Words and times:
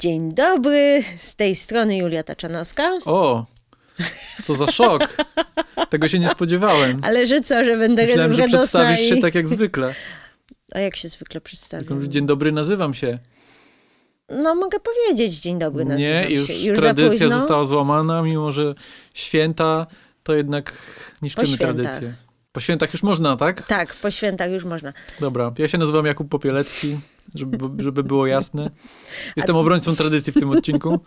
Dzień 0.00 0.32
dobry, 0.34 1.02
z 1.16 1.34
tej 1.34 1.54
strony 1.54 1.96
Julia 1.96 2.22
Taczanowska. 2.22 2.98
O, 3.04 3.46
co 4.44 4.54
za 4.54 4.66
szok. 4.66 5.16
Tego 5.90 6.08
się 6.08 6.18
nie 6.18 6.28
spodziewałem. 6.28 7.00
Ale 7.02 7.26
że 7.26 7.40
co, 7.40 7.64
że 7.64 7.78
będę 7.78 8.06
Myślałem, 8.06 8.32
że 8.32 8.46
przedstawisz 8.46 9.00
i... 9.00 9.06
się 9.06 9.16
tak 9.16 9.34
jak 9.34 9.48
zwykle. 9.48 9.94
A 10.74 10.78
jak 10.78 10.96
się 10.96 11.08
zwykle 11.08 11.40
przedstawiam? 11.40 12.10
Dzień 12.10 12.26
dobry, 12.26 12.52
nazywam 12.52 12.94
się. 12.94 13.18
No 14.28 14.54
mogę 14.54 14.78
powiedzieć 14.80 15.40
dzień 15.40 15.58
dobry, 15.58 15.84
nazywam 15.84 16.22
Nie, 16.22 16.30
już, 16.30 16.46
się. 16.46 16.54
Już 16.54 16.78
tradycja 16.78 17.28
została 17.28 17.64
złamana, 17.64 18.22
mimo 18.22 18.52
że 18.52 18.74
święta 19.14 19.86
to 20.22 20.34
jednak 20.34 20.72
niszczymy 21.22 21.58
tradycję. 21.58 22.14
Po 22.52 22.60
świętach 22.60 22.92
już 22.92 23.02
można, 23.02 23.36
tak? 23.36 23.66
Tak, 23.66 23.94
po 23.94 24.10
świętach 24.10 24.50
już 24.50 24.64
można. 24.64 24.92
Dobra, 25.20 25.52
ja 25.58 25.68
się 25.68 25.78
nazywam 25.78 26.06
Jakub 26.06 26.28
Popielecki, 26.28 26.98
żeby, 27.34 27.82
żeby 27.82 28.04
było 28.04 28.26
jasne. 28.26 28.70
Jestem 29.36 29.56
obrońcą 29.56 29.96
tradycji 29.96 30.32
w 30.32 30.38
tym 30.38 30.50
odcinku. 30.50 31.00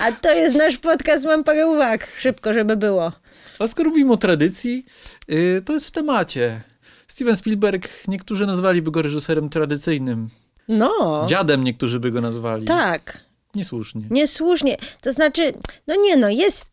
A 0.00 0.12
to 0.12 0.34
jest 0.34 0.56
nasz 0.56 0.76
podcast, 0.78 1.24
mam 1.24 1.44
parę 1.44 1.66
uwag. 1.66 2.08
Szybko, 2.18 2.52
żeby 2.52 2.76
było. 2.76 3.12
A 3.58 3.68
skoro 3.68 3.90
mówimy 3.90 4.12
o 4.12 4.16
tradycji, 4.16 4.84
yy, 5.28 5.62
to 5.64 5.72
jest 5.72 5.88
w 5.88 5.90
temacie. 5.90 6.62
Steven 7.08 7.36
Spielberg, 7.36 7.88
niektórzy 8.08 8.46
nazwaliby 8.46 8.90
go 8.90 9.02
reżyserem 9.02 9.48
tradycyjnym. 9.48 10.28
No, 10.68 11.26
Dziadem 11.28 11.64
niektórzy 11.64 12.00
by 12.00 12.10
go 12.10 12.20
nazwali. 12.20 12.66
tak. 12.66 13.28
Niesłusznie. 13.54 14.02
Niesłusznie. 14.10 14.76
To 15.00 15.12
znaczy, 15.12 15.52
no 15.86 15.94
nie 15.96 16.16
no, 16.16 16.28
jest 16.28 16.66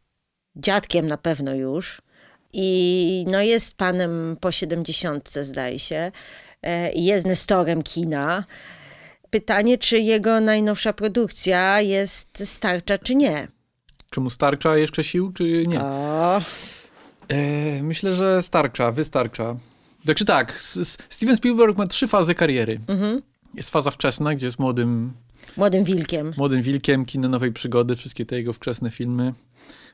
dziadkiem 0.55 1.07
na 1.07 1.17
pewno 1.17 1.53
już 1.53 2.01
i 2.53 3.25
no 3.31 3.41
jest 3.41 3.77
panem 3.77 4.37
po 4.39 4.51
siedemdziesiątce 4.51 5.43
zdaje 5.43 5.79
się 5.79 6.11
jest 6.95 7.25
nestorem 7.25 7.83
kina. 7.83 8.43
Pytanie, 9.29 9.77
czy 9.77 9.99
jego 9.99 10.41
najnowsza 10.41 10.93
produkcja 10.93 11.81
jest 11.81 12.43
starcza, 12.49 12.97
czy 12.97 13.15
nie? 13.15 13.47
Czy 14.09 14.19
mu 14.21 14.29
starcza 14.29 14.77
jeszcze 14.77 15.03
sił, 15.03 15.31
czy 15.33 15.67
nie? 15.67 15.81
O, 15.81 16.41
E, 17.27 17.83
myślę, 17.83 18.13
że 18.13 18.43
starcza, 18.43 18.91
wystarcza. 18.91 19.55
Znaczy 20.05 20.25
tak, 20.25 20.59
Steven 21.09 21.37
Spielberg 21.37 21.77
ma 21.77 21.87
trzy 21.87 22.07
fazy 22.07 22.35
kariery. 22.35 22.79
mhm. 22.87 23.21
Jest 23.53 23.69
faza 23.69 23.91
wczesna, 23.91 24.35
gdzie 24.35 24.45
jest 24.45 24.59
młodym, 24.59 25.13
Młodym 25.57 25.83
wilkiem. 25.83 26.33
młodym 26.37 26.61
wilkiem, 26.61 27.05
kino 27.05 27.29
nowej 27.29 27.51
przygody, 27.51 27.95
wszystkie 27.95 28.25
te 28.25 28.35
jego 28.35 28.53
wczesne 28.53 28.91
filmy. 28.91 29.33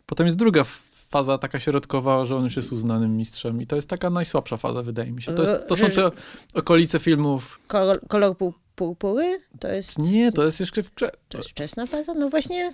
Potem 0.06 0.26
jest 0.28 0.38
druga 0.38 0.64
faza, 1.12 1.38
taka 1.38 1.60
środkowa, 1.60 2.26
że 2.26 2.36
on 2.36 2.44
już 2.44 2.56
jest 2.56 2.72
uznanym 2.72 3.18
mistrzem. 3.18 3.62
I 3.62 3.68
to 3.68 3.76
jest 3.76 3.90
taka 3.90 4.10
najsłabsza 4.10 4.58
faza, 4.58 4.84
wydaje 4.84 5.12
mi 5.12 5.22
się. 5.22 5.34
To, 5.34 5.42
jest, 5.42 5.54
to 5.68 5.76
są 5.76 5.90
te 5.90 6.12
okolice 6.54 7.00
filmów. 7.00 7.60
Kolor, 7.68 8.00
kolor 8.08 8.38
pół, 8.38 8.54
purpury? 8.76 9.40
To 9.60 9.68
jest... 9.68 10.00
Nie, 10.00 10.32
to 10.32 10.44
jest 10.44 10.60
jeszcze 10.60 10.84
wcze... 10.84 11.12
To 11.30 11.38
jest 11.38 11.50
wczesna 11.50 11.86
faza? 11.86 12.14
No 12.14 12.30
właśnie, 12.30 12.74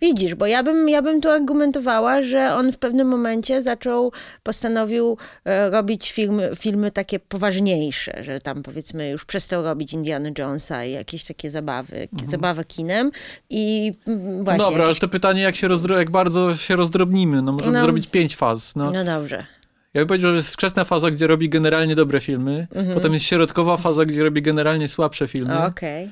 widzisz, 0.00 0.34
bo 0.34 0.46
ja 0.46 0.62
bym, 0.62 0.88
ja 0.88 1.02
bym 1.02 1.20
tu 1.20 1.28
argumentowała, 1.28 2.22
że 2.22 2.54
on 2.54 2.72
w 2.72 2.78
pewnym 2.78 3.08
momencie 3.08 3.62
zaczął, 3.62 4.12
postanowił 4.42 5.18
e, 5.44 5.70
robić 5.70 6.12
filmy, 6.12 6.50
filmy 6.56 6.90
takie 6.90 7.18
poważniejsze, 7.20 8.18
że 8.24 8.40
tam 8.40 8.62
powiedzmy 8.62 9.08
już 9.08 9.24
przestał 9.24 9.62
robić 9.62 9.92
Indiana 9.92 10.28
Jonesa 10.38 10.84
i 10.84 10.92
jakieś 10.92 11.24
takie 11.24 11.50
zabawy, 11.50 12.08
zabawę 12.26 12.64
kinem 12.64 13.10
i 13.50 13.92
mm, 14.06 14.44
właśnie 14.44 14.64
Dobra, 14.64 14.76
ale 14.78 14.84
jakieś... 14.84 14.98
to 15.00 15.08
pytanie, 15.08 15.42
jak, 15.42 15.56
się 15.56 15.68
rozdro... 15.68 15.98
jak 15.98 16.10
bardzo 16.10 16.56
się 16.56 16.76
rozdrobnimy. 16.76 17.42
No 17.42 17.52
możemy 17.52 17.72
No. 17.72 17.80
zrobić 17.80 18.06
pięć 18.06 18.36
faz. 18.36 18.76
No. 18.76 18.90
No 18.90 19.04
dobrze. 19.04 19.46
Ja 19.94 20.00
bym 20.00 20.08
powiedział, 20.08 20.30
że 20.30 20.36
jest 20.36 20.52
wczesna 20.52 20.84
faza, 20.84 21.10
gdzie 21.10 21.26
robi 21.26 21.48
generalnie 21.48 21.94
dobre 21.94 22.20
filmy. 22.20 22.66
Mhm. 22.74 22.94
Potem 22.94 23.14
jest 23.14 23.26
środkowa 23.26 23.76
faza, 23.76 24.04
gdzie 24.04 24.22
robi 24.22 24.42
generalnie 24.42 24.88
słabsze 24.88 25.28
filmy. 25.28 25.58
Okej. 25.64 26.10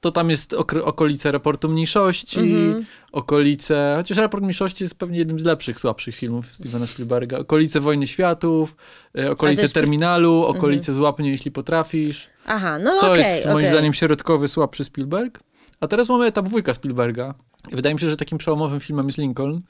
To 0.00 0.10
tam 0.10 0.30
jest 0.30 0.52
okolice 0.84 1.32
raportu 1.32 1.68
mniejszości, 1.68 2.40
Mhm. 2.40 2.84
okolice. 3.12 3.94
Chociaż 3.96 4.18
raport 4.18 4.42
mniejszości 4.42 4.84
jest 4.84 4.94
pewnie 4.94 5.18
jednym 5.18 5.40
z 5.40 5.44
lepszych, 5.44 5.80
słabszych 5.80 6.14
filmów 6.16 6.54
Stevena 6.54 6.86
Spielberga. 6.86 7.38
Okolice 7.38 7.80
Wojny 7.80 8.06
Światów, 8.06 8.76
e, 9.18 9.30
okolice 9.30 9.62
jest- 9.62 9.76
Mhm. 9.76 9.84
Terminalu, 9.84 10.44
okolice 10.44 10.92
Złap 10.92 11.18
mnie, 11.18 11.30
jeśli 11.30 11.50
potrafisz. 11.50 12.28
Aha, 12.46 12.78
no 12.78 13.00
To 13.00 13.12
okej, 13.12 13.24
jest 13.24 13.44
moim 13.46 13.56
okej. 13.56 13.68
zdaniem 13.70 13.94
środkowy, 13.94 14.48
słabszy 14.48 14.84
Spielberg. 14.84 15.40
A 15.80 15.88
teraz 15.88 16.08
mamy 16.08 16.24
etap 16.26 16.46
dwójka 16.48 16.74
Spielberga. 16.74 17.34
I 17.72 17.76
wydaje 17.76 17.94
mi 17.94 18.00
się, 18.00 18.10
że 18.10 18.16
takim 18.16 18.38
przełomowym 18.38 18.80
filmem 18.80 19.06
jest 19.06 19.18
Lincoln. 19.18 19.60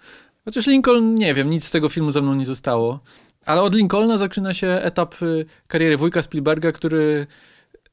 Chociaż 0.45 0.67
Lincoln, 0.67 1.15
nie 1.15 1.35
wiem, 1.35 1.51
nic 1.51 1.65
z 1.65 1.71
tego 1.71 1.89
filmu 1.89 2.11
ze 2.11 2.23
mną 2.23 2.35
nie 2.35 2.45
zostało. 2.45 3.01
Ale 3.47 3.63
od 3.63 3.75
Lincolna 3.75 4.19
zaczyna 4.19 4.55
się 4.55 4.69
etap 4.69 5.23
y, 5.23 5.47
kariery 5.67 5.97
wujka 5.97 6.23
Spielberga, 6.23 6.73
który 6.73 7.27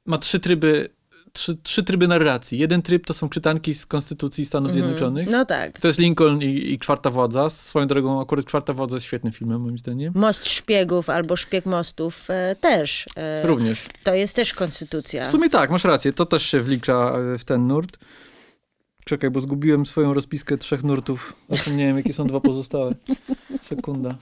ma 0.05 0.17
trzy 0.17 0.39
tryby, 0.39 0.89
trzy, 1.33 1.57
trzy 1.63 1.83
tryby 1.83 2.07
narracji. 2.07 2.57
Jeden 2.57 2.81
tryb 2.81 3.05
to 3.05 3.13
są 3.13 3.29
czytanki 3.29 3.73
z 3.73 3.85
Konstytucji 3.85 4.45
Stanów 4.45 4.73
Zjednoczonych. 4.73 5.29
No 5.29 5.45
tak. 5.45 5.79
To 5.79 5.87
jest 5.87 5.99
Lincoln 5.99 6.41
i, 6.41 6.71
i 6.73 6.79
Czwarta 6.79 7.09
Władza. 7.09 7.49
Swoją 7.49 7.87
drogą 7.87 8.21
akurat 8.21 8.45
Czwarta 8.45 8.73
Władza 8.73 8.95
jest 8.95 9.05
świetnym 9.05 9.33
filmem, 9.33 9.61
moim 9.61 9.77
zdaniem. 9.77 10.13
Most 10.15 10.45
szpiegów 10.45 11.09
albo 11.09 11.35
szpieg 11.35 11.65
mostów 11.65 12.29
e, 12.29 12.55
też. 12.61 13.05
E, 13.15 13.47
Również. 13.47 13.85
to 14.03 14.13
jest 14.13 14.35
też 14.35 14.53
konstytucja. 14.53 15.25
W 15.25 15.31
sumie 15.31 15.49
tak, 15.49 15.69
masz 15.69 15.83
rację, 15.83 16.13
to 16.13 16.25
też 16.25 16.43
się 16.43 16.61
wlicza 16.61 17.13
e, 17.33 17.37
w 17.37 17.43
ten 17.45 17.67
nurt. 17.67 17.97
Czekaj, 19.05 19.29
bo 19.29 19.41
zgubiłem 19.41 19.85
swoją 19.85 20.13
rozpiskę 20.13 20.57
trzech 20.57 20.83
nurtów. 20.83 21.33
Zapomniałem, 21.49 21.97
jakie 21.97 22.13
są 22.13 22.27
dwa 22.27 22.39
pozostałe. 22.39 22.95
Sekunda. 23.61 24.15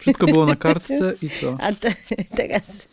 Wszystko 0.00 0.26
było 0.26 0.46
na 0.46 0.56
kartce 0.56 1.14
i 1.22 1.30
co? 1.30 1.56
A 1.60 1.72
te, 1.72 1.94
teraz. 2.36 2.88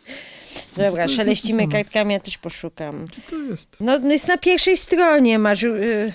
Dobra, 0.77 1.07
szeleścimy 1.07 1.61
napisane? 1.61 1.83
kartkami, 1.83 2.13
ja 2.13 2.19
też 2.19 2.37
poszukam. 2.37 3.05
To 3.29 3.35
jest. 3.35 3.77
No, 3.79 3.97
jest 3.97 4.27
na 4.27 4.37
pierwszej 4.37 4.77
stronie, 4.77 5.39
masz 5.39 5.61
yy, 5.61 6.13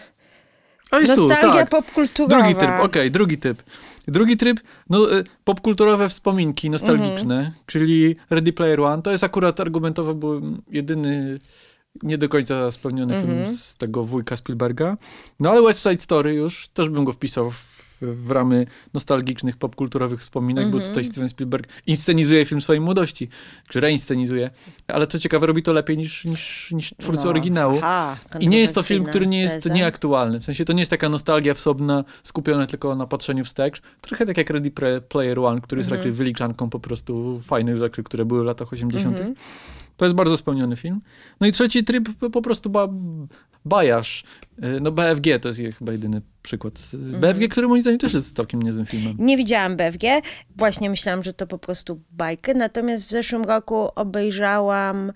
A 0.90 0.98
jest 1.00 1.14
tu, 1.14 1.28
nostalgia 1.28 1.60
tak. 1.60 1.70
popkulturowa. 1.70 2.36
Drugi 2.42 2.54
tryb, 2.54 2.70
okej, 2.82 3.10
drugi 3.10 3.38
typ. 3.38 3.62
Drugi 4.08 4.36
tryb, 4.36 4.60
no 4.90 5.18
e, 5.18 5.24
popkulturowe 5.44 6.08
wspominki 6.08 6.70
nostalgiczne, 6.70 7.36
Mhm. 7.36 7.52
czyli 7.66 8.16
Ready 8.30 8.52
Player 8.52 8.80
One. 8.80 9.02
To 9.02 9.10
jest 9.10 9.24
akurat 9.24 9.60
argumentowo 9.60 10.14
był 10.14 10.42
jedyny 10.70 11.38
nie 12.02 12.18
do 12.18 12.28
końca 12.28 12.70
spełniony 12.72 13.14
Mhm. 13.16 13.44
film 13.44 13.56
z 13.56 13.76
tego 13.76 14.04
wujka 14.04 14.36
Spielberga. 14.36 14.96
No 15.40 15.50
ale 15.50 15.62
West 15.62 15.82
Side 15.82 15.98
Story 15.98 16.34
już 16.34 16.68
też 16.68 16.88
bym 16.88 17.04
go 17.04 17.12
wpisał 17.12 17.50
w, 17.50 17.77
w 18.00 18.30
ramy 18.30 18.66
nostalgicznych, 18.94 19.56
popkulturowych 19.56 20.20
wspominek, 20.20 20.64
bo 20.70 20.76
Mhm. 20.76 20.88
tutaj 20.90 21.04
Steven 21.04 21.28
Spielberg 21.28 21.68
inscenizuje 21.86 22.44
film 22.44 22.60
swojej 22.60 22.80
młodości, 22.80 23.28
czy 23.68 23.80
reinscenizuje. 23.80 24.50
Ale 24.88 25.06
co 25.06 25.18
ciekawe, 25.18 25.46
robi 25.46 25.62
to 25.62 25.72
lepiej 25.72 25.96
niż, 25.98 26.24
niż, 26.24 26.70
niż 26.72 26.94
twórcy 27.00 27.24
No, 27.24 27.30
oryginału. 27.30 27.78
Aha, 27.82 28.16
I 28.40 28.48
nie 28.48 28.58
jest 28.60 28.74
to 28.74 28.82
film, 28.82 29.04
który 29.04 29.26
nie 29.26 29.40
jest 29.40 29.62
teza. 29.62 29.74
nieaktualny. 29.74 30.40
W 30.40 30.44
sensie 30.44 30.64
to 30.64 30.72
nie 30.72 30.80
jest 30.80 30.90
taka 30.90 31.08
nostalgia 31.08 31.54
wsobna, 31.54 32.04
skupiona 32.22 32.66
tylko 32.66 32.96
na 32.96 33.06
patrzeniu 33.06 33.44
wstecz. 33.44 33.82
Trochę 34.00 34.26
tak 34.26 34.36
jak 34.36 34.50
Ready 34.50 34.70
Player 35.08 35.38
One, 35.40 35.60
który 35.60 35.78
jest 35.78 35.86
Mhm. 35.88 35.98
raczej 36.00 36.12
wyliczanką 36.12 36.70
po 36.70 36.80
prostu 36.80 37.40
fajnych 37.42 37.76
rzeczy, 37.76 38.02
które 38.02 38.24
były 38.24 38.42
w 38.42 38.46
latach 38.46 38.72
80. 38.72 39.18
Mhm. 39.18 39.34
To 39.98 40.04
jest 40.04 40.14
bardzo 40.16 40.36
spełniony 40.36 40.76
film. 40.76 41.00
No 41.40 41.46
i 41.46 41.52
trzeci 41.52 41.84
tryb 41.84 42.08
po- 42.32 42.42
prostu 42.42 42.70
ba 42.70 42.88
bajaż. 43.64 44.24
Y, 44.64 44.80
No 44.80 44.92
BFG 44.92 45.38
to 45.38 45.48
jest 45.48 45.58
je- 45.60 45.72
chyba 45.72 45.92
jedyny 45.92 46.22
przykład. 46.42 46.78
z- 46.78 46.94
Mhm. 46.94 47.20
BFG, 47.20 47.48
który 47.48 47.68
moim 47.68 47.82
zdaniem 47.82 47.98
też 48.00 48.14
jest 48.14 48.36
całkiem 48.36 48.62
niezłym 48.62 48.86
filmem. 48.86 49.16
Nie 49.18 49.36
widziałam 49.36 49.76
BFG, 49.76 50.22
właśnie 50.56 50.90
myślałam, 50.90 51.24
że 51.24 51.32
to 51.32 51.46
po 51.46 51.58
prostu 51.58 52.00
bajkę, 52.10 52.54
natomiast 52.54 53.06
w 53.06 53.10
zeszłym 53.10 53.44
roku 53.44 53.88
obejrzałam 53.94 55.12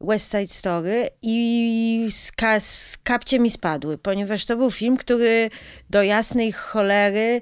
West 0.00 0.30
Side 0.30 0.46
Story 0.46 1.08
i 1.22 2.06
z, 2.10 2.32
ka- 2.32 2.60
z 2.60 2.98
kapcie 3.02 3.38
mi 3.40 3.50
spadły, 3.50 3.98
ponieważ 3.98 4.44
to 4.44 4.56
był 4.56 4.70
film, 4.70 4.96
który 4.96 5.50
do 5.90 6.02
jasnej 6.02 6.52
cholery 6.52 7.40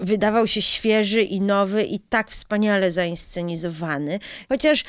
wydawał 0.00 0.46
się 0.46 0.62
świeży 0.62 1.22
i 1.22 1.40
nowy 1.40 1.82
i 1.82 1.98
tak 2.00 2.30
wspaniale 2.30 2.90
zainscenizowany. 2.90 4.18
Chociaż 4.48 4.84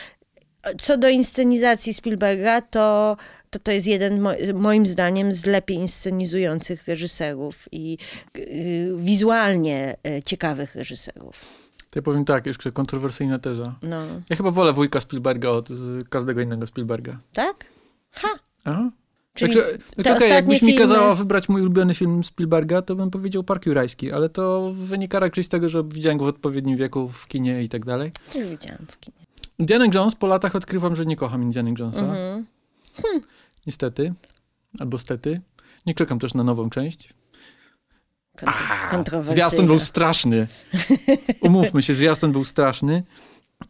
co 0.77 0.97
do 0.97 1.09
inscenizacji 1.09 1.93
Spielberga, 1.93 2.61
to 2.61 3.17
to, 3.49 3.59
to 3.59 3.71
jest 3.71 3.87
jeden 3.87 4.21
mo- 4.21 4.33
moim 4.53 4.85
zdaniem 4.85 5.31
z 5.33 5.45
lepiej 5.45 5.77
inscenizujących 5.77 6.87
reżyserów 6.87 7.67
i 7.71 7.97
y, 8.37 8.91
wizualnie 8.97 9.95
y, 10.07 10.21
ciekawych 10.21 10.75
reżyserów. 10.75 11.45
To 11.89 11.99
ja 11.99 12.01
powiem 12.03 12.25
tak, 12.25 12.45
jeszcze 12.45 12.71
kontrowersyjna 12.71 13.39
teza. 13.39 13.75
No, 13.81 14.01
Ja 14.29 14.35
chyba 14.35 14.51
wolę 14.51 14.73
wujka 14.73 14.99
Spielberga 15.01 15.49
od 15.49 15.69
każdego 16.09 16.41
innego 16.41 16.67
Spielberga. 16.67 17.17
tak? 17.33 17.65
Ha! 18.11 18.27
Aha. 18.65 18.91
Czyli 19.33 19.53
Także, 19.53 19.69
znaczy, 19.71 19.81
okej, 19.99 20.13
ostatnie 20.13 20.27
jakbyś 20.35 20.61
mi 20.61 20.67
filmy- 20.67 20.81
kazała 20.87 21.15
wybrać 21.15 21.49
mój 21.49 21.61
ulubiony 21.61 21.93
film 21.93 22.23
Spielberga, 22.23 22.81
to 22.81 22.95
bym 22.95 23.11
powiedział 23.11 23.43
Park 23.43 23.65
Jurajski, 23.65 24.11
ale 24.11 24.29
to 24.29 24.71
wynika 24.75 25.19
raczej 25.19 25.43
z 25.43 25.49
tego, 25.49 25.69
że 25.69 25.83
widziałem 25.83 26.17
go 26.17 26.25
w 26.25 26.27
odpowiednim 26.27 26.77
wieku 26.77 27.07
w 27.07 27.27
kinie 27.27 27.63
i 27.63 27.69
tak 27.69 27.85
dalej. 27.85 28.11
Też 28.33 28.49
widziałam 28.49 28.85
w 28.91 28.99
kinie. 28.99 29.17
Indiana 29.61 29.85
Jones 29.93 30.15
po 30.15 30.27
latach 30.27 30.55
odkrywam, 30.55 30.95
że 30.95 31.05
nie 31.05 31.15
kocham 31.15 31.43
Indiana 31.43 31.69
Jonesa. 31.79 32.01
Mhm. 32.01 32.45
Niestety. 33.67 34.13
Albo 34.79 34.97
stety. 34.97 35.41
Nie 35.85 35.93
czekam 35.95 36.19
też 36.19 36.33
na 36.33 36.43
nową 36.43 36.69
część. 36.69 37.13
Kontro-. 38.91 39.23
Zwiastun 39.23 39.65
był 39.67 39.79
straszny. 39.79 40.47
Umówmy 41.41 41.83
się, 41.83 41.93
zwiastun 41.93 42.31
był 42.31 42.43
straszny. 42.45 43.03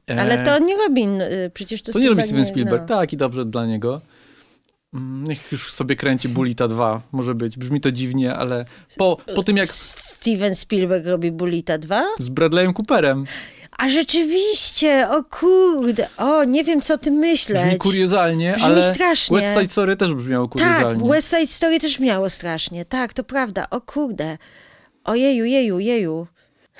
E, 0.09 0.21
Ale 0.21 0.43
to 0.45 0.59
nie 0.59 0.77
robi, 0.77 1.03
y, 1.45 1.51
przecież 1.53 1.81
to 1.81 1.91
To 1.93 1.99
nie 1.99 2.09
robi 2.09 2.23
Steven 2.23 2.45
Spielberg 2.45 2.69
Spielberg. 2.69 2.89
no. 2.89 2.97
Tak, 2.97 3.13
i 3.13 3.17
dobrze 3.17 3.45
dla 3.45 3.65
niego. 3.65 4.01
Mm, 4.93 5.23
Niech 5.23 5.51
już 5.51 5.71
sobie 5.73 5.95
kręci 5.95 6.29
Bulita 6.29 6.67
2, 6.67 7.01
może 7.11 7.35
być. 7.35 7.57
Brzmi 7.57 7.81
to 7.81 7.91
dziwnie, 7.91 8.35
ale 8.35 8.65
po, 8.97 9.17
po 9.35 9.43
tym 9.43 9.57
jak 9.57 9.67
Steven 9.67 10.55
Spielberg 10.55 11.05
robi 11.05 11.31
Bulita 11.31 11.77
2? 11.77 12.03
z 12.19 12.29
Bradleyem 12.29 12.73
Cooperem 12.73 13.25
A 13.77 13.89
rzeczywiście, 13.89 15.09
o 15.09 15.23
kurde, 15.23 16.07
o, 16.17 16.43
nie 16.43 16.63
wiem 16.63 16.81
co 16.81 16.93
o 16.93 16.97
tym 16.97 17.13
myśleć. 17.13 17.63
brzmi 17.63 17.77
kuriozalnie, 17.77 18.51
Brzmi 18.53 18.65
ale 18.65 18.93
strasznie. 18.93 19.37
West 19.37 19.53
Side 19.59 19.67
Story 19.67 19.95
też 19.95 20.13
brzmiało 20.13 20.47
Tak, 20.47 20.51
kuriozalnie. 20.51 21.09
West 21.09 21.29
Side 21.29 21.47
Story 21.47 21.79
też 21.79 21.99
miało 21.99 22.29
strasznie. 22.29 22.85
Tak, 22.85 23.13
to 23.13 23.23
prawda. 23.23 23.69
O 23.69 23.81
kurde. 23.81 24.37
Ojeju, 25.03 25.45
jeju, 25.45 25.79
jeju. 25.79 26.27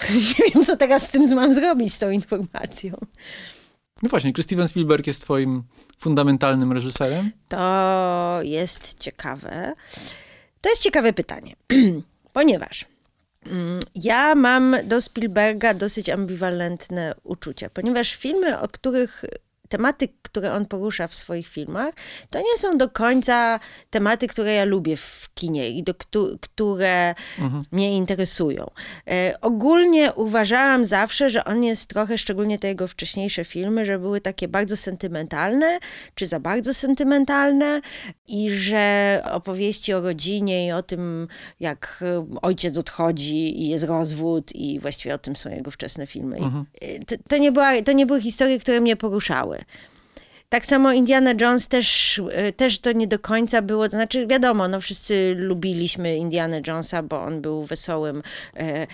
Nie 0.39 0.49
wiem, 0.49 0.65
co 0.65 0.77
teraz 0.77 1.07
z 1.07 1.11
tym 1.11 1.35
mam 1.35 1.53
zrobić, 1.53 1.93
z 1.93 1.99
tą 1.99 2.09
informacją. 2.09 2.97
No 4.03 4.09
właśnie, 4.09 4.33
czy 4.33 4.43
Steven 4.43 4.67
Spielberg 4.67 5.07
jest 5.07 5.21
twoim 5.21 5.63
fundamentalnym 5.97 6.71
reżyserem? 6.71 7.31
To 7.47 8.39
jest 8.41 8.99
ciekawe. 8.99 9.73
To 10.61 10.69
jest 10.69 10.81
ciekawe 10.83 11.13
pytanie, 11.13 11.55
ponieważ 12.33 12.85
ja 13.95 14.35
mam 14.35 14.75
do 14.83 15.01
Spielberga 15.01 15.73
dosyć 15.73 16.09
ambiwalentne 16.09 17.15
uczucia, 17.23 17.69
ponieważ 17.69 18.15
filmy, 18.15 18.59
o 18.59 18.67
których 18.67 19.23
tematy, 19.71 20.07
które 20.21 20.53
on 20.53 20.65
porusza 20.65 21.07
w 21.07 21.15
swoich 21.15 21.47
filmach, 21.47 21.93
to 22.29 22.39
nie 22.39 22.57
są 22.57 22.77
do 22.77 22.89
końca 22.89 23.59
tematy, 23.89 24.27
które 24.27 24.53
ja 24.53 24.65
lubię 24.65 24.97
w 24.97 25.29
kinie 25.33 25.69
i 25.69 25.83
do, 25.83 25.93
któ- 25.95 26.37
które 26.41 27.15
mnie 27.71 27.97
interesują. 27.97 28.65
E, 29.07 29.33
ogólnie 29.41 30.13
uważałam 30.13 30.85
zawsze, 30.85 31.29
że 31.29 31.45
on 31.45 31.63
jest 31.63 31.87
trochę, 31.89 32.17
szczególnie 32.17 32.59
te 32.59 32.67
jego 32.67 32.87
wcześniejsze 32.87 33.45
filmy, 33.45 33.85
że 33.85 33.99
były 33.99 34.21
takie 34.21 34.47
bardzo 34.47 34.77
sentymentalne, 34.77 35.79
czy 36.15 36.27
za 36.27 36.39
bardzo 36.39 36.73
sentymentalne 36.73 37.81
i 38.27 38.49
że 38.49 39.21
opowieści 39.31 39.93
o 39.93 40.01
rodzinie 40.01 40.67
i 40.67 40.71
o 40.71 40.83
tym, 40.83 41.27
jak 41.59 41.99
e, 42.01 42.25
ojciec 42.41 42.77
odchodzi 42.77 43.61
i 43.63 43.69
jest 43.69 43.83
rozwód 43.83 44.55
i 44.55 44.79
właściwie 44.79 45.15
o 45.15 45.17
tym 45.17 45.35
są 45.35 45.49
jego 45.49 45.71
wczesne 45.71 46.07
filmy. 46.07 46.39
I, 46.39 46.43
e, 46.81 46.99
To, 47.05 47.15
to, 47.29 47.37
nie 47.37 47.51
była, 47.51 47.81
to 47.81 47.91
nie 47.91 48.05
były 48.05 48.21
historie, 48.21 48.59
które 48.59 48.81
mnie 48.81 48.95
poruszały. 48.95 49.60
Tak 50.51 50.65
samo 50.65 50.91
Indiana 50.91 51.33
Jones 51.41 51.67
też, 51.67 52.17
y, 52.17 52.53
też 52.53 52.79
to 52.79 52.91
nie 52.91 53.07
do 53.07 53.19
końca 53.19 53.61
było, 53.61 53.85
to 53.85 53.91
znaczy 53.91 54.27
wiadomo, 54.27 54.67
no 54.67 54.79
wszyscy 54.79 55.35
lubiliśmy 55.37 56.17
Indiana 56.17 56.57
Jonesa, 56.67 57.03
bo 57.03 57.21
on 57.21 57.41
był 57.41 57.65
wesołym, 57.65 58.23
e, 58.57 58.87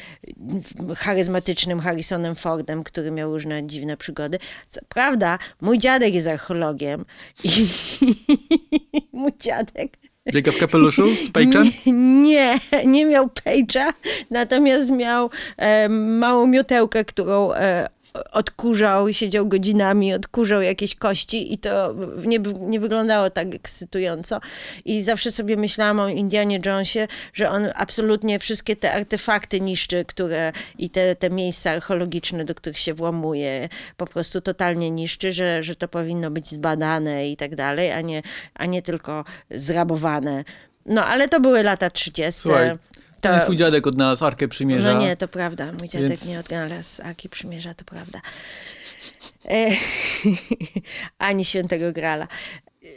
charyzmatycznym 0.95 1.79
Harrisonem 1.79 2.35
Fordem, 2.35 2.83
który 2.83 3.11
miał 3.11 3.33
różne 3.33 3.67
dziwne 3.67 3.97
przygody. 3.97 4.39
Co 4.67 4.81
prawda, 4.89 5.39
mój 5.61 5.77
dziadek 5.77 6.13
jest 6.13 6.27
archeologiem 6.27 7.05
i 7.43 7.49
mój 9.13 9.31
dziadek 9.39 9.97
Biega 10.33 10.51
w 10.51 10.57
kapeluszu 10.57 11.15
z 11.15 11.29
pejczem? 11.29 11.71
nie, 12.25 12.59
nie 12.85 13.05
miał 13.05 13.27
page'a, 13.27 13.93
natomiast 14.29 14.91
miał 14.91 15.29
e, 15.57 15.89
małą 15.89 16.47
miotełkę, 16.47 17.05
którą 17.05 17.53
e, 17.53 17.87
odkurzał, 18.31 19.13
siedział 19.13 19.47
godzinami, 19.47 20.13
odkurzał 20.13 20.61
jakieś 20.61 20.95
kości 20.95 21.53
i 21.53 21.57
to 21.57 21.95
nie, 22.25 22.39
nie 22.59 22.79
wyglądało 22.79 23.29
tak 23.29 23.55
ekscytująco. 23.55 24.39
I 24.85 25.01
zawsze 25.01 25.31
sobie 25.31 25.57
myślałam 25.57 25.99
o 25.99 26.09
Indianie 26.09 26.59
Jonesie, 26.65 27.07
że 27.33 27.49
on 27.49 27.67
absolutnie 27.75 28.39
wszystkie 28.39 28.75
te 28.75 28.93
artefakty 28.93 29.61
niszczy, 29.61 30.05
które 30.05 30.51
i 30.77 30.89
te, 30.89 31.15
te 31.15 31.29
miejsca 31.29 31.71
archeologiczne, 31.71 32.45
do 32.45 32.55
których 32.55 32.77
się 32.77 32.93
włamuje, 32.93 33.69
po 33.97 34.05
prostu 34.05 34.41
totalnie 34.41 34.91
niszczy, 34.91 35.31
że, 35.31 35.63
że 35.63 35.75
to 35.75 35.87
powinno 35.87 36.31
być 36.31 36.49
zbadane 36.49 37.29
i 37.29 37.37
tak 37.37 37.55
dalej, 37.55 37.91
a 37.91 38.01
nie, 38.01 38.21
a 38.53 38.65
nie 38.65 38.81
tylko 38.81 39.25
zrabowane. 39.51 40.43
No, 40.85 41.05
ale 41.05 41.27
to 41.27 41.39
były 41.39 41.63
lata 41.63 41.89
30. 41.89 42.41
Słuchaj, 42.41 42.71
to... 43.21 43.35
Nie 43.35 43.41
twój 43.41 43.55
dziadek 43.55 43.87
odnalazł 43.87 44.25
Arkę 44.25 44.47
Przymierza. 44.47 44.93
No 44.93 44.99
nie, 44.99 45.15
to 45.17 45.27
prawda. 45.27 45.71
Mój 45.79 45.89
dziadek 45.89 46.09
Więc- 46.09 46.25
nie 46.25 46.39
odnalazł 46.39 47.01
Arki 47.03 47.29
Przymierza, 47.29 47.73
to 47.73 47.85
prawda. 47.85 48.21
E, 49.45 49.71
ani 51.17 51.45
Świętego 51.45 51.93
Grala. 51.93 52.27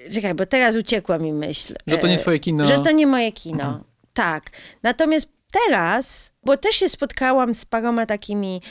E, 0.06 0.10
Czekaj, 0.10 0.34
bo 0.34 0.46
teraz 0.46 0.76
uciekła 0.76 1.18
mi 1.18 1.32
myśl. 1.32 1.74
Że 1.86 1.98
to 1.98 2.06
nie 2.06 2.14
E, 2.14 2.18
twoje 2.18 2.38
kino. 2.40 2.66
Że 2.66 2.78
to 2.78 2.90
nie 2.90 3.06
moje 3.06 3.32
kino. 3.32 3.84
Tak. 4.14 4.50
Natomiast 4.82 5.28
teraz, 5.52 6.32
bo 6.44 6.56
też 6.56 6.76
się 6.76 6.88
spotkałam 6.88 7.54
z 7.54 7.64
paroma 7.64 8.06
takimi 8.06 8.62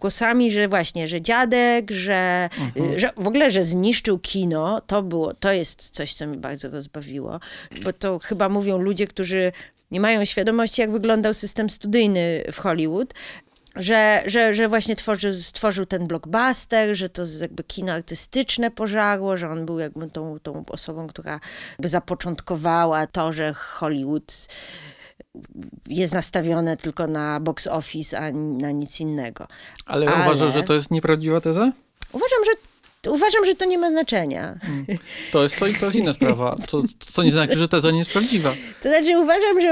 głosami, 0.00 0.52
że 0.52 0.68
właśnie, 0.68 1.08
że 1.08 1.20
dziadek, 1.20 1.90
że, 1.90 2.48
y, 2.76 2.98
że 2.98 3.10
w 3.16 3.26
ogóle, 3.28 3.50
że 3.50 3.62
zniszczył 3.62 4.18
kino, 4.18 4.80
to 4.80 5.02
było, 5.02 5.34
to 5.34 5.52
jest 5.52 5.90
coś, 5.90 6.14
co 6.14 6.26
mi 6.26 6.36
bardzo 6.36 6.70
rozbawiło, 6.70 7.40
bo 7.84 7.92
to 7.92 8.18
chyba 8.18 8.48
mówią 8.48 8.78
ludzie, 8.78 9.06
którzy 9.06 9.52
nie 9.92 10.00
mają 10.00 10.24
świadomości, 10.24 10.80
jak 10.80 10.90
wyglądał 10.90 11.34
system 11.34 11.70
studyjny 11.70 12.44
w 12.52 12.58
Hollywood, 12.58 13.14
że, 13.76 14.22
że, 14.26 14.54
że 14.54 14.68
właśnie 14.68 14.96
tworzy, 14.96 15.34
stworzył 15.34 15.86
ten 15.86 16.06
blockbuster, 16.06 16.96
że 16.96 17.08
to 17.08 17.22
jakby 17.40 17.64
kino 17.64 17.92
artystyczne 17.92 18.70
pożarło, 18.70 19.36
że 19.36 19.48
on 19.48 19.66
był 19.66 19.78
jakby 19.78 20.10
tą, 20.10 20.38
tą 20.40 20.62
osobą, 20.68 21.06
która 21.06 21.40
zapoczątkowała 21.78 23.06
to, 23.06 23.32
że 23.32 23.54
Hollywood 23.54 24.48
jest 25.86 26.14
nastawione 26.14 26.76
tylko 26.76 27.06
na 27.06 27.40
box 27.40 27.66
office, 27.66 28.20
a 28.20 28.32
na 28.32 28.70
nic 28.70 29.00
innego. 29.00 29.46
Ale, 29.86 30.06
Ale- 30.06 30.24
uważasz, 30.24 30.54
że 30.54 30.62
to 30.62 30.74
jest 30.74 30.90
nieprawdziwa 30.90 31.40
teza? 31.40 31.72
Uważam, 32.12 32.44
że 32.44 32.71
Uważam, 33.08 33.44
że 33.44 33.54
to 33.54 33.64
nie 33.64 33.78
ma 33.78 33.90
znaczenia. 33.90 34.58
To 35.32 35.42
jest, 35.42 35.58
to, 35.58 35.66
to 35.80 35.86
jest 35.86 35.96
inna 35.96 36.12
sprawa. 36.12 36.56
To, 36.68 36.82
co 36.98 37.22
nie 37.22 37.32
znaczy, 37.32 37.58
że 37.58 37.68
teza 37.68 37.90
nie 37.90 37.98
jest 37.98 38.10
prawdziwa. 38.10 38.54
To 38.82 38.88
znaczy 38.88 39.18
uważam, 39.18 39.60
że, 39.60 39.68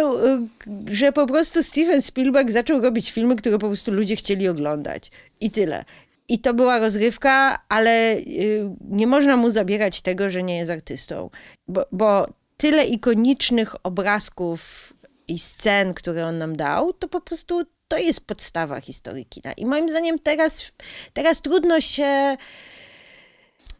y, 0.90 0.94
że 0.94 1.12
po 1.12 1.26
prostu 1.26 1.62
Steven 1.62 2.02
Spielberg 2.02 2.50
zaczął 2.50 2.80
robić 2.80 3.10
filmy, 3.10 3.36
które 3.36 3.58
po 3.58 3.66
prostu 3.66 3.90
ludzie 3.90 4.16
chcieli 4.16 4.48
oglądać. 4.48 5.10
I 5.40 5.50
tyle. 5.50 5.84
I 6.28 6.38
to 6.38 6.54
była 6.54 6.78
rozrywka, 6.78 7.62
ale 7.68 8.16
y, 8.16 8.70
nie 8.90 9.06
można 9.06 9.36
mu 9.36 9.50
zabierać 9.50 10.00
tego, 10.00 10.30
że 10.30 10.42
nie 10.42 10.56
jest 10.56 10.70
artystą. 10.70 11.30
Bo, 11.68 11.86
bo 11.92 12.26
tyle 12.56 12.84
ikonicznych 12.84 13.86
obrazków 13.86 14.92
i 15.28 15.38
scen, 15.38 15.94
które 15.94 16.26
on 16.26 16.38
nam 16.38 16.56
dał, 16.56 16.92
to 16.92 17.08
po 17.08 17.20
prostu 17.20 17.64
to 17.88 17.98
jest 17.98 18.26
podstawa 18.26 18.80
historii 18.80 19.26
kina. 19.26 19.52
I 19.52 19.66
moim 19.66 19.88
zdaniem 19.88 20.18
teraz, 20.18 20.72
teraz 21.12 21.42
trudno 21.42 21.80
się 21.80 22.36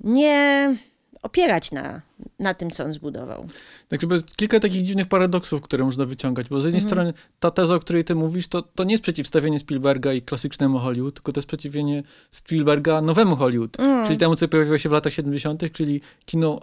nie 0.00 0.76
opierać 1.22 1.72
na, 1.72 2.00
na 2.38 2.54
tym, 2.54 2.70
co 2.70 2.84
on 2.84 2.92
zbudował. 2.92 3.46
Tak, 3.88 4.00
żeby 4.00 4.22
kilka 4.36 4.60
takich 4.60 4.82
dziwnych 4.82 5.06
paradoksów, 5.06 5.60
które 5.60 5.84
można 5.84 6.04
wyciągać, 6.04 6.48
bo 6.48 6.60
z 6.60 6.64
jednej 6.64 6.80
strony 6.80 7.12
ta 7.40 7.50
teza, 7.50 7.74
o 7.74 7.78
której 7.78 8.04
ty 8.04 8.14
mówisz, 8.14 8.48
to, 8.48 8.62
to 8.62 8.84
nie 8.84 8.92
jest 8.92 9.02
przeciwstawienie 9.02 9.58
Spielberga 9.58 10.12
i 10.12 10.22
klasycznemu 10.22 10.78
Hollywood, 10.78 11.14
tylko 11.14 11.32
to 11.32 11.38
jest 11.38 11.48
przeciwstawienie 11.48 12.02
Spielberga 12.30 13.00
nowemu 13.00 13.36
Hollywood, 13.36 13.76
czyli 14.06 14.18
temu, 14.18 14.36
co 14.36 14.48
pojawiło 14.48 14.78
się 14.78 14.88
w 14.88 14.92
latach 14.92 15.12
70., 15.12 15.72
czyli 15.72 16.00
kino 16.26 16.60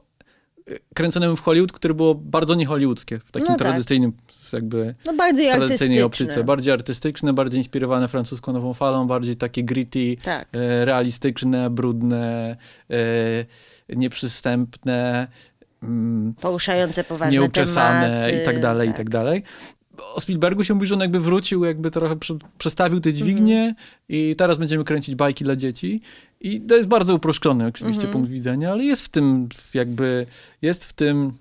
kręconemu 0.95 1.35
w 1.35 1.41
Hollywood, 1.41 1.71
które 1.71 1.93
było 1.93 2.15
bardzo 2.15 2.55
nie 2.55 2.65
hollywoodzkie, 2.65 3.19
w 3.19 3.31
takim 3.31 3.47
No 3.49 3.55
tak. 3.57 3.67
tradycyjnym 3.67 4.13
jakby 4.53 4.95
No 5.05 5.13
bardziej 5.13 5.51
tradycyjnej 5.51 6.01
optyce. 6.01 6.43
Bardziej 6.43 6.73
artystyczne, 6.73 7.33
bardziej 7.33 7.57
inspirowane 7.59 8.07
francuską 8.07 8.53
nową 8.53 8.73
falą, 8.73 9.07
bardziej 9.07 9.35
takie 9.35 9.63
gritty, 9.63 10.17
Tak. 10.23 10.47
e, 10.55 10.85
realistyczne, 10.85 11.69
brudne, 11.69 12.55
e, 12.91 13.95
nieprzystępne, 13.95 15.27
mm, 15.83 16.33
Poruszające 16.41 17.03
poważne 17.03 17.39
nieuczesane 17.39 18.09
tematy. 18.21 18.41
i 18.41 18.45
tak 18.45 18.59
dalej, 18.59 18.89
i 18.89 18.93
tak 18.93 19.09
dalej. 19.09 19.43
O 20.15 20.21
Spielbergu 20.21 20.63
się 20.63 20.73
mówi, 20.73 20.87
że 20.87 20.93
on 20.93 20.99
jakby 20.99 21.19
wrócił, 21.19 21.65
jakby 21.65 21.91
trochę 21.91 22.15
prze, 22.15 22.33
przestawił 22.57 22.99
te 22.99 23.13
dźwignie 23.13 23.59
Mhm. 23.59 23.75
i 24.09 24.35
teraz 24.37 24.57
będziemy 24.57 24.83
kręcić 24.83 25.15
bajki 25.15 25.43
dla 25.43 25.55
dzieci. 25.55 26.01
I 26.41 26.61
to 26.61 26.75
jest 26.75 26.87
bardzo 26.87 27.15
uproszczony 27.15 27.65
oczywiście 27.67 27.95
Mhm. 28.05 28.13
punkt 28.13 28.29
widzenia, 28.29 28.71
ale 28.71 28.83
jest 28.83 29.05
w 29.05 29.09
tym 29.09 29.49
jakby, 29.73 30.25
jest 30.61 30.85
w 30.85 30.93
tym 30.93 31.31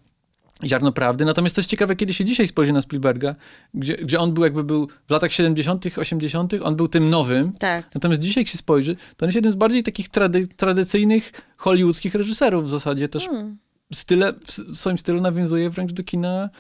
ziarno 0.65 0.93
prawdy. 0.93 1.25
Natomiast 1.25 1.55
to 1.57 1.61
jest 1.61 1.71
ciekawe, 1.71 1.97
kiedy 1.97 2.15
się 2.15 2.25
dzisiaj 2.25 2.49
spojrzy 2.49 2.73
na 2.73 2.83
Spielberga, 2.83 3.35
gdzie, 3.75 3.97
gdzie 3.97 4.21
on 4.21 4.33
był 4.33 4.45
jakby 4.45 4.65
był 4.65 4.89
w 5.07 5.11
latach 5.11 5.33
70., 5.33 5.99
80., 5.99 6.53
on 6.63 6.77
był 6.77 6.89
tym 6.89 7.11
nowym. 7.11 7.53
Tak. 7.53 7.95
Natomiast 7.95 8.21
dzisiaj, 8.21 8.41
jak 8.43 8.49
się 8.49 8.59
spojrzy, 8.59 8.97
to 9.17 9.27
on 9.27 9.29
jest 9.29 9.35
jeden 9.37 9.53
z 9.53 9.55
bardziej 9.55 9.83
takich 9.83 10.09
trady, 10.09 10.47
tradycyjnych 10.47 11.33
hollywoodzkich 11.57 12.15
reżyserów 12.15 12.65
w 12.65 12.69
zasadzie 12.71 13.09
też 13.09 13.25
Hmm. 13.27 13.57
style, 13.93 14.33
w 14.45 14.77
swoim 14.77 14.99
stylu 14.99 15.21
nawiązuje 15.21 15.71
wręcz 15.71 15.93
do 15.93 16.03
kina 16.05 16.51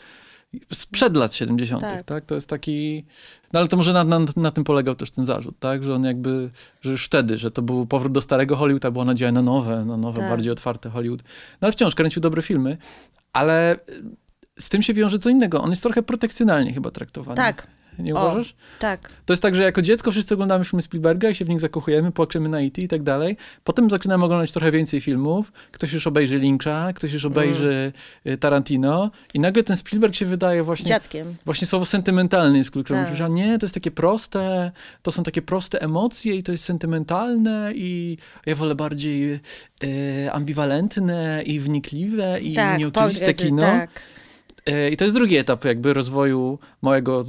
sprzed 0.72 1.16
lat 1.16 1.34
70., 1.34 1.80
tak. 1.80 2.02
Tak. 2.02 2.26
To 2.26 2.34
jest 2.34 2.48
taki... 2.48 3.04
No 3.52 3.60
ale 3.60 3.68
to 3.68 3.76
może 3.76 3.92
na, 3.92 4.04
na, 4.04 4.20
na 4.36 4.50
tym 4.50 4.64
polegał 4.64 4.94
też 4.94 5.10
ten 5.10 5.26
zarzut, 5.26 5.58
tak? 5.58 5.84
Że 5.84 5.94
on 5.94 6.04
jakby, 6.04 6.50
że 6.80 6.90
już 6.90 7.06
wtedy, 7.06 7.38
że 7.38 7.50
to 7.50 7.62
był 7.62 7.86
powrót 7.86 8.12
do 8.12 8.20
starego 8.20 8.56
Hollywood, 8.56 8.84
a 8.84 8.90
była 8.90 9.04
nadzieja 9.04 9.32
na 9.32 9.42
nowe, 9.42 9.84
na 9.84 9.96
nowe, 9.96 10.20
Tak. 10.20 10.30
bardziej 10.30 10.52
otwarte 10.52 10.90
Hollywood. 10.90 11.22
No 11.60 11.66
ale 11.66 11.72
wciąż 11.72 11.94
kręcił 11.94 12.22
dobre 12.22 12.42
filmy, 12.42 12.76
ale 13.32 13.76
z 14.58 14.68
tym 14.68 14.82
się 14.82 14.94
wiąże 14.94 15.18
co 15.18 15.30
innego. 15.30 15.62
On 15.62 15.70
jest 15.70 15.82
trochę 15.82 16.02
protekcjonalnie 16.02 16.72
chyba 16.72 16.90
traktowany. 16.90 17.36
Tak. 17.36 17.66
Nie 17.98 18.14
O. 18.14 18.20
uważasz? 18.20 18.54
Tak. 18.78 19.10
To 19.26 19.32
jest 19.32 19.42
tak, 19.42 19.54
że 19.54 19.62
jako 19.62 19.82
dziecko 19.82 20.10
wszyscy 20.10 20.34
oglądamy 20.34 20.64
filmy 20.64 20.82
Spielberga 20.82 21.30
i 21.30 21.34
się 21.34 21.44
w 21.44 21.48
nich 21.48 21.60
zakochujemy, 21.60 22.12
płaczemy 22.12 22.48
na 22.48 22.60
IT 22.60 22.78
i 22.78 22.88
tak 22.88 23.02
dalej. 23.02 23.36
Potem 23.64 23.90
zaczynamy 23.90 24.24
oglądać 24.24 24.52
trochę 24.52 24.70
więcej 24.70 25.00
filmów. 25.00 25.52
Ktoś 25.72 25.92
już 25.92 26.06
obejrzy 26.06 26.38
Lyncha, 26.38 26.92
ktoś 26.92 27.12
już 27.12 27.24
obejrzy 27.24 27.92
y, 28.26 28.36
Tarantino 28.38 29.10
i 29.34 29.40
nagle 29.40 29.62
ten 29.62 29.76
Spielberg 29.76 30.14
się 30.14 30.26
wydaje 30.26 30.62
właśnie... 30.62 30.88
Dziadkiem. 30.88 31.36
Właśnie 31.44 31.66
słowo 31.66 31.84
sentymentalny 31.84 32.58
jest 32.58 32.70
kluczowe. 32.70 33.00
Tak. 33.00 33.10
Myślisz, 33.10 33.26
a 33.26 33.28
nie, 33.28 33.58
to 33.58 33.66
jest 33.66 33.74
takie 33.74 33.90
proste, 33.90 34.72
to 35.02 35.12
są 35.12 35.22
takie 35.22 35.42
proste 35.42 35.82
emocje 35.82 36.34
i 36.34 36.42
to 36.42 36.52
jest 36.52 36.64
sentymentalne 36.64 37.72
i 37.74 38.18
ja 38.46 38.54
wolę 38.54 38.74
bardziej 38.74 39.32
e, 39.34 40.32
ambiwalentne 40.32 41.42
i 41.46 41.60
wnikliwe 41.60 42.40
i 42.40 42.54
tak, 42.54 42.78
nieoczywiste 42.78 43.34
kino. 43.34 43.62
Tak. 43.62 43.90
E, 44.66 44.90
I 44.90 44.96
to 44.96 45.04
jest 45.04 45.14
drugi 45.14 45.36
etap 45.36 45.64
jakby 45.64 45.94
rozwoju 45.94 46.58
małego, 46.82 47.24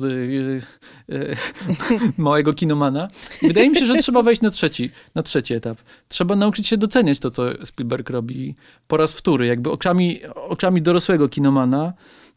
e, 1.09 1.15
e, 1.15 1.35
małego 2.17 2.53
kinomana. 2.53 3.07
Wydaje 3.41 3.69
mi 3.69 3.75
się, 3.75 3.85
że 3.85 3.95
trzeba 3.95 4.21
wejść 4.21 4.41
na 4.41 4.49
trzeci, 4.49 4.91
na 5.15 5.23
trzeci 5.23 5.53
etap. 5.53 5.77
Trzeba 6.07 6.35
nauczyć 6.35 6.67
się 6.67 6.77
doceniać 6.77 7.19
to, 7.19 7.31
co 7.31 7.65
Spielberg 7.65 8.09
robi 8.09 8.55
po 8.87 8.97
raz 8.97 9.13
wtóry, 9.13 9.45
jakby 9.45 9.71
oczami, 9.71 10.19
oczami 10.35 10.81
dorosłego 10.81 11.29
kinomana. 11.29 11.93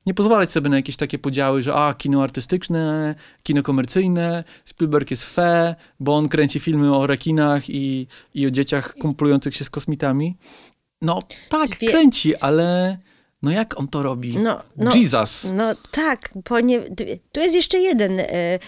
Nie 0.07 0.15
pozwalać 0.15 0.53
sobie 0.53 0.71
na 0.71 0.77
jakieś 0.77 0.97
takie 0.97 1.19
podziały, 1.19 1.63
że 1.63 1.75
a, 1.75 1.95
kino 1.95 2.23
artystyczne, 2.23 3.15
kino 3.43 3.63
komercyjne, 3.63 4.45
Spielberg 4.65 5.11
jest 5.11 5.25
fe, 5.25 5.75
bo 6.01 6.17
on 6.17 6.29
kręci 6.29 6.61
filmy 6.61 6.97
o 6.97 7.07
rekinach 7.07 7.71
i, 7.71 8.07
i 8.35 8.47
o 8.47 8.51
dzieciach 8.51 8.95
kumplujących 8.95 9.57
się 9.57 9.65
z 9.65 9.71
kosmitami. 9.71 10.37
No 11.03 11.19
tak, 11.49 11.69
Dwie- 11.71 11.91
kręci, 11.91 12.37
ale 12.37 12.99
no 13.43 13.51
jak 13.51 13.79
on 13.79 13.89
to 13.89 14.03
robi? 14.03 14.39
No, 14.39 14.61
no, 14.77 14.97
Jesus. 14.97 15.53
No 15.55 15.75
tak, 15.91 16.31
ponie... 16.45 16.83
tu 17.33 17.41
jest 17.41 17.55
jeszcze 17.55 17.79
jeden 17.79 18.21
e, 18.21 18.59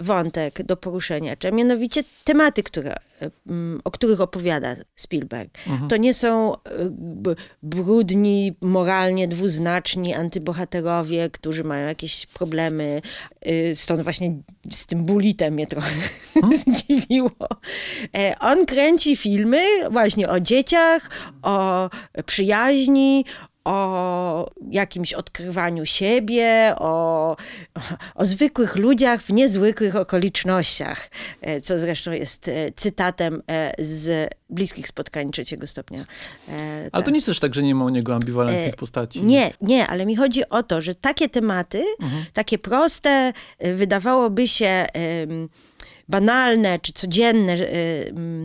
wątek 0.00 0.62
do 0.62 0.76
poruszenia, 0.76 1.36
czy 1.36 1.52
mianowicie 1.52 2.04
tematy, 2.24 2.62
które, 2.62 2.92
e, 2.92 3.30
o 3.84 3.90
których 3.90 4.20
opowiada 4.20 4.76
Spielberg. 4.96 5.58
To 5.88 5.96
nie 5.96 6.14
są 6.14 6.54
e, 6.54 6.58
brudni, 7.62 8.56
moralnie 8.60 9.28
dwuznaczni 9.28 10.14
antybohaterowie, 10.14 11.30
którzy 11.30 11.64
mają 11.64 11.86
jakieś 11.86 12.26
problemy. 12.26 13.02
Stąd 13.74 14.02
właśnie 14.02 14.36
z 14.72 14.86
tym 14.86 15.04
bulitem 15.04 15.54
mnie 15.54 15.66
trochę 15.66 15.90
zdziwiło. 16.66 17.30
E, 18.16 18.38
On 18.40 18.66
kręci 18.66 19.16
filmy 19.16 19.62
właśnie 19.90 20.28
o 20.28 20.40
dzieciach, 20.40 21.10
o 21.42 21.90
przyjaźni, 22.26 23.24
o 23.70 24.50
jakimś 24.70 25.14
odkrywaniu 25.14 25.86
siebie, 25.86 26.74
o, 26.78 27.36
o 28.14 28.24
zwykłych 28.24 28.76
ludziach 28.76 29.22
w 29.22 29.32
niezwykłych 29.32 29.96
okolicznościach, 29.96 31.10
e, 31.40 31.60
co 31.60 31.78
zresztą 31.78 32.10
jest 32.10 32.48
e, 32.48 32.72
cytatem 32.76 33.42
e, 33.50 33.74
z 33.78 34.30
bliskich 34.50 34.88
spotkań 34.88 35.30
trzeciego 35.30 35.66
stopnia. 35.66 36.04
Ale 36.92 37.04
to 37.04 37.10
nie 37.10 37.16
jest 37.16 37.26
też 37.26 37.38
tak, 37.38 37.54
że 37.54 37.62
nie 37.62 37.74
ma 37.74 37.84
u 37.84 37.88
niego 37.88 38.14
ambiwalentnych 38.14 38.76
postaci. 38.76 39.22
nie, 39.22 39.52
nie, 39.60 39.86
ale 39.86 40.06
mi 40.06 40.16
chodzi 40.16 40.48
o 40.48 40.62
to, 40.62 40.80
że 40.80 40.94
takie 40.94 41.28
tematy, 41.28 41.84
takie 42.32 42.58
proste, 42.58 43.32
wydawałoby 43.60 44.48
się 44.48 44.86
banalne 46.08 46.78
czy 46.78 46.92
codzienne 46.92 47.56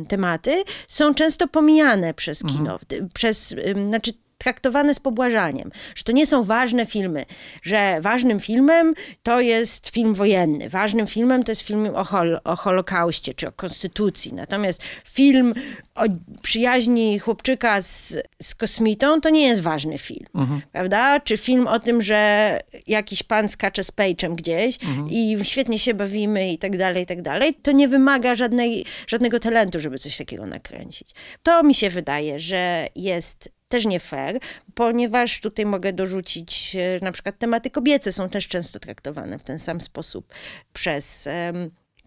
tematy, 0.07 0.63
są 0.87 1.13
często 1.13 1.47
pomijane 1.47 2.13
przez 2.13 2.43
kino, 2.43 2.79
Ty- 2.87 3.07
przez, 3.13 3.55
znaczy 3.87 4.11
traktowane 4.37 4.93
z 4.93 4.99
pobłażaniem, 4.99 5.71
że 5.95 6.03
to 6.03 6.11
nie 6.11 6.27
są 6.27 6.43
ważne 6.43 6.85
filmy, 6.85 7.25
że 7.63 7.97
ważnym 8.01 8.39
filmem 8.39 8.93
to 9.23 9.39
jest 9.39 9.89
film 9.89 10.13
wojenny, 10.13 10.69
ważnym 10.69 11.07
filmem 11.07 11.43
to 11.43 11.51
jest 11.51 11.61
film 11.61 11.89
o, 11.95 12.03
hol, 12.03 12.39
o 12.43 12.55
Holokauście 12.55 13.33
czy 13.33 13.47
o 13.47 13.51
Konstytucji, 13.51 14.33
natomiast 14.33 14.83
film 15.05 15.53
o 15.95 16.03
przyjaźni 16.41 17.19
chłopczyka 17.19 17.81
z, 17.81 18.17
z 18.41 18.55
kosmitą 18.55 19.21
to 19.21 19.29
nie 19.29 19.47
jest 19.47 19.61
ważny 19.61 19.97
film, 19.97 20.25
prawda? 20.71 21.19
Czy 21.19 21.37
film 21.37 21.67
o 21.67 21.79
tym, 21.79 22.01
że 22.01 22.59
jakiś 22.87 23.23
pan 23.23 23.49
skacze 23.49 23.83
z 23.83 23.91
pejczem 23.91 24.35
gdzieś 24.35 24.77
i 25.09 25.37
świetnie 25.43 25.79
się 25.79 25.93
bawimy 25.93 26.51
i 26.51 26.57
tak 26.57 26.77
dalej, 26.77 27.03
i 27.03 27.05
tak 27.05 27.21
dalej, 27.21 27.53
to 27.53 27.71
nie 27.71 27.87
wymaga 27.87 28.35
żadnej, 28.35 28.85
żadnego 29.07 29.39
talentu, 29.39 29.79
żeby 29.79 29.99
coś 29.99 30.17
takiego 30.17 30.45
nakręcić. 30.45 31.09
To 31.43 31.63
mi 31.63 31.73
się 31.73 31.89
wydaje, 31.89 32.39
że 32.39 32.87
jest 32.95 33.54
też 33.75 33.85
nie 33.85 33.99
fair, 33.99 34.39
ponieważ 34.75 35.41
tutaj 35.41 35.65
mogę 35.65 35.93
dorzucić 35.93 36.75
e, 36.79 37.05
na 37.05 37.11
przykład 37.11 37.37
tematy 37.39 37.69
kobiece 37.69 38.11
są 38.11 38.29
też 38.29 38.47
często 38.47 38.79
traktowane 38.79 39.39
w 39.39 39.43
ten 39.43 39.59
sam 39.59 39.81
sposób 39.81 40.33
przez 40.73 41.29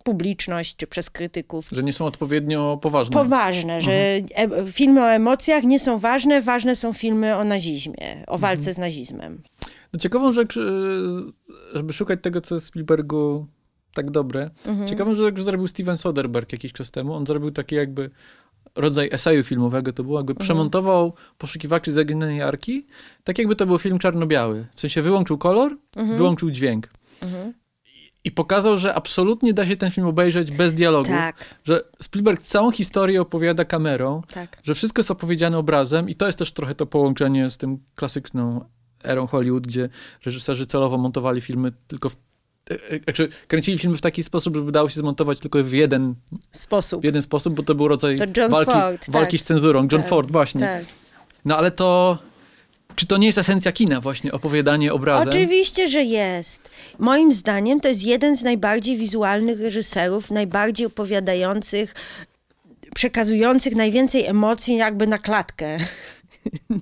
publiczność 0.04 0.76
czy 0.76 0.86
przez 0.86 1.10
krytyków. 1.10 1.68
Że 1.72 1.82
nie 1.82 1.92
są 1.92 2.06
odpowiednio 2.06 2.78
poważne. 2.82 3.12
Poważne, 3.12 3.80
że 3.80 3.92
e- 3.92 4.22
filmy 4.66 5.02
o 5.02 5.10
emocjach 5.10 5.64
nie 5.64 5.78
są 5.78 5.98
ważne, 5.98 6.42
ważne 6.42 6.76
są 6.76 6.92
filmy 6.92 7.36
o 7.36 7.44
nazizmie, 7.44 8.24
o 8.26 8.38
walce 8.38 8.72
z 8.72 8.78
nazizmem. 8.78 9.42
No 9.92 9.98
ciekawą 9.98 10.32
rzecz, 10.32 10.56
y, 10.56 10.60
żeby 11.74 11.92
szukać 11.92 12.18
tego, 12.22 12.40
co 12.40 12.54
jest 12.54 12.66
w 12.66 12.68
Spielbergu 12.68 13.46
tak 13.94 14.10
dobre. 14.10 14.50
Mhm. 14.66 14.88
Ciekawą 14.88 15.14
rzecz 15.14 15.40
zrobił 15.40 15.68
Steven 15.68 15.96
Soderbergh 15.96 16.52
jakiś 16.52 16.72
czas 16.72 16.90
temu. 16.90 17.14
On 17.14 17.26
zrobił 17.26 17.50
taki 17.50 17.74
jakby 17.74 18.10
rodzaj 18.78 19.08
eseju 19.12 19.42
filmowego, 19.42 19.92
to 19.92 20.04
było 20.04 20.18
jakby 20.18 20.32
Mhm. 20.32 20.44
przemontował 20.44 21.12
Poszukiwaczy 21.38 21.92
Zaginionej 21.92 22.42
Arki, 22.42 22.86
tak 23.24 23.38
jakby 23.38 23.56
to 23.56 23.66
był 23.66 23.78
film 23.78 23.98
czarno-biały. 23.98 24.66
W 24.74 24.80
sensie 24.80 25.02
wyłączył 25.02 25.38
kolor, 25.38 25.76
Mhm. 25.96 26.16
wyłączył 26.18 26.50
dźwięk. 26.50 26.88
I- 27.24 28.10
I 28.24 28.30
pokazał, 28.30 28.76
że 28.76 28.94
absolutnie 28.94 29.54
da 29.54 29.66
się 29.66 29.76
ten 29.76 29.90
film 29.90 30.06
obejrzeć 30.06 30.50
bez 30.52 30.72
dialogu. 30.72 31.08
Tak, 31.10 31.54
Że 31.64 31.80
Spielberg 32.02 32.42
całą 32.42 32.70
historię 32.70 33.20
opowiada 33.20 33.64
kamerą, 33.64 34.22
tak. 34.34 34.56
że 34.62 34.74
wszystko 34.74 35.00
jest 35.00 35.10
opowiedziane 35.10 35.58
obrazem 35.58 36.08
i 36.08 36.14
to 36.14 36.26
jest 36.26 36.38
też 36.38 36.52
trochę 36.52 36.74
to 36.74 36.86
połączenie 36.86 37.50
z 37.50 37.56
tym 37.56 37.78
klasyczną 37.94 38.64
erą 39.04 39.26
Hollywood, 39.26 39.66
gdzie 39.66 39.88
reżyserzy 40.24 40.66
celowo 40.66 40.98
montowali 40.98 41.40
filmy 41.40 41.72
tylko 41.86 42.08
w 42.08 42.16
znaczy, 43.04 43.28
kręcili 43.46 43.78
filmy 43.78 43.96
w 43.96 44.00
taki 44.00 44.22
sposób, 44.22 44.56
żeby 44.56 44.72
dało 44.72 44.88
się 44.88 45.00
zmontować 45.00 45.38
tylko 45.38 45.64
w 45.64 45.72
jeden, 45.72 46.14
Sposób. 46.52 47.00
w 47.02 47.04
jeden 47.04 47.22
sposób, 47.22 47.54
bo 47.54 47.62
to 47.62 47.74
był 47.74 47.88
rodzaj 47.88 48.18
To 48.18 48.48
walki, 48.48 48.72
Ford, 48.72 49.10
walki 49.10 49.38
tak. 49.38 49.44
z 49.44 49.44
cenzurą. 49.48 49.80
John 49.92 50.00
Tak, 50.00 50.10
Ford, 50.10 50.30
właśnie. 50.30 50.60
Tak. 50.60 50.84
No 51.44 51.56
ale 51.56 51.70
to, 51.70 52.18
czy 52.94 53.06
to 53.06 53.16
nie 53.16 53.26
jest 53.26 53.38
esencja 53.38 53.72
kina 53.72 54.00
właśnie, 54.00 54.32
opowiadanie 54.32 54.92
obrazem? 54.92 55.28
Oczywiście, 55.28 55.86
że 55.86 56.02
jest. 56.02 56.70
Moim 56.98 57.32
zdaniem 57.32 57.80
to 57.80 57.88
jest 57.88 58.02
jeden 58.02 58.36
z 58.36 58.42
najbardziej 58.42 58.96
wizualnych 58.96 59.60
reżyserów, 59.60 60.30
najbardziej 60.30 60.86
opowiadających, 60.86 61.94
przekazujących 62.94 63.74
najwięcej 63.76 64.26
emocji 64.26 64.76
jakby 64.76 65.06
na 65.06 65.18
klatkę. 65.18 65.78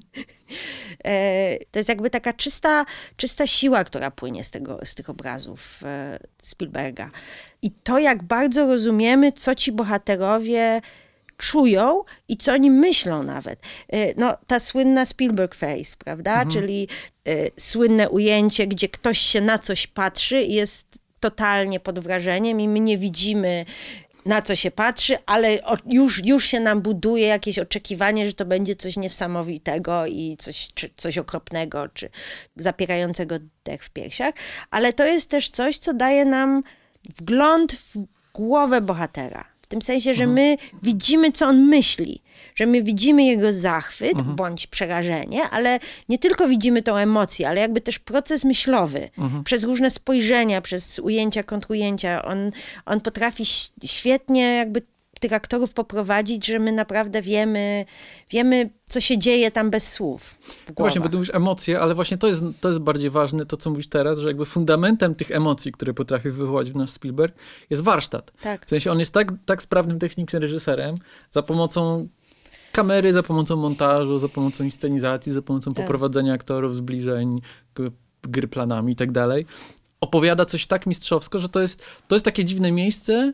E, 1.05 1.59
To 1.71 1.79
jest 1.79 1.89
jakby 1.89 2.11
taka 2.11 2.33
czysta, 2.33 2.85
czysta 3.17 3.47
siła, 3.47 3.85
która 3.85 4.11
płynie 4.11 4.45
z, 4.45 4.51
tego, 4.51 4.81
z 4.85 4.95
tych 4.95 5.11
obrazów 5.11 5.81
e, 5.85 6.19
Spielberga. 6.43 7.09
I 7.63 7.71
to, 7.71 7.99
jak 7.99 8.23
bardzo 8.23 8.67
rozumiemy, 8.67 9.33
co 9.33 9.55
ci 9.55 9.73
bohaterowie 9.73 10.81
czują 11.37 12.05
i 12.29 12.37
co 12.37 12.53
oni 12.53 12.71
myślą 12.71 13.23
nawet. 13.23 13.61
E, 13.89 14.15
No, 14.21 14.37
ta 14.47 14.61
słynna 14.61 15.07
Spielberg 15.07 15.55
face, 15.55 15.97
prawda? 16.05 16.45
Czyli 16.53 16.89
e, 17.25 17.33
słynne 17.61 18.11
ujęcie, 18.11 18.67
gdzie 18.67 18.89
ktoś 18.89 19.19
się 19.19 19.41
na 19.41 19.59
coś 19.59 19.87
patrzy 19.87 20.43
i 20.43 20.55
jest 20.55 20.87
totalnie 21.21 21.81
pod 21.81 21.99
wrażeniem 21.99 22.61
i 22.61 22.69
my 22.69 22.81
nie 22.81 22.99
widzimy 22.99 23.65
na 24.27 24.43
co 24.43 24.55
się 24.55 24.71
patrzy, 24.71 25.17
ale 25.27 25.59
już, 25.93 26.25
już 26.25 26.45
się 26.45 26.61
nam 26.61 26.83
buduje 26.83 27.27
jakieś 27.27 27.59
oczekiwanie, 27.59 28.27
że 28.27 28.33
to 28.33 28.45
będzie 28.45 28.77
coś 28.77 28.97
niesamowitego 28.97 30.07
i 30.07 30.37
coś, 30.39 30.69
czy, 30.75 30.91
coś 30.97 31.19
okropnego, 31.19 31.89
czy 31.89 32.11
zapierającego 32.57 33.39
dech 33.65 33.85
w 33.85 33.91
piersiach. 33.91 34.35
Ale 34.71 34.93
to 34.93 35.05
jest 35.05 35.31
też 35.31 35.51
coś, 35.51 35.79
co 35.79 35.95
daje 35.95 36.25
nam 36.25 36.63
wgląd 37.17 37.73
w 37.73 37.97
głowę 38.35 38.81
bohatera. 38.81 39.56
W 39.67 39.69
tym 39.69 39.83
sensie, 39.83 40.15
że 40.15 40.27
my 40.27 40.57
widzimy, 40.83 41.33
co 41.33 41.47
on 41.47 41.65
myśli, 41.65 42.23
że 42.55 42.67
my 42.67 42.83
widzimy 42.83 43.25
jego 43.25 43.53
zachwyt 43.53 44.23
bądź 44.23 44.67
przerażenie, 44.67 45.43
ale 45.51 45.79
nie 46.09 46.19
tylko 46.19 46.49
widzimy 46.49 46.83
tą 46.83 46.97
emocję, 46.97 47.49
ale 47.49 47.61
jakby 47.61 47.81
też 47.81 47.99
proces 47.99 48.45
myślowy. 48.45 49.11
Przez 49.45 49.65
różne 49.65 49.91
spojrzenia, 49.91 50.61
przez 50.61 50.99
ujęcia, 50.99 51.43
kontrujęcia. 51.43 52.25
On, 52.25 52.51
on 52.87 53.01
potrafi 53.01 53.45
świetnie 53.85 54.43
jakby 54.43 54.83
tych 55.21 55.33
aktorów 55.33 55.75
poprowadzić, 55.75 56.47
że 56.47 56.59
my 56.59 56.73
naprawdę 56.73 57.23
wiemy, 57.23 57.85
wiemy 58.31 58.71
co 58.87 59.01
się 59.01 59.19
dzieje 59.19 59.51
tam 59.51 59.71
bez 59.71 59.93
słów. 59.93 60.39
No 60.69 60.75
Właśnie, 60.77 61.01
bo 61.01 61.09
ty 61.09 61.17
mówisz 61.17 61.35
emocje, 61.35 61.81
ale 61.81 61.95
właśnie 61.95 62.19
to 62.19 62.27
jest, 62.29 62.43
to 62.61 62.69
jest 62.69 62.81
bardziej 62.81 63.11
ważne, 63.11 63.47
to 63.47 63.57
co 63.57 63.71
mówisz 63.71 63.89
teraz, 63.89 64.19
że 64.19 64.29
jakby 64.29 64.45
fundamentem 64.45 65.15
tych 65.15 65.31
emocji, 65.31 65.73
które 65.73 65.95
potrafi 65.95 66.31
wywołać 66.31 66.73
w 66.73 66.77
nas 66.77 66.91
Spielberg, 66.91 67.35
jest 67.71 67.83
warsztat. 67.83 68.33
Tak. 68.41 68.67
W 68.67 68.71
sensie 68.71 68.93
on 68.93 68.99
jest 68.99 69.13
tak, 69.13 69.33
tak 69.47 69.63
sprawnym 69.63 69.99
technicznie 69.99 70.39
reżyserem, 70.39 70.97
za 71.31 71.43
pomocą 71.43 72.09
kamery, 72.73 73.13
za 73.13 73.23
pomocą 73.23 73.57
montażu, 73.57 74.19
za 74.19 74.29
pomocą 74.29 74.65
inscenizacji, 74.65 75.33
za 75.33 75.43
pomocą 75.43 75.73
Tak. 75.73 75.85
poprowadzenia 75.85 76.33
aktorów, 76.35 76.77
zbliżeń, 76.77 77.41
gry 78.23 78.49
planami 78.49 78.93
i 78.93 78.97
tak 78.97 79.13
dalej. 79.13 79.47
opowiada 80.01 80.45
coś 80.45 80.67
tak 80.67 80.87
mistrzowsko, 80.87 81.39
że 81.39 81.49
to 81.49 81.61
jest, 81.61 81.85
to 82.09 82.15
jest 82.15 82.25
takie 82.25 82.45
dziwne 82.45 82.73
miejsce, 82.73 83.33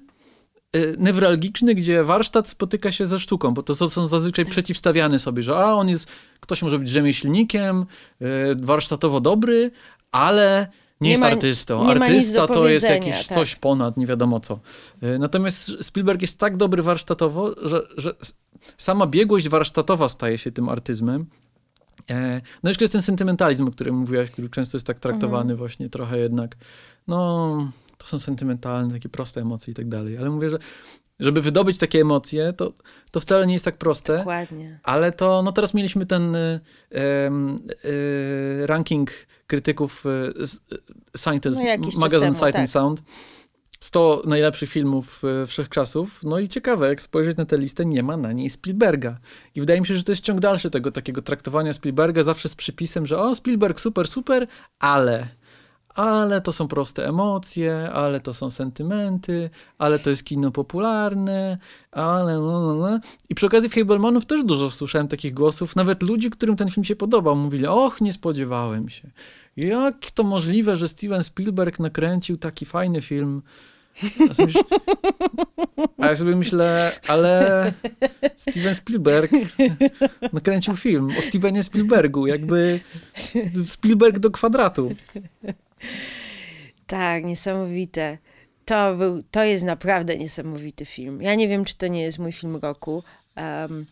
newralgiczny, 0.99 1.75
gdzie 1.75 2.05
warsztat 2.05 2.49
spotyka 2.49 2.93
się 2.93 3.07
ze 3.07 3.21
sztuką, 3.21 3.55
bo 3.55 3.63
to 3.63 3.75
są 3.75 4.07
zazwyczaj 4.07 4.45
przeciwstawiane 4.45 5.19
sobie, 5.19 5.43
że 5.43 5.57
a 5.57 5.75
on 5.75 5.89
jest, 5.89 6.07
ktoś 6.41 6.63
może 6.63 6.79
być 6.79 6.89
rzemieślnikiem, 6.89 7.87
y, 8.23 8.27
warsztatowo 8.63 9.21
dobry, 9.21 9.71
ale 10.13 10.67
nie, 11.01 11.05
nie 11.05 11.11
jest 11.11 11.23
ma, 11.23 11.29
artystą. 11.29 11.89
Artysta 11.89 12.47
to 12.47 12.69
jest 12.69 12.89
jakieś 12.89 13.27
tak. 13.27 13.39
coś 13.39 13.57
ponad, 13.57 13.97
nie 13.97 14.07
wiadomo 14.07 14.41
co. 14.41 14.61
Y, 15.03 15.19
natomiast 15.19 15.73
Spielberg 15.81 16.23
jest 16.23 16.39
tak 16.39 16.57
dobry 16.57 16.83
warsztatowo, 16.83 17.55
że, 17.63 17.83
że 17.97 18.15
sama 18.77 19.07
biegłość 19.07 19.49
warsztatowa 19.49 20.09
staje 20.09 20.39
się 20.39 20.53
tym 20.53 20.69
artyzmem. 20.69 21.27
E, 22.11 22.41
no 22.63 22.71
jeszcze 22.71 22.85
jest 22.85 22.93
ten 22.93 23.03
sentymentalizm, 23.03 23.69
o 23.69 23.71
którym 23.71 23.95
mówiłaś, 23.95 24.31
który 24.31 24.49
często 24.49 24.77
jest 24.77 24.87
tak 24.87 24.99
traktowany 24.99 25.43
mhm. 25.43 25.59
właśnie 25.59 25.89
trochę 25.89 26.19
jednak, 26.19 26.57
no 27.07 27.73
to 27.99 28.07
są 28.07 28.19
sentymentalne, 28.19 28.93
takie 28.95 29.09
proste 29.09 29.41
emocje 29.41 29.73
i 29.73 29.75
tak 29.75 29.89
dalej, 29.89 30.19
ale 30.19 30.31
mówię, 30.31 30.51
że 30.51 30.59
żeby 31.21 31.43
wydobyć 31.43 31.79
takie 31.79 32.01
emocje, 32.01 32.53
to, 32.53 32.73
to 33.11 33.21
wcale 33.21 33.47
nie 33.47 33.53
jest 33.53 33.65
tak 33.65 33.79
proste. 33.79 34.19
Dokładnie. 34.19 34.81
Ale 34.83 35.13
to, 35.13 35.43
no 35.43 35.53
teraz 35.53 35.75
mieliśmy 35.75 36.07
ten 36.07 36.37
y, 36.37 36.61
y, 37.85 38.67
ranking 38.67 39.11
krytyków 39.47 40.07
y, 40.07 40.47
Sight 41.17 41.47
and, 41.47 41.57
no, 41.57 42.01
magazyn 42.01 42.35
Sight 42.35 42.53
tak. 42.53 42.57
and 42.57 42.71
Sound. 42.71 43.03
100 43.83 44.23
najlepszych 44.27 44.71
filmów 44.71 45.23
wszechczasów. 45.47 46.25
No 46.25 46.39
i 46.39 46.49
ciekawe, 46.49 46.89
jak 46.89 47.03
spojrzeć 47.03 47.37
na 47.37 47.45
tę 47.45 47.59
listę, 47.59 47.85
nie 47.85 48.03
ma 48.03 48.17
na 48.17 48.33
niej 48.33 48.51
Spielberga. 48.51 49.19
I 49.55 49.61
wydaje 49.61 49.81
mi 49.81 49.87
się, 49.87 49.95
że 49.95 50.03
to 50.03 50.13
jest 50.13 50.25
ciąg 50.25 50.41
dalszy 50.41 50.71
tego 50.71 50.93
takiego 50.93 51.23
traktowania 51.23 51.73
Spielberga, 51.73 52.23
zawsze 52.23 52.49
z 52.49 52.55
przypisem, 52.55 53.07
że 53.07 53.19
o, 53.19 53.35
Spielberg 53.35 53.81
super, 53.81 54.09
super, 54.09 54.47
ale 54.79 55.29
ale 55.95 56.41
to 56.41 56.53
są 56.53 56.69
proste 56.69 57.09
emocje, 57.09 57.91
ale 57.93 58.21
to 58.21 58.35
są 58.35 58.51
sentymenty, 58.51 59.51
ale 59.79 59.99
to 59.99 60.11
jest 60.11 60.25
kino 60.25 60.51
popularne, 60.51 61.59
ale 61.91 62.39
no, 62.39 62.63
no, 62.63 62.75
no. 62.75 63.01
I 63.29 63.35
przy 63.35 63.47
okazji 63.47 63.71
Fablemanów 63.71 64.27
też 64.27 64.45
dużo 64.45 64.71
słyszałem 64.71 65.09
takich 65.09 65.35
głosów, 65.35 65.77
nawet 65.77 66.03
ludzi, 66.03 66.31
którym 66.31 66.57
ten 66.57 66.71
film 66.71 66.85
się 66.85 66.97
podobał, 66.97 67.37
mówili, 67.37 67.67
och, 67.67 68.01
nie 68.01 68.13
spodziewałem 68.13 68.89
się. 68.89 69.11
Jak 69.57 70.11
to 70.11 70.23
możliwe, 70.23 70.77
że 70.77 70.89
Steven 70.89 71.25
Spielberg 71.25 71.79
nakręcił 71.79 72.37
taki 72.37 72.67
fajny 72.67 73.03
film? 73.03 73.43
A 75.99 76.07
ja 76.07 76.17
sobie 76.17 76.37
myślę, 76.37 76.93
ale 77.09 77.73
Steven 78.37 78.75
Spielberg 78.75 79.31
nakręcił 80.33 80.77
film 80.77 81.09
o 81.19 81.23
Stevenie 81.23 81.63
Spielbergu, 81.63 82.27
jakby 82.27 82.81
Spielberg 83.65 84.19
do 84.19 84.31
kwadratu. 84.31 84.95
Tak, 86.87 87.25
niesamowite. 87.25 88.19
To, 88.65 88.97
był, 88.97 89.23
to 89.31 89.45
jest 89.45 89.65
naprawdę 89.65 90.17
niesamowity 90.17 90.85
film. 90.85 91.23
Ja 91.23 91.35
nie 91.35 91.49
wiem, 91.49 91.65
czy 91.65 91.77
to 91.77 91.87
nie 91.87 92.03
jest 92.03 92.19
mój 92.19 92.33
film 92.33 92.57
roku. 92.57 93.03
Um, 93.37 93.87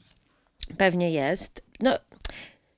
pewnie 0.76 1.10
jest. 1.10 1.62
No, 1.80 1.98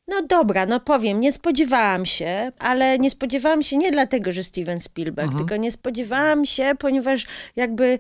no 0.09 0.23
dobra, 0.23 0.67
no 0.67 0.81
powiem, 0.81 1.21
nie 1.21 1.33
spodziewałam 1.33 2.07
się, 2.07 2.53
ale 2.59 2.99
nie 2.99 3.11
spodziewałam 3.11 3.63
się 3.63 3.77
nie 3.77 3.91
dlatego, 3.91 4.33
że 4.33 4.43
Steven 4.43 4.81
Spielberg, 4.81 5.29
mhm. 5.29 5.39
tylko 5.39 5.57
nie 5.57 5.73
spodziewałam 5.73 6.45
się, 6.45 6.73
ponieważ 6.79 7.27
jakby 7.57 7.99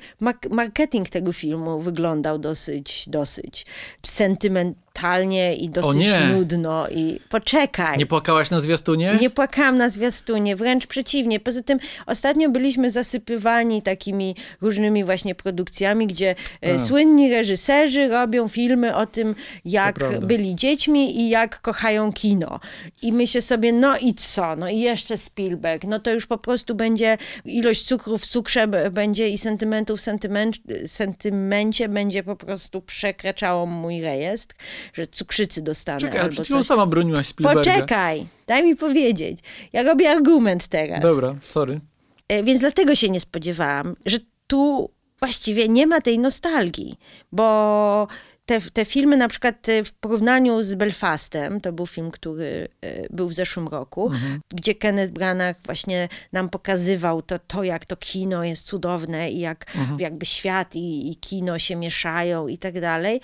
marketing 0.50 1.08
tego 1.08 1.32
filmu 1.32 1.80
wyglądał 1.80 2.38
dosyć, 2.38 3.08
dosyć 3.08 3.66
sentyment, 4.06 4.78
brutalnie 4.92 5.54
i 5.56 5.68
dosyć 5.68 6.08
nudno 6.32 6.88
i 6.88 7.20
poczekaj. 7.28 7.98
Nie 7.98 8.06
płakałaś 8.06 8.50
na 8.50 8.60
zwiastunie? 8.60 9.18
Nie 9.20 9.30
płakałam 9.30 9.78
na 9.78 9.88
zwiastunie, 9.88 10.56
wręcz 10.56 10.86
przeciwnie. 10.86 11.40
Poza 11.40 11.62
tym 11.62 11.78
ostatnio 12.06 12.50
byliśmy 12.50 12.90
zasypywani 12.90 13.82
takimi 13.82 14.36
różnymi 14.60 15.04
właśnie 15.04 15.34
produkcjami, 15.34 16.06
gdzie 16.06 16.34
e, 16.66 16.74
A. 16.74 16.78
słynni 16.78 17.30
reżyserzy 17.30 18.08
robią 18.08 18.48
filmy 18.48 18.96
o 18.96 19.06
tym, 19.06 19.34
jak 19.64 19.98
byli 20.20 20.54
dziećmi 20.54 21.20
i 21.20 21.28
jak 21.28 21.60
kochają 21.60 22.12
kino. 22.12 22.60
I 23.02 23.12
myślę 23.12 23.42
sobie, 23.42 23.72
no 23.72 23.98
i 23.98 24.14
co? 24.14 24.56
No 24.56 24.68
i 24.68 24.80
jeszcze 24.80 25.18
Spielberg. 25.18 25.84
No 25.84 25.98
to 25.98 26.10
już 26.10 26.26
po 26.26 26.38
prostu 26.38 26.74
będzie 26.74 27.18
ilość 27.44 27.82
cukru 27.82 28.18
w 28.18 28.26
cukrze 28.26 28.68
będzie 28.90 29.28
i 29.28 29.38
sentymentów 29.38 29.98
w 29.98 30.02
sentyment, 30.02 30.56
sentymencie 30.86 31.88
będzie 31.88 32.22
po 32.22 32.36
prostu 32.36 32.82
przekraczało 32.82 33.66
mój 33.66 34.00
rejestr 34.00 34.54
że 34.92 35.06
cukrzycy 35.06 35.62
dostanę. 35.62 36.00
Czekaj, 36.00 36.20
ale 36.20 36.30
przed 36.30 36.44
chwilą 36.44 36.62
sama 36.62 36.86
broniłaś 36.86 37.26
Spielberga. 37.26 37.60
Poczekaj, 37.60 38.26
daj 38.46 38.64
mi 38.64 38.76
powiedzieć. 38.76 39.38
Ja 39.72 39.82
robię 39.82 40.10
argument 40.10 40.66
teraz. 40.68 41.02
Dobra, 41.02 41.34
sorry. 41.42 41.80
E, 42.28 42.42
więc 42.42 42.60
dlatego 42.60 42.94
się 42.94 43.10
nie 43.10 43.20
spodziewałam, 43.20 43.96
że 44.06 44.18
tu 44.46 44.90
właściwie 45.20 45.68
nie 45.68 45.86
ma 45.86 46.00
tej 46.00 46.18
nostalgii, 46.18 46.98
bo 47.32 48.08
te, 48.46 48.60
te 48.60 48.84
filmy 48.84 49.16
na 49.16 49.28
przykład 49.28 49.68
e, 49.68 49.84
w 49.84 49.92
porównaniu 49.92 50.62
z 50.62 50.74
Belfastem, 50.74 51.60
to 51.60 51.72
był 51.72 51.86
film, 51.86 52.10
który 52.10 52.68
e, 52.80 53.08
był 53.10 53.28
w 53.28 53.34
zeszłym 53.34 53.68
roku, 53.68 54.06
mhm. 54.06 54.40
gdzie 54.48 54.74
Kenneth 54.74 55.12
Branagh 55.12 55.56
właśnie 55.64 56.08
nam 56.32 56.48
pokazywał 56.48 57.22
to, 57.22 57.38
to, 57.38 57.64
jak 57.64 57.84
to 57.86 57.96
kino 57.96 58.44
jest 58.44 58.66
cudowne 58.66 59.30
i 59.30 59.40
jak 59.40 59.66
mhm. 59.78 60.00
jakby 60.00 60.26
świat 60.26 60.76
i, 60.76 61.10
i 61.10 61.16
kino 61.16 61.58
się 61.58 61.76
mieszają 61.76 62.48
i 62.48 62.58
tak 62.58 62.80
dalej 62.80 63.20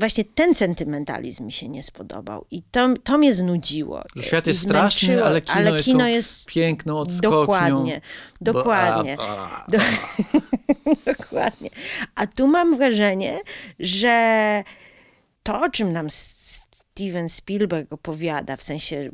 właśnie 0.00 0.24
ten 0.24 0.54
sentymentalizm 0.54 1.44
mi 1.44 1.52
się 1.52 1.68
nie 1.68 1.82
spodobał 1.82 2.46
i 2.50 2.62
to, 2.62 2.94
to 3.04 3.18
mnie 3.18 3.34
znudziło. 3.34 4.02
Świat 4.20 4.46
jest 4.46 4.60
straszny, 4.60 5.24
ale 5.24 5.40
kino, 5.40 5.56
ale 5.56 5.80
kino 5.80 6.06
jest, 6.06 6.30
jest 6.30 6.46
piękną 6.46 6.98
odskoknią. 6.98 7.40
Dokładnie, 7.40 8.00
dokładnie. 8.40 9.16
Ba. 9.16 9.66
dokładnie. 11.16 11.70
A 12.14 12.26
tu 12.26 12.46
mam 12.46 12.76
wrażenie, 12.76 13.40
że 13.78 14.64
to, 15.42 15.60
o 15.60 15.70
czym 15.70 15.92
nam 15.92 16.10
Steven 16.10 17.28
Spielberg 17.28 17.92
opowiada, 17.92 18.56
w 18.56 18.62
sensie 18.62 19.10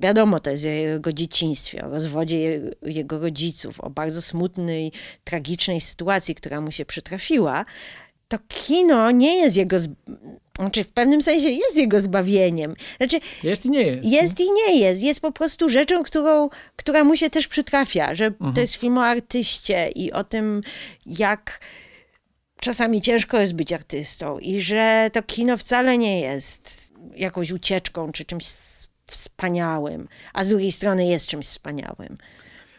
Wiadomo, 0.00 0.40
to 0.40 0.50
jest 0.50 0.64
o 0.64 0.68
jego 0.68 1.12
dzieciństwie, 1.12 1.84
o 1.84 1.90
rozwodzie 1.90 2.60
jego 2.82 3.18
rodziców, 3.18 3.80
o 3.80 3.90
bardzo 3.90 4.22
smutnej, 4.22 4.92
tragicznej 5.24 5.80
sytuacji, 5.80 6.34
która 6.34 6.60
mu 6.60 6.70
się 6.70 6.84
przytrafiła, 6.84 7.64
to 8.28 8.38
kino 8.48 9.10
nie 9.10 9.36
jest 9.36 9.56
jego. 9.56 9.76
Znaczy, 10.58 10.84
w 10.84 10.92
pewnym 10.92 11.22
sensie 11.22 11.48
jest 11.48 11.76
jego 11.76 12.00
zbawieniem. 12.00 12.74
Znaczy, 12.96 13.20
jest 13.42 13.66
i 13.66 13.70
nie 13.70 13.82
jest. 13.82 14.04
Jest 14.04 14.40
i 14.40 14.50
nie 14.52 14.78
jest. 14.78 15.02
Jest 15.02 15.20
po 15.20 15.32
prostu 15.32 15.68
rzeczą, 15.68 16.02
którą, 16.02 16.48
która 16.76 17.04
mu 17.04 17.16
się 17.16 17.30
też 17.30 17.48
przytrafia, 17.48 18.14
że 18.14 18.26
mhm. 18.26 18.54
to 18.54 18.60
jest 18.60 18.74
film 18.74 18.98
o 18.98 19.04
artyście 19.04 19.88
i 19.88 20.12
o 20.12 20.24
tym, 20.24 20.60
jak 21.06 21.60
czasami 22.60 23.00
ciężko 23.00 23.38
jest 23.38 23.54
być 23.54 23.72
artystą 23.72 24.38
i 24.38 24.60
że 24.60 25.10
to 25.12 25.22
kino 25.22 25.56
wcale 25.56 25.98
nie 25.98 26.20
jest 26.20 26.92
jakąś 27.16 27.50
ucieczką 27.52 28.12
czy 28.12 28.24
czymś 28.24 28.44
wspaniałym, 29.06 30.08
a 30.32 30.44
z 30.44 30.48
drugiej 30.48 30.72
strony 30.72 31.06
jest 31.06 31.26
czymś 31.26 31.46
wspaniałym. 31.46 32.18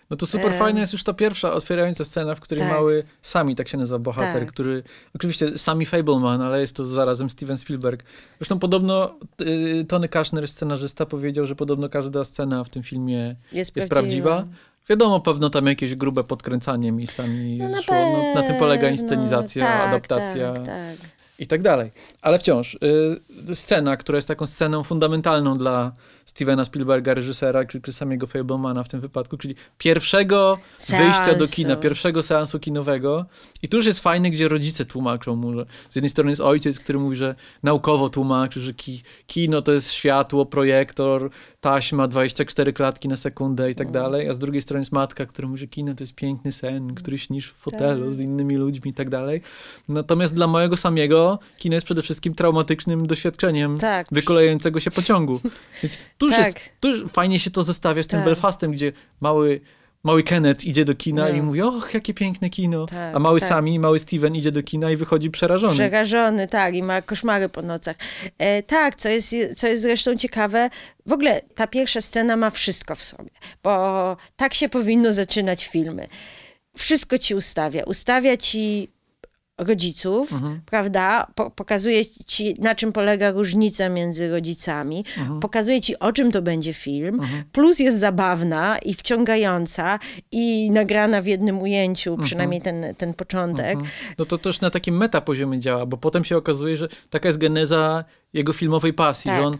No 0.10 0.18
to 0.18 0.26
super 0.26 0.54
fajna 0.54 0.80
jest 0.80 0.94
już 0.94 1.04
ta 1.04 1.14
pierwsza 1.14 1.54
otwierająca 1.54 2.06
scena, 2.06 2.36
w 2.36 2.40
której 2.40 2.64
tak. 2.64 2.74
mały 2.74 3.04
Sami, 3.22 3.56
tak 3.56 3.70
się 3.70 3.78
nazywa 3.78 4.00
bohater, 4.00 4.42
tak. 4.42 4.52
który, 4.52 4.84
oczywiście 5.16 5.58
Sami 5.58 5.86
Fableman, 5.86 6.42
ale 6.42 6.62
jest 6.62 6.76
to 6.76 6.86
zarazem 6.86 7.30
Steven 7.30 7.58
Spielberg. 7.58 8.04
Zresztą 8.40 8.60
podobno 8.60 9.16
y, 9.42 9.86
Tony 9.88 10.10
Kushner, 10.10 10.48
scenarzysta, 10.48 11.06
powiedział, 11.06 11.48
że 11.48 11.56
podobno 11.56 11.90
każda 11.90 12.24
scena 12.24 12.64
w 12.64 12.70
tym 12.70 12.84
filmie 12.84 13.36
jest, 13.52 13.76
jest 13.76 13.90
prawdziwa. 13.90 14.46
Wiadomo, 14.90 15.20
pewno 15.20 15.50
tam 15.50 15.68
jakieś 15.68 15.96
grube 15.96 16.24
podkręcanie 16.24 16.92
miejscami 16.92 17.58
no 17.58 17.82
szło. 17.82 17.96
No, 17.96 18.42
na 18.42 18.48
tym 18.48 18.58
polega 18.58 18.90
inscenizacja, 18.90 19.66
tak, 19.66 19.88
adaptacja. 19.88 20.54
Tak, 20.54 20.66
tak. 20.66 20.98
I 21.40 21.48
tak 21.48 21.62
dalej. 21.62 21.92
Ale 22.22 22.40
wciąż, 22.40 22.78
y, 23.50 23.56
scena, 23.56 23.98
która 23.98 24.16
jest 24.16 24.28
taką 24.28 24.46
sceną 24.46 24.84
fundamentalną 24.84 25.58
dla 25.58 25.92
Stevena 26.30 26.66
Spielberga, 26.66 27.14
reżysera, 27.14 27.66
czy 27.66 27.94
samego 27.94 28.28
Fablemana 28.28 28.84
w 28.84 28.90
tym 28.90 29.02
wypadku, 29.02 29.38
czyli 29.38 29.56
pierwszego 29.78 30.58
Seansu. 30.78 31.06
wyjścia 31.06 31.36
do 31.36 31.48
kina, 31.48 31.76
pierwszego 31.76 32.24
seansu 32.24 32.60
kinowego. 32.60 33.26
I 33.64 33.70
tu 33.70 33.78
już 33.78 33.86
jest 33.86 34.00
fajne, 34.00 34.32
gdzie 34.32 34.48
rodzice 34.48 34.86
tłumaczą 34.86 35.36
mu, 35.36 35.54
że 35.54 35.66
z 35.90 35.96
jednej 35.96 36.10
strony 36.10 36.30
jest 36.30 36.42
ojciec, 36.42 36.80
który 36.80 37.00
mówi, 37.00 37.16
że 37.16 37.36
naukowo 37.64 38.10
tłumaczy, 38.10 38.60
że 38.60 38.74
ki, 38.74 39.02
kino 39.28 39.62
to 39.62 39.72
jest 39.72 39.92
światło, 39.92 40.46
projektor, 40.46 41.30
taśma, 41.62 42.08
24 42.08 42.74
klatki 42.74 43.08
na 43.08 43.16
sekundę 43.16 43.72
i 43.72 43.76
tak 43.76 43.88
mm. 43.88 43.94
dalej, 43.94 44.30
a 44.30 44.34
z 44.34 44.40
drugiej 44.40 44.62
strony 44.62 44.82
jest 44.82 44.92
matka, 44.92 45.26
która 45.26 45.48
mówi, 45.48 45.60
że 45.60 45.68
kino 45.68 45.94
to 45.94 46.04
jest 46.04 46.16
piękny 46.16 46.52
sen, 46.52 46.96
który 46.96 47.18
śnisz 47.18 47.52
w 47.52 47.56
fotelu 47.56 48.06
tak. 48.06 48.14
z 48.14 48.20
innymi 48.20 48.56
ludźmi 48.56 48.92
i 48.92 48.94
tak 48.94 49.10
dalej. 49.10 49.42
Natomiast 49.88 50.36
dla 50.36 50.48
mojego 50.48 50.78
samego 50.78 51.40
kino 51.58 51.76
jest 51.76 51.86
przede 51.86 52.02
wszystkim 52.02 52.36
traumatycznym 52.36 53.08
doświadczeniem 53.08 53.78
tak. 53.78 54.08
wykolejającego 54.12 54.80
się 54.80 54.92
pociągu. 54.92 55.42
Więc 55.84 55.98
tu, 56.20 56.30
tak. 56.30 56.46
jest, 56.46 56.58
tu 56.80 57.08
fajnie 57.08 57.40
się 57.40 57.52
to 57.52 57.64
zestawia 57.64 58.04
z 58.04 58.08
tym 58.08 58.20
tak. 58.20 58.26
Belfastem, 58.26 58.72
gdzie 58.72 58.92
mały 59.22 59.62
mały 60.04 60.24
Kenneth 60.24 60.66
idzie 60.66 60.86
do 60.86 60.96
kina 60.96 61.22
No. 61.22 61.30
i 61.30 61.42
mówi, 61.42 61.62
och, 61.62 61.94
jakie 61.94 62.14
piękne 62.14 62.50
kino. 62.50 62.86
Tak, 62.86 63.16
A 63.16 63.20
mały 63.20 63.40
tak. 63.40 63.50
Sami, 63.50 63.80
mały 63.80 64.00
Steven 64.00 64.36
idzie 64.36 64.52
do 64.52 64.64
kina 64.64 64.92
i 64.92 64.96
wychodzi 64.96 65.32
przerażony. 65.32 65.74
Przerażony, 65.74 66.48
tak, 66.48 66.76
i 66.76 66.84
ma 66.84 67.02
koszmary 67.02 67.50
po 67.50 67.62
nocach. 67.62 67.96
E, 68.38 68.64
tak, 68.64 68.96
co 68.96 69.10
jest, 69.10 69.36
co 69.56 69.68
jest 69.68 69.82
zresztą 69.82 70.16
ciekawe, 70.16 70.70
w 71.06 71.14
ogóle 71.14 71.42
ta 71.56 71.68
pierwsza 71.68 72.02
scena 72.02 72.36
ma 72.38 72.50
wszystko 72.50 72.96
w 72.96 73.02
sobie, 73.04 73.32
bo 73.64 74.18
tak 74.36 74.54
się 74.54 74.70
powinno 74.70 75.14
zaczynać 75.14 75.68
filmy. 75.68 76.08
Wszystko 76.78 77.18
ci 77.18 77.36
ustawia. 77.36 77.84
Ustawia 77.84 78.38
ci 78.38 78.90
rodziców, 79.60 80.34
Mhm. 80.34 80.62
prawda? 80.66 81.28
Po, 81.36 81.50
pokazuje 81.52 82.06
ci, 82.06 82.56
na 82.60 82.76
czym 82.76 82.92
polega 82.94 83.32
różnica 83.32 83.90
między 83.90 84.30
rodzicami, 84.32 85.06
Mhm. 85.18 85.40
pokazuje 85.40 85.82
ci, 85.82 86.00
o 86.00 86.12
czym 86.14 86.32
to 86.32 86.42
będzie 86.42 86.74
film, 86.74 87.20
plus 87.52 87.80
jest 87.80 88.00
zabawna 88.00 88.78
i 88.78 88.94
wciągająca 88.94 90.00
i 90.32 90.72
nagrana 90.72 91.22
w 91.22 91.26
jednym 91.26 91.62
ujęciu, 91.62 92.10
Mhm. 92.12 92.26
przynajmniej 92.28 92.62
ten, 92.62 92.86
ten 92.98 93.14
początek. 93.14 93.80
No 94.18 94.26
to 94.26 94.38
też 94.38 94.62
na 94.62 94.70
takim 94.70 94.98
meta 94.98 95.22
poziomie 95.22 95.60
działa, 95.60 95.86
bo 95.86 95.98
potem 95.98 96.24
się 96.24 96.38
okazuje, 96.38 96.78
że 96.78 96.88
taka 97.10 97.30
jest 97.30 97.40
geneza 97.40 98.04
jego 98.34 98.54
filmowej 98.54 98.94
pasji, 98.94 99.32
Tak. 99.32 99.40
że 99.42 99.48
on 99.48 99.58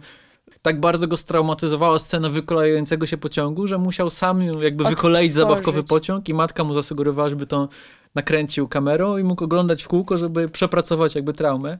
tak 0.62 0.80
bardzo 0.80 1.08
go 1.08 1.16
straumatyzowała 1.16 1.98
scena 1.98 2.28
wykolejającego 2.28 3.06
się 3.06 3.16
pociągu, 3.16 3.66
że 3.66 3.78
musiał 3.78 4.10
sam 4.10 4.42
jakby 4.62 4.84
wykoleić 4.84 5.30
Odtworzyć. 5.30 5.32
zabawkowy 5.34 5.82
pociąg 5.82 6.28
i 6.28 6.34
matka 6.34 6.64
mu 6.64 6.74
zasugerowała, 6.74 7.28
żeby 7.30 7.46
to 7.46 7.68
nakręcił 8.14 8.68
kamerą 8.68 9.16
i 9.18 9.22
mógł 9.24 9.44
oglądać 9.44 9.82
w 9.82 9.88
kółko, 9.88 10.18
żeby 10.18 10.48
przepracować 10.48 11.14
jakby 11.14 11.32
traumę. 11.32 11.78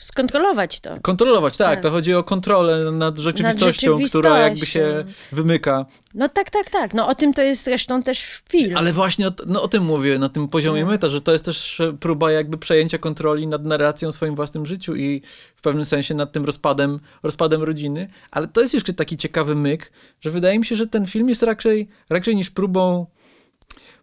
Skontrolować 0.00 0.80
to. 0.80 0.90
Kontrolować, 1.02 1.56
tak, 1.56 1.66
Tak. 1.68 1.80
to 1.80 1.90
chodzi 1.90 2.14
o 2.14 2.24
kontrolę 2.24 2.92
nad 2.92 3.18
rzeczywistością, 3.18 3.98
która 4.08 4.38
jakby 4.38 4.66
się 4.66 4.86
rzeczywistością. 4.88 5.36
wymyka. 5.36 5.86
No 6.14 6.28
tak, 6.28 6.50
tak, 6.50 6.70
tak. 6.70 6.94
No 6.94 7.08
o 7.08 7.14
tym 7.14 7.34
to 7.34 7.42
jest 7.42 7.64
zresztą 7.64 8.02
też 8.02 8.42
film. 8.48 8.76
Ale 8.76 8.92
właśnie 8.92 9.28
o, 9.28 9.32
no, 9.46 9.62
o 9.62 9.68
tym 9.68 9.84
mówię, 9.84 10.18
na 10.18 10.28
tym 10.28 10.48
poziomie 10.48 10.80
Tak. 10.80 10.90
meta, 10.90 11.08
że 11.10 11.20
to 11.20 11.32
jest 11.32 11.44
też 11.44 11.80
e, 11.80 11.92
próba 11.92 12.32
jakby 12.32 12.58
przejęcia 12.58 12.98
kontroli 12.98 13.46
nad 13.46 13.64
narracją 13.64 14.12
w 14.12 14.14
swoim 14.14 14.34
własnym 14.34 14.66
życiu 14.66 14.96
i 14.96 15.22
w 15.56 15.62
pewnym 15.62 15.84
sensie 15.84 16.14
nad 16.14 16.32
tym 16.32 16.44
rozpadem, 16.44 17.00
rozpadem 17.22 17.62
rodziny. 17.62 18.08
Ale 18.30 18.48
to 18.48 18.60
jest 18.60 18.74
jeszcze 18.74 18.92
taki 18.92 19.16
ciekawy 19.16 19.54
myk, 19.54 19.92
że 20.20 20.30
wydaje 20.30 20.58
mi 20.58 20.64
się, 20.64 20.76
że 20.76 20.86
ten 20.86 21.06
film 21.06 21.28
jest 21.28 21.42
raczej, 21.42 21.88
raczej 22.10 22.36
niż 22.36 22.50
próbą, 22.50 23.06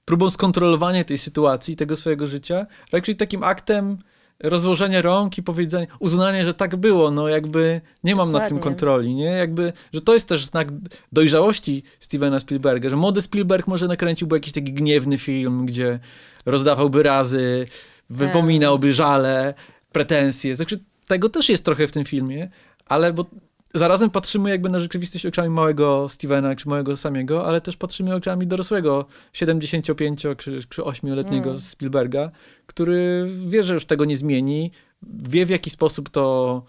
próbą 0.05 0.29
skontrolowania 0.29 1.03
tej 1.03 1.17
sytuacji, 1.17 1.75
tego 1.75 1.95
swojego 1.95 2.27
życia, 2.27 2.65
raczej 2.91 3.15
takim 3.15 3.43
aktem 3.43 3.97
rozłożenia 4.43 5.01
rąk 5.01 5.37
i 5.37 5.43
powiedzenia, 5.43 5.87
uznania, 5.99 6.45
że 6.45 6.53
tak 6.53 6.75
było, 6.75 7.11
no 7.11 7.27
jakby 7.27 7.81
nie 8.03 8.15
mam 8.15 8.31
nad 8.31 8.47
tym 8.47 8.57
Dokładnie. 8.57 8.59
kontroli, 8.59 9.15
nie? 9.15 9.25
Jakby, 9.25 9.73
że 9.93 10.01
to 10.01 10.13
jest 10.13 10.29
też 10.29 10.45
znak 10.45 10.67
dojrzałości 11.11 11.83
Stevena 11.99 12.39
Spielberga, 12.39 12.89
że 12.89 12.95
młody 12.95 13.21
Spielberg 13.21 13.67
może 13.67 13.87
nakręciłby 13.87 14.35
jakiś 14.35 14.53
taki 14.53 14.73
gniewny 14.73 15.17
film, 15.17 15.65
gdzie 15.65 15.99
rozdawałby 16.45 17.03
razy, 17.03 17.65
wypominałby 18.09 18.93
żale, 18.93 19.53
pretensje. 19.91 20.55
Znaczy, 20.55 20.79
tego 21.07 21.29
też 21.29 21.49
jest 21.49 21.65
trochę 21.65 21.87
w 21.87 21.91
tym 21.91 22.05
filmie, 22.05 22.49
ale 22.85 23.13
bo 23.13 23.25
zarazem 23.75 24.09
patrzymy 24.09 24.49
jakby 24.49 24.69
na 24.69 24.79
rzeczywistość 24.79 25.25
oczami 25.25 25.49
małego 25.49 26.09
Stevena 26.09 26.55
czy 26.55 26.69
małego 26.69 26.97
Samiego, 26.97 27.45
ale 27.45 27.61
też 27.61 27.77
patrzymy 27.77 28.15
oczami 28.15 28.47
dorosłego 28.47 29.05
75 29.33 30.21
czy, 30.37 30.59
czy 30.69 30.81
8-letniego 30.81 31.49
Mm. 31.49 31.61
Spielberga, 31.61 32.31
który 32.65 33.29
wie, 33.47 33.63
że 33.63 33.73
już 33.73 33.85
tego 33.85 34.05
nie 34.05 34.17
zmieni, 34.17 34.71
wie 35.03 35.45
w 35.45 35.49
jaki 35.49 35.69
sposób 35.69 36.09
to 36.09 36.63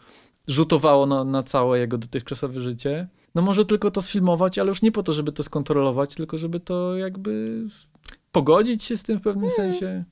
rzutowało 0.48 1.06
na, 1.06 1.24
na 1.24 1.42
całe 1.42 1.78
jego 1.78 1.98
dotychczasowe 1.98 2.60
życie. 2.60 3.08
No 3.34 3.42
może 3.42 3.64
tylko 3.64 3.90
to 3.90 4.02
sfilmować, 4.02 4.58
ale 4.58 4.68
już 4.68 4.82
nie 4.82 4.92
po 4.92 5.02
to, 5.02 5.12
żeby 5.12 5.32
to 5.32 5.42
skontrolować, 5.42 6.14
tylko 6.14 6.38
żeby 6.38 6.60
to 6.60 6.96
jakby 6.96 7.62
pogodzić 8.32 8.82
się 8.82 8.96
z 8.96 9.02
tym 9.02 9.18
w 9.18 9.22
pewnym 9.22 9.50
sensie, 9.50 10.04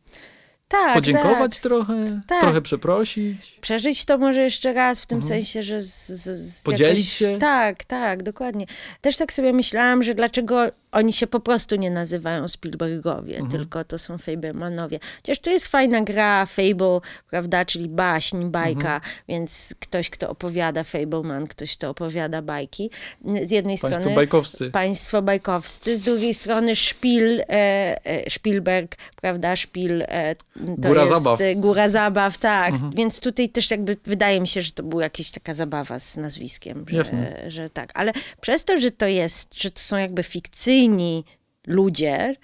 tak, 0.68 0.94
podziękować 0.94 1.52
tak. 1.52 1.60
trochę, 1.62 2.04
Tak. 2.26 2.40
trochę 2.40 2.62
przeprosić. 2.62 3.58
Przeżyć 3.60 4.04
to 4.04 4.18
może 4.18 4.42
jeszcze 4.42 4.72
raz, 4.72 5.00
w 5.00 5.06
tym 5.06 5.16
Mhm. 5.18 5.28
sensie, 5.28 5.62
że 5.62 5.82
z, 5.82 6.06
z, 6.08 6.54
z 6.54 6.62
Podzielić 6.62 7.20
jakoś... 7.20 7.32
się? 7.32 7.38
Tak, 7.38 7.84
tak, 7.84 8.22
dokładnie. 8.22 8.66
Też 9.00 9.16
tak 9.16 9.32
sobie 9.32 9.52
myślałam, 9.52 10.02
że 10.02 10.14
dlaczego 10.14 10.66
oni 10.94 11.12
się 11.12 11.26
po 11.26 11.40
prostu 11.40 11.76
nie 11.76 11.90
nazywają 11.90 12.48
Spielbergowie, 12.48 13.34
Mhm. 13.34 13.50
tylko 13.50 13.84
to 13.84 13.98
są 13.98 14.18
Fablemanowie. 14.18 14.98
Chociaż 15.16 15.38
to 15.38 15.50
jest 15.50 15.68
fajna 15.68 16.00
gra, 16.00 16.46
Fable, 16.46 17.00
prawda, 17.30 17.64
czyli 17.64 17.88
baśń, 17.88 18.44
bajka, 18.44 18.94
Mhm. 18.94 19.14
więc 19.28 19.74
ktoś, 19.80 20.10
kto 20.10 20.30
opowiada 20.30 20.84
Fableman, 20.84 21.46
ktoś, 21.46 21.76
kto 21.76 21.90
opowiada 21.90 22.42
bajki. 22.42 22.90
Z 23.44 23.50
jednej 23.50 23.78
Państwo 23.78 24.00
strony 24.00 24.16
bajkowscy. 24.16 24.70
państwo 24.70 25.22
bajkowscy, 25.22 25.96
z 25.96 26.02
drugiej 26.02 26.34
strony 26.34 26.76
Szpil, 26.76 27.40
e, 27.40 27.44
e, 28.06 28.30
Spielberg, 28.30 28.96
prawda, 29.20 29.56
Szpil 29.56 30.02
e, 30.02 30.34
to 30.34 30.42
Góra 30.88 31.00
jest 31.02 31.12
zabaw. 31.14 31.40
e, 31.40 31.54
góra 31.56 31.88
zabaw, 31.88 32.38
tak, 32.38 32.72
Mhm. 32.74 32.92
więc 32.94 33.20
tutaj 33.20 33.48
też 33.48 33.70
jakby 33.70 33.96
wydaje 34.04 34.40
mi 34.40 34.48
się, 34.48 34.62
że 34.62 34.72
to 34.72 34.82
była 34.82 35.02
jakaś 35.02 35.30
taka 35.30 35.54
zabawa 35.54 35.98
z 35.98 36.16
nazwiskiem, 36.16 36.84
że, 36.88 36.96
Jasne. 36.96 37.44
że 37.50 37.70
tak, 37.70 37.90
ale 37.94 38.12
przez 38.40 38.64
to, 38.64 38.80
że 38.80 38.90
to 38.90 39.06
jest, 39.06 39.54
że 39.62 39.70
to 39.70 39.80
są 39.80 39.96
jakby 39.96 40.22
fikcyjni 40.88 41.24
ludzie, 41.66 42.36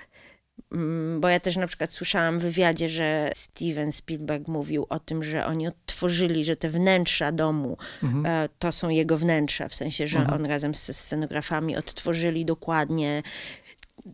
mm, 0.72 1.20
bo 1.20 1.28
ja 1.28 1.40
też 1.40 1.56
na 1.56 1.66
przykład 1.66 1.92
słyszałam 1.92 2.38
w 2.38 2.42
wywiadzie, 2.42 2.88
że 2.88 3.30
Steven 3.34 3.92
Spielberg 3.92 4.48
mówił 4.48 4.86
o 4.88 4.98
tym, 4.98 5.24
że 5.24 5.46
oni 5.46 5.68
odtworzyli, 5.68 6.44
że 6.44 6.56
te 6.56 6.68
wnętrza 6.68 7.32
domu 7.32 7.76
Mhm. 8.02 8.26
e, 8.26 8.48
to 8.58 8.72
są 8.72 8.88
jego 8.88 9.16
wnętrza, 9.16 9.68
w 9.68 9.74
sensie, 9.74 10.06
że 10.06 10.18
Mhm. 10.18 10.40
on 10.40 10.46
razem 10.46 10.74
ze 10.74 10.94
scenografami 10.94 11.76
odtworzyli 11.76 12.44
dokładnie 12.44 13.22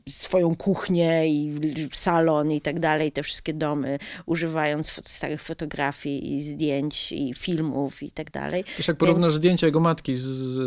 swoją 0.09 0.55
kuchnię 0.57 1.29
i 1.29 1.53
salon 1.93 2.53
i 2.53 2.61
tak 2.61 2.81
dalej, 2.81 3.13
te 3.13 3.23
wszystkie 3.23 3.55
domy, 3.55 3.99
używając 4.27 4.89
fo- 4.91 5.09
starych 5.09 5.43
fotografii 5.43 6.35
i 6.35 6.43
zdjęć 6.43 7.13
i 7.13 7.35
filmów 7.35 8.03
i 8.03 8.11
tak 8.11 8.31
dalej. 8.31 8.65
Też 8.77 8.89
jak 8.89 8.97
porównasz 8.97 9.25
Więc- 9.25 9.37
zdjęcia 9.37 9.67
jego 9.67 9.81
matki 9.81 10.17
z, 10.17 10.23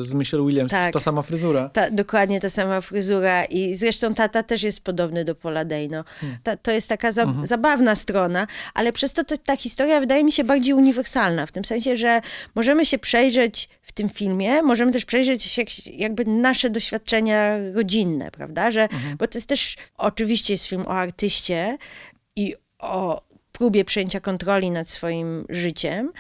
z 0.08 0.14
Michelle 0.14 0.46
Williams, 0.46 0.72
Tak. 0.72 0.94
ta 0.94 1.00
sama 1.00 1.22
fryzura. 1.22 1.70
Ta, 1.70 1.92
dokładnie 1.92 2.40
ta 2.40 2.50
sama 2.50 2.82
fryzura 2.82 3.46
i 3.46 3.76
zresztą 3.76 4.14
tata 4.14 4.44
też 4.44 4.64
jest 4.64 4.82
podobny 4.82 5.26
do 5.26 5.36
Paula 5.36 5.66
Dano. 5.66 6.04
Ta, 6.44 6.58
to 6.58 6.72
jest 6.72 6.90
taka 6.90 7.12
za, 7.12 7.22
Mhm. 7.24 7.48
zabawna 7.48 7.96
strona, 7.96 8.48
ale 8.74 8.94
przez 8.94 9.14
to, 9.14 9.24
to 9.24 9.38
ta 9.38 9.58
historia 9.58 10.00
wydaje 10.00 10.24
mi 10.24 10.32
się 10.32 10.44
bardziej 10.44 10.74
uniwersalna, 10.74 11.46
w 11.46 11.52
tym 11.52 11.66
sensie, 11.66 11.98
że 11.98 12.22
możemy 12.56 12.86
się 12.86 12.98
przejrzeć 13.00 13.70
w 13.82 13.92
tym 13.92 14.10
filmie, 14.10 14.62
możemy 14.62 14.92
też 14.92 15.06
przejrzeć 15.06 15.58
jak, 15.58 15.88
jakby 15.88 16.26
nasze 16.26 16.70
doświadczenia 16.70 17.58
rodzinne, 17.74 18.32
prawda, 18.32 18.72
że, 18.72 18.88
bo 19.20 19.28
to 19.28 19.38
jest 19.38 19.50
też, 19.50 19.76
oczywiście 19.98 20.54
jest 20.54 20.66
film 20.66 20.82
o 20.88 20.92
artyście 20.92 21.78
i 22.36 22.56
o 22.80 23.22
próbie 23.52 23.86
przejęcia 23.86 24.20
kontroli 24.20 24.72
nad 24.72 24.90
swoim 24.90 25.46
życiem, 25.50 26.12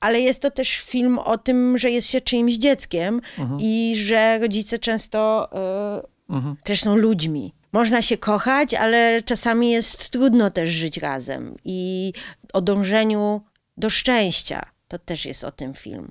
ale 0.00 0.20
jest 0.20 0.42
to 0.42 0.50
też 0.50 0.76
film 0.78 1.18
o 1.18 1.38
tym, 1.38 1.78
że 1.78 1.90
jest 1.90 2.08
się 2.08 2.20
czyimś 2.20 2.54
dzieckiem 2.54 3.20
i 3.58 3.94
że 3.96 4.38
rodzice 4.38 4.78
często 4.78 5.48
e, 5.52 6.14
Mhm. 6.30 6.56
też 6.64 6.80
są 6.82 6.96
ludźmi. 6.96 7.54
Można 7.72 8.02
się 8.02 8.18
kochać, 8.18 8.74
ale 8.74 9.22
czasami 9.22 9.70
jest 9.70 10.10
trudno 10.10 10.50
też 10.50 10.68
żyć 10.68 10.98
razem. 10.98 11.54
I 11.64 12.12
o 12.52 12.60
dążeniu 12.60 13.40
do 13.76 13.90
szczęścia 13.90 14.66
to 14.88 14.98
też 14.98 15.26
jest 15.26 15.44
o 15.44 15.52
tym 15.52 15.74
film. 15.74 16.10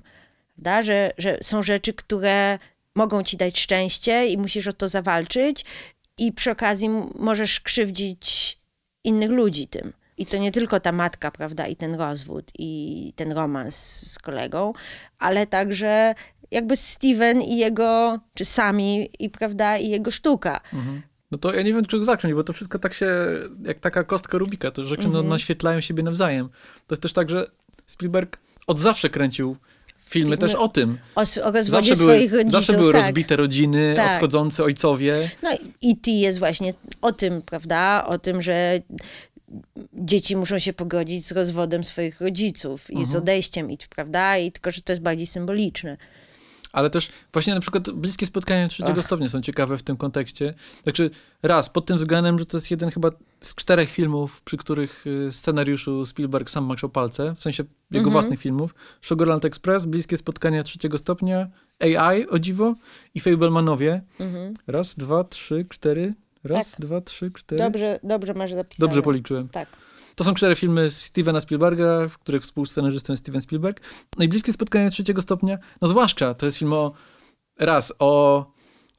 Prawda? 0.54 0.82
Że, 0.82 1.12
że 1.18 1.38
są 1.42 1.62
rzeczy, 1.62 1.92
które 1.94 2.58
mogą 2.94 3.22
ci 3.22 3.36
dać 3.36 3.60
szczęście 3.60 4.26
i 4.26 4.38
musisz 4.38 4.66
o 4.66 4.72
to 4.72 4.88
zawalczyć, 4.88 5.64
i 6.18 6.32
przy 6.32 6.50
okazji 6.50 6.88
możesz 7.18 7.60
krzywdzić 7.60 8.58
innych 9.04 9.30
ludzi 9.30 9.66
tym. 9.68 9.92
I 10.16 10.26
to 10.26 10.36
nie 10.36 10.52
tylko 10.52 10.80
ta 10.80 10.92
matka, 10.92 11.30
prawda, 11.30 11.66
i 11.66 11.76
ten 11.76 11.94
rozwód, 11.94 12.52
i 12.58 13.12
ten 13.16 13.32
romans 13.32 13.76
z 14.12 14.18
kolegą, 14.18 14.72
ale 15.18 15.46
także 15.46 16.14
jakby 16.50 16.76
Steven 16.76 17.42
i 17.42 17.56
jego, 17.56 18.20
czy 18.34 18.44
sami, 18.44 19.08
i 19.18 19.30
prawda, 19.30 19.76
i 19.78 19.88
jego 19.90 20.10
sztuka. 20.10 20.60
No 21.30 21.38
to 21.38 21.54
ja 21.54 21.62
nie 21.62 21.72
wiem, 21.72 21.84
czego 21.86 22.04
zacząć, 22.04 22.34
bo 22.34 22.44
to 22.44 22.52
wszystko 22.52 22.78
tak 22.78 22.94
się, 22.94 23.06
jak 23.62 23.80
taka 23.80 24.04
kostka 24.04 24.38
Rubika, 24.38 24.70
to 24.70 24.84
rzeczy 24.84 25.02
no, 25.02 25.08
Mhm. 25.08 25.28
naświetlają 25.28 25.80
siebie 25.80 26.02
nawzajem. 26.02 26.48
To 26.86 26.94
jest 26.94 27.02
też 27.02 27.12
tak, 27.12 27.30
że 27.30 27.46
Spielberg 27.86 28.38
od 28.66 28.78
zawsze 28.78 29.10
kręcił 29.10 29.56
filmy 30.04 30.36
też 30.38 30.54
o 30.54 30.68
tym. 30.68 30.98
O, 31.14 31.20
o 31.20 31.50
rozwodzie 31.52 31.88
Zawsze 31.88 31.96
były, 32.04 32.14
swoich 32.14 32.32
rodziców. 32.32 32.52
zawsze 32.52 32.72
były 32.72 32.92
tak. 32.92 33.02
rozbite 33.02 33.36
rodziny, 33.36 33.92
Tak. 33.96 34.14
odchodzący 34.14 34.64
ojcowie. 34.64 35.30
No 35.42 35.50
i 35.82 35.96
T 35.96 36.10
jest 36.10 36.38
właśnie 36.38 36.74
o 37.02 37.12
tym, 37.12 37.42
prawda? 37.42 38.04
O 38.08 38.18
tym, 38.18 38.42
że 38.42 38.80
dzieci 39.94 40.36
muszą 40.36 40.58
się 40.58 40.72
pogodzić 40.72 41.26
z 41.26 41.32
rozwodem 41.32 41.84
swoich 41.84 42.20
rodziców 42.20 42.90
i 42.90 42.92
Mhm. 42.92 43.06
z 43.06 43.16
odejściem, 43.16 43.70
i, 43.70 43.78
prawda? 43.94 44.38
I 44.38 44.52
tylko, 44.52 44.70
że 44.70 44.82
to 44.82 44.92
jest 44.92 45.02
bardziej 45.02 45.26
symboliczne. 45.26 45.96
Ale 46.74 46.90
też 46.90 47.08
właśnie 47.32 47.54
na 47.54 47.60
przykład 47.60 47.90
bliskie 47.90 48.26
spotkania 48.26 48.68
trzeciego 48.68 48.98
Ach. 49.00 49.04
stopnia 49.06 49.28
są 49.28 49.40
ciekawe 49.42 49.78
w 49.78 49.82
tym 49.82 49.96
kontekście. 49.96 50.54
Znaczy 50.82 51.10
raz, 51.42 51.70
pod 51.70 51.86
tym 51.86 51.98
względem, 51.98 52.38
że 52.38 52.46
to 52.46 52.56
jest 52.56 52.70
jeden 52.70 52.90
chyba 52.90 53.10
z 53.40 53.54
czterech 53.54 53.90
filmów, 53.90 54.42
przy 54.42 54.56
których 54.56 55.06
y, 55.06 55.32
scenariuszu 55.32 56.06
Spielberg 56.06 56.50
sam 56.50 56.64
maczał 56.64 56.90
palce, 56.90 57.34
w 57.34 57.42
sensie 57.42 57.64
jego 57.90 58.06
Mhm. 58.08 58.12
własnych 58.12 58.40
filmów. 58.40 58.74
Sugarland 59.02 59.44
Express, 59.44 59.86
Bliskie 59.86 60.16
spotkania 60.16 60.62
trzeciego 60.62 60.98
stopnia, 60.98 61.48
AI, 61.80 62.28
o 62.28 62.38
dziwo, 62.38 62.74
i 63.14 63.20
Fablemanowie. 63.20 64.02
Mhm. 64.20 64.54
Raz, 64.66 64.94
dwa, 64.94 65.24
trzy, 65.24 65.66
cztery, 65.68 66.14
Raz, 66.44 66.70
Tak. 66.70 66.80
dwa, 66.80 67.00
trzy, 67.00 67.30
cztery. 67.30 67.58
Dobrze, 67.64 68.00
dobrze 68.02 68.34
masz 68.34 68.52
zapisane. 68.52 68.88
Dobrze 68.88 69.02
policzyłem. 69.02 69.48
Tak. 69.48 69.68
To 70.14 70.24
są 70.24 70.34
cztery 70.34 70.54
filmy 70.56 70.90
Stevena 70.90 71.40
Spielberga, 71.40 72.08
w 72.08 72.18
których 72.18 72.42
współscenarzystą 72.42 73.12
jest 73.12 73.22
Steven 73.22 73.40
Spielberg. 73.40 73.80
Najbliskie 74.18 74.52
spotkanie 74.52 74.90
trzeciego 74.90 75.22
stopnia, 75.22 75.58
no 75.80 75.88
zwłaszcza, 75.88 76.34
to 76.34 76.46
jest 76.46 76.58
film 76.58 76.72
o, 76.72 76.92
raz, 77.58 77.92
o 77.98 78.46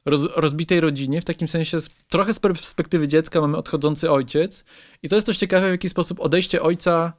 roz, 0.04 0.20
rozbitej 0.36 0.80
rodzinie, 0.80 1.20
w 1.20 1.24
takim 1.24 1.48
sensie 1.48 1.78
trochę 2.08 2.32
z 2.32 2.40
perspektywy 2.40 3.08
dziecka 3.08 3.40
mamy 3.40 3.56
odchodzący 3.56 4.10
ojciec 4.10 4.64
i 5.02 5.08
to 5.08 5.14
jest 5.14 5.26
też 5.26 5.36
ciekawe, 5.38 5.68
w 5.68 5.70
jaki 5.70 5.88
sposób 5.88 6.20
odejście 6.20 6.62
ojca, 6.62 7.12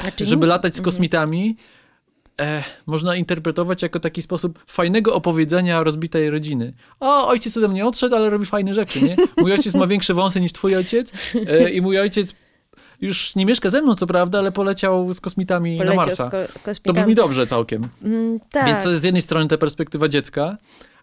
Znaczy, 0.00 0.26
żeby 0.26 0.46
latać 0.46 0.74
z 0.74 0.78
Mhm. 0.78 0.84
kosmitami, 0.84 1.56
e, 2.40 2.64
można 2.86 3.16
interpretować 3.16 3.82
jako 3.82 4.00
taki 4.00 4.22
sposób 4.22 4.58
fajnego 4.66 5.14
opowiedzenia 5.14 5.82
rozbitej 5.84 6.30
rodziny. 6.30 6.72
O, 7.00 7.28
ojciec 7.28 7.56
ode 7.56 7.68
mnie 7.68 7.86
odszedł, 7.86 8.16
ale 8.16 8.30
robi 8.30 8.46
fajne 8.46 8.74
rzeczy, 8.74 9.02
nie? 9.04 9.16
Mój 9.36 9.52
ojciec 9.52 9.74
ma 9.74 9.86
większe 9.86 10.14
wąsy 10.14 10.40
niż 10.40 10.52
twój 10.52 10.76
ojciec 10.76 11.12
e, 11.46 11.70
i 11.70 11.80
mój 11.80 11.98
ojciec 11.98 12.34
już 13.02 13.36
nie 13.36 13.46
mieszka 13.46 13.70
ze 13.70 13.82
mną, 13.82 13.94
co 13.94 14.06
prawda, 14.06 14.38
ale 14.38 14.52
poleciał 14.52 15.14
z 15.14 15.20
kosmitami 15.20 15.76
poleciał 15.78 15.96
na 15.96 16.06
Marsa. 16.06 16.30
ko- 16.30 16.72
To 16.82 16.92
brzmi 16.92 17.14
dobrze 17.14 17.46
całkiem. 17.46 17.88
Mm, 18.04 18.40
tak. 18.50 18.66
Więc 18.66 18.82
to 18.82 18.88
jest 18.88 19.00
z 19.00 19.04
jednej 19.04 19.22
strony 19.22 19.48
ta 19.48 19.58
perspektywa 19.58 20.08
dziecka, 20.08 20.56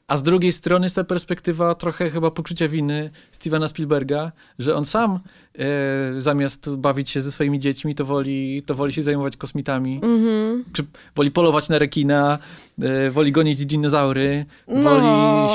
a 0.07 0.17
z 0.17 0.23
drugiej 0.23 0.51
strony 0.51 0.85
jest 0.85 0.95
ta 0.95 1.03
perspektywa 1.03 1.75
trochę 1.75 2.09
chyba 2.09 2.31
poczucia 2.31 2.67
winy 2.67 3.09
Stevena 3.31 3.67
Spielberga, 3.67 4.31
że 4.59 4.75
on 4.75 4.85
sam 4.85 5.19
e, 5.59 5.65
zamiast 6.21 6.75
bawić 6.75 7.09
się 7.09 7.21
ze 7.21 7.31
swoimi 7.31 7.59
dziećmi, 7.59 7.95
to 7.95 8.05
woli, 8.05 8.63
to 8.65 8.75
woli 8.75 8.93
się 8.93 9.03
zajmować 9.03 9.37
kosmitami, 9.37 9.99
Mhm. 10.03 10.63
czy 10.73 10.85
woli 11.15 11.31
polować 11.31 11.69
na 11.69 11.79
rekina, 11.79 12.37
e, 12.81 13.11
woli 13.11 13.31
gonić 13.31 13.65
dinozaury, 13.65 14.45
No. 14.67 14.81
woli 14.81 15.07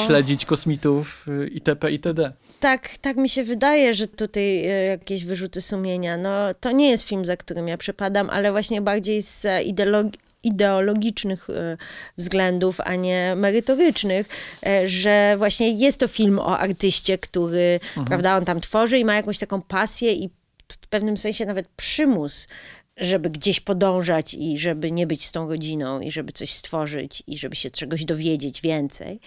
śledzić 0.07 0.45
kosmitów 0.47 1.27
e, 1.29 1.49
itp. 1.49 1.91
itd. 1.93 2.33
Tak, 2.65 2.99
tak 3.01 3.17
mi 3.17 3.29
się 3.29 3.45
wydaje, 3.45 3.95
że 3.95 4.09
tutaj 4.09 4.65
e, 4.65 4.85
jakieś 4.85 5.25
wyrzuty 5.25 5.63
sumienia. 5.63 6.17
No, 6.17 6.31
to 6.61 6.73
nie 6.73 6.91
jest 6.91 7.09
film, 7.09 7.25
za 7.25 7.37
którym 7.37 7.69
ja 7.69 7.77
przepadam, 7.77 8.31
ale 8.31 8.53
właśnie 8.53 8.81
bardziej 8.81 9.23
z 9.23 9.47
ideologii 9.65 10.21
ideologicznych 10.43 11.51
e, 11.51 11.77
względów, 12.19 12.81
a 12.81 12.95
nie 12.95 13.35
merytorycznych, 13.37 14.29
e, 14.67 14.89
że 14.89 15.35
właśnie 15.39 15.71
jest 15.71 16.01
to 16.01 16.09
film 16.09 16.39
o 16.39 16.59
artyście, 16.59 17.19
który, 17.19 17.81
prawda, 18.07 18.37
on 18.37 18.45
tam 18.45 18.61
tworzy 18.61 18.99
i 18.99 19.05
ma 19.05 19.15
jakąś 19.15 19.39
taką 19.39 19.63
pasję 19.63 20.13
i 20.13 20.31
w 20.69 20.87
pewnym 20.87 21.17
sensie 21.17 21.47
nawet 21.47 21.69
przymus, 21.69 22.49
żeby 22.97 23.31
gdzieś 23.31 23.61
podążać 23.61 24.35
i 24.35 24.59
żeby 24.59 24.91
nie 24.91 25.07
być 25.07 25.27
z 25.27 25.33
tą 25.33 25.49
rodziną 25.49 26.01
i 26.01 26.11
żeby 26.11 26.33
coś 26.33 26.53
stworzyć 26.53 27.23
i 27.27 27.39
żeby 27.39 27.57
się 27.57 27.71
czegoś 27.71 28.05
dowiedzieć 28.05 28.61
więcej. 28.61 29.21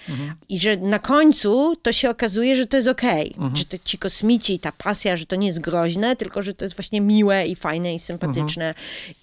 I 0.49 0.59
że 0.59 0.77
na 0.77 0.99
końcu 0.99 1.75
to 1.81 1.91
się 1.91 2.09
okazuje, 2.09 2.55
że 2.55 2.65
to 2.65 2.77
jest 2.77 2.89
okej, 2.89 3.35
że 3.53 3.65
to 3.65 3.77
ci 3.85 3.97
kosmici 3.97 4.53
i 4.53 4.59
ta 4.59 4.71
pasja, 4.71 5.17
że 5.17 5.25
to 5.25 5.35
nie 5.35 5.47
jest 5.47 5.59
groźne, 5.59 6.15
tylko 6.15 6.41
że 6.41 6.53
to 6.53 6.65
jest 6.65 6.75
właśnie 6.75 7.01
miłe 7.01 7.47
i 7.47 7.55
fajne 7.55 7.95
i 7.95 7.99
sympatyczne 7.99 8.73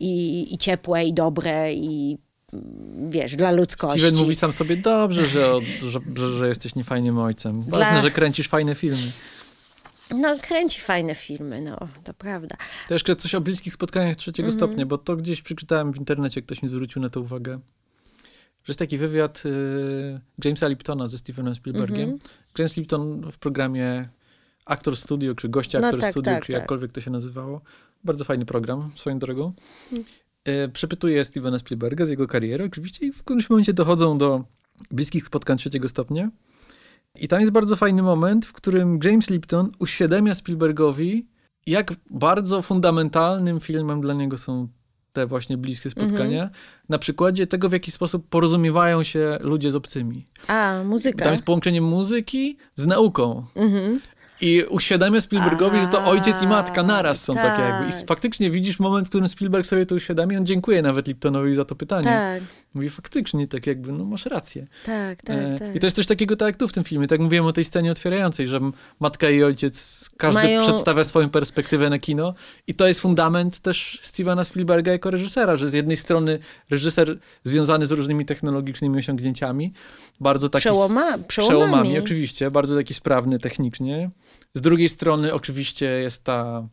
i, 0.00 0.54
i 0.54 0.58
ciepłe 0.58 1.04
i 1.04 1.12
dobre 1.14 1.74
i 1.74 2.18
mm, 2.52 3.10
wiesz, 3.10 3.36
dla 3.36 3.50
ludzkości. 3.50 4.00
Steven 4.00 4.20
mówi 4.20 4.34
sam 4.34 4.52
sobie, 4.52 4.76
dobrze, 4.76 5.26
że, 5.26 5.52
że, 5.80 6.00
że, 6.16 6.36
że 6.38 6.48
jesteś 6.48 6.74
niefajnym 6.74 7.18
ojcem. 7.18 7.62
Ważne, 7.62 7.90
Dla- 7.90 8.00
że 8.00 8.10
kręcisz 8.10 8.48
fajne 8.48 8.74
filmy. 8.74 9.10
No, 10.10 10.36
kręci 10.42 10.80
fajne 10.80 11.14
filmy, 11.14 11.60
no, 11.60 11.76
to 12.04 12.14
prawda. 12.14 12.56
To 12.88 12.94
jeszcze 12.94 13.16
coś 13.16 13.34
o 13.34 13.40
bliskich 13.40 13.74
spotkaniach 13.74 14.16
trzeciego 14.16 14.48
Mhm. 14.48 14.58
stopnia, 14.58 14.86
bo 14.86 14.98
to 14.98 15.16
gdzieś 15.16 15.42
przeczytałem 15.42 15.92
w 15.92 15.96
internecie, 15.96 16.42
ktoś 16.42 16.62
mi 16.62 16.68
zwrócił 16.68 17.02
na 17.02 17.10
to 17.10 17.20
uwagę, 17.20 17.52
że 18.64 18.70
jest 18.70 18.78
taki 18.78 18.98
wywiad 18.98 19.42
y, 19.46 20.20
Jamesa 20.44 20.68
Liptona 20.68 21.08
ze 21.08 21.18
Stevenem 21.18 21.54
Spielbergiem. 21.54 22.10
Mhm. 22.10 22.18
James 22.58 22.76
Lipton 22.76 23.30
w 23.32 23.38
programie 23.38 24.08
Actor 24.64 24.96
Studio, 24.96 25.34
czy 25.34 25.48
Goście 25.48 25.80
No 25.80 25.86
Actor 25.86 26.00
tak, 26.00 26.10
Studio, 26.10 26.32
tak, 26.32 26.44
czy 26.46 26.52
tak. 26.52 26.60
jakkolwiek 26.60 26.92
to 26.92 27.00
się 27.00 27.10
nazywało. 27.10 27.60
Bardzo 28.04 28.24
fajny 28.24 28.46
program, 28.46 28.90
swoją 28.96 29.18
drogą. 29.18 29.52
Mm. 29.92 30.04
Y, 30.48 30.68
przepytuje 30.72 31.24
Stevena 31.24 31.58
Spielberga 31.58 32.06
z 32.06 32.08
jego 32.08 32.26
kariery 32.26 32.64
oczywiście 32.64 33.06
i 33.06 33.12
w 33.12 33.24
którymś 33.24 33.50
momencie 33.50 33.72
dochodzą 33.72 34.18
do 34.18 34.44
bliskich 34.90 35.24
spotkań 35.24 35.58
trzeciego 35.58 35.88
stopnia. 35.88 36.30
I 37.20 37.28
tam 37.28 37.40
jest 37.40 37.52
bardzo 37.52 37.76
fajny 37.76 38.02
moment, 38.02 38.46
w 38.46 38.52
którym 38.52 38.98
James 39.04 39.30
Lipton 39.30 39.70
uświadamia 39.78 40.34
Spielbergowi, 40.34 41.26
jak 41.66 41.92
bardzo 42.10 42.62
fundamentalnym 42.62 43.60
filmem 43.60 44.00
dla 44.00 44.14
niego 44.14 44.38
są 44.38 44.68
te 45.12 45.26
właśnie 45.26 45.56
bliskie 45.56 45.90
spotkania, 45.90 46.42
Mhm. 46.42 46.50
na 46.88 46.98
przykładzie 46.98 47.46
tego, 47.46 47.68
w 47.68 47.72
jaki 47.72 47.90
sposób 47.90 48.28
porozumiewają 48.28 49.02
się 49.02 49.38
ludzie 49.40 49.70
z 49.70 49.76
obcymi. 49.76 50.26
A, 50.46 50.82
muzyka. 50.84 51.24
Tam 51.24 51.32
jest 51.32 51.44
połączenie 51.44 51.80
muzyki 51.80 52.56
z 52.74 52.86
nauką. 52.86 53.44
Mhm. 53.54 54.00
I 54.40 54.64
uświadamia 54.68 55.20
Spielbergowi, 55.20 55.80
że 55.80 55.86
to 55.86 56.04
ojciec 56.04 56.42
i 56.42 56.46
matka 56.46 56.82
naraz 56.82 57.24
są 57.24 57.34
takie 57.34 57.62
jakby. 57.62 57.88
I 57.88 57.92
tak. 57.92 58.06
faktycznie 58.06 58.50
widzisz 58.50 58.80
moment, 58.80 59.06
w 59.06 59.10
którym 59.10 59.28
Spielberg 59.28 59.66
sobie 59.66 59.86
to 59.86 59.94
uświadamia, 59.94 60.38
on 60.38 60.46
dziękuję 60.46 60.82
nawet 60.82 61.06
Liptonowi 61.08 61.54
za 61.54 61.64
to 61.64 61.74
pytanie. 61.74 62.04
Tak, 62.04 62.42
Mówi 62.74 62.90
faktycznie, 62.90 63.48
tak 63.48 63.66
jakby, 63.66 63.92
no 63.92 64.04
masz 64.04 64.26
rację. 64.26 64.66
tak, 64.86 65.22
tak, 65.22 65.36
E, 65.36 65.58
tak. 65.58 65.76
I 65.76 65.80
to 65.80 65.86
jest 65.86 65.96
coś 65.96 66.06
takiego 66.06 66.36
tak 66.36 66.46
jak 66.46 66.56
tu 66.56 66.68
w 66.68 66.72
tym 66.72 66.84
filmie. 66.84 67.06
Tak 67.06 67.20
mówiłem 67.20 67.46
o 67.46 67.52
tej 67.52 67.64
scenie 67.64 67.92
otwierającej, 67.92 68.48
że 68.48 68.60
matka 69.00 69.30
i 69.30 69.42
ojciec, 69.42 70.10
każdy 70.16 70.42
Mają- 70.42 70.62
przedstawia 70.62 71.04
swoją 71.04 71.30
perspektywę 71.30 71.90
na 71.90 71.98
kino. 71.98 72.34
I 72.66 72.74
to 72.74 72.86
jest 72.86 73.00
fundament 73.00 73.60
też 73.60 73.98
Stevena 74.02 74.44
Spielberga 74.44 74.92
jako 74.92 75.10
reżysera, 75.10 75.56
że 75.56 75.68
z 75.68 75.72
jednej 75.72 75.96
strony 75.96 76.38
reżyser 76.70 77.18
związany 77.44 77.86
z 77.86 77.90
różnymi 77.90 78.26
technologicznymi 78.26 78.98
osiągnięciami, 78.98 79.72
bardzo 80.20 80.48
taki... 80.48 80.60
Przełoma, 80.62 80.88
przełomami. 81.18 81.26
przełomami, 81.28 81.98
oczywiście, 81.98 82.50
bardzo 82.50 82.76
taki 82.76 82.94
sprawny 82.94 83.38
technicznie. 83.38 84.10
Z 84.54 84.60
drugiej 84.60 84.88
strony 84.88 85.34
oczywiście 85.34 85.86
jest 85.86 86.24
ta 86.24 86.68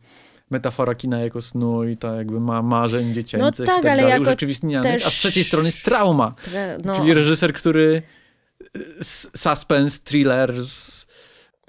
metafora 0.52 0.96
kina 0.96 1.20
jako 1.20 1.42
snu 1.42 1.84
i 1.90 1.98
ta 1.98 2.16
jakby 2.16 2.40
ma 2.40 2.62
marzeń 2.62 3.14
dziecięcych 3.14 3.66
tak, 3.66 3.80
i 3.80 3.82
tak 3.82 3.92
ale 3.92 4.02
dalej, 4.04 4.22
urzeczywistnianych, 4.22 4.92
też- 4.94 5.06
a 5.06 5.10
z 5.10 5.14
trzeciej 5.14 5.44
strony 5.44 5.68
jest 5.68 5.84
trauma, 5.84 6.34
Tre- 6.46 6.78
No, 6.86 6.96
czyli 6.96 7.14
reżyser, 7.14 7.54
który 7.54 8.02
s- 9.00 9.30
suspense, 9.38 10.00
thriller, 10.04 10.54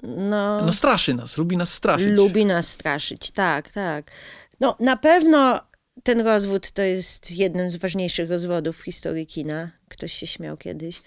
no, 0.03 0.65
no 0.65 0.71
straszy 0.71 1.13
nas, 1.13 1.37
lubi 1.37 1.57
nas 1.57 1.73
straszyć. 1.73 2.17
lubi 2.17 2.45
nas 2.45 2.67
straszyć, 2.67 3.31
tak, 3.31 3.71
tak. 3.71 4.11
No, 4.59 4.75
na 4.79 4.97
pewno 4.97 5.59
ten 6.03 6.21
rozwód 6.21 6.71
to 6.71 6.81
jest 6.81 7.31
jednym 7.31 7.69
z 7.69 7.75
ważniejszych 7.75 8.29
rozwodów 8.29 8.77
w 8.77 8.83
historii 8.83 9.25
kina. 9.27 9.71
Ktoś 9.89 10.13
się 10.13 10.27
śmiał 10.27 10.57
kiedyś. 10.57 11.01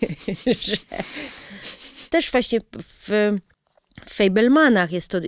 że 0.66 0.76
też 2.10 2.30
właśnie 2.30 2.58
w, 2.78 3.08
w 4.06 4.14
Fablemanach 4.14 4.92
jest 4.92 5.08
to 5.08 5.18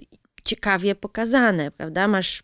ciekawie 0.45 0.95
pokazane, 0.95 1.71
prawda? 1.71 2.09
Masz 2.09 2.43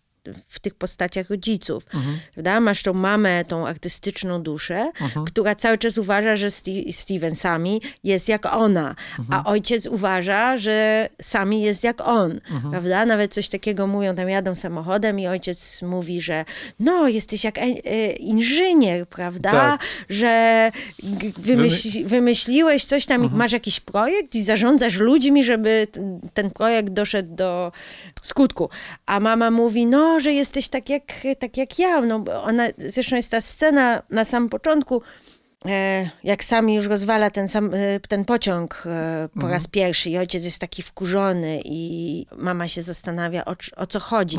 w 0.49 0.61
tych 0.61 0.75
postaciach 0.75 1.31
rodziców, 1.31 1.85
Mhm. 1.95 2.19
prawda? 2.35 2.61
Masz 2.61 2.83
tą 2.83 2.93
mamę, 2.93 3.45
tą 3.45 3.67
artystyczną 3.67 4.43
duszę, 4.43 4.91
Mhm. 5.01 5.27
która 5.27 5.55
cały 5.55 5.79
czas 5.79 5.99
uważa, 5.99 6.37
że 6.37 6.47
Sti- 6.51 6.93
Steven 6.93 7.35
sami 7.35 7.81
jest 8.05 8.29
jak 8.29 8.47
ona, 8.57 8.95
Mhm. 9.19 9.41
a 9.41 9.51
ojciec 9.51 9.87
uważa, 9.87 10.57
że 10.57 11.09
sami 11.23 11.63
jest 11.63 11.85
jak 11.85 12.01
on, 12.01 12.41
Mhm. 12.51 12.71
prawda? 12.71 13.07
Nawet 13.07 13.35
coś 13.35 13.49
takiego 13.49 13.87
mówią, 13.87 14.15
tam 14.15 14.29
jadą 14.29 14.55
samochodem 14.55 15.21
i 15.21 15.27
ojciec 15.27 15.83
mówi, 15.83 16.21
że 16.21 16.45
no, 16.81 17.09
jesteś 17.09 17.45
jak 17.45 17.59
e, 17.59 17.63
inżynier, 18.13 19.07
prawda? 19.09 19.51
Tak. 19.51 19.81
Że 20.11 20.71
wymyśl, 21.39 22.05
wymyśliłeś 22.07 22.85
coś 22.85 23.07
tam, 23.07 23.15
Mhm. 23.23 23.35
i 23.35 23.39
masz 23.39 23.53
jakiś 23.53 23.81
projekt 23.81 24.35
i 24.35 24.43
zarządzasz 24.45 24.97
ludźmi, 24.97 25.45
żeby 25.45 25.87
ten 26.35 26.51
projekt 26.51 26.89
doszedł 26.93 27.35
do 27.35 27.73
skutku. 28.23 28.71
A 29.07 29.21
mama 29.21 29.51
mówi, 29.51 29.87
no, 29.87 30.18
że 30.21 30.33
jesteś 30.33 30.69
tak 30.69 30.89
jak, 30.89 31.03
tak 31.39 31.57
jak 31.57 31.79
ja. 31.79 32.01
No, 32.01 32.21
bo 32.21 32.43
ona, 32.43 32.69
zresztą 32.79 33.17
jest 33.17 33.31
ta 33.31 33.41
scena 33.41 34.03
na 34.11 34.25
samym 34.25 34.49
początku, 34.49 35.03
e, 35.67 36.11
jak 36.25 36.45
sami 36.45 36.75
już 36.75 36.87
rozwala 36.87 37.31
ten, 37.31 37.49
sam, 37.49 37.71
e, 37.75 38.01
ten 38.09 38.25
pociąg 38.25 38.83
e, 38.87 39.29
po 39.41 39.49
raz 39.49 39.67
pierwszy 39.67 40.11
i 40.11 40.19
ojciec 40.19 40.45
jest 40.45 40.61
taki 40.61 40.83
wkurzony 40.83 41.61
i 41.65 42.27
mama 42.37 42.69
się 42.69 42.83
zastanawia, 42.83 43.45
o, 43.45 43.55
o 43.77 43.87
co 43.87 44.01
chodzi. 44.01 44.39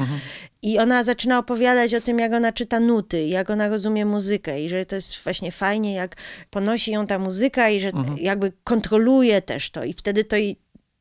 I 0.62 0.80
ona 0.80 1.04
zaczyna 1.04 1.40
opowiadać 1.40 1.96
o 1.96 2.02
tym, 2.02 2.20
jak 2.20 2.34
ona 2.34 2.52
czyta 2.52 2.80
nuty, 2.80 3.28
jak 3.28 3.50
ona 3.50 3.70
rozumie 3.70 4.06
muzykę 4.06 4.62
i 4.62 4.70
że 4.70 4.86
to 4.86 4.96
jest 4.96 5.24
właśnie 5.24 5.52
fajnie, 5.52 5.94
jak 5.94 6.16
ponosi 6.50 6.92
ją 6.92 7.08
ta 7.08 7.20
muzyka 7.20 7.70
i 7.70 7.80
że 7.80 7.92
jakby 8.18 8.52
kontroluje 8.64 9.42
też 9.42 9.72
to 9.72 9.84
i 9.84 9.94
wtedy 9.94 10.24
to 10.24 10.36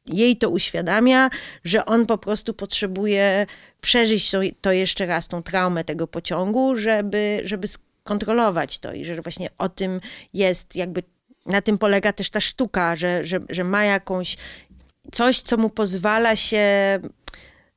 jej, 0.09 0.37
to 0.37 0.51
uświadamia, 0.51 1.31
że 1.65 1.87
on 1.87 2.07
po 2.07 2.19
prostu 2.19 2.55
potrzebuje 2.55 3.47
przeżyć 3.81 4.31
to, 4.31 4.41
to 4.61 4.73
jeszcze 4.73 5.07
raz, 5.07 5.29
tą 5.29 5.43
traumę 5.43 5.85
tego 5.85 6.07
pociągu, 6.07 6.77
żeby, 6.77 7.41
żeby 7.45 7.69
skontrolować 7.69 8.79
to 8.79 8.93
i 8.93 9.05
że 9.05 9.23
właśnie 9.23 9.49
o 9.59 9.69
tym 9.69 10.01
jest 10.35 10.77
jakby, 10.77 11.03
na 11.47 11.63
tym 11.63 11.79
polega 11.79 12.13
też 12.13 12.31
ta 12.31 12.41
sztuka, 12.41 12.97
że, 12.97 13.25
że, 13.25 13.41
że 13.49 13.65
ma 13.65 13.85
jakąś 13.85 14.37
coś, 15.13 15.41
co 15.41 15.57
mu 15.57 15.71
pozwala 15.71 16.37
się 16.37 16.67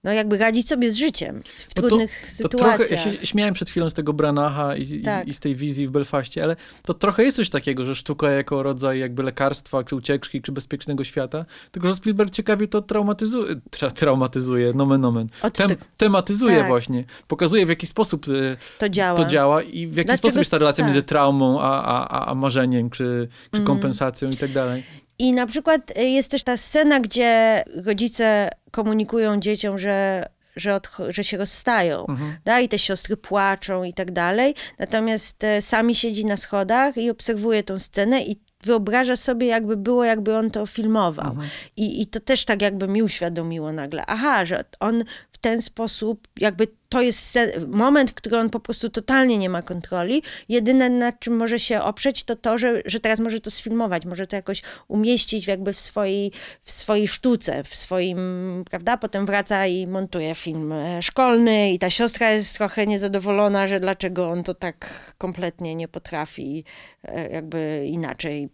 no 0.03 0.13
jakby 0.13 0.37
radzić 0.37 0.69
sobie 0.69 0.91
z 0.91 0.95
życiem 0.95 1.41
w 1.55 1.73
trudnych 1.73 2.21
to, 2.21 2.27
to 2.27 2.31
sytuacjach. 2.31 2.87
Trochę, 2.87 2.95
ja 2.95 3.17
się 3.17 3.25
śmiałem 3.25 3.53
przed 3.53 3.69
chwilą 3.69 3.89
z 3.89 3.93
tego 3.93 4.13
Branacha 4.13 4.75
i, 4.75 5.01
tak. 5.01 5.27
i, 5.27 5.29
i, 5.29 5.33
z 5.33 5.39
tej 5.39 5.55
wizji 5.55 5.87
w 5.87 5.91
Belfaście, 5.91 6.43
ale 6.43 6.55
to 6.83 6.93
trochę 6.93 7.23
jest 7.23 7.37
coś 7.37 7.49
takiego, 7.49 7.83
że 7.83 7.95
sztuka 7.95 8.31
jako 8.31 8.63
rodzaj 8.63 8.99
jakby 8.99 9.23
lekarstwa, 9.23 9.83
czy 9.83 9.95
ucieczki, 9.95 10.41
czy 10.41 10.51
bezpiecznego 10.51 11.03
świata, 11.03 11.45
tylko 11.71 11.89
że 11.89 11.95
Spielberg 11.95 12.31
ciekawie 12.31 12.67
to 12.67 12.81
traumatyzuje, 12.81 13.55
tra, 13.69 13.91
traumatyzuje, 13.91 14.73
nomen 14.73 15.05
omen, 15.05 15.27
Tem, 15.53 15.69
tematyzuje 15.97 16.57
tak. 16.57 16.67
właśnie, 16.67 17.03
pokazuje 17.27 17.65
w 17.65 17.69
jaki 17.69 17.87
sposób 17.87 18.27
y, 18.27 18.55
to 18.79 18.89
działa, 18.89 19.17
to 19.17 19.25
działa 19.25 19.61
i 19.61 19.87
w 19.87 19.95
jaki 19.95 20.07
Dlaczego? 20.07 20.17
sposób 20.17 20.37
jest 20.37 20.51
ta 20.51 20.57
relacja 20.57 20.83
tak. 20.83 20.93
między 20.93 21.03
traumą 21.03 21.61
a, 21.61 21.83
a, 21.83 22.25
a 22.25 22.35
marzeniem, 22.35 22.89
czy, 22.89 23.27
czy 23.51 23.57
mm. 23.57 23.67
kompensacją 23.67 24.29
i 24.29 24.37
tak 24.37 24.51
dalej. 24.51 24.83
I 25.21 25.34
na 25.34 25.45
przykład 25.45 25.97
y, 25.97 26.03
jest 26.03 26.31
też 26.31 26.43
ta 26.43 26.57
scena, 26.57 26.99
gdzie 26.99 27.63
rodzice 27.86 28.49
komunikują 28.71 29.39
dzieciom, 29.39 29.79
że 29.79 30.25
że, 30.55 30.79
że 31.10 31.23
się 31.23 31.38
rozstają, 31.38 32.05
mhm. 32.05 32.38
da? 32.45 32.60
i 32.60 32.69
te 32.69 32.79
siostry 32.79 33.17
płaczą 33.17 33.84
i 33.84 33.93
tak 33.93 34.12
dalej. 34.12 34.55
Natomiast 34.79 35.43
e, 35.43 35.62
sami 35.62 35.95
siedzi 35.95 36.25
na 36.25 36.38
schodach 36.38 36.97
i 36.97 37.10
obserwuje 37.10 37.63
tą 37.63 37.79
scenę 37.79 38.23
i 38.23 38.39
wyobraża 38.63 39.15
sobie, 39.15 39.47
jakby 39.47 39.77
było, 39.77 40.03
jakby 40.03 40.38
on 40.38 40.51
to 40.51 40.65
filmował. 40.65 41.29
Mhm. 41.29 41.49
I, 41.77 42.01
I 42.01 42.07
to 42.07 42.19
też 42.19 42.45
tak 42.45 42.62
jakby 42.62 42.88
mi 42.88 43.03
uświadomiło 43.03 43.71
nagle, 43.71 44.05
aha, 44.05 44.45
że 44.45 44.65
on 44.79 45.03
ten 45.41 45.62
sposób, 45.62 46.27
jakby 46.39 46.67
to 46.89 47.01
jest 47.01 47.39
moment, 47.67 48.12
w 48.12 48.13
którym 48.13 48.39
on 48.39 48.49
po 48.49 48.60
prostu 48.60 48.89
totalnie 48.89 49.38
nie 49.38 49.49
ma 49.49 49.62
kontroli. 49.62 50.23
Jedyne, 50.49 50.89
na 50.89 51.12
czym 51.12 51.36
może 51.36 51.60
się 51.60 51.82
oprzeć, 51.82 52.23
to 52.23 52.36
to, 52.36 52.58
że, 52.58 52.82
że 52.86 52.99
teraz 52.99 53.19
może 53.19 53.39
to 53.39 53.51
sfilmować, 53.51 54.06
może 54.06 54.27
to 54.27 54.36
jakoś 54.36 54.62
umieścić 54.88 55.47
jakby 55.47 55.73
w 55.73 55.80
swojej, 55.80 56.32
w 56.62 56.71
swojej 56.71 57.08
sztuce, 57.08 57.63
w 57.63 57.75
swoim, 57.75 58.19
prawda? 58.69 58.97
Potem 58.97 59.25
wraca 59.25 59.67
i 59.67 59.88
montuje 59.88 60.36
film 60.36 60.71
e, 60.71 61.01
szkolny 61.01 61.73
i 61.73 61.80
ta 61.80 61.89
siostra 61.89 62.32
jest 62.32 62.58
trochę 62.58 62.88
niezadowolona, 62.88 63.67
że 63.67 63.80
dlaczego 63.80 64.30
on 64.30 64.43
to 64.43 64.54
tak 64.54 65.13
kompletnie 65.17 65.75
nie 65.75 65.88
potrafi 65.88 66.63
e, 67.04 67.30
jakby 67.30 67.84
inaczej 67.88 68.49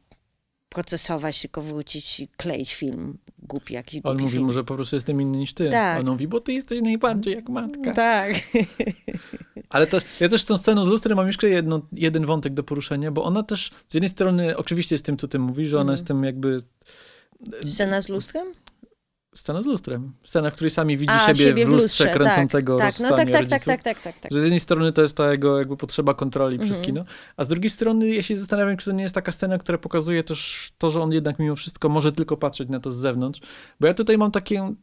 procesować, 0.69 1.41
tylko 1.41 1.62
wrócić 1.62 2.19
i 2.19 2.28
kleić 2.28 2.76
film 2.76 3.17
głupi 3.47 3.73
jakiś 3.73 4.01
głupi 4.01 4.17
On 4.17 4.21
mówi, 4.21 4.33
film. 4.33 4.45
może 4.45 4.63
po 4.63 4.75
prostu 4.75 4.95
jestem 4.95 5.21
inny 5.21 5.38
niż 5.38 5.53
ty. 5.53 5.69
Tak. 5.69 5.99
On 5.99 6.10
mówi, 6.10 6.27
bo 6.27 6.39
ty 6.39 6.53
jesteś 6.53 6.81
najbardziej 6.81 7.33
jak 7.33 7.49
matka. 7.49 7.93
Tak. 7.93 8.33
Ale 9.69 9.88
też, 9.88 10.03
ja 10.19 10.29
też 10.29 10.41
z 10.41 10.45
tą 10.45 10.57
sceną 10.57 10.86
z 10.86 10.88
lustrem 10.88 11.17
mam 11.17 11.27
jeszcze 11.27 11.49
jedno, 11.49 11.81
jeden 11.91 12.25
wątek 12.25 12.53
do 12.53 12.63
poruszenia, 12.63 13.12
bo 13.12 13.23
ona 13.23 13.43
też 13.43 13.71
z 13.89 13.93
jednej 13.93 14.10
strony 14.10 14.57
oczywiście 14.57 14.95
jest 14.95 15.05
tym, 15.05 15.17
co 15.17 15.27
ty 15.27 15.39
mówisz, 15.39 15.67
że 15.67 15.77
ona 15.77 15.83
mm. 15.83 15.93
jest 15.93 16.07
tym 16.07 16.23
jakby... 16.23 16.62
Scena 17.65 18.01
z 18.01 18.10
lustrem? 18.10 18.47
Scena 19.38 19.62
z 19.62 19.65
lustrem. 19.65 20.13
Scena, 20.23 20.50
w 20.50 20.54
której 20.54 20.71
sami 20.71 20.97
widzi 20.97 21.13
A, 21.13 21.19
siebie, 21.19 21.36
siebie, 21.39 21.65
w 21.65 21.69
lustrze, 21.69 21.84
lustrze 21.84 22.04
tak, 22.04 22.13
kręcącego 22.13 22.78
tak, 22.78 22.93
tak. 22.93 23.00
No, 23.00 23.17
tak, 23.17 23.32
tak, 23.32 23.47
tak, 23.47 23.63
tak, 23.63 23.84
tak, 23.84 24.02
tak, 24.02 24.19
tak. 24.19 24.34
Z 24.34 24.36
jednej 24.36 24.60
strony 24.60 24.93
to 24.93 25.02
jest 25.02 25.17
ta 25.17 25.32
jego 25.32 25.58
jakby 25.58 25.78
potrzeba 25.78 26.13
kontroli 26.13 26.56
mm 26.56 26.65
-hmm. 26.65 26.69
przez 26.69 26.78
mhm. 26.78 26.95
kino, 26.95 27.06
a 27.38 27.43
z 27.43 27.47
drugiej 27.47 27.69
strony 27.69 28.10
ja 28.10 28.21
się 28.21 28.38
zastanawiam, 28.38 28.78
czy 28.78 28.86
to 28.86 28.91
nie 28.91 29.04
jest 29.04 29.15
taka 29.15 29.32
scena, 29.32 29.58
która 29.58 29.78
pokazuje 29.78 30.23
też 30.23 30.69
to, 30.78 30.89
że 30.89 31.02
on 31.02 31.12
jednak 31.12 31.39
mimo 31.39 31.56
wszystko 31.56 31.89
może 31.89 32.12
tylko 32.12 32.38
patrzeć 32.38 32.69
na 32.69 32.80
to 32.80 32.91
z 32.91 32.97
zewnątrz. 32.97 33.39
Bo 33.80 33.88
ja 33.88 33.93
tutaj 33.93 34.17
mam 34.17 34.32
takie... 34.32 34.73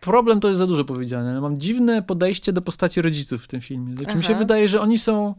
Problem 0.00 0.40
to 0.40 0.48
jest 0.48 0.58
za 0.58 0.66
dużo 0.66 0.84
powiedziane. 0.84 1.40
Mam 1.40 1.58
dziwne 1.58 2.02
podejście 2.02 2.52
do 2.52 2.62
postaci 2.62 3.02
rodziców 3.02 3.44
w 3.44 3.48
tym 3.48 3.60
filmie. 3.60 3.96
Znaczy, 3.96 4.16
mi 4.16 4.24
się 4.24 4.34
wydaje, 4.34 4.68
że 4.68 4.80
oni 4.80 4.98
są 4.98 5.34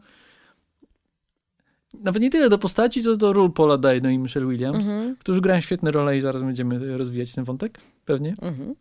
nawet 1.94 2.22
nie 2.22 2.30
tyle 2.30 2.50
do 2.50 2.58
postaci, 2.58 3.04
co 3.04 3.18
do 3.18 3.34
ról 3.34 3.52
Paula 3.52 3.78
Dano 3.78 4.10
i 4.10 4.18
Michelle 4.18 4.48
Williams, 4.48 4.86
mm 4.86 5.14
-hmm. 5.14 5.18
którzy 5.18 5.42
grają 5.42 5.62
świetne 5.62 5.92
role 5.92 6.18
i 6.18 6.22
zaraz 6.22 6.42
będziemy 6.42 6.98
rozwijać 6.98 7.32
ten 7.32 7.44
wątek, 7.44 7.80
pewnie. 8.06 8.34
Mm 8.42 8.56
-hmm. 8.56 8.74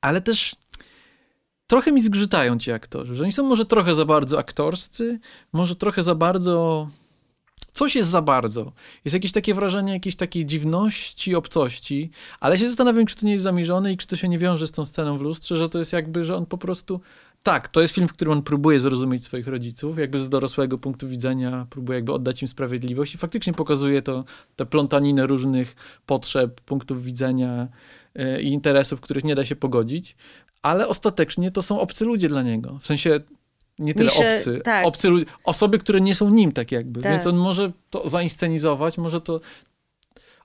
Ale 0.00 0.20
też 0.20 0.56
trochę 1.66 1.92
mi 1.92 2.00
zgrzytają 2.00 2.58
ci 2.58 2.72
aktorzy, 2.72 3.14
że 3.14 3.24
oni 3.24 3.32
są 3.32 3.44
może 3.44 3.64
trochę 3.64 3.94
za 3.94 4.04
bardzo 4.04 4.38
aktorscy, 4.38 5.20
może 5.52 5.76
trochę 5.76 6.02
za 6.02 6.14
bardzo... 6.14 6.88
Coś 7.72 7.96
jest 7.96 8.08
za 8.08 8.22
bardzo. 8.22 8.72
Jest 9.04 9.14
jakieś 9.14 9.32
takie 9.32 9.54
wrażenie 9.54 9.92
jakiejś 9.92 10.16
takiej 10.16 10.46
dziwności, 10.46 11.34
obcości, 11.34 12.10
ale 12.40 12.58
się 12.58 12.68
zastanawiam, 12.68 13.06
czy 13.06 13.16
to 13.16 13.26
nie 13.26 13.32
jest 13.32 13.44
zamierzone 13.44 13.92
i 13.92 13.96
czy 13.96 14.06
to 14.06 14.16
się 14.16 14.28
nie 14.28 14.38
wiąże 14.38 14.66
z 14.66 14.70
tą 14.70 14.84
sceną 14.84 15.16
w 15.16 15.22
lustrze, 15.22 15.56
że 15.56 15.68
to 15.68 15.78
jest 15.78 15.92
jakby, 15.92 16.24
że 16.24 16.36
on 16.36 16.46
po 16.46 16.58
prostu 16.58 17.00
tak, 17.42 17.68
to 17.68 17.80
jest 17.80 17.94
film, 17.94 18.08
w 18.08 18.12
którym 18.12 18.32
on 18.32 18.42
próbuje 18.42 18.80
zrozumieć 18.80 19.24
swoich 19.24 19.48
rodziców, 19.48 19.98
jakby 19.98 20.18
z 20.18 20.28
dorosłego 20.28 20.78
punktu 20.78 21.08
widzenia, 21.08 21.66
próbuje 21.70 21.96
jakby 21.96 22.12
oddać 22.12 22.42
im 22.42 22.48
sprawiedliwość 22.48 23.14
i 23.14 23.18
faktycznie 23.18 23.52
pokazuje 23.52 24.02
to, 24.02 24.24
tę 24.56 24.66
plątaninę 24.66 25.26
różnych 25.26 25.76
potrzeb, 26.06 26.60
punktów 26.60 27.04
widzenia 27.04 27.68
yy, 28.14 28.42
i 28.42 28.48
interesów, 28.48 29.00
których 29.00 29.24
nie 29.24 29.34
da 29.34 29.44
się 29.44 29.56
pogodzić, 29.56 30.16
ale 30.62 30.88
ostatecznie 30.88 31.50
to 31.50 31.62
są 31.62 31.80
obcy 31.80 32.04
ludzie 32.04 32.28
dla 32.28 32.42
niego. 32.42 32.78
W 32.80 32.86
sensie 32.86 33.20
nie 33.78 33.94
tyle 33.94 34.10
Nisze, 34.10 34.32
obcy, 34.34 34.60
tak. 34.64 34.86
obcy 34.86 35.08
ludzie, 35.08 35.24
osoby, 35.44 35.78
które 35.78 36.00
nie 36.00 36.14
są 36.14 36.30
nim 36.30 36.52
tak 36.52 36.72
jakby, 36.72 37.02
tak. 37.02 37.12
więc 37.12 37.26
on 37.26 37.36
może 37.36 37.72
to 37.90 38.08
zainscenizować, 38.08 38.98
może 38.98 39.20
to 39.20 39.40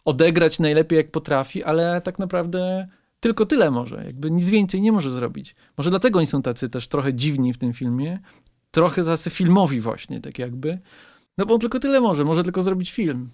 odegrać 0.05 0.59
najlepiej 0.59 0.97
jak 0.97 1.11
potrafi, 1.11 1.63
ale 1.63 2.01
tak 2.01 2.19
naprawdę 2.19 2.87
tylko 3.23 3.45
tyle 3.45 3.71
może, 3.71 4.03
jakby 4.05 4.31
nic 4.31 4.49
więcej 4.49 4.81
nie 4.81 4.91
może 4.91 5.11
zrobić. 5.11 5.55
Może 5.77 5.89
dlatego 5.89 6.19
oni 6.19 6.27
są 6.27 6.41
tacy 6.41 6.69
też 6.69 6.87
trochę 6.87 7.13
dziwni 7.13 7.53
w 7.53 7.57
tym 7.57 7.73
filmie, 7.73 8.19
trochę 8.71 9.03
tacy 9.03 9.29
filmowi 9.29 9.79
właśnie, 9.79 10.21
tak 10.21 10.39
jakby. 10.39 10.79
No 11.37 11.45
bo 11.45 11.53
on 11.53 11.59
tylko 11.59 11.79
tyle 11.79 12.01
może, 12.01 12.25
może 12.25 12.43
tylko 12.43 12.61
zrobić 12.61 12.91
film. 12.91 13.29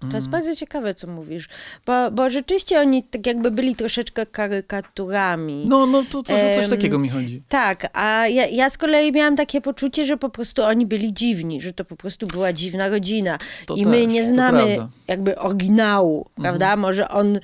To 0.00 0.06
jest 0.06 0.26
mm. 0.26 0.30
bardzo 0.30 0.56
ciekawe, 0.56 0.94
co 0.94 1.06
mówisz, 1.06 1.48
bo, 1.86 2.10
bo 2.10 2.30
rzeczywiście 2.30 2.80
oni 2.80 3.02
tak 3.02 3.26
jakby 3.26 3.50
byli 3.50 3.76
troszeczkę 3.76 4.26
karykaturami. 4.26 5.64
No, 5.68 5.86
no 5.86 6.04
to 6.10 6.22
coś, 6.22 6.40
coś 6.54 6.68
takiego 6.68 6.98
mi 6.98 7.08
chodzi. 7.08 7.42
Tak, 7.48 7.88
a 7.92 8.26
ja, 8.28 8.46
ja 8.46 8.70
z 8.70 8.78
kolei 8.78 9.12
miałam 9.12 9.36
takie 9.36 9.60
poczucie, 9.60 10.04
że 10.04 10.16
po 10.16 10.30
prostu 10.30 10.62
oni 10.62 10.86
byli 10.86 11.12
dziwni, 11.12 11.60
że 11.60 11.72
to 11.72 11.84
po 11.84 11.96
prostu 11.96 12.26
była 12.26 12.52
dziwna 12.52 12.88
rodzina. 12.88 13.38
To 13.66 13.74
I 13.74 13.82
też, 13.82 13.92
my 13.92 14.06
nie 14.06 14.24
znamy 14.24 14.88
jakby 15.08 15.38
oryginału, 15.38 16.18
mhm. 16.18 16.42
prawda? 16.42 16.76
Może 16.76 17.08
on 17.08 17.38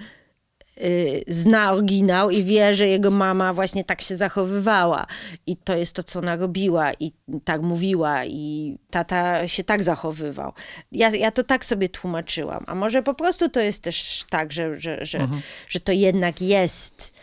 zna 1.28 1.72
oryginał 1.72 2.30
i 2.30 2.44
wie, 2.44 2.74
że 2.74 2.88
jego 2.88 3.10
mama 3.10 3.52
właśnie 3.52 3.84
tak 3.84 4.00
się 4.00 4.16
zachowywała 4.16 5.06
i 5.46 5.56
to 5.56 5.76
jest 5.76 5.96
to, 5.96 6.02
co 6.02 6.18
ona 6.18 6.36
robiła 6.36 6.92
i 6.92 7.12
tak 7.44 7.62
mówiła 7.62 8.24
i 8.24 8.76
tata 8.90 9.48
się 9.48 9.64
tak 9.64 9.82
zachowywał. 9.82 10.52
Ja, 10.92 11.10
ja 11.10 11.30
to 11.30 11.42
tak 11.44 11.64
sobie 11.64 11.88
tłumaczyłam, 11.88 12.64
a 12.66 12.74
może 12.74 13.02
po 13.02 13.14
prostu 13.14 13.48
to 13.48 13.60
jest 13.60 13.82
też 13.82 14.24
tak, 14.30 14.52
że, 14.52 14.76
że, 14.76 15.06
że, 15.06 15.18
mhm. 15.18 15.42
że 15.68 15.80
to 15.80 15.92
jednak 15.92 16.42
jest 16.42 17.14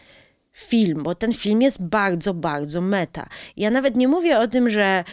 film, 0.53 1.03
bo 1.03 1.15
ten 1.15 1.33
film 1.33 1.61
jest 1.61 1.81
bardzo, 1.81 2.33
bardzo 2.33 2.81
meta. 2.81 3.27
Ja 3.57 3.69
nawet 3.69 3.95
nie 3.95 4.07
mówię 4.07 4.39
o 4.39 4.47
tym, 4.47 4.69
że 4.69 5.03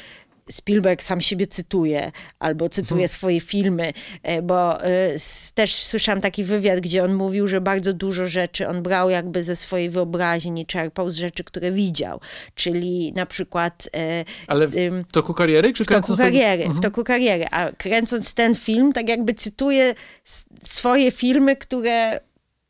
Spielberg 0.50 1.02
sam 1.02 1.20
siebie 1.20 1.46
cytuje, 1.46 2.12
albo 2.38 2.68
cytuje 2.68 3.00
hmm. 3.00 3.09
swoje 3.09 3.40
filmy, 3.40 3.92
e, 4.22 4.42
bo 4.42 4.85
e, 4.85 4.88
też 5.54 5.74
słyszałam 5.74 6.20
taki 6.20 6.44
wywiad, 6.44 6.80
gdzie 6.80 7.04
on 7.04 7.14
mówił, 7.14 7.48
że 7.48 7.61
bardzo 7.61 7.92
dużo 7.92 8.26
rzeczy 8.26 8.68
on 8.68 8.82
brał 8.82 9.11
jakby 9.11 9.44
ze 9.44 9.56
swojej 9.56 9.90
wyobraźni, 9.90 10.66
czerpał 10.66 11.11
z 11.11 11.16
rzeczy, 11.16 11.44
które 11.44 11.72
widział, 11.72 12.20
czyli 12.54 13.12
na 13.12 13.26
przykład... 13.26 13.88
E, 13.96 14.24
Ale 14.46 14.68
w 14.68 15.04
toku 15.12 15.35
kariery? 15.35 15.72
Czy 15.72 15.85
w 15.85 15.87
toku 15.87 16.16
kariery, 16.16 16.62
w 16.62 16.66
mhm. 16.66 16.82
toku 16.82 17.04
kariery, 17.04 17.44
a 17.50 17.72
kręcąc 17.72 18.35
ten 18.35 18.54
film, 18.54 18.92
tak 18.92 19.09
jakby 19.09 19.35
cytuje 19.35 19.94
swoje 20.64 21.11
filmy, 21.11 21.56
które 21.56 22.20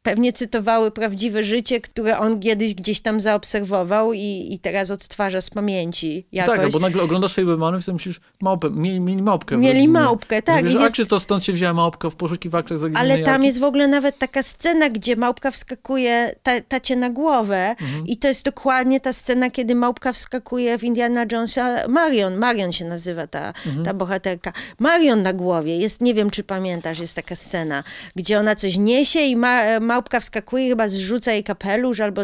pewnie 0.06 0.32
cytowały 0.32 0.90
prawdziwe 0.90 1.42
życie, 1.42 1.80
które 1.80 2.18
on 2.18 2.40
kiedyś 2.40 2.74
gdzieś 2.74 3.00
tam 3.00 3.20
zaobserwował 3.20 4.12
i, 4.12 4.48
i 4.50 4.58
teraz 4.58 4.90
odtwarza 4.90 5.40
z 5.40 5.50
pamięci. 5.50 6.26
Jakoś. 6.32 6.58
Tak, 6.58 6.70
bo 6.70 6.78
nagle 6.78 7.02
oglądasz 7.02 7.34
Fablemany 7.34 7.78
i 7.78 7.82
sobie 7.82 7.94
myślisz, 7.94 8.20
małpę, 8.40 8.70
mieli, 8.70 9.00
mieli 9.00 9.22
małpkę 9.22 9.56
Mieli 9.56 9.88
małpkę, 9.88 10.42
tak. 10.42 10.56
Mówisz, 10.56 10.80
jest... 10.80 10.86
A 10.86 10.90
czy 10.90 11.06
to 11.06 11.20
stąd 11.20 11.44
się 11.44 11.52
wzięła 11.52 11.72
małpka 11.72 12.10
w 12.10 12.16
poszukiwaczach 12.16 12.78
zaginionej 12.78 13.12
Ale 13.12 13.22
tam 13.22 13.44
jest 13.44 13.60
w 13.60 13.64
ogóle 13.64 13.88
nawet 13.88 14.18
taka 14.18 14.42
scena, 14.42 14.90
gdzie 14.90 15.16
małpka 15.16 15.50
wskakuje 15.50 16.34
ta, 16.42 16.60
tacie 16.60 16.96
na 16.96 17.10
głowę 17.10 17.70
mhm. 17.70 18.06
i 18.06 18.16
to 18.16 18.28
jest 18.28 18.44
dokładnie 18.44 19.00
ta 19.00 19.12
scena, 19.12 19.50
kiedy 19.50 19.74
małpka 19.74 20.12
wskakuje 20.12 20.78
w 20.78 20.84
Indiana 20.84 21.26
Jonesa. 21.32 21.88
Marion, 21.88 22.36
Marion 22.36 22.72
się 22.72 22.84
nazywa 22.84 23.26
ta, 23.26 23.48
mhm. 23.48 23.84
ta 23.84 23.94
bohaterka. 23.94 24.52
Marion 24.78 25.22
na 25.22 25.32
głowie. 25.32 25.78
Jest, 25.78 26.00
nie 26.00 26.14
wiem, 26.14 26.30
czy 26.30 26.42
pamiętasz, 26.44 26.98
jest 26.98 27.16
taka 27.16 27.34
scena, 27.34 27.84
gdzie 28.16 28.38
ona 28.38 28.56
coś 28.56 28.76
niesie 28.76 29.20
i 29.20 29.36
ma, 29.36 29.80
ma 29.80 29.95
małpka 29.96 30.20
wskakuje, 30.20 30.68
chyba 30.68 30.88
zrzuca 30.88 31.32
jej 31.32 31.44
kapelusz, 31.44 32.00
albo 32.00 32.22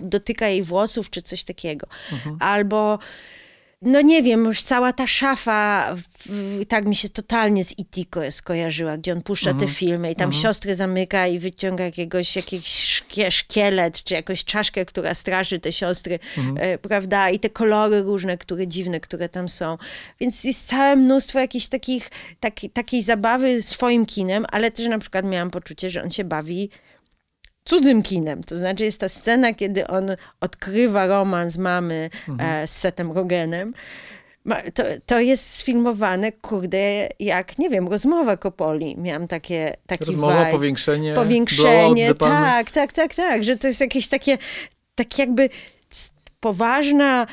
dotyka 0.00 0.48
jej 0.48 0.62
włosów, 0.62 1.10
czy 1.10 1.22
coś 1.22 1.44
takiego. 1.44 1.86
Mhm. 2.12 2.36
Albo 2.40 2.98
no 3.82 4.00
nie 4.00 4.22
wiem, 4.22 4.44
już 4.44 4.62
cała 4.62 4.92
ta 4.92 5.06
szafa, 5.06 5.94
w, 5.96 6.66
tak 6.68 6.86
mi 6.86 6.94
się 6.94 7.08
totalnie 7.08 7.64
z 7.64 7.78
Itiko 7.78 8.30
skojarzyła, 8.30 8.96
gdzie 8.96 9.12
on 9.12 9.22
puszcza 9.22 9.50
te 9.50 9.52
mhm. 9.52 9.70
filmy 9.70 10.10
i 10.10 10.16
tam 10.16 10.28
mhm. 10.28 10.42
siostry 10.42 10.74
zamyka 10.74 11.26
i 11.26 11.38
wyciąga 11.38 11.84
jakiegoś, 11.84 12.36
jakiś 12.36 13.02
szkielet, 13.30 14.04
czy 14.04 14.14
jakąś 14.14 14.44
czaszkę, 14.44 14.84
która 14.84 15.14
straży 15.14 15.58
te 15.58 15.72
siostry, 15.72 16.18
mhm. 16.38 16.56
e, 16.60 16.78
prawda? 16.78 17.30
I 17.30 17.38
te 17.38 17.50
kolory 17.50 18.02
różne, 18.02 18.38
które 18.38 18.66
dziwne, 18.66 19.00
które 19.00 19.28
tam 19.28 19.48
są. 19.48 19.78
Więc 20.20 20.44
jest 20.44 20.66
całe 20.66 20.96
mnóstwo 20.96 21.38
jakichś 21.38 21.66
takich, 21.66 22.10
taki, 22.40 22.70
takiej 22.70 23.02
zabawy 23.02 23.62
swoim 23.62 24.06
kinem, 24.06 24.46
ale 24.52 24.70
też 24.70 24.86
na 24.86 24.98
przykład 24.98 25.24
miałam 25.24 25.50
poczucie, 25.50 25.90
że 25.90 26.02
on 26.02 26.10
się 26.10 26.24
bawi 26.24 26.70
cudzym 27.70 28.02
kinem. 28.02 28.44
To 28.44 28.56
znaczy 28.56 28.84
jest 28.84 29.00
ta 29.00 29.08
scena, 29.08 29.54
kiedy 29.54 29.86
on 29.86 30.10
odkrywa 30.40 31.06
romans 31.06 31.58
mamy 31.58 32.10
e, 32.38 32.66
z 32.66 32.70
Setem 32.70 33.12
Rogenem. 33.12 33.74
To, 34.74 34.82
to 35.06 35.20
jest 35.20 35.50
sfilmowane, 35.50 36.32
kurde, 36.32 37.08
jak, 37.20 37.58
nie 37.58 37.70
wiem, 37.70 37.88
rozmowa 37.88 38.36
Kopoli. 38.36 38.96
Miałam 38.98 39.28
takie, 39.28 39.74
taki 39.86 40.04
Rozmowa, 40.04 40.38
vibe. 40.38 40.50
powiększenie, 40.52 41.14
Powiększenie, 41.14 42.14
tak, 42.14 42.70
tak, 42.70 42.92
tak, 42.92 43.14
tak, 43.14 43.44
że 43.44 43.56
to 43.56 43.66
jest 43.66 43.80
jakieś 43.80 44.08
takie, 44.08 44.38
tak 44.94 45.18
jakby 45.18 45.48
poważna, 46.40 47.26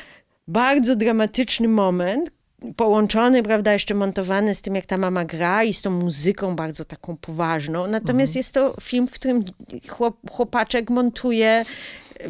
bardzo 0.48 0.96
dramatyczny 0.96 1.68
moment, 1.68 2.30
połączony, 2.76 3.42
prawda, 3.42 3.72
jeszcze 3.72 3.94
montowany 3.94 4.54
z 4.54 4.62
tym, 4.62 4.74
jak 4.74 4.86
ta 4.86 4.96
mama 4.96 5.24
gra 5.24 5.64
i 5.64 5.72
z 5.72 5.82
tą 5.82 5.90
muzyką 5.90 6.56
bardzo 6.56 6.84
taką 6.84 7.16
poważną. 7.16 7.86
Natomiast 7.86 8.36
jest 8.36 8.54
to 8.54 8.74
film, 8.80 9.08
w 9.08 9.10
którym 9.10 9.44
chłop, 9.88 10.16
chłopaczek 10.30 10.90
montuje 10.90 11.64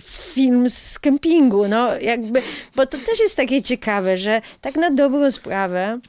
film 0.00 0.70
z 0.70 0.98
kempingu, 0.98 1.68
no 1.68 1.98
jakby, 2.00 2.42
bo 2.76 2.86
to 2.86 2.98
też 2.98 3.20
jest 3.20 3.36
takie 3.36 3.62
ciekawe, 3.62 4.16
że 4.16 4.40
tak 4.60 4.76
na 4.76 4.90
dobrą 4.90 5.30
sprawę 5.30 6.00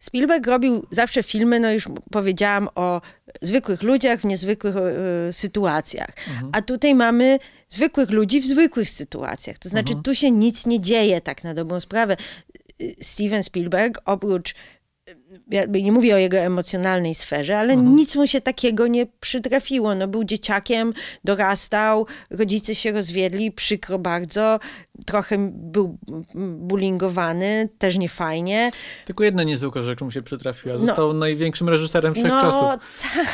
Spielberg 0.00 0.46
robił 0.46 0.86
zawsze 0.90 1.22
filmy, 1.22 1.60
no 1.60 1.72
już 1.72 1.88
powiedziałam 2.10 2.68
o 2.74 3.00
zwykłych 3.42 3.82
ludziach 3.82 4.20
w 4.20 4.24
niezwykłych 4.24 4.76
e, 4.76 5.32
sytuacjach. 5.32 6.10
A 6.52 6.62
tutaj 6.62 6.94
mamy 6.94 7.38
zwykłych 7.68 8.10
ludzi 8.10 8.40
w 8.40 8.46
zwykłych 8.46 8.90
sytuacjach. 8.90 9.58
To 9.58 9.68
znaczy, 9.68 9.94
tu 10.04 10.14
się 10.14 10.30
nic 10.30 10.66
nie 10.66 10.80
dzieje 10.80 11.20
tak 11.20 11.44
na 11.44 11.54
dobrą 11.54 11.80
sprawę. 11.80 12.16
Steven 13.00 13.42
Spielberg 13.42 14.00
oprócz 14.04 14.54
jakby 15.50 15.82
nie 15.82 15.92
mówię 15.92 16.14
o 16.14 16.18
jego 16.18 16.36
emocjonalnej 16.36 17.14
sferze, 17.14 17.58
ale 17.58 17.76
nic 17.76 18.16
mu 18.16 18.26
się 18.26 18.40
takiego 18.40 18.86
nie 18.86 19.06
przytrafiło. 19.20 19.94
No, 19.94 20.08
był 20.08 20.24
dzieciakiem, 20.24 20.92
dorastał, 21.24 22.06
rodzice 22.30 22.74
się 22.74 22.92
rozwiedli, 22.92 23.52
przykro 23.52 23.98
bardzo, 23.98 24.60
trochę 25.06 25.50
był 25.52 25.98
bullyingowany, 26.58 27.68
też 27.78 27.98
nie 27.98 28.08
fajnie. 28.08 28.70
Tylko 29.04 29.24
jedna 29.24 29.42
niezwykła 29.42 29.82
rzecz 29.82 30.00
mu 30.00 30.10
się 30.10 30.22
przytrafiła. 30.22 30.74
No. 30.74 30.86
Został 30.86 31.12
największym 31.12 31.68
reżyserem 31.68 32.14
wszechczasów. 32.14 32.62
No 32.62 32.78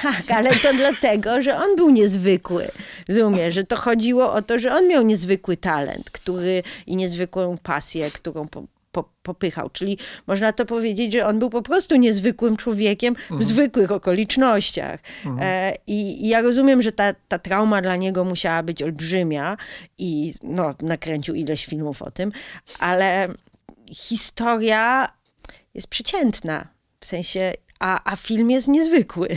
tak, 0.03 0.31
ale 0.31 0.51
to 0.51 0.73
dlatego, 0.83 1.43
że 1.43 1.57
on 1.57 1.77
był 1.77 1.91
niezwykły. 1.91 2.69
Rozumiesz, 3.09 3.55
że 3.55 3.65
to 3.65 3.77
chodziło 3.77 4.33
o 4.33 4.43
to, 4.43 4.59
że 4.59 4.75
on 4.75 4.89
miał 4.89 5.03
niezwykły 5.03 5.57
talent, 5.57 6.11
który 6.11 6.63
i 6.87 6.97
niezwykłą 6.97 7.59
pasję, 7.63 8.11
którą 8.11 8.49
po, 8.49 8.65
po, 8.97 9.11
popychał. 9.23 9.71
Czyli 9.71 9.99
można 10.27 10.53
to 10.53 10.67
powiedzieć, 10.67 11.13
że 11.13 11.27
on 11.27 11.39
był 11.39 11.51
po 11.51 11.63
prostu 11.63 11.97
niezwykłym 11.97 12.57
człowiekiem 12.57 13.17
w 13.31 13.45
zwykłych 13.45 13.91
okolicznościach. 13.93 15.01
E, 15.41 15.75
i, 15.87 16.25
I 16.25 16.29
ja 16.29 16.41
rozumiem, 16.41 16.83
że 16.83 16.93
ta, 16.93 17.15
ta 17.29 17.39
trauma 17.39 17.83
dla 17.83 17.97
niego 17.97 18.25
musiała 18.25 18.63
być 18.63 18.83
olbrzymia 18.83 19.57
i 19.99 20.33
no, 20.43 20.75
nakręcił 20.83 21.35
ileś 21.35 21.67
filmów 21.67 22.03
o 22.03 22.11
tym, 22.11 22.33
ale 22.79 23.29
historia 23.89 25.13
jest 25.75 25.89
przeciętna. 25.89 26.69
W 27.01 27.07
sensie, 27.07 27.53
a, 27.81 28.13
a 28.13 28.17
film 28.17 28.51
jest 28.51 28.69
niezwykły. 28.69 29.29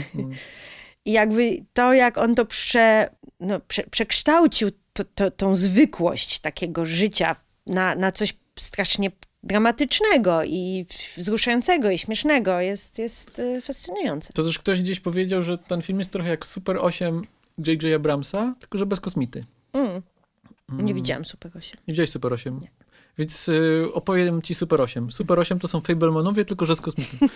I 1.04 1.12
jakby 1.12 1.64
to, 1.72 1.92
jak 1.92 2.18
on 2.18 2.34
to 2.34 2.44
prze, 2.44 3.10
no, 3.40 3.60
prze, 3.60 3.82
przekształcił, 3.82 4.70
to, 4.92 5.04
to, 5.04 5.30
tą 5.30 5.54
zwykłość 5.54 6.38
takiego 6.38 6.86
życia 6.86 7.36
na, 7.66 7.94
na 7.94 8.12
coś 8.12 8.34
strasznie 8.58 9.10
dramatycznego 9.42 10.44
i 10.44 10.86
wzruszającego 11.16 11.90
i 11.90 11.98
śmiesznego, 11.98 12.60
jest, 12.60 12.98
jest 12.98 13.38
y, 13.38 13.60
fascynujące. 13.60 14.32
To 14.32 14.44
też 14.44 14.58
ktoś 14.58 14.82
gdzieś 14.82 15.00
powiedział, 15.00 15.42
że 15.42 15.58
ten 15.58 15.82
film 15.82 15.98
jest 15.98 16.10
trochę 16.12 16.30
jak 16.30 16.46
Super 16.46 16.76
8 16.80 17.22
J.J. 17.66 17.94
Abramsa, 17.96 18.54
tylko 18.60 18.78
że 18.78 18.86
bez 18.86 19.00
kosmity. 19.00 19.44
Mm. 19.72 20.02
Nie 20.72 20.94
widziałam 20.94 21.24
Super 21.24 21.52
8. 21.56 21.80
Nie 21.88 21.92
widziałeś 21.92 22.10
Super 22.10 22.32
8? 22.32 22.60
Więc 23.18 23.48
y, 23.48 23.84
opowiem 23.94 24.42
ci 24.42 24.54
Super 24.54 24.82
8. 24.82 25.12
Super 25.12 25.40
8 25.40 25.58
to 25.58 25.68
są 25.68 25.80
Fablemanowie, 25.80 26.44
tylko 26.44 26.66
że 26.66 26.76
z 26.76 26.80
kosmity. 26.80 27.16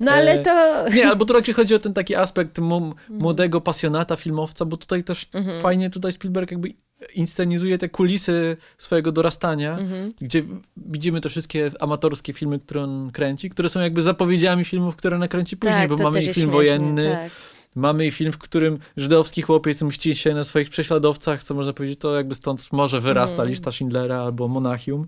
No 0.00 0.12
ale 0.12 0.32
E, 0.32 0.42
to... 0.42 0.84
Nie, 0.94 1.08
albo 1.08 1.24
tu 1.24 1.32
raczej 1.32 1.54
chodzi 1.54 1.74
o 1.74 1.78
ten 1.78 1.94
taki 1.94 2.14
aspekt 2.14 2.58
m- 2.58 2.92
młodego 3.08 3.60
pasjonata 3.60 4.16
filmowca, 4.16 4.64
bo 4.64 4.76
tutaj 4.76 5.04
też 5.04 5.26
fajnie 5.62 5.90
tutaj 5.90 6.12
Spielberg 6.12 6.50
jakby 6.50 6.74
inscenizuje 7.14 7.78
te 7.78 7.88
kulisy 7.88 8.56
swojego 8.78 9.12
dorastania, 9.12 9.78
gdzie 10.20 10.42
widzimy 10.76 11.20
te 11.20 11.28
wszystkie 11.28 11.70
amatorskie 11.80 12.32
filmy, 12.32 12.58
które 12.58 12.82
on 12.82 13.10
kręci, 13.12 13.50
które 13.50 13.68
są 13.68 13.80
jakby 13.80 14.02
zapowiedziami 14.02 14.64
filmów, 14.64 14.96
które 14.96 15.18
nakręci 15.18 15.56
później, 15.56 15.88
tak, 15.88 15.88
bo 15.98 16.04
mamy 16.04 16.22
i 16.22 16.34
film 16.34 16.50
wojenny, 16.50 17.10
Tak. 17.22 17.30
mamy 17.76 18.06
i 18.06 18.10
film, 18.10 18.32
w 18.32 18.38
którym 18.38 18.78
żydowski 18.96 19.42
chłopiec 19.42 19.82
mści 19.82 20.16
się 20.16 20.34
na 20.34 20.44
swoich 20.44 20.70
prześladowcach, 20.70 21.42
co 21.42 21.54
można 21.54 21.72
powiedzieć, 21.72 21.98
to 22.00 22.16
jakby 22.16 22.34
stąd 22.34 22.72
może 22.72 23.00
wyrasta 23.00 23.32
Mhm. 23.34 23.48
lista 23.48 23.72
Schindlera 23.72 24.22
albo 24.22 24.48
Monachium. 24.48 25.06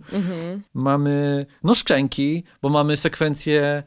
Mamy 0.74 1.46
no 1.64 1.74
szczęki, 1.74 2.42
bo 2.62 2.68
mamy 2.68 2.96
sekwencję 2.96 3.82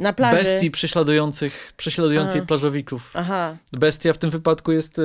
Na 0.00 0.12
plaży. 0.12 0.36
bestii 0.36 0.70
prześladujących, 0.70 1.72
prześladującej 1.76 2.38
Aha. 2.38 2.46
plażowików. 2.46 3.10
Aha, 3.14 3.56
Bestia 3.72 4.12
w 4.12 4.18
tym 4.18 4.30
wypadku 4.30 4.72
jest 4.72 4.98
e, 4.98 5.02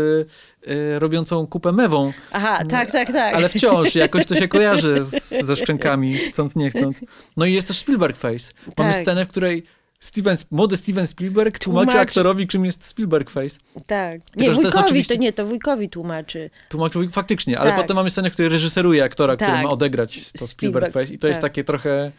e, 0.67 0.99
robiącą 0.99 1.47
kupę 1.47 1.71
mewą, 1.71 2.13
aha, 2.31 2.65
tak, 2.69 2.91
tak, 2.91 3.11
tak. 3.11 3.35
ale 3.35 3.49
wciąż 3.49 3.95
jakoś 4.05 4.25
to 4.25 4.35
się 4.35 4.47
kojarzy 4.47 5.03
z, 5.03 5.45
ze 5.45 5.55
szczękami, 5.55 6.13
chcąc 6.17 6.55
nie 6.55 6.69
chcąc. 6.69 6.97
No 7.37 7.45
i 7.45 7.53
jest 7.53 7.67
też 7.67 7.77
Spielberg 7.77 8.17
Face. 8.17 8.51
Mamy 8.77 8.93
Tak. 8.93 9.01
scenę, 9.01 9.25
w 9.25 9.27
której 9.27 9.63
Steven, 9.99 10.37
młody 10.51 10.77
Steven 10.77 11.07
Spielberg 11.07 11.59
tłumaczy 11.59 11.85
Tłumaczy. 11.87 11.99
aktorowi, 11.99 12.47
czym 12.47 12.65
jest 12.65 12.85
Spielberg 12.85 13.29
Face. 13.29 13.57
tak. 13.87 14.21
Tylko, 14.21 14.39
Nie, 14.41 14.47
że 14.47 14.55
to 14.55 14.61
wujkowi, 14.61 14.85
oczywiście- 14.85 15.15
to 15.15 15.21
nie, 15.21 15.33
to 15.33 15.45
wujkowi 15.45 15.89
tłumaczy. 15.89 16.49
Tłumaczy 16.69 17.09
faktycznie, 17.11 17.59
ale 17.59 17.71
Tak. 17.71 17.81
potem 17.81 17.95
mamy 17.95 18.09
scenę, 18.09 18.29
w 18.29 18.33
której 18.33 18.51
reżyseruje 18.51 19.03
aktora, 19.03 19.35
który 19.35 19.51
Tak. 19.51 19.63
ma 19.63 19.69
odegrać 19.69 20.15
to 20.15 20.19
Spielberg, 20.47 20.51
Spielberg, 20.51 20.93
Face. 20.93 21.13
I 21.13 21.17
to 21.17 21.27
jest 21.27 21.41
tak. 21.41 21.51
takie 21.51 21.63
trochę 21.63 22.11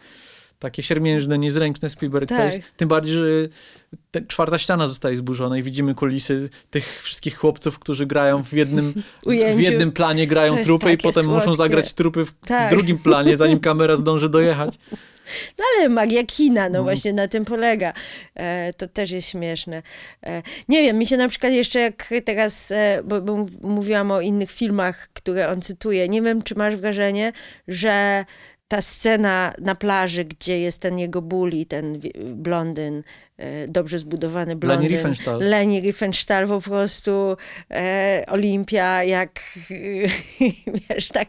takie 0.59 0.83
siermiężne, 0.83 1.37
niezręczne 1.37 1.89
Spielberg 1.89 2.29
Tak. 2.29 2.37
Face. 2.37 2.59
Tym 2.77 2.89
bardziej, 2.89 3.13
że 3.13 3.23
te, 4.11 4.21
czwarta 4.21 4.57
ściana 4.57 4.87
zostaje 4.87 5.17
zburzona 5.17 5.57
i 5.57 5.63
widzimy 5.63 5.95
kulisy 5.95 6.49
tych 6.69 7.01
wszystkich 7.03 7.37
chłopców, 7.37 7.79
którzy 7.79 8.05
grają 8.05 8.43
w 8.43 8.53
jednym, 8.53 8.93
w 9.55 9.59
jednym 9.59 9.91
planie, 9.91 10.27
grają 10.27 10.63
trupy 10.63 10.91
i 10.93 10.97
potem 10.97 11.25
muszą 11.25 11.41
słodkie. 11.41 11.57
zagrać 11.57 11.93
trupy 11.93 12.25
w, 12.25 12.33
Tak. 12.33 12.69
drugim 12.69 12.97
planie, 12.97 13.37
zanim 13.37 13.59
kamera 13.59 13.95
zdąży 13.95 14.29
dojechać. 14.29 14.73
No 15.57 15.65
ale 15.77 15.89
magia 15.89 16.23
kina, 16.25 16.61
Mhm. 16.61 16.73
no 16.73 16.83
właśnie 16.83 17.13
na 17.13 17.27
tym 17.27 17.45
polega. 17.45 17.93
E, 18.35 18.73
to 18.73 18.87
też 18.87 19.11
jest 19.11 19.29
śmieszne. 19.29 19.83
E, 20.25 20.43
nie 20.69 20.81
wiem, 20.83 20.97
mi 20.97 21.07
się 21.07 21.17
na 21.17 21.27
przykład 21.27 21.53
jeszcze 21.53 21.79
jak 21.79 22.09
teraz, 22.25 22.71
e, 22.71 23.01
bo, 23.03 23.21
bo 23.21 23.35
mów- 23.35 23.61
mówiłam 23.61 24.11
o 24.11 24.21
innych 24.21 24.51
filmach, 24.51 25.09
które 25.13 25.49
on 25.49 25.61
cytuje, 25.61 26.09
nie 26.09 26.21
wiem, 26.21 26.43
czy 26.43 26.55
masz 26.55 26.75
wrażenie, 26.75 27.31
że 27.67 28.25
ta 28.69 28.81
scena 28.81 29.53
na 29.61 29.75
plaży, 29.75 30.25
gdzie 30.25 30.59
jest 30.59 30.79
ten 30.81 30.99
jego 30.99 31.21
bully, 31.21 31.65
ten 31.65 31.99
blondyn, 32.35 33.03
e, 33.37 33.67
dobrze 33.67 33.97
zbudowany 33.99 34.55
blondyn. 34.55 34.81
Leni 34.83 34.95
Riefenstahl. 34.95 35.39
Leni 35.39 35.81
Riefenstahl 35.81 36.47
po 36.47 36.61
prostu, 36.61 37.37
e, 37.71 38.23
Olimpia, 38.27 39.03
jak, 39.03 39.39
wiesz, 40.89 41.07
tak 41.07 41.27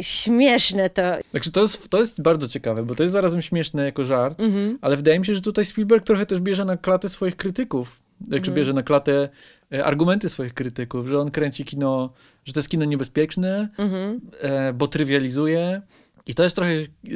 śmieszne 0.00 0.90
to. 0.90 1.02
Także 1.32 1.50
to 1.50 1.62
jest, 1.62 1.88
to 1.88 1.98
jest 2.00 2.22
bardzo 2.22 2.48
ciekawe, 2.48 2.82
bo 2.82 2.94
to 2.94 3.02
jest 3.02 3.12
zarazem 3.12 3.42
śmieszne 3.42 3.84
jako 3.84 4.04
żart, 4.04 4.40
Mhm. 4.40 4.78
ale 4.80 4.96
wydaje 4.96 5.18
mi 5.18 5.26
się, 5.26 5.34
że 5.34 5.40
tutaj 5.40 5.64
Spielberg 5.64 6.04
trochę 6.04 6.26
też 6.26 6.40
bierze 6.40 6.64
na 6.64 6.76
klatę 6.76 7.08
swoich 7.08 7.36
krytyków. 7.36 8.00
Znaczy 8.20 8.38
Mhm. 8.38 8.54
bierze 8.56 8.72
na 8.72 8.82
klatę 8.82 9.28
e, 9.72 9.84
argumenty 9.84 10.28
swoich 10.28 10.54
krytyków, 10.54 11.06
że 11.08 11.18
on 11.20 11.30
kręci 11.30 11.64
kino, 11.64 12.12
że 12.44 12.52
to 12.52 12.58
jest 12.58 12.68
kino 12.68 12.84
niebezpieczne, 12.84 13.68
Mhm. 13.78 14.20
e, 14.42 14.72
bo 14.72 14.86
trywializuje. 14.88 15.82
I 16.26 16.34
to 16.34 16.42
jest 16.42 16.56
trochę 16.56 16.72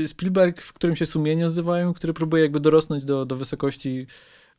Spielberg, 0.07 0.61
w 0.63 0.73
którym 0.73 0.97
się 0.97 1.07
sumienie 1.07 1.45
nazywają, 1.45 1.95
który 1.95 2.13
próbuje 2.13 2.43
jakby 2.43 2.61
dorosnąć 2.61 3.05
do, 3.05 3.27
do 3.27 3.37
wysokości 3.37 4.07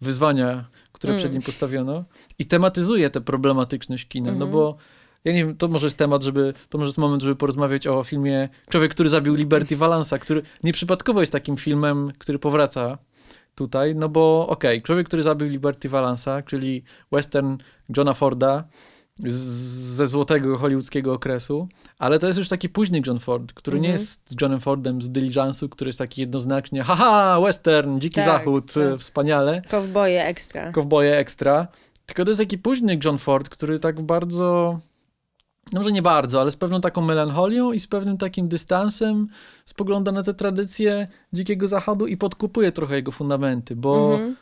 wyzwania, 0.01 0.65
które 0.91 1.13
przed 1.13 1.25
Mm. 1.25 1.33
nim 1.33 1.41
postawiono 1.41 2.03
i 2.39 2.45
tematyzuje 2.45 3.09
tę 3.09 3.21
problematyczność 3.21 4.07
kina, 4.07 4.27
no 4.27 4.33
Mhm. 4.33 4.51
bo 4.51 4.77
ja 5.25 5.33
nie 5.33 5.45
wiem, 5.45 5.57
to 5.57 5.67
może 5.67 5.87
jest 5.87 5.97
temat, 5.97 6.23
żeby, 6.23 6.53
to 6.69 6.77
może 6.77 6.87
jest 6.89 6.97
moment, 6.97 7.21
żeby 7.23 7.35
porozmawiać 7.35 7.87
o 7.87 8.03
filmie 8.03 8.49
Człowiek, 8.69 8.91
który 8.91 9.09
zabił 9.09 9.35
Liberty 9.35 9.75
Valansa, 9.77 10.19
który 10.19 10.41
nieprzypadkowo 10.63 11.19
jest 11.21 11.31
takim 11.31 11.57
filmem, 11.57 12.11
który 12.17 12.39
powraca 12.39 12.97
tutaj, 13.55 13.95
no 13.95 14.09
bo 14.09 14.47
okej, 14.47 14.81
Człowiek, 14.81 15.07
który 15.07 15.23
zabił 15.23 15.47
Liberty 15.49 15.89
Valansa, 15.89 16.41
czyli 16.41 16.83
western 17.11 17.57
Johna 17.97 18.13
Forda 18.13 18.63
ze 19.29 20.07
złotego 20.07 20.57
hollywoodzkiego 20.57 21.13
okresu, 21.13 21.67
ale 21.99 22.19
to 22.19 22.27
jest 22.27 22.39
już 22.39 22.47
taki 22.49 22.69
późny 22.69 23.01
John 23.07 23.19
Ford, 23.19 23.53
który 23.53 23.79
nie 23.79 23.87
Mhm. 23.89 24.01
jest 24.01 24.41
Johnem 24.41 24.59
Fordem 24.59 25.01
z 25.01 25.09
Diligence'u, 25.09 25.69
który 25.69 25.89
jest 25.89 25.99
taki 25.99 26.21
jednoznacznie 26.21 26.83
haha, 26.83 27.39
western, 27.41 27.99
dziki 27.99 28.15
Tak, 28.15 28.25
zachód, 28.25 28.73
tak. 28.73 28.83
e, 28.83 28.97
wspaniale, 28.97 29.61
Kowboje 29.69 30.25
ekstra. 30.25 30.71
kowboje 30.71 31.17
ekstra, 31.17 31.67
tylko 32.05 32.23
to 32.25 32.29
jest 32.31 32.39
taki 32.41 32.57
późny 32.57 32.99
John 33.05 33.17
Ford, 33.17 33.49
który 33.49 33.79
tak 33.79 34.01
bardzo, 34.01 34.79
no 35.73 35.79
może 35.79 35.91
nie 35.91 36.01
bardzo, 36.01 36.41
ale 36.41 36.51
z 36.51 36.55
pewną 36.55 36.81
taką 36.81 37.01
melancholią 37.01 37.71
i 37.71 37.79
z 37.79 37.87
pewnym 37.87 38.17
takim 38.17 38.47
dystansem 38.47 39.27
spogląda 39.65 40.11
na 40.11 40.23
te 40.23 40.33
tradycje 40.33 41.07
dzikiego 41.33 41.67
zachodu 41.67 42.07
i 42.07 42.17
podkupuje 42.17 42.71
trochę 42.71 42.95
jego 42.95 43.11
fundamenty, 43.11 43.75
bo 43.75 44.11
Mhm. 44.13 44.35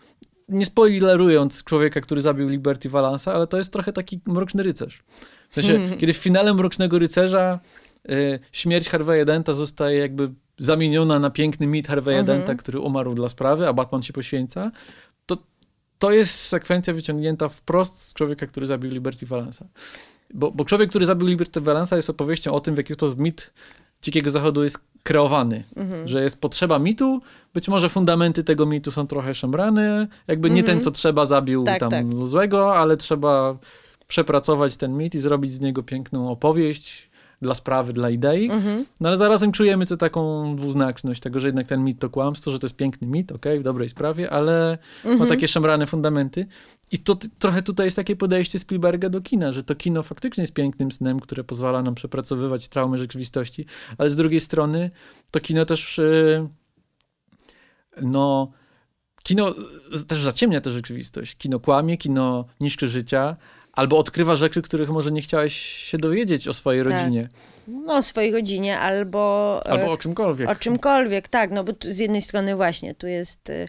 Nie 0.49 0.65
spoilerując 0.65 1.63
człowieka, 1.63 2.01
który 2.01 2.21
zabił 2.21 2.49
Liberty 2.49 2.89
Valansa, 2.89 3.33
ale 3.33 3.47
to 3.47 3.57
jest 3.57 3.73
trochę 3.73 3.93
taki 3.93 4.19
mroczny 4.25 4.63
rycerz. 4.63 5.03
W 5.49 5.53
sensie, 5.53 5.79
kiedy 5.99 6.13
w 6.13 6.17
finale 6.17 6.53
Mrocznego 6.53 6.99
Rycerza 6.99 7.59
y, 8.11 8.39
śmierć 8.51 8.89
Harvey'a 8.89 9.25
Denta 9.25 9.53
zostaje 9.53 9.99
jakby 9.99 10.29
zamieniona 10.57 11.19
na 11.19 11.29
piękny 11.29 11.67
mit 11.67 11.87
Harvey'a 11.87 12.23
Denta, 12.23 12.55
który 12.55 12.79
umarł 12.79 13.15
dla 13.15 13.29
sprawy, 13.29 13.67
a 13.67 13.73
Batman 13.73 14.01
się 14.01 14.13
poświęca, 14.13 14.71
to 15.25 15.37
to 15.99 16.11
jest 16.11 16.35
sekwencja 16.35 16.93
wyciągnięta 16.93 17.49
wprost 17.49 18.01
z 18.01 18.13
człowieka, 18.13 18.47
który 18.47 18.65
zabił 18.65 18.91
Liberty 18.91 19.25
Valansa. 19.25 19.65
Bo, 20.33 20.51
bo 20.51 20.65
człowiek, 20.65 20.89
który 20.89 21.05
zabił 21.05 21.27
Liberty 21.27 21.61
Valansa 21.61 21.95
jest 21.95 22.09
opowieścią 22.09 22.53
o 22.53 22.59
tym, 22.59 22.75
w 22.75 22.77
jaki 22.77 22.93
sposób 22.93 23.19
mit 23.19 23.53
Dzikiego 24.01 24.31
Zachodu 24.31 24.63
jest 24.63 24.79
kreowany, 25.03 25.63
że 26.05 26.23
jest 26.23 26.41
potrzeba 26.41 26.79
mitu, 26.79 27.21
być 27.53 27.67
może 27.67 27.89
fundamenty 27.89 28.43
tego 28.43 28.65
mitu 28.65 28.91
są 28.91 29.07
trochę 29.07 29.33
szemrane, 29.33 30.07
jakby 30.27 30.49
nie 30.49 30.63
ten, 30.63 30.81
co 30.81 30.91
trzeba 30.91 31.25
zabił 31.25 31.63
Tak, 31.63 31.79
tam 31.79 31.89
tak. 31.89 32.05
złego, 32.27 32.75
ale 32.75 32.97
trzeba 32.97 33.57
przepracować 34.07 34.77
ten 34.77 34.97
mit 34.97 35.15
i 35.15 35.19
zrobić 35.19 35.51
z 35.51 35.59
niego 35.59 35.83
piękną 35.83 36.31
opowieść 36.31 37.08
dla 37.41 37.53
sprawy, 37.53 37.93
dla 37.93 38.09
idei. 38.09 38.47
No 38.99 39.09
ale 39.09 39.17
zarazem 39.17 39.51
czujemy 39.51 39.85
tę 39.85 39.97
taką 39.97 40.55
dwuznaczność 40.55 41.21
tego, 41.21 41.39
że 41.39 41.47
jednak 41.47 41.67
ten 41.67 41.83
mit 41.83 41.99
to 41.99 42.09
kłamstwo, 42.09 42.51
że 42.51 42.59
to 42.59 42.65
jest 42.67 42.75
piękny 42.75 43.07
mit, 43.07 43.31
okej, 43.31 43.59
w 43.59 43.63
dobrej 43.63 43.89
sprawie, 43.89 44.29
ale 44.29 44.77
ma 45.17 45.25
takie 45.25 45.47
szemrane 45.47 45.87
fundamenty. 45.87 46.45
I 46.91 46.99
to 46.99 47.17
trochę 47.39 47.61
tutaj 47.61 47.87
jest 47.87 47.95
takie 47.95 48.15
podejście 48.15 48.59
Spielberga 48.59 49.09
do 49.09 49.21
kina, 49.21 49.51
że 49.51 49.63
to 49.63 49.75
kino 49.75 50.03
faktycznie 50.03 50.41
jest 50.41 50.53
pięknym 50.53 50.91
snem, 50.91 51.19
które 51.19 51.43
pozwala 51.43 51.81
nam 51.81 51.95
przepracowywać 51.95 52.67
traumy 52.67 52.97
rzeczywistości, 52.97 53.65
ale 53.97 54.09
z 54.09 54.15
drugiej 54.15 54.39
strony 54.39 54.91
to 55.31 55.39
kino 55.39 55.65
też 55.65 55.99
e, 55.99 56.47
no 58.01 58.51
kino 59.23 59.53
z- 59.93 60.05
też 60.05 60.21
zaciemnia 60.21 60.61
tę 60.61 60.71
rzeczywistość. 60.71 61.35
Kino 61.35 61.59
kłamie, 61.59 61.97
kino 61.97 62.45
niszczy 62.61 62.87
życia, 62.87 63.35
albo 63.79 63.97
odkrywa 63.97 64.35
rzeczy, 64.35 64.61
których 64.61 64.89
może 64.89 65.11
nie 65.11 65.21
chciałeś 65.21 65.53
się 65.59 65.97
dowiedzieć 65.97 66.47
o 66.47 66.53
swojej 66.53 66.83
Tak. 66.83 66.91
rodzinie, 66.93 67.27
No, 67.67 67.95
o 67.97 68.01
swojej 68.03 68.31
rodzinie 68.31 68.79
albo, 68.79 69.61
e, 69.65 69.69
albo 69.71 69.91
o 69.91 69.97
czymkolwiek. 69.97 70.49
o 70.49 70.55
czymkolwiek, 70.55 71.27
tak, 71.27 71.51
no 71.51 71.63
bo 71.63 71.73
tu 71.73 71.91
z 71.91 71.97
jednej 71.97 72.21
strony 72.21 72.55
właśnie 72.55 72.93
tu 72.95 73.07
jest 73.07 73.49
y, 73.49 73.65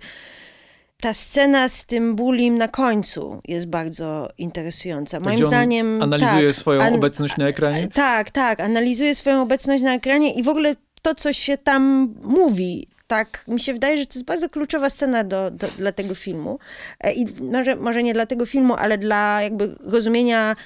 ta 1.01 1.13
scena 1.15 1.69
z 1.69 1.85
tym 1.87 2.17
bulim 2.17 2.59
na 2.59 2.69
końcu 2.69 3.41
jest 3.49 3.67
bardzo 3.69 4.29
interesująca. 4.39 5.21
Moim 5.21 5.45
zdaniem 5.45 6.03
Analizuje 6.03 6.47
tak, 6.49 6.57
swoją 6.57 6.81
an- 6.83 6.95
obecność 6.95 7.37
na 7.37 7.49
ekranie. 7.49 7.89
Tak, 7.89 8.31
tak, 8.31 8.61
analizuje 8.61 9.15
swoją 9.15 9.43
obecność 9.43 9.83
na 9.83 9.95
ekranie 9.95 10.35
i 10.35 10.43
w 10.43 10.49
ogóle 10.49 10.75
to, 11.03 11.15
co 11.15 11.33
się 11.33 11.59
tam 11.59 12.15
mówi. 12.23 12.89
Tak, 13.11 13.45
mi 13.49 13.61
się 13.61 13.73
wydaje, 13.73 13.99
że 13.99 14.07
to 14.07 14.15
jest 14.15 14.25
bardzo 14.27 14.49
kluczowa 14.49 14.91
scena 14.91 15.25
do, 15.25 15.51
do, 15.51 15.67
dla 15.79 15.93
tego 15.93 16.15
filmu. 16.15 16.59
E, 17.01 17.13
I 17.13 17.27
może, 17.41 17.77
może 17.77 18.03
nie 18.03 18.15
dla 18.15 18.27
tego 18.27 18.47
filmu, 18.47 18.75
ale 18.75 18.99
dla 18.99 19.43
jakby 19.43 19.77
rozumienia, 19.81 20.57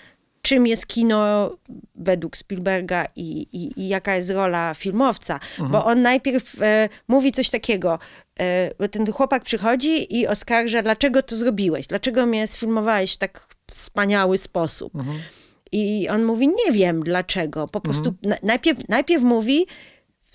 czym 0.42 0.66
jest 0.66 0.86
kino 0.86 1.50
według 1.94 2.36
Spielberga 2.36 3.06
i, 3.16 3.46
i, 3.52 3.80
i 3.80 3.88
jaka 3.88 4.16
jest 4.16 4.30
rola 4.30 4.74
filmowca. 4.74 5.40
Bo 5.70 5.84
on 5.84 6.02
najpierw 6.02 6.62
e, 6.62 6.88
mówi 7.08 7.32
coś 7.32 7.50
takiego, 7.50 7.98
e, 8.40 8.70
bo 8.78 8.88
ten 8.88 9.12
chłopak 9.12 9.42
przychodzi 9.42 10.18
i 10.20 10.26
oskarża, 10.26 10.82
dlaczego 10.82 11.22
to 11.22 11.36
zrobiłeś, 11.36 11.86
dlaczego 11.86 12.26
mnie 12.26 12.46
sfilmowałeś 12.46 13.14
w 13.14 13.16
tak 13.16 13.46
wspaniały 13.70 14.38
sposób. 14.38 14.92
I 15.72 16.08
on 16.08 16.24
mówi, 16.24 16.48
nie 16.48 16.72
wiem 16.72 17.02
dlaczego. 17.02 17.68
Po 17.68 17.80
prostu 17.80 18.14
na, 18.22 18.36
najpierw, 18.42 18.88
najpierw 18.88 19.22
mówi, 19.22 19.66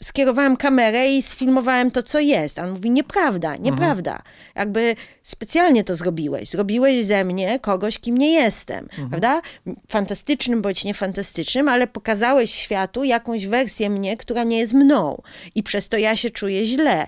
skierowałem 0.04 0.58
kamerę 0.58 1.10
i 1.10 1.22
sfilmowałem 1.22 1.91
to, 1.91 2.04
co 2.04 2.20
jest. 2.20 2.60
A 2.60 2.64
on 2.64 2.72
mówi, 2.72 2.89
nieprawda, 2.89 3.56
nieprawda. 3.56 4.22
Jakby 4.56 4.95
specjalnie 5.24 5.84
to 5.84 5.95
zrobiłeś. 5.95 6.50
Zrobiłeś 6.50 7.06
ze 7.06 7.24
mnie 7.24 7.60
kogoś, 7.60 8.00
kim 8.00 8.18
nie 8.18 8.32
jestem. 8.32 8.88
Prawda? 9.10 9.41
Fantastycznym 9.89 10.62
bądź 10.62 10.84
niefantastycznym, 10.84 11.70
ale 11.70 11.88
pokazałeś 11.88 12.54
światu 12.54 13.04
jakąś 13.04 13.47
wersję 13.47 13.89
mnie, 13.89 14.18
która 14.18 14.43
nie 14.43 14.60
jest 14.60 14.74
mną. 14.74 15.22
I 15.56 15.64
przez 15.64 15.89
to 15.89 15.97
ja 15.97 16.16
się 16.16 16.30
czuję 16.30 16.66
źle. 16.66 17.08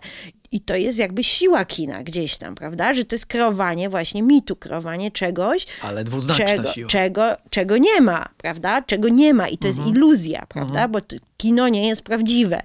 I 0.53 0.61
to 0.61 0.75
jest 0.75 0.97
jakby 0.99 1.23
siła 1.23 1.65
kina 1.65 2.03
gdzieś 2.03 2.37
tam, 2.37 2.55
prawda? 2.55 2.93
Że 2.93 3.05
to 3.05 3.15
jest 3.15 3.25
kreowanie 3.25 3.89
właśnie 3.89 4.23
mitu, 4.23 4.55
kreowanie 4.55 5.11
czegoś, 5.11 5.65
Ale 5.81 6.03
dwuznaczna 6.03 6.45
czego, 6.45 6.71
siła. 6.71 6.89
czego, 6.89 7.37
czego 7.49 7.77
nie 7.77 8.01
ma, 8.01 8.29
prawda? 8.37 8.81
Czego 8.81 9.09
nie 9.09 9.33
ma 9.33 9.47
i 9.47 9.57
to 9.57 9.67
Mhm. 9.67 9.85
jest 9.87 9.97
iluzja, 9.97 10.45
prawda? 10.49 10.87
Bo 10.87 11.01
to 11.01 11.15
kino 11.37 11.69
nie 11.69 11.87
jest 11.87 12.01
prawdziwe. 12.01 12.61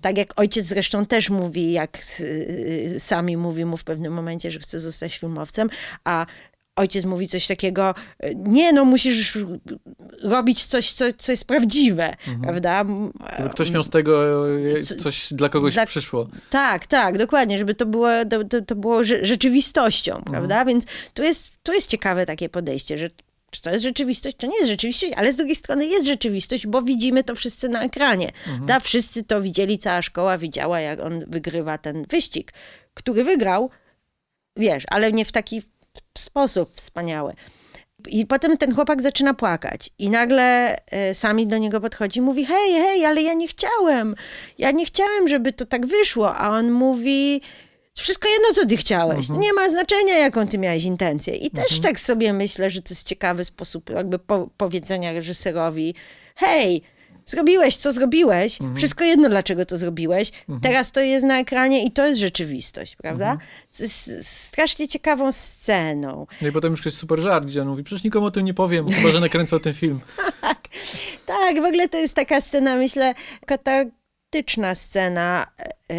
Tak 0.00 0.18
jak 0.18 0.40
ojciec 0.40 0.64
zresztą 0.66 1.06
też 1.06 1.30
mówi, 1.30 1.72
jak 1.72 1.98
y, 2.20 2.94
sami 2.98 3.36
mówi 3.36 3.64
mu 3.64 3.76
w 3.76 3.84
pewnym 3.84 4.12
momencie, 4.12 4.50
że 4.50 4.58
chce 4.58 4.80
zostać 4.80 5.18
filmowcem, 5.18 5.70
a 6.04 6.26
ojciec 6.80 7.04
mówi 7.04 7.28
coś 7.28 7.46
takiego, 7.46 7.94
y, 8.24 8.34
nie 8.36 8.72
no, 8.72 8.84
musisz 8.84 9.38
robić 10.22 10.64
coś, 10.64 10.92
co, 10.92 11.04
co 11.18 11.32
jest 11.32 11.44
prawdziwe, 11.46 12.08
Mhm. 12.28 12.40
prawda? 12.40 12.84
Żeby 13.38 13.50
ktoś 13.50 13.70
miał 13.70 13.82
z 13.82 13.90
tego 13.90 14.44
e, 14.78 14.82
Co- 14.82 14.96
coś 14.96 15.32
dla 15.32 15.48
kogoś 15.48 15.74
dla- 15.74 15.86
przyszło. 15.86 16.28
Tak, 16.50 16.86
tak, 16.86 17.18
dokładnie, 17.18 17.58
żeby 17.58 17.74
to 17.74 17.86
było, 17.86 18.08
to, 18.50 18.60
to, 18.62 18.74
było 18.74 19.00
rze- 19.04 19.24
rzeczywistością, 19.24 20.12
Mhm. 20.16 20.32
prawda? 20.32 20.64
Więc 20.64 20.84
tu 21.14 21.22
jest, 21.22 21.58
tu 21.62 21.72
jest 21.72 21.86
ciekawe 21.90 22.26
takie 22.26 22.48
podejście, 22.48 22.98
że 22.98 23.08
czy 23.50 23.62
to 23.62 23.70
jest 23.70 23.82
rzeczywistość, 23.82 24.36
to 24.36 24.46
nie 24.46 24.56
jest 24.56 24.68
rzeczywistość, 24.70 25.12
ale 25.16 25.32
z 25.32 25.36
drugiej 25.36 25.56
strony 25.56 25.86
jest 25.86 26.06
rzeczywistość, 26.06 26.66
bo 26.66 26.82
widzimy 26.82 27.24
to 27.24 27.34
wszyscy 27.34 27.68
na 27.68 27.82
ekranie. 27.82 28.32
Mhm. 28.48 28.66
Da, 28.66 28.80
wszyscy 28.80 29.22
to 29.24 29.40
widzieli, 29.42 29.78
cała 29.78 30.02
szkoła 30.02 30.38
widziała, 30.38 30.80
jak 30.80 31.00
on 31.00 31.24
wygrywa 31.26 31.78
ten 31.78 32.06
wyścig, 32.10 32.52
który 32.94 33.24
wygrał, 33.24 33.70
wiesz, 34.56 34.82
ale 34.88 35.12
nie 35.12 35.24
w 35.24 35.32
taki 35.32 35.62
sposób 36.18 36.72
wspaniały. 36.74 37.34
I 38.08 38.26
potem 38.26 38.56
ten 38.56 38.74
chłopak 38.74 39.02
zaczyna 39.02 39.34
płakać. 39.34 39.90
I 39.98 40.10
nagle 40.10 40.76
e, 40.86 41.14
sami 41.14 41.46
do 41.46 41.58
niego 41.58 41.80
podchodzi 41.80 42.18
i 42.18 42.22
mówi, 42.22 42.44
hej, 42.44 42.72
hej, 42.72 43.04
ale 43.04 43.22
ja 43.22 43.34
nie 43.34 43.48
chciałem, 43.48 44.14
ja 44.58 44.70
nie 44.70 44.84
chciałem, 44.84 45.28
żeby 45.28 45.52
to 45.52 45.66
tak 45.66 45.86
wyszło, 45.86 46.36
a 46.36 46.50
on 46.50 46.70
mówi, 46.70 47.40
wszystko 47.96 48.28
jedno, 48.28 48.54
co 48.54 48.66
ty 48.66 48.76
chciałeś, 48.76 49.28
nie 49.28 49.52
ma 49.52 49.70
znaczenia, 49.70 50.18
jaką 50.18 50.48
ty 50.48 50.58
miałeś 50.58 50.84
intencję. 50.84 51.36
I 51.36 51.50
też 51.50 51.80
tak 51.80 52.00
sobie 52.00 52.32
myślę, 52.32 52.70
że 52.70 52.82
to 52.82 52.88
jest 52.90 53.06
ciekawy 53.06 53.44
sposób 53.44 53.90
jakby 53.90 54.18
po, 54.18 54.48
powiedzenia 54.56 55.12
reżyserowi, 55.12 55.94
hej, 56.36 56.82
zrobiłeś, 57.30 57.76
co 57.76 57.92
zrobiłeś, 57.92 58.58
wszystko 58.76 59.04
jedno, 59.04 59.28
dlaczego 59.28 59.66
to 59.66 59.76
zrobiłeś, 59.76 60.32
teraz 60.62 60.92
to 60.92 61.00
jest 61.00 61.26
na 61.26 61.38
ekranie 61.38 61.84
i 61.84 61.90
to 61.90 62.06
jest 62.06 62.20
rzeczywistość, 62.20 62.96
prawda? 62.96 63.38
Jest 63.80 64.10
strasznie 64.26 64.88
ciekawą 64.88 65.32
sceną. 65.32 66.26
No 66.42 66.48
i 66.48 66.52
potem 66.52 66.70
już 66.70 66.84
jest 66.84 66.96
super 66.96 67.20
żart, 67.20 67.46
gdzie 67.46 67.62
on 67.62 67.68
mówi, 67.68 67.84
przecież 67.84 68.04
nikomu 68.04 68.26
o 68.26 68.30
tym 68.30 68.44
nie 68.44 68.54
powiem, 68.54 68.88
chyba, 68.88 69.08
że 69.10 69.20
nakręcę 69.20 69.60
tym 69.60 69.74
film. 69.74 70.00
Tak, 71.26 71.56
w 71.62 71.64
ogóle 71.64 71.88
to 71.88 71.98
jest 71.98 72.14
taka 72.14 72.40
scena, 72.40 72.76
myślę, 72.76 73.14
katartyczna 73.46 74.74
scena 74.74 75.46
e, 75.58 75.94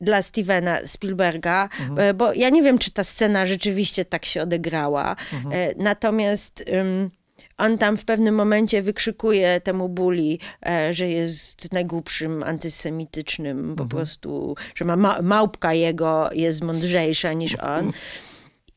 dla 0.00 0.22
Stevena 0.22 0.78
Spielberga, 0.86 1.68
e, 1.96 2.14
bo 2.14 2.32
ja 2.32 2.48
nie 2.48 2.62
wiem, 2.62 2.78
czy 2.78 2.90
ta 2.90 3.04
scena 3.04 3.46
rzeczywiście 3.46 4.04
tak 4.04 4.24
się 4.24 4.42
odegrała. 4.42 5.16
E, 5.52 5.74
natomiast 5.76 6.64
ym, 6.72 7.10
on 7.58 7.78
tam 7.78 7.96
w 7.96 8.04
pewnym 8.04 8.34
momencie 8.34 8.82
wykrzykuje 8.82 9.60
temu 9.60 9.88
Bully, 9.88 10.38
e, 10.66 10.94
że 10.94 11.08
jest 11.08 11.72
najgłupszym 11.72 12.42
antysemitycznym, 12.42 13.76
po 13.76 13.86
prostu, 13.86 14.56
że 14.74 14.84
ma, 14.84 14.96
ma 14.96 15.22
małpka 15.22 15.74
jego 15.74 16.30
jest 16.32 16.64
mądrzejsza 16.64 17.32
niż 17.32 17.54
on. 17.54 17.92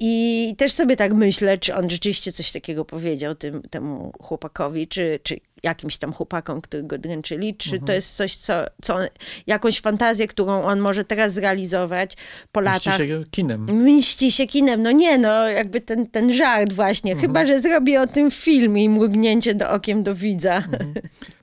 I 0.01 0.55
też 0.57 0.71
sobie 0.71 0.95
tak 0.95 1.13
myślę, 1.13 1.57
czy 1.57 1.75
on 1.75 1.89
rzeczywiście 1.89 2.31
coś 2.31 2.51
takiego 2.51 2.85
powiedział 2.85 3.35
tym, 3.35 3.61
temu 3.61 4.11
chłopakowi, 4.21 4.87
czy, 4.87 5.19
czy 5.23 5.39
jakimś 5.63 5.97
tam 5.97 6.13
chłopakom, 6.13 6.61
którzy 6.61 6.83
go 6.83 6.97
dręczyli, 6.97 7.55
czy 7.55 7.79
to 7.79 7.91
jest 7.93 8.15
coś, 8.15 8.35
co, 8.37 8.53
co 8.81 8.95
on, 8.95 9.03
jakąś 9.47 9.81
fantazję, 9.81 10.27
którą 10.27 10.63
on 10.63 10.79
może 10.79 11.03
teraz 11.05 11.33
zrealizować 11.33 12.13
po 12.51 12.61
Mści 12.61 12.71
latach. 12.89 12.97
się 12.97 13.23
kinem. 13.31 13.65
Mści 13.83 14.31
się 14.31 14.47
kinem. 14.47 14.83
No 14.83 14.91
nie, 14.91 15.17
no 15.17 15.47
jakby 15.47 15.81
ten, 15.81 16.07
ten 16.07 16.33
żart 16.33 16.73
właśnie. 16.73 17.15
Chyba, 17.15 17.45
że 17.45 17.61
zrobi 17.61 17.97
o 17.97 18.07
tym 18.07 18.31
film 18.31 18.77
i 18.77 18.89
mrugnięcie 18.89 19.55
do 19.55 19.69
okiem 19.71 20.03
do 20.03 20.15
widza. 20.15 20.63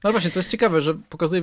No 0.05 0.13
właśnie, 0.13 0.31
to 0.31 0.39
jest 0.39 0.51
ciekawe, 0.51 0.81
że 0.81 0.95
pokazuje 0.95 1.43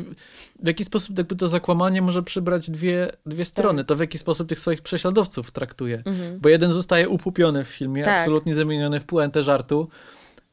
w 0.60 0.68
jaki 0.68 0.86
sposób 0.86 1.18
jakby 1.18 1.36
to 1.36 1.48
zakłamanie 1.48 2.02
może 2.02 2.24
przybrać 2.24 2.70
dwie, 2.70 3.08
dwie 3.26 3.46
strony. 3.46 3.82
Tak. 3.82 3.88
To 3.88 3.96
w 3.96 4.00
jaki 4.00 4.18
sposób 4.18 4.50
tych 4.50 4.60
swoich 4.60 4.82
prześladowców 4.82 5.52
traktuje. 5.52 6.04
Bo 6.40 6.50
jeden 6.50 6.72
zostaje 6.74 7.10
upupiony 7.10 7.64
w 7.64 7.68
filmie, 7.68 8.02
Mhm. 8.02 8.16
Tak. 8.16 8.22
absolutnie 8.22 8.56
zamieniony 8.56 9.00
w 9.00 9.06
puentę 9.06 9.44
żartu, 9.44 9.88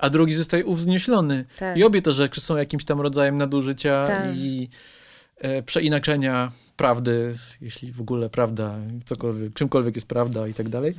a 0.01 0.11
drugi 0.11 0.34
zostaje 0.34 0.64
uwznieślony. 0.64 1.44
Tak. 1.59 1.76
I 1.76 1.84
obie 1.84 2.03
te 2.03 2.12
rzeczy 2.12 2.40
są 2.40 2.57
jakimś 2.57 2.84
tam 2.84 3.01
rodzajem 3.01 3.36
nadużycia 3.38 4.07
Tak. 4.07 4.36
i 4.36 4.68
e, 5.38 5.62
przeinaczenia 5.62 6.53
prawdy, 6.76 7.34
jeśli 7.61 7.92
w 7.92 8.01
ogóle 8.01 8.30
prawda, 8.30 8.74
cokolwiek, 9.05 9.55
czymkolwiek 9.55 9.94
jest 9.94 10.07
prawda 10.09 10.46
i 10.48 10.55
tak 10.55 10.68
dalej. 10.68 10.94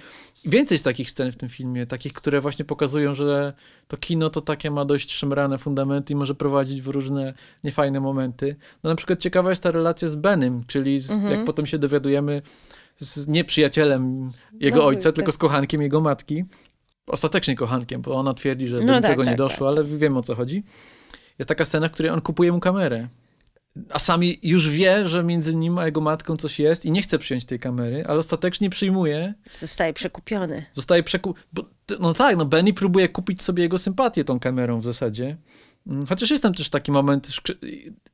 Więcej 0.46 0.76
jest 0.76 0.84
takich 0.84 1.10
scen 1.10 1.32
w 1.32 1.36
tym 1.36 1.50
filmie, 1.50 1.86
takich, 1.88 2.14
które 2.14 2.42
właśnie 2.42 2.66
pokazują, 2.66 3.14
że 3.14 3.54
to 3.88 3.98
kino 3.98 4.30
to 4.30 4.42
takie 4.42 4.72
ma 4.72 4.86
dość 4.86 5.12
szemrane 5.14 5.58
fundamenty 5.58 6.14
i 6.14 6.16
może 6.16 6.36
prowadzić 6.36 6.82
w 6.82 6.88
różne 6.88 7.34
niefajne 7.64 8.00
momenty. 8.00 8.56
No 8.84 8.90
na 8.90 8.96
przykład 8.96 9.20
ciekawa 9.20 9.50
jest 9.50 9.64
ta 9.64 9.72
relacja 9.72 10.08
z 10.08 10.16
Benem, 10.16 10.64
czyli 10.68 11.00
z, 11.00 11.10
jak 11.30 11.46
potem 11.46 11.66
się 11.66 11.78
dowiadujemy 11.78 12.42
z 12.98 13.28
nieprzyjacielem 13.28 14.32
jego 14.60 14.78
No, 14.78 14.86
ojca, 14.86 15.04
tak. 15.04 15.16
tylko 15.16 15.32
z 15.32 15.38
kochankiem 15.38 15.82
jego 15.82 16.02
matki. 16.02 16.46
Ostatecznie 17.08 17.56
kochankiem, 17.56 18.02
bo 18.02 18.16
ona 18.16 18.34
twierdzi, 18.34 18.68
że 18.68 18.76
do 18.76 18.84
No 18.84 18.96
niczego 18.96 19.08
tak, 19.08 19.20
nie 19.20 19.26
tak, 19.26 19.38
doszło, 19.38 19.68
ale 19.68 19.84
wiemy 19.84 20.20
o 20.20 20.24
co 20.24 20.36
chodzi. 20.36 20.64
Jest 21.40 21.50
taka 21.50 21.66
scena, 21.66 21.88
w 21.88 21.92
której 21.92 22.12
on 22.12 22.22
kupuje 22.22 22.52
mu 22.52 22.60
kamerę. 22.60 23.08
A 23.90 24.00
sami 24.00 24.40
już 24.44 24.70
wie, 24.70 25.08
że 25.08 25.24
między 25.24 25.56
nim 25.56 25.78
a 25.78 25.86
jego 25.86 26.02
matką 26.02 26.38
coś 26.38 26.60
jest 26.60 26.86
i 26.86 26.92
nie 26.92 27.02
chce 27.02 27.20
przyjąć 27.20 27.46
tej 27.46 27.60
kamery, 27.60 28.06
ale 28.08 28.20
ostatecznie 28.20 28.70
przyjmuje, 28.70 29.34
Zostaje 29.52 29.94
przekupiony. 29.94 30.66
zostaje 30.74 31.04
przekup... 31.04 31.40
Bo, 31.54 31.66
no 32.00 32.14
tak, 32.14 32.38
no 32.38 32.46
Benny 32.46 32.74
próbuje 32.74 33.10
kupić 33.10 33.44
sobie 33.44 33.64
jego 33.64 33.78
sympatię 33.78 34.24
tą 34.24 34.40
kamerą 34.40 34.80
w 34.80 34.84
zasadzie. 34.84 35.38
Mm, 35.88 36.06
Chociaż 36.06 36.30
jest 36.32 36.44
tam 36.44 36.54
też 36.54 36.70
taki 36.70 36.92
moment 36.92 37.30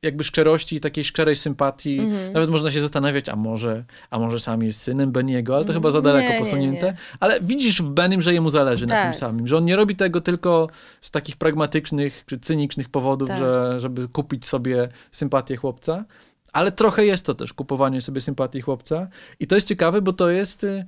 jakby 0.02 0.24
szczerości 0.24 0.76
i 0.76 0.80
takiej 0.80 1.04
szczerej 1.04 1.36
sympatii. 1.36 1.98
Mhm. 1.98 2.32
Nawet 2.32 2.50
można 2.50 2.70
się 2.70 2.80
zastanawiać, 2.80 3.28
a 3.28 3.36
może, 3.36 3.84
a 4.10 4.18
może 4.18 4.40
sam 4.40 4.62
jest 4.62 4.80
synem 4.80 5.12
Benniego, 5.12 5.56
ale 5.56 5.64
to 5.64 5.72
chyba 5.72 5.90
za 5.90 6.00
daleko 6.02 6.28
Nie, 6.28 6.34
nie, 6.34 6.44
posunięte. 6.44 6.86
nie. 6.86 6.96
Ale 7.20 7.40
widzisz 7.40 7.82
w 7.82 7.90
Benim, 7.90 8.22
że 8.22 8.34
jemu 8.34 8.50
zależy 8.50 8.86
na 8.86 8.94
Tak. 8.94 9.04
tym 9.12 9.20
samym. 9.20 9.46
Że 9.46 9.56
on 9.56 9.64
nie 9.64 9.76
robi 9.76 9.96
tego 9.96 10.20
tylko 10.20 10.68
z 11.00 11.10
takich 11.10 11.36
pragmatycznych 11.36 12.22
czy 12.26 12.38
cynicznych 12.38 12.88
powodów, 12.88 13.28
Tak. 13.28 13.38
że, 13.38 13.76
żeby 13.80 14.08
kupić 14.08 14.46
sobie 14.46 14.88
sympatię 15.10 15.56
chłopca. 15.56 16.04
Ale 16.52 16.72
trochę 16.72 17.04
jest 17.06 17.26
to 17.26 17.34
też 17.34 17.52
kupowanie 17.52 18.00
sobie 18.00 18.20
sympatii 18.20 18.60
chłopca. 18.60 19.08
I 19.40 19.46
to 19.46 19.54
jest 19.54 19.68
ciekawe, 19.68 20.02
bo 20.02 20.12
to 20.12 20.30
jest... 20.30 20.64
y, 20.64 20.86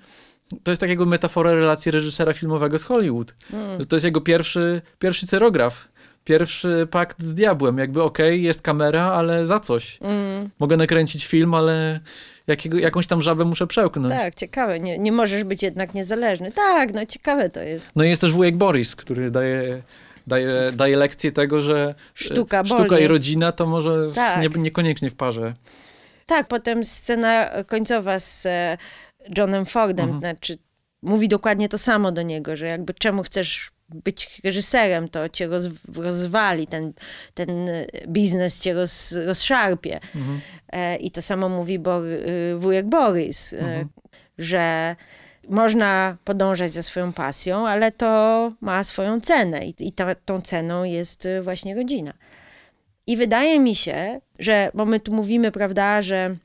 To 0.63 0.71
jest 0.71 0.81
tak 0.81 0.91
jakby 0.91 1.07
metafora 1.07 1.55
relacji 1.55 1.93
reżysera 1.93 2.33
filmowego 2.33 2.79
z 2.79 2.85
Hollywood. 2.85 3.35
Mm. 3.53 3.85
To 3.87 3.97
jest 3.97 4.05
jego 4.05 4.21
pierwszy, 4.21 4.83
pierwszy 4.99 5.27
cerograf. 5.27 5.89
Pierwszy 6.25 6.89
pakt 6.91 7.23
z 7.23 7.35
diabłem. 7.35 7.79
Jakby 7.79 8.03
okej, 8.03 8.43
jest 8.43 8.63
kamera, 8.63 9.05
ale 9.05 9.47
za 9.47 9.61
coś. 9.61 9.99
Mm, 10.01 10.51
Mogę 10.59 10.77
nakręcić 10.77 11.27
film, 11.27 11.55
ale 11.55 12.01
jakiego, 12.47 12.79
jakąś 12.79 13.07
tam 13.07 13.23
żabę 13.23 13.45
muszę 13.45 13.67
przełknąć. 13.67 14.15
tak, 14.15 14.35
ciekawe. 14.35 14.81
Nie, 14.81 14.99
nie 14.99 15.13
możesz 15.13 15.45
być 15.45 15.63
jednak 15.63 15.95
niezależny. 15.95 16.51
Tak, 16.51 16.93
no 16.95 17.07
ciekawe 17.07 17.49
to 17.51 17.61
jest. 17.61 17.91
No 17.97 18.05
i 18.05 18.09
jest 18.09 18.21
też 18.21 18.33
wujek 18.33 18.57
Boris, 18.57 18.97
który 18.97 19.31
daje, 19.31 19.83
daje, 20.27 20.73
daje 20.73 20.97
lekcję 20.97 21.33
tego, 21.33 21.63
że 21.63 21.95
Sztuka 22.15 22.61
e, 22.61 22.65
sztuka 22.67 22.85
boli. 22.89 23.05
i 23.05 23.07
rodzina 23.07 23.53
to 23.53 23.67
może 23.67 24.09
Tak. 24.15 24.43
nie, 24.43 24.63
niekoniecznie 24.63 25.11
w 25.11 25.15
parze. 25.15 25.55
Tak, 26.27 26.49
potem 26.49 26.85
scena 26.85 27.51
końcowa 27.67 28.19
z 28.19 28.47
e, 28.47 28.79
Johnem 29.39 29.67
Fordem, 29.67 30.05
Mhm. 30.11 30.21
znaczy 30.21 30.57
mówi 31.03 31.29
dokładnie 31.29 31.69
to 31.69 31.79
samo 31.79 32.13
do 32.13 32.23
niego, 32.23 32.57
że 32.57 32.67
jakby 32.67 32.95
czemu 32.95 33.23
chcesz 33.23 33.71
być 33.95 34.41
reżyserem, 34.45 35.09
to 35.09 35.29
cię 35.29 35.47
roz, 35.47 35.65
rozwali, 35.97 36.67
ten, 36.67 36.93
ten 37.35 37.69
biznes 38.09 38.59
cię 38.61 38.75
roz, 38.75 39.13
rozszarpie. 39.27 39.95
Mhm. 40.17 40.41
E, 40.73 40.97
I 40.97 41.11
to 41.11 41.23
samo 41.23 41.49
mówi 41.49 41.79
Bor, 41.79 42.05
y, 42.05 42.55
wujek 42.59 42.87
Borys, 42.87 43.53
e, 43.53 43.59
Mhm. 43.59 43.89
że 44.39 44.97
można 45.49 46.17
podążać 46.25 46.73
za 46.73 46.83
swoją 46.83 47.13
pasją, 47.13 47.69
ale 47.69 47.93
to 47.93 48.53
ma 48.61 48.85
swoją 48.85 49.21
cenę 49.21 49.67
i, 49.67 49.75
i 49.79 49.93
ta, 49.93 50.15
tą 50.15 50.41
ceną 50.43 50.85
jest 50.85 51.27
y, 51.27 51.43
właśnie 51.43 51.75
rodzina. 51.75 52.13
I 53.07 53.17
wydaje 53.17 53.61
mi 53.61 53.75
się, 53.75 54.21
że, 54.39 54.71
bo 54.75 54.85
my 54.87 55.01
tu 55.01 55.13
mówimy, 55.13 55.53
prawda, 55.53 56.03
że 56.03 56.37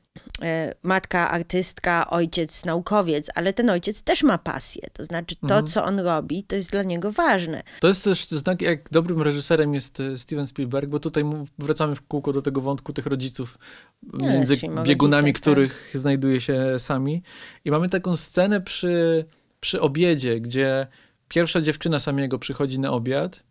matka 0.82 1.30
artystka, 1.30 2.10
ojciec 2.10 2.64
naukowiec, 2.64 3.30
ale 3.34 3.52
ten 3.52 3.70
ojciec 3.70 4.02
też 4.02 4.22
ma 4.22 4.38
pasję. 4.38 4.82
To 4.92 5.04
znaczy 5.04 5.36
to, 5.36 5.42
Mhm. 5.42 5.66
co 5.66 5.84
on 5.84 6.00
robi, 6.00 6.42
to 6.44 6.56
jest 6.56 6.70
dla 6.70 6.82
niego 6.82 7.12
ważne. 7.12 7.62
To 7.80 7.88
jest 7.88 8.04
też 8.04 8.28
znak, 8.28 8.62
jak 8.62 8.90
dobrym 8.90 9.22
reżyserem 9.22 9.74
jest 9.74 10.00
e, 10.00 10.18
Steven 10.18 10.46
Spielberg, 10.46 10.88
bo 10.90 11.00
tutaj 11.00 11.24
wracamy 11.58 11.94
w 11.96 12.02
kółko 12.02 12.32
do 12.32 12.42
tego 12.42 12.60
wątku 12.60 12.92
tych 12.92 13.06
rodziców, 13.06 13.58
No, 14.12 14.26
między 14.28 14.56
biegunami 14.84 15.22
rodzicach, 15.22 15.24
tak. 15.34 15.40
których 15.42 15.90
znajduje 15.94 16.40
się 16.40 16.64
sami. 16.78 17.22
I 17.64 17.70
mamy 17.70 17.88
taką 17.88 18.16
scenę 18.16 18.60
przy, 18.60 19.24
przy 19.60 19.80
obiedzie, 19.80 20.40
gdzie 20.40 20.86
pierwsza 21.28 21.60
dziewczyna 21.60 21.98
samiego 21.98 22.38
przychodzi 22.38 22.78
na 22.80 22.92
obiad 22.92 23.42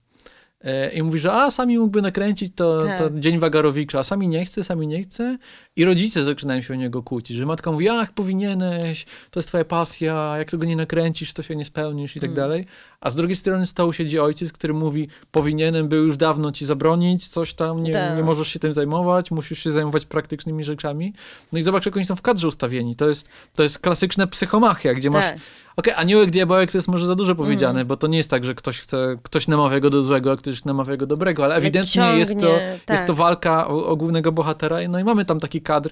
e, 0.62 0.90
i 0.94 1.04
mówi, 1.04 1.20
że 1.20 1.34
a, 1.34 1.52
sami 1.52 1.78
mógłby 1.80 2.02
nakręcić 2.02 2.54
to, 2.56 2.82
Tak. 2.86 2.98
to 3.00 3.10
Dzień 3.20 3.40
Wagarowicza, 3.40 4.00
a 4.00 4.04
sami 4.04 4.28
nie 4.28 4.46
chce, 4.46 4.64
sami 4.64 4.88
nie 4.88 5.04
chce. 5.04 5.38
I 5.78 5.86
rodzice 5.86 6.24
zaczynają 6.24 6.62
się 6.62 6.74
o 6.74 6.78
niego 6.78 7.04
kłócić, 7.04 7.38
że 7.38 7.46
matka 7.46 7.72
mówi, 7.72 7.90
ach, 7.90 8.12
powinieneś, 8.12 9.06
to 9.32 9.40
jest 9.40 9.48
twoja 9.50 9.66
pasja, 9.66 10.36
jak 10.38 10.52
tego 10.52 10.66
nie 10.66 10.76
nakręcisz, 10.76 11.34
to 11.34 11.44
się 11.44 11.56
nie 11.56 11.66
spełnisz 11.66 12.16
i 12.16 12.20
tak 12.20 12.30
Mm. 12.30 12.36
dalej. 12.36 12.66
A 13.02 13.10
z 13.10 13.16
drugiej 13.16 13.36
strony 13.36 13.66
stołu 13.66 13.94
siedzi 13.94 14.20
ojciec, 14.20 14.52
który 14.52 14.74
mówi, 14.74 15.08
powinienem 15.32 15.88
był 15.88 16.04
już 16.06 16.18
dawno 16.18 16.52
ci 16.52 16.66
zabronić, 16.66 17.28
coś 17.28 17.54
tam, 17.54 17.84
nie, 17.84 17.94
Tak. 17.94 18.18
nie 18.18 18.24
możesz 18.24 18.48
się 18.48 18.60
tym 18.60 18.74
zajmować, 18.74 19.32
musisz 19.32 19.60
się 19.64 19.72
zajmować 19.72 20.06
praktycznymi 20.06 20.64
rzeczami. 20.64 21.14
No 21.52 21.60
i 21.60 21.62
zobacz, 21.62 21.86
jak 21.86 21.96
oni 21.96 22.06
są 22.06 22.16
w 22.16 22.22
kadrze 22.22 22.48
ustawieni. 22.48 22.96
To 22.96 23.10
jest, 23.10 23.30
to 23.56 23.64
jest 23.64 23.80
klasyczna 23.80 24.28
psychomachia, 24.28 24.94
gdzie 24.94 25.10
masz 25.10 25.26
Tak. 25.26 25.38
Okej, 25.78 25.94
aniołek, 25.98 26.32
diabełek 26.32 26.72
to 26.72 26.78
jest 26.78 26.88
może 26.88 27.06
za 27.06 27.16
dużo 27.16 27.36
powiedziane, 27.36 27.80
Mm. 27.80 27.88
bo 27.88 27.98
to 27.98 28.08
nie 28.08 28.18
jest 28.18 28.30
tak, 28.30 28.46
że 28.46 28.56
ktoś 28.56 28.80
chce, 28.80 29.18
ktoś 29.24 29.48
namawia 29.48 29.80
go 29.80 29.90
do 29.90 30.02
złego, 30.04 30.32
a 30.32 30.36
ktoś 30.36 30.66
namawia 30.66 30.98
go 30.98 31.06
do 31.06 31.16
dobrego, 31.16 31.46
ale 31.46 31.56
ewidentnie 31.56 32.04
jest 32.18 32.34
to, 32.34 32.40
ciągnie, 32.40 32.68
jest 32.74 32.86
tak. 32.86 33.08
to 33.08 33.14
walka 33.14 33.68
o, 33.68 33.86
o 33.86 33.96
głównego 33.96 34.32
bohatera, 34.32 34.78
no 34.90 35.00
i 35.00 35.04
mamy 35.04 35.26
tam 35.26 35.40
taki 35.40 35.62
kadr, 35.66 35.90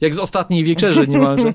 jak 0.00 0.14
z 0.14 0.18
ostatniej 0.18 0.64
wieczerzy 0.64 1.08
niemalże. 1.08 1.54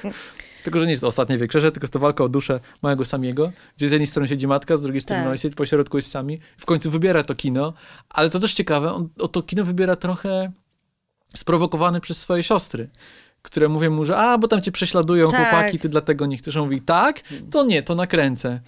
tylko, 0.64 0.78
że 0.78 0.84
nie 0.84 0.90
jest 0.90 1.00
to 1.00 1.06
ostatnia 1.06 1.38
wieczerze, 1.38 1.72
tylko 1.72 1.84
jest 1.84 1.92
to 1.92 1.98
walka 1.98 2.24
o 2.24 2.28
duszę 2.28 2.60
małego 2.82 3.04
Samiego, 3.04 3.52
gdzie 3.76 3.88
z 3.88 3.92
jednej 3.92 4.06
strony 4.06 4.28
siedzi 4.28 4.46
matka, 4.46 4.76
z 4.76 4.82
drugiej 4.82 5.00
strony 5.00 5.22
Tak. 5.22 5.32
ojciec, 5.32 5.54
po 5.54 5.66
środku 5.66 5.98
jest 5.98 6.10
Sami. 6.10 6.40
W 6.56 6.66
końcu 6.66 6.90
wybiera 6.90 7.22
to 7.22 7.34
kino, 7.34 7.72
ale 8.10 8.30
to 8.30 8.38
też 8.38 8.54
ciekawe, 8.54 8.92
on 8.92 9.08
o 9.18 9.28
to 9.28 9.42
kino 9.42 9.64
wybiera 9.64 9.96
trochę 9.96 10.52
sprowokowany 11.34 12.00
przez 12.00 12.18
swoje 12.18 12.42
siostry 12.42 12.88
które 13.46 13.68
mówią 13.68 13.90
mu, 13.90 14.04
że 14.04 14.16
a, 14.16 14.38
bo 14.38 14.48
tam 14.48 14.62
cię 14.62 14.72
prześladują 14.72 15.30
Tak. 15.30 15.50
chłopaki, 15.50 15.78
ty 15.78 15.88
dlatego 15.88 16.26
nie 16.26 16.36
chcesz. 16.36 16.56
On 16.56 16.64
mówi, 16.64 16.80
tak? 16.80 17.20
To 17.50 17.64
nie, 17.64 17.82
to 17.82 17.94
nakręcę. 17.94 18.60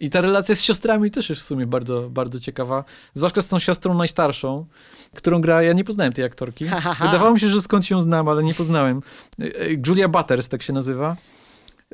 I 0.00 0.10
ta 0.10 0.20
relacja 0.20 0.54
z 0.54 0.60
siostrami 0.60 1.10
też 1.10 1.30
jest 1.30 1.42
w 1.42 1.44
sumie 1.44 1.66
bardzo, 1.66 2.10
bardzo 2.10 2.40
ciekawa. 2.40 2.84
Zwłaszcza 3.14 3.40
z 3.40 3.48
tą 3.48 3.58
siostrą 3.58 3.94
najstarszą, 3.94 4.66
którą 5.14 5.40
gra, 5.40 5.62
ja 5.62 5.72
nie 5.72 5.84
poznałem 5.84 6.12
tej 6.12 6.24
aktorki. 6.24 6.64
Wydawało 7.00 7.34
mi 7.34 7.40
się, 7.40 7.48
że 7.48 7.62
skąd 7.62 7.90
ją 7.90 8.00
znam, 8.00 8.28
ale 8.28 8.44
nie 8.44 8.54
poznałem. 8.54 9.02
E, 9.40 9.44
e, 9.44 9.50
Julia 9.86 10.08
Butters, 10.08 10.48
tak 10.48 10.62
się 10.62 10.72
nazywa. 10.72 11.16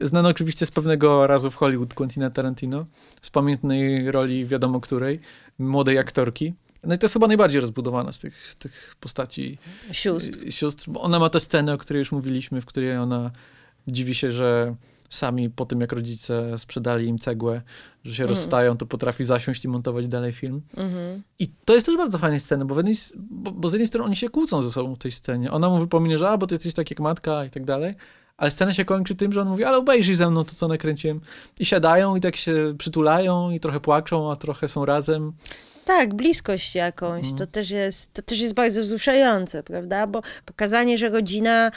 Znana 0.01 0.29
oczywiście 0.29 0.67
z 0.67 0.71
pewnego 0.71 1.27
razu 1.27 1.51
w 1.51 1.55
Hollywood 1.55 1.95
Quentina 1.95 2.31
Tarantino, 2.31 2.87
z 3.23 3.31
pamiętnej 3.31 4.13
roli 4.13 4.47
wiadomo 4.47 4.81
której, 4.81 5.21
młodej 5.59 5.99
aktorki. 5.99 6.55
No 6.85 6.95
i 6.95 6.99
to 6.99 7.05
jest 7.05 7.13
chyba 7.13 7.27
najbardziej 7.27 7.61
rozbudowana 7.61 8.13
z 8.13 8.19
tych, 8.19 8.55
tych 8.55 8.97
postaci 9.01 9.59
Sióstr. 9.93 10.39
y, 10.47 10.53
sióstr, 10.53 10.91
ona 10.95 11.19
ma 11.19 11.29
tę 11.29 11.41
scenę, 11.41 11.75
o 11.75 11.79
której 11.79 11.99
już 11.99 12.13
mówiliśmy, 12.13 12.61
w 12.61 12.67
której 12.67 12.97
ona 12.97 13.31
dziwi 13.89 14.15
się, 14.15 14.33
że 14.33 14.75
sami 15.15 15.51
po 15.51 15.67
tym, 15.67 15.81
jak 15.81 15.93
rodzice 15.93 16.59
sprzedali 16.59 17.07
im 17.07 17.19
cegłę, 17.19 17.63
że 18.05 18.15
się 18.15 18.23
Mhm. 18.23 18.29
rozstają, 18.39 18.77
to 18.77 18.87
potrafi 18.87 19.25
zasiąść 19.25 19.65
i 19.65 19.69
montować 19.69 20.09
dalej 20.09 20.33
film. 20.33 20.63
Mhm. 20.77 21.23
I 21.39 21.49
to 21.65 21.75
jest 21.75 21.87
też 21.87 21.97
bardzo 21.97 22.19
fajna 22.19 22.41
scena, 22.41 22.65
bo, 22.65 22.77
jednej, 22.77 22.95
bo, 23.17 23.51
bo 23.51 23.69
z 23.69 23.73
jednej 23.73 23.87
strony 23.87 24.07
oni 24.07 24.17
się 24.17 24.29
kłócą 24.29 24.63
ze 24.63 24.71
sobą 24.71 24.95
w 24.95 24.99
tej 24.99 25.13
scenie. 25.13 25.51
Ona 25.53 25.69
mu 25.69 25.79
wypomina, 25.79 26.17
że 26.17 26.29
a, 26.29 26.37
bo 26.37 26.47
ty 26.47 26.55
jesteś 26.55 26.75
tak 26.75 26.91
jak 26.91 27.01
matka 27.01 27.45
i 27.45 27.51
tak 27.51 27.65
dalej. 27.65 27.95
Ale 28.37 28.51
scena 28.51 28.75
się 28.75 28.85
kończy 28.85 29.15
tym, 29.15 29.33
że 29.33 29.41
on 29.41 29.49
mówi, 29.49 29.65
ale 29.65 29.79
obejrzyj 29.79 30.15
ze 30.15 30.31
mną 30.31 30.45
to, 30.45 30.55
co 30.55 30.69
nakręciłem. 30.69 31.21
I 31.61 31.65
siadają 31.65 32.17
i 32.17 32.21
tak 32.21 32.37
się 32.37 32.75
przytulają 32.79 33.51
i 33.51 33.61
trochę 33.61 33.81
płaczą, 33.81 34.33
a 34.33 34.37
trochę 34.37 34.69
są 34.69 34.85
razem. 34.85 35.33
Tak, 35.85 36.15
bliskość 36.15 36.75
jakąś, 36.75 37.19
Mhm. 37.19 37.37
to, 37.39 37.47
też 37.47 37.71
jest, 37.71 38.15
to 38.15 38.23
też 38.23 38.41
jest 38.41 38.55
bardzo 38.55 38.83
wzruszające, 38.83 39.63
prawda? 39.63 40.07
Bo 40.07 40.23
pokazanie, 40.47 40.99
że 40.99 41.09
rodzina 41.09 41.71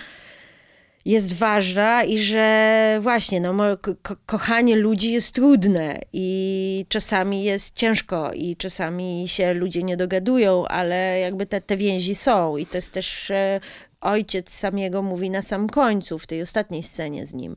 jest 1.05 1.33
ważna 1.33 2.03
i 2.03 2.17
że 2.17 2.99
właśnie, 3.01 3.41
no, 3.41 3.77
ko- 3.77 3.95
ko- 4.03 4.15
kochanie 4.25 4.75
ludzi 4.75 5.11
jest 5.11 5.35
trudne 5.35 5.99
i 6.13 6.85
czasami 6.89 7.43
jest 7.43 7.75
ciężko 7.75 8.33
i 8.33 8.55
czasami 8.55 9.23
się 9.27 9.53
ludzie 9.53 9.83
nie 9.83 9.97
dogadują, 9.97 10.65
ale 10.67 11.19
jakby 11.19 11.45
te, 11.45 11.61
te 11.61 11.77
więzi 11.77 12.15
są 12.15 12.57
i 12.57 12.65
to 12.65 12.77
jest 12.77 12.91
też 12.91 13.31
e, 13.31 13.59
ojciec 14.01 14.49
samego 14.53 15.01
mówi 15.01 15.29
na 15.29 15.41
sam 15.41 15.69
końcu, 15.69 16.19
w 16.19 16.27
tej 16.27 16.41
ostatniej 16.41 16.83
scenie 16.83 17.25
z 17.25 17.33
nim, 17.33 17.55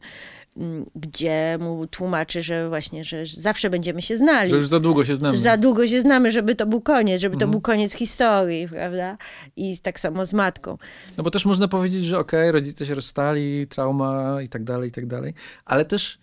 gdzie 0.94 1.58
mu 1.60 1.86
tłumaczy, 1.86 2.42
że 2.42 2.68
właśnie, 2.68 3.04
że 3.04 3.26
zawsze 3.26 3.70
będziemy 3.70 4.02
się 4.02 4.16
znali. 4.16 4.50
Że 4.50 4.56
już 4.56 4.66
za 4.68 4.80
długo 4.80 5.04
się 5.04 5.14
znamy. 5.16 5.36
Za 5.36 5.56
długo 5.56 5.86
się 5.86 6.00
znamy, 6.00 6.30
żeby 6.30 6.54
to 6.54 6.66
był 6.66 6.80
koniec, 6.80 7.20
żeby 7.20 7.34
to 7.36 7.44
Mhm. 7.44 7.50
był 7.50 7.60
koniec 7.60 7.92
historii, 7.92 8.68
prawda? 8.68 9.16
I 9.56 9.78
tak 9.78 10.00
samo 10.00 10.26
z 10.26 10.32
matką. 10.32 10.78
No 11.16 11.24
bo 11.24 11.30
też 11.30 11.44
można 11.46 11.68
powiedzieć, 11.68 12.04
że 12.04 12.18
okej, 12.18 12.52
rodzice 12.52 12.86
się 12.86 12.94
rozstali, 12.94 13.66
trauma 13.66 14.42
i 14.42 14.48
tak 14.48 14.64
dalej, 14.64 14.88
i 14.88 14.92
tak 14.92 15.06
dalej, 15.06 15.34
ale 15.64 15.84
też 15.84 16.18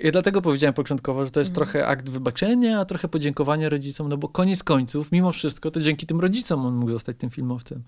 ja 0.00 0.10
dlatego 0.10 0.42
powiedziałem 0.42 0.74
początkowo, 0.74 1.24
że 1.24 1.30
to 1.30 1.40
jest 1.40 1.50
Mhm. 1.50 1.66
trochę 1.66 1.86
akt 1.86 2.08
wybaczenia, 2.08 2.80
a 2.80 2.84
trochę 2.84 3.08
podziękowania 3.08 3.68
rodzicom, 3.68 4.08
no 4.08 4.16
bo 4.16 4.28
koniec 4.28 4.62
końców, 4.62 5.12
mimo 5.12 5.32
wszystko, 5.32 5.70
to 5.70 5.80
dzięki 5.80 6.06
tym 6.06 6.20
rodzicom 6.20 6.66
on 6.66 6.74
mógł 6.74 6.90
zostać 6.92 7.16
tym 7.16 7.30
filmowcem. 7.30 7.82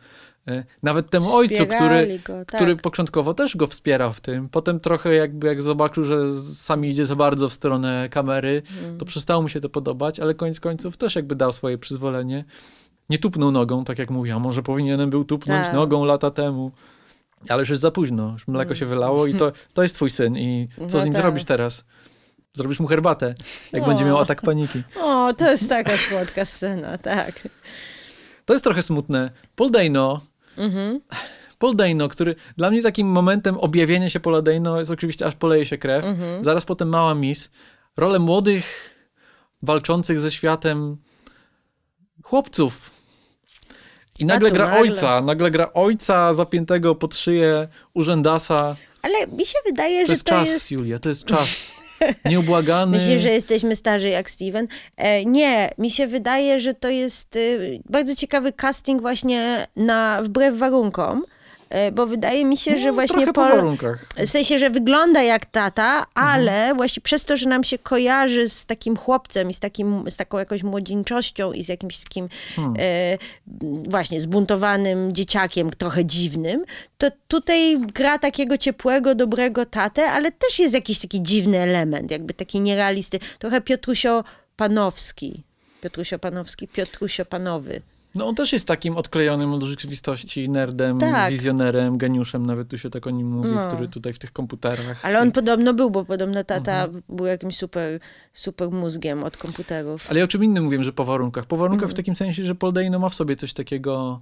E, 0.49 0.65
Nawet 0.83 1.11
temu 1.11 1.35
ojcu, 1.35 1.55
który, 1.55 1.67
Wspierali 1.69 2.19
go, 2.19 2.33
tak. 2.33 2.47
który 2.47 2.77
początkowo 2.77 3.35
też 3.35 3.57
go 3.57 3.67
wspierał 3.67 4.13
w 4.13 4.21
tym, 4.21 4.49
potem 4.49 4.81
trochę 4.81 5.15
jakby 5.15 5.47
jak 5.47 5.63
zobaczył, 5.63 6.05
że 6.05 6.35
sami 6.55 6.91
idzie 6.91 7.07
za 7.07 7.17
bardzo 7.17 7.49
w 7.49 7.53
stronę 7.53 8.09
kamery, 8.11 8.63
Mhm. 8.77 8.99
to 8.99 9.05
przestało 9.05 9.43
mu 9.43 9.49
się 9.49 9.61
to 9.61 9.69
podobać, 9.69 10.21
ale 10.21 10.35
koniec 10.35 10.61
końców 10.61 10.97
też 10.97 11.17
jakby 11.17 11.35
dał 11.37 11.53
swoje 11.53 11.79
przyzwolenie. 11.79 12.45
Nie 13.11 13.19
tupnął 13.19 13.51
nogą, 13.51 13.85
tak 13.85 13.99
jak 13.99 14.11
mówię, 14.11 14.35
a 14.35 14.39
może 14.39 14.63
powinienem 14.63 15.11
był 15.11 15.25
tupnąć 15.25 15.67
Tak. 15.67 15.75
nogą 15.75 16.05
lata 16.05 16.31
temu. 16.31 16.71
Ale 17.49 17.61
już 17.61 17.69
jest 17.71 17.83
za 17.83 17.91
późno, 17.91 18.31
już 18.33 18.49
mleko 18.49 18.75
się 18.75 18.87
wylało 18.87 19.27
i 19.27 19.35
to, 19.35 19.53
to 19.75 19.83
jest 19.83 19.95
twój 19.95 20.11
syn 20.11 20.37
i 20.37 20.69
co 20.77 20.83
No 20.83 21.01
z 21.01 21.05
nim 21.05 21.13
tak. 21.13 21.23
zrobisz 21.23 21.45
teraz? 21.45 21.85
Zrobisz 22.55 22.81
mu 22.81 22.87
herbatę, 22.87 23.35
jak 23.73 23.83
O. 23.83 23.87
będzie 23.87 24.05
miał 24.05 24.19
atak 24.19 24.43
paniki. 24.43 24.83
O, 25.01 25.33
to 25.39 25.51
jest 25.51 25.69
taka 25.69 25.97
słodka 25.97 26.45
scena, 26.45 26.99
tak. 26.99 27.49
To 28.45 28.53
jest 28.53 28.65
trochę 28.65 28.83
smutne. 28.83 29.31
Paul 29.57 29.71
Dano, 29.71 30.21
Mhm. 30.57 31.01
Paul 31.59 31.77
Dano, 31.77 32.09
który 32.09 32.35
dla 32.57 32.71
mnie 32.71 32.83
takim 32.83 33.07
momentem 33.07 33.59
objawienia 33.59 34.11
się 34.11 34.21
Paula 34.21 34.43
Dano 34.43 34.79
jest 34.79 34.91
oczywiście 34.91 35.27
aż 35.27 35.35
poleje 35.35 35.67
się 35.67 35.79
krew. 35.79 36.05
Mhm. 36.05 36.45
Zaraz 36.45 36.65
potem 36.65 36.89
Mała 36.89 37.15
Miss. 37.15 37.51
Rolę 37.97 38.19
młodych, 38.19 38.91
walczących 39.63 40.21
ze 40.21 40.31
światem 40.31 40.97
chłopców. 42.23 42.91
I 44.23 44.27
nagle 44.27 44.49
tu 44.49 44.55
gra 44.55 44.65
nagle. 44.65 44.81
ojca, 44.81 45.21
nagle 45.21 45.51
gra 45.51 45.73
ojca 45.73 46.35
zapiętego 46.35 46.95
pod 46.95 47.17
szyję 47.17 47.69
urzędasa. 47.95 48.77
Ale 49.03 49.27
mi 49.27 49.47
się 49.47 49.59
wydaje, 49.67 50.01
To 50.01 50.07
że 50.07 50.13
jest 50.13 50.25
to 50.25 50.31
czas, 50.31 50.49
jest... 50.49 50.71
Julia, 50.71 50.99
to 50.99 51.09
jest 51.09 51.25
czas. 51.25 51.73
Nieubłagany. 52.31 52.99
Myślisz, 52.99 53.23
że 53.23 53.31
jesteśmy 53.31 53.77
starzy 53.77 54.09
jak 54.09 54.31
Steven? 54.31 54.69
E, 54.97 55.25
nie, 55.25 55.71
mi 55.79 55.91
się 55.91 56.07
wydaje, 56.07 56.61
że 56.61 56.75
to 56.75 56.89
jest 56.89 57.37
y, 57.37 57.81
bardzo 57.91 58.15
ciekawy 58.15 58.53
casting 58.53 59.01
właśnie 59.01 59.67
na 59.77 60.23
wbrew 60.23 60.57
warunkom, 60.57 61.19
e, 61.19 61.25
bo 61.93 62.07
wydaje 62.07 62.45
mi 62.45 62.57
się, 62.57 62.77
że 62.77 62.87
No, 62.87 62.93
właśnie 62.93 63.33
po. 63.33 63.49
W 64.27 64.31
sensie, 64.31 64.59
że 64.59 64.71
wygląda 64.71 65.23
jak 65.23 65.47
tata, 65.47 65.99
Mhm. 65.99 66.07
ale 66.15 66.75
właśnie 66.75 67.03
przez 67.03 67.25
to, 67.25 67.37
że 67.37 67.49
nam 67.49 67.65
się 67.65 67.79
kojarzy 67.79 68.49
z 68.49 68.67
takim 68.67 68.97
chłopcem 68.97 69.51
i 69.51 69.55
z, 69.55 69.61
takim, 69.61 70.11
z 70.11 70.17
taką 70.17 70.39
jakąś 70.39 70.63
młodzieńczością 70.63 71.53
i 71.53 71.65
z 71.65 71.69
jakimś 71.69 71.99
takim 71.99 72.29
Hmm. 72.57 72.75
e, 72.79 73.19
właśnie 73.91 74.21
zbuntowanym 74.21 75.13
dzieciakiem, 75.15 75.71
trochę 75.71 76.05
dziwnym, 76.05 76.65
to 76.99 77.09
tutaj 77.29 77.79
gra 77.81 78.19
takiego 78.19 78.59
ciepłego, 78.59 79.15
dobrego 79.15 79.67
tatę, 79.67 80.11
ale 80.11 80.33
też 80.33 80.59
jest 80.59 80.75
jakiś 80.75 80.99
taki 80.99 81.23
dziwny 81.23 81.59
element, 81.59 82.11
jakby 82.11 82.35
taki 82.35 82.61
nierealisty. 82.61 83.19
Trochę 83.39 83.61
Piotrusio 83.61 84.25
Panowski. 84.57 85.43
Piotrusio 85.81 86.19
Panowski, 86.19 86.69
Piotrusio 86.69 87.25
Panowy. 87.25 87.83
No 88.15 88.27
on 88.29 88.35
też 88.35 88.53
jest 88.53 88.67
takim 88.69 88.97
odklejonym 88.97 89.53
od 89.53 89.63
rzeczywistości 89.63 90.49
nerdem, 90.49 90.99
Tak. 90.99 91.33
wizjonerem, 91.33 91.99
geniuszem, 91.99 92.47
nawet 92.47 92.69
tu 92.69 92.79
się 92.79 92.91
tak 92.91 93.07
o 93.07 93.11
nim 93.11 93.31
mówi, 93.31 93.49
No. 93.55 93.69
który 93.69 93.89
tutaj 93.89 94.13
w 94.13 94.19
tych 94.19 94.33
komputerach. 94.33 95.05
Ale 95.05 95.21
on 95.21 95.33
podobno 95.33 95.75
był, 95.75 95.91
bo 95.91 96.05
podobno 96.05 96.45
tata 96.45 96.85
Mhm. 96.85 97.03
był 97.09 97.27
jakimś 97.27 97.57
super, 97.57 98.01
super 98.33 98.71
mózgiem 98.71 99.25
od 99.25 99.37
komputerów. 99.37 100.07
Ale 100.11 100.19
ja 100.19 100.25
o 100.25 100.29
czym 100.29 100.45
innym 100.45 100.65
mówiłem, 100.65 100.85
że 100.85 100.93
po 100.93 101.05
warunkach. 101.05 101.47
Po 101.47 101.57
warunkach 101.57 101.83
Mhm. 101.85 101.91
w 101.91 101.95
takim 101.97 102.17
sensie, 102.17 102.45
że 102.45 102.55
Paul 102.55 102.73
Dano 102.73 102.99
ma 102.99 103.09
w 103.09 103.15
sobie 103.15 103.37
coś 103.37 103.53
takiego... 103.53 104.21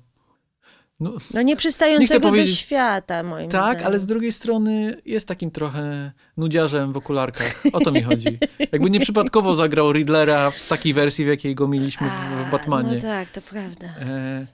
No, 1.01 1.11
No 1.35 1.41
nie 1.43 1.45
Nie 1.45 1.53
chcę 1.55 1.59
przystającego 1.59 2.31
do 2.31 2.47
świata, 2.47 3.23
moim 3.23 3.51
tak, 3.51 3.71
zdaniem. 3.71 3.87
ale 3.87 3.99
z 3.99 4.07
drugiej 4.07 4.33
strony 4.33 4.97
jest 5.07 5.29
takim 5.29 5.51
trochę 5.51 6.13
nudziarzem 6.37 6.93
w 6.93 6.97
okularkach. 6.97 7.63
O 7.73 7.81
to 7.81 7.93
mi 7.93 8.03
chodzi. 8.03 8.39
Jakby 8.73 8.91
nieprzypadkowo 8.91 9.57
zagrał 9.57 9.93
Riddlera 9.93 10.51
w 10.51 10.69
takiej 10.69 10.93
wersji, 10.95 11.25
w 11.25 11.29
jakiej 11.29 11.55
go 11.55 11.69
mieliśmy 11.69 12.09
w, 12.11 12.49
w 12.49 12.51
Batmanie. 12.51 12.95
No 12.95 13.01
tak, 13.01 13.31
to 13.31 13.41
prawda. 13.43 13.87
E, 13.87 14.47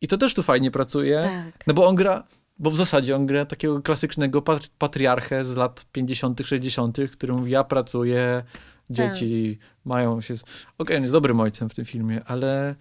I 0.00 0.08
to 0.08 0.18
też 0.18 0.34
tu 0.34 0.42
fajnie 0.42 0.70
pracuje. 0.70 1.20
Tak. 1.22 1.66
No 1.66 1.74
bo 1.74 1.86
on 1.86 1.94
gra, 1.94 2.24
bo 2.58 2.70
w 2.70 2.76
zasadzie 2.76 3.16
on 3.16 3.26
gra 3.26 3.44
takiego 3.44 3.82
klasycznego 3.82 4.42
pat- 4.42 4.68
patriarchę 4.78 5.44
z 5.44 5.56
lat 5.56 5.86
50., 5.92 6.40
60., 6.44 6.98
który 7.12 7.32
mówi: 7.32 7.50
Ja 7.52 7.64
pracuję, 7.64 8.42
dzieci 8.90 9.58
mają 9.84 10.20
się. 10.20 10.34
Okej, 10.78 10.96
on 10.96 11.02
jest 11.02 11.12
dobrym 11.12 11.40
ojcem 11.40 11.68
w 11.68 11.74
tym 11.74 11.84
filmie, 11.84 12.20
ale 12.26 12.74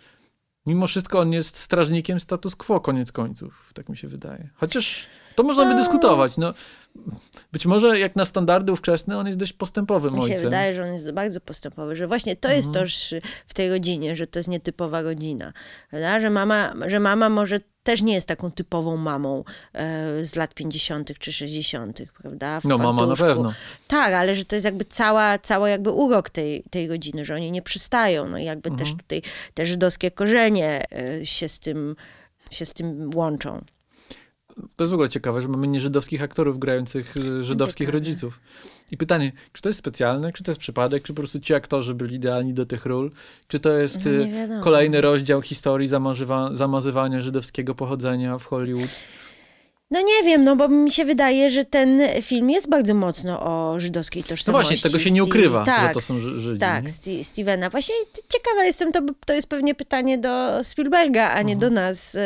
mimo 0.68 0.88
wszystko 0.88 1.20
on 1.20 1.34
jest 1.34 1.58
strażnikiem 1.58 2.20
status 2.20 2.56
quo, 2.56 2.80
koniec 2.80 3.12
końców, 3.12 3.72
tak 3.74 3.90
mi 3.90 3.98
się 3.98 4.08
wydaje. 4.08 4.50
Chociaż 4.56 5.06
to 5.36 5.44
można 5.44 5.66
by 5.66 5.72
No. 5.72 5.78
dyskutować. 5.78 6.38
No, 6.38 6.54
być 7.52 7.66
może 7.66 8.00
jak 8.00 8.16
na 8.16 8.26
standardy 8.26 8.72
ówczesne, 8.72 9.18
on 9.18 9.28
jest 9.28 9.40
dość 9.40 9.54
postępowym 9.54 10.14
Mi 10.14 10.20
się 10.20 10.24
ojcem. 10.26 10.42
wydaje, 10.44 10.74
że 10.74 10.84
on 10.84 10.94
jest 10.94 11.12
bardzo 11.12 11.42
postępowy, 11.42 11.96
że 11.96 12.08
właśnie 12.08 12.36
to 12.36 12.50
jest 12.52 12.68
Mhm. 12.68 12.86
też 12.86 13.16
w 13.48 13.54
tej 13.54 13.70
rodzinie, 13.70 14.16
że 14.16 14.28
to 14.28 14.40
jest 14.40 14.50
nietypowa 14.50 15.02
rodzina. 15.02 15.54
Prawda? 15.90 16.20
Że, 16.20 16.30
mama, 16.30 16.74
że 16.88 17.00
mama 17.00 17.30
może 17.30 17.60
też 17.84 18.02
nie 18.02 18.14
jest 18.14 18.28
taką 18.28 18.52
typową 18.52 18.98
mamą 18.98 19.44
e, 19.74 20.26
z 20.26 20.36
lat 20.36 20.54
50. 20.54 21.20
czy 21.20 21.32
60., 21.34 22.00
prawda? 22.22 22.62
W 22.62 22.66
No, 22.66 22.78
mama 22.78 22.92
na 23.02 23.08
fartuszku. 23.08 23.26
pewno. 23.28 23.54
Tak, 23.88 24.14
ale 24.14 24.36
że 24.36 24.46
to 24.46 24.56
jest 24.56 24.66
jakby 24.66 24.86
cała, 24.86 25.40
cała 25.40 25.70
jakby 25.70 25.92
urok 25.92 26.30
tej, 26.30 26.64
tej 26.70 26.88
rodziny, 26.88 27.26
że 27.26 27.36
oni 27.36 27.52
nie 27.52 27.62
przystają. 27.62 28.28
No 28.28 28.38
i 28.38 28.44
jakby 28.44 28.70
też 28.72 28.80
Mhm. 28.90 28.98
tutaj 28.98 29.22
te 29.54 29.66
żydowskie 29.66 30.12
korzenie 30.12 30.84
e, 30.92 31.26
się 31.26 31.50
z 31.50 31.60
tym, 31.60 31.96
się 32.52 32.66
z 32.66 32.74
tym 32.74 33.10
łączą. 33.16 33.62
To 34.76 34.84
jest 34.84 34.92
w 34.92 34.94
ogóle 34.94 35.10
ciekawe, 35.10 35.42
że 35.42 35.48
mamy 35.48 35.68
nieżydowskich 35.68 36.24
aktorów 36.24 36.60
grających 36.60 37.14
e, 37.40 37.44
żydowskich 37.44 37.78
Ciekawe. 37.88 37.92
rodziców. 37.98 38.40
I 38.92 38.98
pytanie, 38.98 39.32
czy 39.54 39.62
to 39.62 39.70
jest 39.70 39.80
specjalne, 39.80 40.34
czy 40.34 40.44
to 40.44 40.52
jest 40.52 40.60
przypadek, 40.60 41.04
czy 41.04 41.14
po 41.14 41.22
prostu 41.22 41.40
ci 41.40 41.54
aktorzy 41.54 41.94
byli 41.94 42.16
idealni 42.16 42.54
do 42.54 42.66
tych 42.66 42.86
ról, 42.86 43.12
czy 43.48 43.60
to 43.60 43.70
jest 43.74 44.00
No 44.50 44.58
e, 44.58 44.62
kolejny 44.62 45.02
rozdział 45.02 45.42
historii 45.42 45.88
zamazywa- 45.88 46.56
zamazywania 46.56 47.22
żydowskiego 47.22 47.76
pochodzenia 47.76 48.38
w 48.38 48.46
Hollywood. 48.46 48.90
No 49.92 50.02
nie 50.02 50.24
wiem, 50.24 50.44
no 50.44 50.56
bo 50.56 50.68
mi 50.68 50.92
się 50.92 51.06
wydaje, 51.06 51.52
że 51.52 51.66
ten 51.66 52.00
film 52.22 52.50
jest 52.50 52.70
bardzo 52.70 52.94
mocno 52.94 53.42
o 53.42 53.80
żydowskiej 53.80 54.24
tożsamości. 54.24 54.52
No 54.52 54.54
właśnie, 54.76 54.90
tego 54.92 55.00
się 55.04 55.12
nie 55.12 55.24
ukrywa, 55.24 55.60
że 55.60 55.66
tak, 55.66 55.94
to 55.94 56.02
są 56.02 56.14
Ży- 56.14 56.42
Żydzi, 56.42 56.60
Tak, 56.60 56.86
nie? 57.08 57.24
Stevena. 57.24 57.70
Właśnie 57.70 57.96
ciekawa 58.34 58.64
jestem, 58.66 58.92
to, 58.92 59.02
to 59.26 59.34
jest 59.34 59.48
pewnie 59.48 59.76
pytanie 59.76 60.18
do 60.18 60.64
Spielberga, 60.64 61.30
a 61.30 61.42
nie 61.42 61.54
Mhm. 61.54 61.60
do 61.60 61.70
nas. 61.82 62.18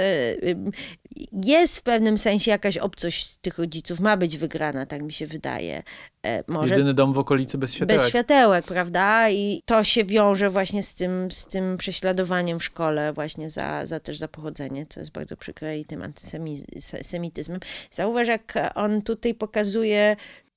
Jest 1.46 1.78
w 1.78 1.82
pewnym 1.82 2.18
sensie 2.18 2.52
jakaś 2.52 2.78
obcość 2.78 3.36
tych 3.42 3.58
rodziców, 3.58 4.00
ma 4.00 4.18
być 4.18 4.38
wygrana, 4.38 4.86
tak 4.86 5.02
mi 5.02 5.12
się 5.12 5.28
wydaje. 5.28 5.84
E, 6.26 6.44
Może 6.48 6.74
Jedyny 6.74 6.94
dom 6.94 7.14
w 7.14 7.20
okolicy 7.20 7.58
bez 7.58 7.74
światełek. 7.74 8.02
bez 8.02 8.10
światełek, 8.10 8.66
prawda? 8.66 9.30
I 9.30 9.62
to 9.66 9.84
się 9.84 10.04
wiąże 10.04 10.50
właśnie 10.50 10.84
z 10.84 10.94
tym, 10.96 11.32
z 11.32 11.46
tym 11.48 11.78
prześladowaniem 11.78 12.60
w 12.60 12.64
szkole, 12.64 13.14
właśnie 13.14 13.50
za, 13.50 13.86
za 13.86 14.00
też 14.00 14.18
za 14.18 14.28
pochodzenie, 14.28 14.86
co 14.90 15.00
jest 15.00 15.12
bardzo 15.12 15.38
przykre 15.38 15.80
i 15.80 15.86
tym 15.86 16.02
antysemityzmem. 16.04 17.60
Zauważ, 17.92 18.28
jak 18.28 18.54
on 18.76 19.02
tutaj 19.02 19.34
pokazuje, 19.34 20.16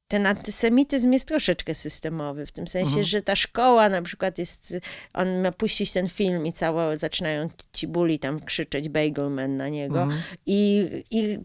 ten 0.08 0.26
antysemityzm 0.26 1.12
jest 1.12 1.28
troszeczkę 1.28 1.74
systemowy, 1.74 2.46
w 2.46 2.52
tym 2.52 2.66
sensie, 2.66 2.88
Mhm. 2.88 3.04
że 3.06 3.22
ta 3.22 3.36
szkoła 3.36 3.88
na 3.88 4.02
przykład 4.02 4.38
jest, 4.38 4.76
on 5.14 5.40
ma 5.40 5.52
puścić 5.52 5.92
ten 5.92 6.08
film 6.08 6.46
i 6.46 6.52
całe 6.52 6.98
zaczynają 6.98 7.48
ci 7.72 7.86
buli 7.86 8.18
tam 8.18 8.40
krzyczeć 8.40 8.88
Bagelman 8.88 9.56
na 9.56 9.68
niego 9.68 10.02
Mhm. 10.02 10.20
i, 10.46 10.90
i 11.10 11.38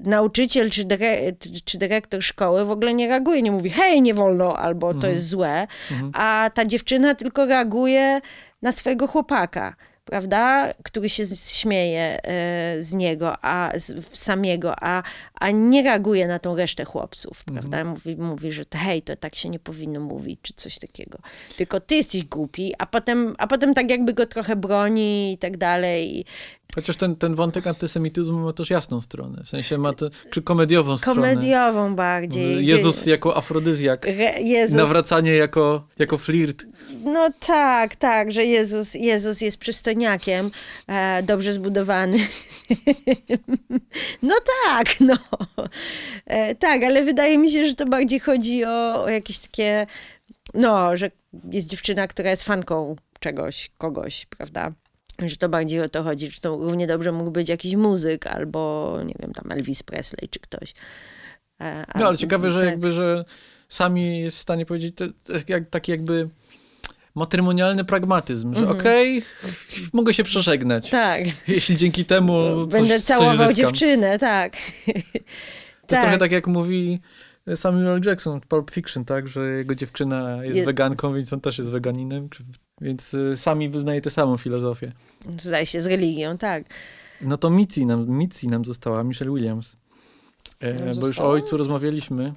nauczyciel 0.00 0.70
czy, 0.70 0.84
dyre, 0.84 1.32
czy 1.64 1.78
dyrektor 1.78 2.22
szkoły 2.22 2.64
w 2.64 2.70
ogóle 2.70 2.94
nie 2.94 3.08
reaguje, 3.08 3.42
nie 3.42 3.52
mówi 3.52 3.70
hej, 3.70 4.02
nie 4.02 4.14
wolno, 4.14 4.56
albo 4.58 4.88
to 4.90 4.94
Mhm. 4.96 5.12
jest 5.12 5.28
złe, 5.28 5.66
Mhm. 5.90 6.10
a 6.14 6.50
ta 6.54 6.64
dziewczyna 6.64 7.14
tylko 7.14 7.46
reaguje 7.46 8.20
na 8.62 8.72
swojego 8.72 9.06
chłopaka, 9.06 9.76
prawda, 10.10 10.72
który 10.82 11.08
się 11.08 11.24
śmieje 11.36 12.18
e, 12.24 12.76
z 12.82 12.92
niego, 12.94 13.34
a 13.44 13.70
z, 13.74 14.18
samego, 14.18 14.74
a, 14.80 15.02
a 15.40 15.50
nie 15.50 15.82
reaguje 15.82 16.26
na 16.26 16.38
tą 16.38 16.56
resztę 16.56 16.84
chłopców, 16.84 17.44
Mhm. 17.48 17.58
prawda, 17.70 17.90
mówi, 17.90 18.16
mówi, 18.16 18.52
że 18.52 18.64
to, 18.64 18.78
hej, 18.78 19.02
to 19.02 19.16
tak 19.16 19.34
się 19.34 19.48
nie 19.48 19.58
powinno 19.58 20.00
mówić, 20.00 20.40
czy 20.42 20.52
coś 20.52 20.78
takiego, 20.78 21.18
tylko 21.56 21.80
ty 21.80 21.94
jesteś 21.94 22.24
głupi, 22.24 22.74
a 22.78 22.86
potem, 22.86 23.34
a 23.38 23.46
potem 23.46 23.74
tak 23.74 23.90
jakby 23.90 24.14
go 24.14 24.26
trochę 24.26 24.56
broni 24.56 25.32
i 25.32 25.38
tak 25.38 25.56
dalej, 25.56 26.24
Chociaż 26.80 26.96
ten, 26.96 27.16
ten 27.16 27.34
wątek 27.34 27.66
antysemityzmu 27.66 28.38
ma 28.38 28.52
też 28.52 28.70
jasną 28.70 29.00
stronę. 29.00 29.42
W 29.44 29.48
sensie 29.48 29.78
ma 29.78 29.92
to, 29.92 30.10
czy 30.30 30.42
komediową 30.42 30.96
stronę. 30.98 31.20
komediową 31.20 31.94
bardziej. 31.94 32.66
Jezus 32.66 33.02
gdzie- 33.02 33.10
jako 33.10 33.36
afrodyzjak. 33.36 34.06
Re, 34.06 34.40
Jezus, 34.40 34.76
Nawracanie 34.76 35.32
jako, 35.34 35.86
jako 35.98 36.18
flirt. 36.18 36.64
No 37.04 37.30
tak, 37.46 37.96
tak, 37.96 38.32
że 38.32 38.44
Jezus, 38.44 38.94
Jezus 38.94 39.40
jest 39.40 39.58
przystojniakiem, 39.58 40.50
e, 40.86 41.22
dobrze 41.22 41.52
zbudowany. 41.52 42.18
no 44.22 44.34
tak, 44.66 45.00
no. 45.00 45.16
E, 46.26 46.54
tak, 46.54 46.82
ale 46.82 47.04
wydaje 47.04 47.38
mi 47.38 47.50
się, 47.50 47.64
że 47.64 47.74
to 47.74 47.86
bardziej 47.86 48.20
chodzi 48.20 48.64
o, 48.64 49.02
o 49.04 49.08
jakieś 49.08 49.38
takie, 49.38 49.86
no, 50.54 50.96
że 50.96 51.10
jest 51.52 51.66
dziewczyna, 51.68 52.06
która 52.06 52.30
jest 52.30 52.42
fanką 52.42 52.96
czegoś, 53.20 53.70
kogoś, 53.78 54.26
prawda? 54.26 54.72
Że 55.26 55.36
to 55.36 55.48
bardziej 55.48 55.80
o 55.80 55.88
to 55.88 56.02
chodzi, 56.02 56.30
że 56.30 56.40
to 56.40 56.56
równie 56.56 56.86
dobrze 56.86 57.12
mógł 57.12 57.30
być 57.30 57.48
jakiś 57.48 57.74
muzyk, 57.76 58.26
albo 58.26 58.94
nie 59.04 59.14
wiem, 59.20 59.32
tam 59.32 59.52
Elvis 59.52 59.82
Presley 59.82 60.28
czy 60.28 60.40
ktoś. 60.40 60.74
E, 61.60 61.84
No 61.98 62.06
ale 62.06 62.14
a- 62.14 62.16
ciekawe, 62.16 62.50
że 62.50 62.60
tak. 62.60 62.68
jakby, 62.68 62.92
że 62.92 63.24
sami 63.68 64.20
jest 64.20 64.36
w 64.36 64.40
stanie 64.40 64.66
powiedzieć 64.66 64.94
te, 64.96 65.08
jak, 65.48 65.70
taki 65.70 65.90
jakby 65.92 66.28
matrymonialny 67.14 67.84
pragmatyzm, 67.84 68.54
że 68.54 68.60
Mhm. 68.60 68.78
okej, 68.78 69.22
mogę 69.92 70.14
się 70.14 70.24
przeżegnać, 70.24 70.90
Tak. 70.90 71.22
jeśli 71.48 71.76
dzięki 71.76 72.04
temu 72.04 72.64
coś, 72.64 72.72
Będę 72.72 72.94
coś 72.96 73.04
całował 73.04 73.36
zyskam. 73.36 73.54
dziewczynę, 73.56 74.18
tak. 74.18 74.52
To 75.86 75.94
jest 75.94 76.02
trochę 76.02 76.18
tak 76.18 76.32
jak 76.32 76.46
mówi 76.46 77.00
Samuel 77.54 78.00
Jackson 78.06 78.40
w 78.40 78.46
Pulp 78.46 78.70
Fiction, 78.70 79.04
tak, 79.04 79.28
że 79.28 79.46
jego 79.48 79.74
dziewczyna 79.74 80.44
jest 80.44 80.56
Je- 80.56 80.64
weganką, 80.64 81.14
więc 81.14 81.32
on 81.32 81.40
też 81.40 81.58
jest 81.58 81.70
weganinem, 81.70 82.28
więc 82.80 83.14
y, 83.14 83.36
sami 83.36 83.68
wyznaje 83.68 84.00
tę 84.00 84.10
samą 84.10 84.36
filozofię. 84.36 84.92
Zdaje 85.38 85.66
się, 85.66 85.80
z 85.80 85.86
religią, 85.86 86.38
tak. 86.38 86.64
No 87.20 87.36
to 87.36 87.50
Mitzi 87.50 87.86
nam, 87.86 88.08
Mitzi 88.08 88.48
nam 88.48 88.64
została, 88.64 89.04
Michelle 89.04 89.34
Williams. 89.34 89.76
E, 90.60 90.94
bo 90.94 91.06
już 91.06 91.20
o 91.20 91.30
ojcu 91.30 91.56
rozmawialiśmy. 91.56 92.34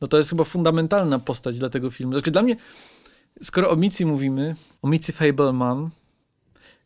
No 0.00 0.06
to 0.06 0.18
jest 0.18 0.30
chyba 0.30 0.44
fundamentalna 0.44 1.18
postać 1.18 1.58
dla 1.58 1.68
tego 1.68 1.90
filmu. 1.90 2.12
Znaczy 2.12 2.30
dla 2.30 2.42
mnie, 2.42 2.56
skoro 3.42 3.70
o 3.70 3.76
Mitzi 3.76 4.06
mówimy, 4.06 4.56
o 4.82 4.88
Mitzi 4.88 5.12
Fableman 5.12 5.90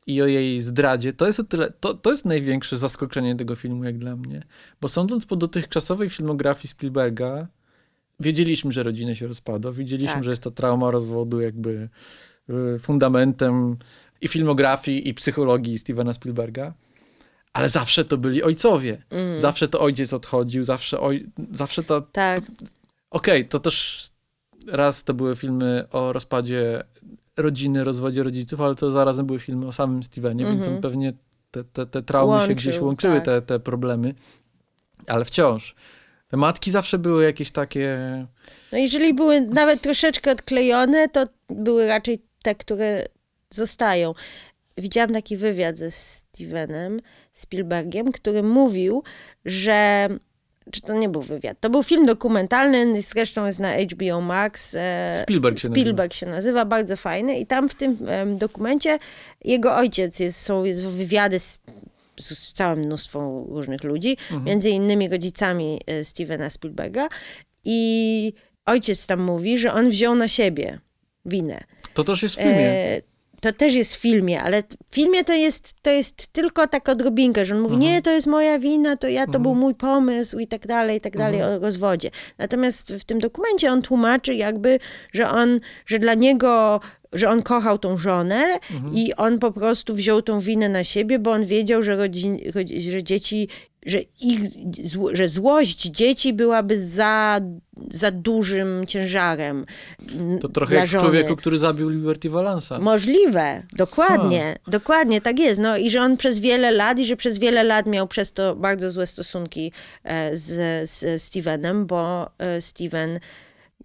i 0.07 0.23
o 0.23 0.27
jej 0.27 0.63
zdradzie, 0.63 1.13
to 1.13 1.27
jest 1.27 1.41
o 1.41 1.45
tyle, 1.45 1.73
to, 1.81 1.95
to 1.95 2.11
jest 2.11 2.25
największe 2.25 2.77
zaskoczenie 2.77 3.37
tego 3.37 3.55
filmu 3.57 3.85
jak 3.85 3.99
dla 3.99 4.17
mnie. 4.17 4.43
Bo 4.81 4.89
sądząc 4.89 5.27
po 5.27 5.37
dotychczasowej 5.37 6.11
filmografii 6.11 6.69
Spielberga, 6.69 7.49
wiedzieliśmy, 8.21 8.73
że 8.73 8.83
rodzina 8.83 9.15
się 9.15 9.27
rozpada, 9.27 9.73
wiedzieliśmy, 9.73 10.15
Tak. 10.15 10.25
że 10.25 10.31
jest 10.31 10.43
ta 10.43 10.51
trauma 10.51 10.91
rozwodu 10.91 11.41
jakby 11.41 11.89
fundamentem 12.79 13.77
i 14.21 14.29
filmografii, 14.29 15.09
i 15.09 15.15
psychologii 15.15 15.79
Stevena 15.79 16.13
Spielberga. 16.13 16.73
Ale 17.53 17.69
zawsze 17.69 18.05
to 18.05 18.17
byli 18.17 18.43
ojcowie. 18.43 19.03
Mm. 19.11 19.41
Zawsze 19.41 19.69
to 19.69 19.81
ojciec 19.81 20.13
odchodził, 20.13 20.65
zawsze, 20.65 21.01
oj, 21.01 21.27
zawsze 21.53 21.83
ta 21.83 22.01
Tak, 22.01 22.43
Okej, 23.11 23.47
to 23.49 23.59
też 23.59 24.07
raz 24.67 25.05
to 25.05 25.15
były 25.15 25.37
filmy 25.37 25.85
o 25.93 26.13
rozpadzie 26.13 26.85
rodziny, 27.37 27.85
rozwodzie 27.85 28.23
rodziców, 28.23 28.61
ale 28.61 28.75
to 28.75 28.91
zarazem 28.91 29.27
były 29.27 29.39
filmy 29.39 29.67
o 29.67 29.73
samym 29.73 30.03
Stevenie, 30.03 30.45
więc 30.45 30.57
Mhm. 30.57 30.77
on 30.77 30.83
pewnie 30.83 31.13
te, 31.51 31.65
te, 31.65 31.87
te 31.87 32.03
traumy 32.03 32.33
się 32.33 32.39
Łączył, 32.39 32.55
gdzieś 32.57 32.81
łączyły, 32.81 33.15
tak. 33.15 33.25
te, 33.25 33.43
te 33.43 33.61
problemy. 33.61 34.15
Ale 35.07 35.25
wciąż. 35.25 35.75
Te 36.29 36.37
matki 36.37 36.71
zawsze 36.71 36.99
były 36.99 37.25
jakieś 37.25 37.51
takie... 37.51 37.99
No 38.73 38.79
jeżeli 38.79 39.15
były 39.15 39.41
nawet 39.41 39.81
troszeczkę 39.81 40.33
odklejone, 40.33 41.09
to 41.09 41.27
były 41.49 41.87
raczej 41.87 42.28
te, 42.49 42.55
które 42.55 43.05
zostają. 43.51 44.15
Widziałam 44.79 45.13
taki 45.13 45.37
wywiad 45.37 45.77
ze 45.79 45.91
Stevenem 45.91 47.01
Spielbergiem, 47.33 48.13
który 48.13 48.43
mówił, 48.43 49.03
że 49.45 50.09
czy 50.71 50.81
to 50.81 50.95
nie 50.95 51.09
był 51.09 51.23
wywiad, 51.23 51.61
to 51.61 51.71
był 51.71 51.83
film 51.83 52.07
dokumentalny, 52.07 53.03
zresztą 53.03 53.47
jest 53.47 53.59
na 53.61 53.73
HBO 53.77 54.21
Max. 54.21 54.75
e, 54.79 55.19
Spielberg 55.23 55.59
się 55.59 55.69
Spielberg 55.69 56.15
się 56.15 56.27
nazywa, 56.27 56.65
bardzo 56.65 56.97
fajny 56.97 57.39
i 57.39 57.47
tam 57.47 57.69
w 57.69 57.75
tym 57.75 57.99
dokumencie 58.39 58.99
jego 59.45 59.77
ojciec 59.77 60.21
jest, 60.21 60.41
są 60.41 60.65
jest 60.65 60.87
wywiady 60.87 61.39
z, 61.39 61.59
z 62.21 62.53
całym 62.53 62.79
mnóstwą 62.79 63.47
różnych 63.51 63.85
ludzi, 63.85 64.17
Mhm. 64.31 64.45
między 64.45 64.71
innymi 64.71 65.09
rodzicami 65.09 65.81
e, 65.87 66.05
Stevena 66.05 66.51
Spielberga 66.51 67.09
i 67.65 68.33
ojciec 68.67 69.07
tam 69.07 69.21
mówi, 69.21 69.59
że 69.59 69.73
on 69.73 69.89
wziął 69.89 70.15
na 70.15 70.29
siebie 70.29 70.79
winę. 71.25 71.65
To 71.99 72.05
też 72.05 72.23
jest 72.23 72.35
w 72.35 72.39
filmie. 72.39 72.69
E, 72.71 73.01
to 73.43 73.53
też 73.53 73.75
jest 73.75 73.97
w 73.97 74.01
filmie, 74.01 74.43
ale 74.43 74.63
w 74.91 74.95
filmie 74.95 75.25
to 75.25 75.33
jest, 75.33 75.75
to 75.83 75.91
jest 75.91 76.27
tylko 76.33 76.67
taka 76.67 76.93
odrobinkę, 76.93 77.45
że 77.45 77.55
on 77.55 77.61
mówi, 77.61 77.75
Mhm. 77.75 77.93
nie, 77.93 78.03
to 78.03 78.11
jest 78.11 78.27
moja 78.27 78.59
wina, 78.59 78.97
to 78.97 79.09
ja, 79.09 79.27
to 79.27 79.41
był 79.41 79.55
mój 79.55 79.75
pomysł 79.75 80.39
i 80.39 80.47
tak 80.47 80.67
dalej, 80.67 80.99
i 80.99 81.01
tak 81.01 81.17
dalej 81.17 81.41
Mhm. 81.41 81.59
o 81.59 81.65
rozwodzie. 81.65 82.11
Natomiast 82.39 82.93
w 82.95 83.05
tym 83.05 83.19
dokumencie 83.19 83.73
on 83.73 83.83
tłumaczy 83.83 84.35
jakby, 84.35 84.79
że 85.13 85.31
on, 85.31 85.61
że 85.87 85.99
dla 85.99 86.15
niego, 86.15 86.81
że 87.13 87.31
on 87.31 87.43
kochał 87.43 87.79
tą 87.79 87.97
żonę 87.97 88.45
Mhm. 88.75 88.95
i 88.95 89.15
on 89.15 89.39
po 89.39 89.53
prostu 89.53 89.95
wziął 89.95 90.23
tą 90.23 90.41
winę 90.41 90.69
na 90.69 90.85
siebie, 90.85 91.19
bo 91.19 91.31
on 91.33 91.45
wiedział, 91.45 91.83
że, 91.83 91.97
rodzin, 91.97 92.37
rodzi- 92.55 92.91
że 92.91 93.03
dzieci, 93.03 93.49
że, 93.87 93.99
ich, 94.21 94.41
że 95.13 95.29
złość 95.29 95.83
dzieci 95.83 96.33
byłaby 96.33 96.87
za, 96.89 97.41
za 97.91 98.11
dużym 98.11 98.87
ciężarem 98.87 99.67
m, 100.15 100.39
To 100.39 100.49
trochę 100.49 100.75
jak 100.75 100.87
żony. 100.89 101.03
człowieku, 101.05 101.37
który 101.37 101.59
zabił 101.59 101.89
Liberty 101.89 102.31
Valansa. 102.31 102.79
Możliwe, 102.79 103.63
dokładnie, 103.77 104.59
dokładnie, 104.67 105.21
tak 105.21 105.39
jest. 105.39 105.61
No 105.61 105.77
i 105.77 105.91
że 105.91 106.01
on 106.01 106.17
przez 106.17 106.39
wiele 106.39 106.71
lat, 106.71 106.99
i 106.99 107.07
że 107.07 107.17
przez 107.17 107.39
wiele 107.39 107.65
lat 107.65 107.87
miał 107.87 108.09
przez 108.09 108.33
to 108.33 108.57
bardzo 108.57 108.91
złe 108.91 109.07
stosunki 109.07 109.73
e, 110.05 110.37
z, 110.37 110.91
z 110.91 111.23
Stevenem, 111.23 111.87
bo 111.87 112.31
e, 112.39 112.61
Steven 112.61 113.21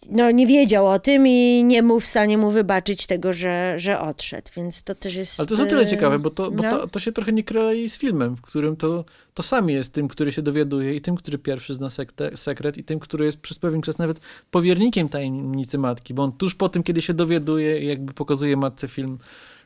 no, 0.09 0.31
nie 0.31 0.47
wiedział 0.47 0.87
o 0.87 0.99
tym 0.99 1.27
i 1.27 1.63
nie 1.63 1.83
był 1.83 1.99
w 1.99 2.05
stanie 2.05 2.37
mu 2.37 2.51
wybaczyć 2.51 3.05
tego, 3.05 3.33
że, 3.33 3.73
że 3.77 3.99
odszedł, 3.99 4.51
więc 4.55 4.83
to 4.83 4.95
też 4.95 5.15
jest... 5.15 5.39
Ale 5.39 5.47
to 5.47 5.53
jest 5.53 5.63
o 5.63 5.65
tyle 5.65 5.81
e, 5.81 5.85
ciekawe, 5.85 6.19
bo, 6.19 6.29
to, 6.29 6.51
bo 6.51 6.63
no. 6.63 6.69
to, 6.69 6.87
to 6.87 6.99
się 6.99 7.11
trochę 7.11 7.33
nie 7.33 7.43
klei 7.43 7.89
z 7.89 7.97
filmem, 7.97 8.35
w 8.35 8.41
którym 8.41 8.75
to, 8.75 9.05
to 9.33 9.43
sami 9.43 9.73
jest 9.73 9.93
tym, 9.93 10.07
który 10.07 10.31
się 10.31 10.41
dowiaduje 10.41 10.95
i 10.95 11.01
tym, 11.01 11.15
który 11.15 11.37
pierwszy 11.37 11.73
zna 11.73 11.89
sekte, 11.89 12.37
sekret 12.37 12.77
i 12.77 12.83
tym, 12.83 12.99
który 12.99 13.25
jest 13.25 13.37
przez 13.37 13.59
pewien 13.59 13.81
czas 13.81 13.97
nawet 13.97 14.19
powiernikiem 14.51 15.09
tajemnicy 15.09 15.77
matki, 15.77 16.13
bo 16.13 16.23
on 16.23 16.31
tuż 16.31 16.55
po 16.55 16.69
tym, 16.69 16.83
kiedy 16.83 17.01
się 17.01 17.13
dowiaduje 17.13 17.79
i 17.79 17.87
jakby 17.87 18.13
pokazuje 18.13 18.57
matce 18.57 18.87
film, 18.87 19.17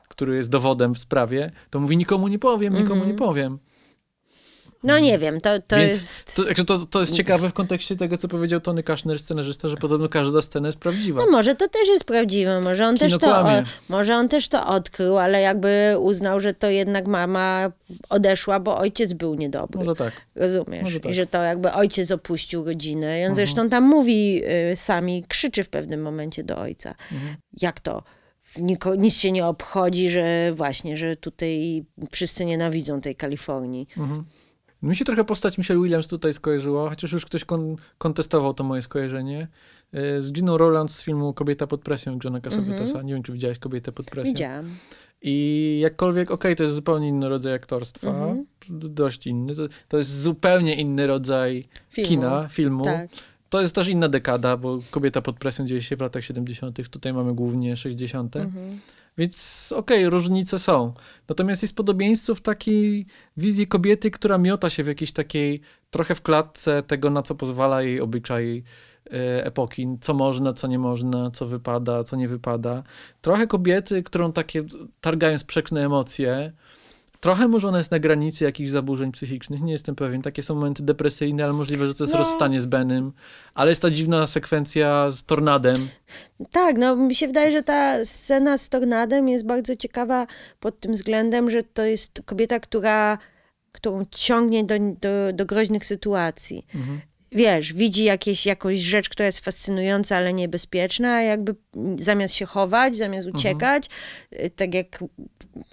który 0.08 0.36
jest 0.36 0.50
dowodem 0.50 0.94
w 0.94 1.00
sprawie, 1.00 1.52
to 1.70 1.80
mówi 1.80 1.98
nikomu 1.98 2.28
nie 2.28 2.40
powiem, 2.40 2.74
nikomu 2.74 2.94
Mhm. 2.94 3.12
nie 3.12 3.18
powiem. 3.18 3.60
No 4.88 5.00
nie 5.00 5.18
wiem, 5.18 5.42
to, 5.42 5.60
to 5.68 5.78
Więc 5.78 5.92
jest... 5.92 6.36
To, 6.36 6.64
to, 6.66 6.86
to 6.86 7.00
jest 7.00 7.14
ciekawe 7.14 7.50
w 7.50 7.54
kontekście 7.54 7.96
tego, 7.96 8.18
co 8.18 8.28
powiedział 8.28 8.60
Tony 8.60 8.84
Kaszner, 8.84 9.20
scenarzysta, 9.20 9.70
że 9.70 9.78
podobno 9.78 10.10
każda 10.10 10.42
scena 10.42 10.68
jest 10.68 10.80
prawdziwa. 10.80 11.26
No 11.26 11.32
może 11.32 11.56
to 11.56 11.68
też 11.68 11.88
jest 11.88 12.04
prawdziwe, 12.04 12.62
może 12.62 12.88
on, 12.88 12.98
Kino 12.98 13.10
też 13.10 13.20
to, 13.20 13.42
o, 13.42 13.50
może 13.90 14.16
on 14.16 14.30
też 14.30 14.48
to 14.50 14.68
odkrył, 14.68 15.18
ale 15.18 15.42
jakby 15.42 15.96
uznał, 16.00 16.40
że 16.40 16.54
to 16.54 16.70
jednak 16.70 17.08
mama 17.08 17.72
odeszła, 18.10 18.60
bo 18.60 18.78
ojciec 18.78 19.14
był 19.14 19.36
niedobry. 19.36 19.80
Może 19.80 19.96
tak. 19.96 20.14
Rozumiesz? 20.36 20.84
Może 20.84 21.00
tak. 21.00 21.06
Mhm. 21.06 21.14
I 21.14 21.16
że 21.16 21.28
to 21.28 21.44
jakby 21.44 21.72
ojciec 21.72 22.12
opuścił 22.12 22.66
rodzinę. 22.66 23.22
I 23.22 23.26
on 23.26 23.36
zresztą 23.36 23.70
tam 23.70 23.84
mówi 23.84 24.42
y, 24.72 24.76
sami, 24.76 25.26
krzyczy 25.28 25.64
w 25.64 25.70
pewnym 25.70 26.02
momencie 26.02 26.44
do 26.44 26.58
ojca. 26.58 26.96
Mhm. 27.12 27.36
Jak 27.62 27.80
to? 27.80 28.04
Niko, 28.60 28.96
nic 28.96 29.16
się 29.16 29.32
nie 29.32 29.46
obchodzi, 29.46 30.10
że 30.10 30.54
właśnie, 30.54 30.98
że 30.98 31.16
tutaj 31.16 31.84
wszyscy 32.12 32.46
nienawidzą 32.46 33.02
tej 33.02 33.16
Kalifornii. 33.16 33.88
Mhm. 33.98 34.26
Mi 34.82 34.96
się 34.96 35.06
trochę 35.06 35.24
postać 35.24 35.58
Michelle 35.58 35.82
Williams 35.82 36.08
tutaj 36.08 36.34
skojarzyła, 36.34 36.90
chociaż 36.90 37.12
już 37.12 37.26
ktoś 37.26 37.46
kon 37.46 37.76
kontestował 37.98 38.54
to 38.54 38.64
moje 38.64 38.82
skojarzenie. 38.82 39.48
E, 39.94 40.22
Z 40.22 40.32
Giną 40.32 40.58
Rowland 40.58 40.92
z 40.92 41.04
filmu 41.04 41.34
Kobieta 41.34 41.68
pod 41.68 41.82
presją 41.82 42.20
Johna 42.24 42.42
Cassavetesa. 42.42 43.02
Nie 43.02 43.14
wiem, 43.14 43.24
czy 43.24 43.32
widziałaś 43.34 43.60
Kobietę 43.60 43.92
pod 43.92 44.06
presją. 44.06 44.34
Widziałam. 44.34 44.66
I 45.22 45.80
jakkolwiek, 45.84 46.32
okej, 46.32 46.56
to 46.56 46.64
jest 46.64 46.76
zupełnie 46.76 47.08
inny 47.08 47.30
rodzaj 47.30 47.54
aktorstwa, 47.54 48.08
Mhm. 48.10 48.46
d- 48.70 48.90
dość 48.90 49.28
inny. 49.28 49.56
To, 49.56 49.62
to 49.88 49.98
jest 49.98 50.22
zupełnie 50.22 50.76
inny 50.76 51.08
rodzaj 51.08 51.68
Filmu. 51.90 52.08
kina, 52.10 52.48
filmu. 52.48 52.84
Tak. 52.84 53.10
To 53.50 53.62
jest 53.62 53.76
też 53.76 53.88
inna 53.88 54.10
dekada, 54.10 54.58
bo 54.58 54.80
Kobieta 54.92 55.22
pod 55.22 55.38
presją 55.38 55.66
dzieje 55.66 55.82
się 55.82 55.96
w 55.96 56.02
latach 56.02 56.24
70., 56.24 56.90
tutaj 56.90 57.14
mamy 57.14 57.34
głównie 57.34 57.78
60. 57.78 58.36
Mhm. 58.36 58.80
Więc 59.18 59.74
okej, 59.78 60.10
różnice 60.10 60.60
są. 60.60 60.94
Natomiast 61.30 61.62
jest 61.62 61.76
podobieństwo 61.76 62.36
w 62.36 62.42
takiej 62.42 63.06
wizji 63.38 63.68
kobiety, 63.68 64.12
która 64.12 64.38
miota 64.38 64.70
się 64.70 64.84
w 64.84 64.88
jakiejś 64.88 65.12
takiej 65.12 65.62
trochę 65.90 66.16
w 66.16 66.22
klatce 66.22 66.84
tego, 66.84 67.10
na 67.10 67.22
co 67.22 67.36
pozwala 67.36 67.82
jej 67.82 68.02
obyczaj 68.02 68.64
e, 69.06 69.46
epoki, 69.46 69.88
co 70.02 70.14
można, 70.14 70.54
co 70.54 70.68
nie 70.68 70.80
można, 70.80 71.32
co 71.32 71.46
wypada, 71.46 72.04
co 72.04 72.16
nie 72.16 72.28
wypada. 72.28 72.84
Trochę 73.22 73.48
kobiety, 73.48 74.04
którą 74.04 74.32
takie 74.32 74.64
targają 75.02 75.38
sprzeczne 75.38 75.86
emocje. 75.86 76.54
Trochę 77.20 77.48
może 77.48 77.68
ona 77.68 77.78
jest 77.78 77.92
na 77.92 78.00
granicy 78.00 78.44
jakichś 78.44 78.70
zaburzeń 78.70 79.12
psychicznych, 79.12 79.62
nie 79.62 79.72
jestem 79.72 79.96
pewien. 79.96 80.22
Takie 80.22 80.42
są 80.44 80.56
momenty 80.56 80.84
depresyjne, 80.84 81.44
ale 81.44 81.54
możliwe, 81.54 81.88
że 81.88 81.94
to 81.94 82.04
jest 82.04 82.14
No. 82.14 82.20
rozstanie 82.20 82.60
z 82.60 82.66
Benem. 82.66 83.12
Ale 83.54 83.70
jest 83.72 83.82
ta 83.82 83.90
dziwna 83.90 84.28
sekwencja 84.28 85.12
z 85.12 85.24
tornadem. 85.24 85.88
Tak, 86.52 86.78
no 86.78 86.96
mi 86.96 87.16
się 87.16 87.28
wydaje, 87.28 87.52
że 87.52 87.64
ta 87.64 88.06
scena 88.06 88.58
z 88.58 88.70
tornadem 88.70 89.30
jest 89.30 89.46
bardzo 89.46 89.76
ciekawa 89.76 90.28
pod 90.60 90.80
tym 90.80 90.94
względem, 90.94 91.50
że 91.50 91.64
to 91.64 91.84
jest 91.84 92.22
kobieta, 92.26 92.60
która, 92.60 93.18
którą 93.72 94.06
ciągnie 94.12 94.64
do, 94.64 94.76
do, 94.80 95.34
do 95.34 95.46
groźnych 95.46 95.86
sytuacji. 95.86 96.66
Mhm. 96.76 97.02
Wiesz, 97.32 97.74
widzi 97.74 98.04
jakieś, 98.04 98.46
jakąś 98.46 98.78
rzecz, 98.78 99.10
która 99.10 99.26
jest 99.26 99.46
fascynująca, 99.46 100.18
ale 100.18 100.34
niebezpieczna, 100.34 101.14
a 101.14 101.22
jakby 101.22 101.56
zamiast 102.00 102.34
się 102.34 102.46
chować, 102.46 102.96
zamiast 102.96 103.28
uciekać, 103.28 103.90
y, 104.34 104.50
tak 104.50 104.74
jak 104.74 105.04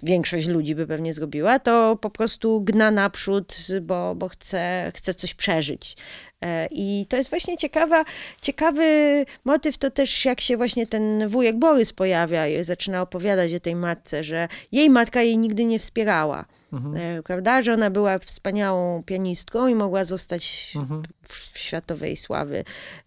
większość 0.03 0.47
ludzi 0.47 0.75
by 0.75 0.87
pewnie 0.87 1.13
zrobiła, 1.13 1.59
to 1.59 1.97
po 2.01 2.09
prostu 2.09 2.61
gna 2.61 2.91
naprzód, 2.91 3.57
bo, 3.81 4.15
bo 4.15 4.29
chce, 4.29 4.91
chce 4.95 5.13
coś 5.13 5.33
przeżyć. 5.33 5.95
E, 6.41 6.67
I 6.71 7.05
to 7.09 7.17
jest 7.17 7.29
właśnie 7.29 7.57
ciekawa, 7.57 8.05
ciekawy 8.41 9.25
motyw, 9.45 9.77
to 9.77 9.91
też 9.91 10.25
jak 10.25 10.41
się 10.41 10.57
właśnie 10.57 10.87
ten 10.87 11.27
wujek 11.27 11.55
Borys 11.59 11.93
pojawia 11.93 12.47
i 12.47 12.63
zaczyna 12.63 13.01
opowiadać 13.01 13.53
o 13.53 13.59
tej 13.59 13.75
matce, 13.75 14.23
że 14.23 14.47
jej 14.71 14.89
matka 14.89 15.21
jej 15.21 15.37
nigdy 15.37 15.65
nie 15.65 15.79
wspierała. 15.79 16.45
Mhm. 16.75 16.95
E, 17.19 17.23
Prawda, 17.23 17.61
że 17.61 17.73
ona 17.73 17.89
była 17.89 18.19
wspaniałą 18.19 19.03
pianistką 19.03 19.67
i 19.67 19.75
mogła 19.75 20.05
zostać 20.05 20.73
Mhm. 20.75 21.03
w 21.27 21.57
światowej 21.59 22.15
sławy 22.15 22.63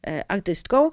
e, 0.06 0.24
artystką. 0.28 0.90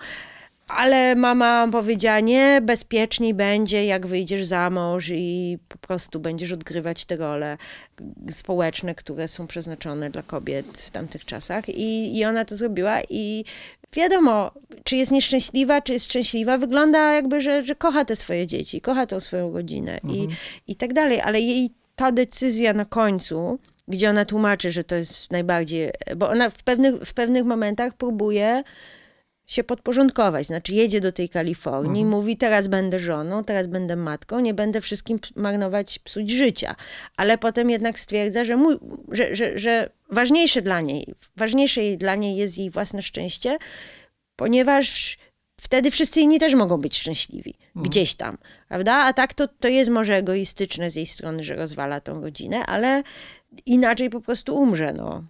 Ale 0.67 1.15
mama 1.15 1.67
powiedziała, 1.71 2.19
nie, 2.19 2.59
bezpieczniej 2.63 3.33
będzie, 3.33 3.85
jak 3.85 4.07
wyjdziesz 4.07 4.45
za 4.45 4.69
mąż 4.69 5.09
i 5.15 5.57
po 5.69 5.77
prostu 5.77 6.19
będziesz 6.19 6.51
odgrywać 6.51 7.05
te 7.05 7.15
role 7.15 7.57
społeczne, 8.31 8.95
które 8.95 9.27
są 9.27 9.47
przeznaczone 9.47 10.09
dla 10.09 10.23
kobiet 10.23 10.65
w 10.77 10.91
tamtych 10.91 11.25
czasach. 11.25 11.69
I, 11.69 12.17
i 12.17 12.25
ona 12.25 12.45
to 12.45 12.57
zrobiła 12.57 12.99
i 13.09 13.45
wiadomo, 13.93 14.51
czy 14.83 14.95
jest 14.95 15.11
nieszczęśliwa, 15.11 15.81
czy 15.81 15.93
jest 15.93 16.05
szczęśliwa, 16.05 16.57
wygląda 16.57 17.13
jakby, 17.13 17.41
że, 17.41 17.63
że 17.63 17.75
kocha 17.75 18.05
te 18.05 18.15
swoje 18.15 18.47
dzieci, 18.47 18.81
kocha 18.81 19.05
tą 19.05 19.19
swoją 19.19 19.53
rodzinę 19.53 19.99
i, 20.09 20.27
i 20.67 20.75
tak 20.75 20.93
dalej. 20.93 21.21
Ale 21.21 21.39
jej 21.41 21.69
ta 21.95 22.11
decyzja 22.11 22.73
na 22.73 22.85
końcu, 22.85 23.59
gdzie 23.87 24.09
ona 24.09 24.25
tłumaczy, 24.25 24.71
że 24.71 24.83
to 24.83 24.95
jest 24.95 25.31
najbardziej, 25.31 25.89
bo 26.15 26.29
ona 26.29 26.49
w 26.49 26.63
pewnych, 26.63 26.95
w 26.95 27.13
pewnych 27.13 27.45
momentach 27.45 27.93
próbuje 27.93 28.63
się 29.47 29.63
podporządkować. 29.63 30.47
Znaczy 30.47 30.73
jedzie 30.73 31.01
do 31.01 31.11
tej 31.11 31.29
Kalifornii, 31.29 32.03
Mhm. 32.03 32.07
mówi 32.07 32.37
teraz 32.37 32.67
będę 32.67 32.99
żoną, 32.99 33.43
teraz 33.43 33.67
będę 33.67 33.95
matką, 33.95 34.39
nie 34.39 34.53
będę 34.53 34.81
wszystkim 34.81 35.19
marnować, 35.35 35.99
psuć 35.99 36.29
życia. 36.29 36.75
Ale 37.17 37.37
potem 37.37 37.69
jednak 37.69 37.99
stwierdza, 37.99 38.45
że, 38.45 38.57
mój, 38.57 38.77
że, 39.11 39.35
że, 39.35 39.57
że 39.57 39.89
ważniejsze 40.11 40.61
dla 40.61 40.81
niej, 40.81 41.13
ważniejsze 41.37 41.81
dla 41.97 42.15
niej 42.15 42.35
jest 42.35 42.57
jej 42.57 42.69
własne 42.69 43.01
szczęście, 43.01 43.57
ponieważ 44.35 45.17
wtedy 45.57 45.91
wszyscy 45.91 46.21
inni 46.21 46.39
też 46.39 46.55
mogą 46.55 46.77
być 46.77 46.97
szczęśliwi. 46.97 47.53
Gdzieś 47.75 48.15
tam, 48.15 48.37
prawda? 48.69 48.93
A 48.93 49.13
tak 49.13 49.33
to, 49.33 49.47
to 49.47 49.67
jest 49.67 49.91
może 49.91 50.15
egoistyczne 50.15 50.89
z 50.89 50.95
jej 50.95 51.05
strony, 51.05 51.43
że 51.43 51.55
rozwala 51.55 51.99
tą 51.99 52.21
rodzinę, 52.21 52.65
ale 52.65 53.03
inaczej 53.65 54.09
po 54.09 54.21
prostu 54.21 54.57
umrze, 54.57 54.93
no. 54.93 55.23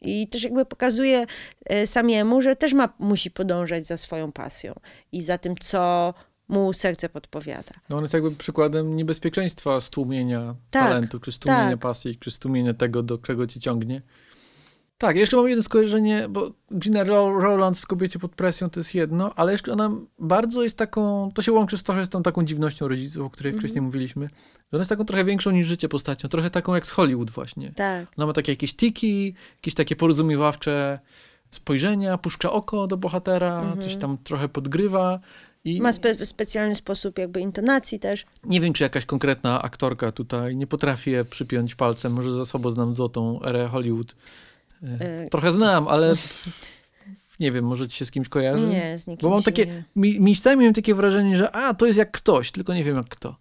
I 0.00 0.28
też 0.28 0.42
jakby 0.42 0.64
pokazuje 0.64 1.26
e, 1.64 1.86
samiemu, 1.86 2.42
że 2.42 2.56
też 2.56 2.72
ma, 2.72 2.88
musi 2.98 3.30
podążać 3.30 3.86
za 3.86 3.96
swoją 3.96 4.32
pasją 4.32 4.74
i 5.12 5.22
za 5.22 5.38
tym, 5.38 5.54
co 5.60 6.14
mu 6.48 6.72
serce 6.72 7.08
podpowiada. 7.08 7.72
No 7.88 7.96
on 7.96 8.04
jest 8.04 8.14
jakby 8.14 8.30
przykładem 8.30 8.96
niebezpieczeństwa 8.96 9.80
stłumienia 9.80 10.54
Tak, 10.70 10.88
talentu, 10.88 11.20
czy 11.20 11.32
stłumienia 11.32 11.70
tak. 11.70 11.78
pasji, 11.78 12.18
czy 12.20 12.30
stłumienia 12.30 12.74
tego, 12.74 13.02
do 13.02 13.18
czego 13.18 13.46
ci 13.46 13.60
ciągnie. 13.60 14.02
Tak, 14.98 15.16
jeszcze 15.16 15.36
mam 15.36 15.48
jedno 15.48 15.62
skojarzenie, 15.62 16.26
bo 16.28 16.52
Gina 16.78 17.04
Ro- 17.04 17.40
Rowland 17.40 17.78
w 17.78 17.86
Kobiecie 17.86 18.18
pod 18.18 18.32
presją 18.34 18.70
to 18.70 18.80
jest 18.80 18.94
jedno, 18.94 19.32
ale 19.36 19.52
jeszcze 19.52 19.72
ona 19.72 19.90
bardzo 20.18 20.62
jest 20.62 20.78
taką, 20.78 21.30
to 21.34 21.42
się 21.42 21.52
łączy 21.52 21.78
z 21.78 21.82
trochę 21.82 22.04
z 22.04 22.08
tą 22.08 22.22
taką 22.22 22.44
dziwnością 22.44 22.88
rodziców, 22.88 23.26
o 23.26 23.30
której 23.30 23.50
Mhm. 23.50 23.60
wcześniej 23.60 23.82
mówiliśmy, 23.82 24.26
że 24.58 24.68
ona 24.72 24.78
jest 24.80 24.88
taką 24.88 25.04
trochę 25.04 25.24
większą 25.24 25.50
niż 25.50 25.66
życie 25.66 25.88
postacią, 25.88 26.28
trochę 26.28 26.50
taką 26.50 26.74
jak 26.74 26.86
z 26.86 26.90
Hollywood 26.90 27.30
właśnie. 27.30 27.72
Tak. 27.72 28.06
Ona 28.16 28.26
ma 28.26 28.32
takie 28.32 28.52
jakieś 28.52 28.74
tiki, 28.74 29.34
jakieś 29.56 29.74
takie 29.74 29.96
porozumiewawcze 29.96 30.98
spojrzenia, 31.50 32.18
puszcza 32.18 32.52
oko 32.52 32.86
do 32.86 32.96
bohatera, 32.96 33.76
coś 33.80 33.96
tam 33.96 34.18
trochę 34.18 34.48
podgrywa. 34.48 35.20
I 35.64 35.76
Mhm. 35.76 35.82
Ma 35.82 35.90
spe- 35.90 36.26
specjalny 36.26 36.74
sposób 36.74 37.18
jakby 37.18 37.40
intonacji 37.40 37.98
też. 37.98 38.24
nie 38.44 38.60
wiem, 38.60 38.72
czy 38.72 38.82
jakaś 38.82 39.06
konkretna 39.06 39.62
aktorka 39.62 40.12
tutaj, 40.12 40.56
nie 40.56 40.66
potrafię 40.66 41.24
przypiąć 41.24 41.74
palcem, 41.74 42.12
może 42.12 42.32
za 42.32 42.44
sobą 42.46 42.70
znam 42.70 42.94
złotą 42.94 43.40
erę 43.42 43.68
Hollywood. 43.68 44.14
E, 45.00 45.28
Trochę 45.28 45.52
znam, 45.52 45.88
ale 45.88 46.14
nie 47.40 47.52
wiem, 47.52 47.64
może 47.64 47.88
ci 47.88 47.96
się 47.96 48.04
z 48.06 48.10
kimś 48.10 48.28
kojarzy? 48.28 48.66
Nie, 48.66 48.98
z 48.98 49.06
nikim 49.06 49.28
Bo 49.28 49.34
mam 49.34 49.42
takie, 49.42 49.66
nie. 49.66 49.82
mi, 49.96 50.20
miejscami 50.20 50.56
miałem 50.56 50.74
takie 50.74 50.94
wrażenie, 50.94 51.36
że 51.36 51.50
a, 51.56 51.74
to 51.74 51.86
jest 51.86 51.98
jak 51.98 52.10
ktoś, 52.10 52.50
tylko 52.50 52.74
nie 52.74 52.84
wiem 52.84 52.96
jak 52.96 53.08
kto. 53.08 53.36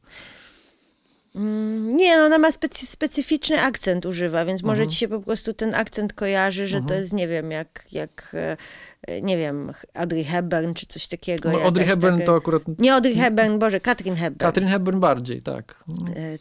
Mm, 1.35 1.97
Nie, 1.97 2.17
no 2.17 2.23
ona 2.25 2.37
ma 2.37 2.51
specy, 2.51 2.85
specyficzny 2.85 3.61
akcent 3.61 4.05
używa, 4.05 4.45
więc 4.45 4.63
może 4.63 4.81
Mhm. 4.81 4.89
ci 4.89 4.95
się 4.97 5.07
po 5.07 5.19
prostu 5.19 5.53
ten 5.53 5.75
akcent 5.75 6.13
kojarzy, 6.13 6.67
że 6.67 6.77
to 6.77 6.81
Mhm. 6.83 7.01
jest, 7.01 7.13
nie 7.13 7.27
wiem, 7.27 7.51
jak, 7.51 7.85
jak 7.91 8.31
e, 8.33 8.57
e, 9.07 9.21
nie 9.21 9.37
wiem, 9.37 9.71
Audrey 9.93 10.23
Hepburn 10.23 10.73
czy 10.73 10.85
coś 10.85 11.07
takiego. 11.07 11.51
No, 11.51 11.59
Audrey 11.61 11.85
Hepburn 11.87 12.13
taka- 12.15 12.25
to 12.25 12.35
akurat 12.35 12.61
Nie 12.79 12.93
Audrey 12.93 13.15
Hepburn, 13.15 13.59
Boże, 13.59 13.79
Katrin 13.79 14.15
Hepburn. 14.15 14.37
Katrin 14.51 14.67
Hepburn 14.67 14.99
bardziej, 14.99 15.41
tak. 15.41 15.83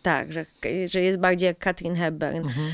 Tak, 0.02 0.32
że, 0.32 0.46
że 0.88 1.00
jest 1.00 1.18
bardziej 1.18 1.46
jak 1.46 1.58
Katrin 1.58 1.94
Hepburn. 1.94 2.36
Mhm. 2.36 2.66
Em, 2.66 2.72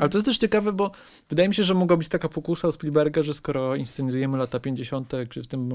Ale 0.00 0.08
to 0.08 0.18
jest 0.18 0.26
też 0.26 0.38
ciekawe, 0.38 0.72
bo 0.72 0.90
wydaje 1.30 1.48
mi 1.48 1.54
się, 1.54 1.64
że 1.64 1.74
mogła 1.74 1.96
być 1.96 2.08
taka 2.08 2.28
pokusa 2.28 2.68
u 2.68 2.72
Spielberga, 2.72 3.22
że 3.22 3.34
skoro 3.34 3.74
inscenizujemy 3.76 4.38
lata 4.38 4.60
50., 4.60 5.12
czy 5.28 5.42
w 5.42 5.46
tym 5.46 5.68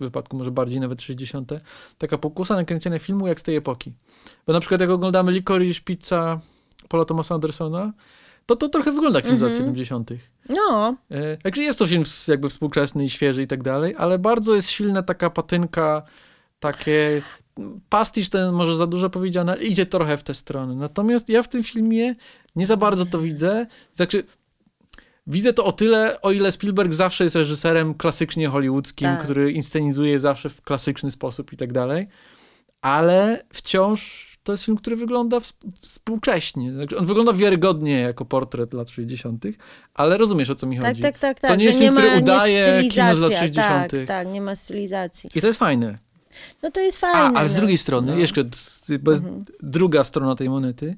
wypadku 0.00 0.36
może 0.36 0.50
bardziej 0.50 0.80
nawet 0.80 1.02
60., 1.02 1.52
taka 1.98 2.18
pokusa 2.18 2.56
nakręcenia 2.56 2.98
filmu 2.98 3.26
jak 3.26 3.40
z 3.40 3.42
tej 3.42 3.56
epoki. 3.56 3.92
Bo 4.46 4.52
na 4.52 4.60
przykład 4.60 4.80
jak 4.80 4.90
oglądamy 4.90 5.32
Licorice 5.32 5.80
Pizza 5.84 6.40
Paula 6.88 7.04
Thomasa 7.04 7.34
Andersona, 7.34 7.92
to 8.46 8.56
to 8.56 8.68
trochę 8.68 8.92
wygląda 8.92 9.18
jak 9.18 9.26
film 9.26 9.38
z 9.38 9.42
lat 9.42 9.50
Mhm. 9.50 9.66
70. 9.68 10.10
No, 10.48 10.96
E, 11.10 11.36
Także 11.36 11.62
jest 11.62 11.78
to 11.78 11.86
film 11.86 12.02
jakby 12.28 12.48
współczesny 12.48 13.04
i 13.04 13.10
świeży 13.10 13.42
i 13.42 13.46
tak 13.46 13.62
dalej, 13.62 13.94
ale 13.98 14.18
bardzo 14.18 14.54
jest 14.54 14.70
silna 14.70 15.02
taka 15.02 15.30
patynka, 15.30 16.02
takie 16.60 17.22
pastisz 17.88 18.28
ten 18.28 18.52
może 18.52 18.76
za 18.76 18.86
dużo 18.86 19.10
powiedziane, 19.10 19.56
idzie 19.56 19.86
trochę 19.86 20.16
w 20.16 20.22
tę 20.22 20.34
stronę. 20.34 20.74
Natomiast 20.74 21.28
ja 21.28 21.42
w 21.42 21.48
tym 21.48 21.62
filmie 21.62 22.14
nie 22.56 22.66
za 22.66 22.76
bardzo 22.76 23.06
to 23.06 23.18
widzę. 23.18 23.66
Znaczy, 23.92 24.24
widzę 25.26 25.52
to 25.52 25.64
o 25.64 25.72
tyle, 25.72 26.20
o 26.20 26.32
ile 26.32 26.52
Spielberg 26.52 26.92
zawsze 26.92 27.24
jest 27.24 27.36
reżyserem 27.36 27.94
klasycznie 27.94 28.48
hollywoodzkim, 28.48 29.08
Tak. 29.08 29.22
który 29.22 29.52
inscenizuje 29.52 30.20
zawsze 30.20 30.48
w 30.48 30.62
klasyczny 30.62 31.10
sposób 31.10 31.52
i 31.52 31.56
tak 31.56 31.72
dalej, 31.72 32.08
ale 32.80 33.42
wciąż 33.52 34.32
to 34.42 34.52
jest 34.52 34.64
film, 34.64 34.76
który 34.76 34.96
wygląda 34.96 35.38
współcześnie. 35.80 36.72
Znaczy, 36.72 36.98
on 36.98 37.06
wygląda 37.06 37.32
wiarygodnie 37.32 38.00
jako 38.00 38.24
portret 38.24 38.72
lat 38.72 38.90
60., 38.90 39.44
ale 39.94 40.16
rozumiesz 40.18 40.50
o 40.50 40.54
co 40.54 40.66
mi 40.66 40.78
tak, 40.78 40.86
chodzi. 40.86 41.02
tak, 41.02 41.18
tak, 41.18 41.40
tak. 41.40 41.50
To 41.50 41.56
nie 41.56 41.64
jest 41.64 41.78
film, 41.78 41.94
który 41.94 42.16
udaje 42.18 42.82
kino 42.82 43.14
z 43.14 43.18
lat 43.18 43.32
stylizacja, 43.32 43.38
60.. 43.38 43.90
Tak, 43.90 44.06
tak, 44.06 44.28
nie 44.28 44.40
ma 44.40 44.54
stylizacji. 44.54 45.30
I 45.34 45.40
to 45.40 45.46
jest 45.46 45.58
fajne. 45.58 45.98
No 46.62 46.70
to 46.70 46.80
jest 46.80 47.04
A, 47.04 47.12
fajne. 47.12 47.38
ale 47.38 47.48
z 47.48 47.52
no. 47.52 47.58
drugiej 47.58 47.78
strony, 47.78 48.12
No. 48.12 48.18
jeszcze, 48.18 48.44
bo 49.00 49.10
jest 49.10 49.22
Mhm. 49.24 49.44
druga 49.62 50.04
strona 50.04 50.34
tej 50.34 50.48
monety, 50.50 50.96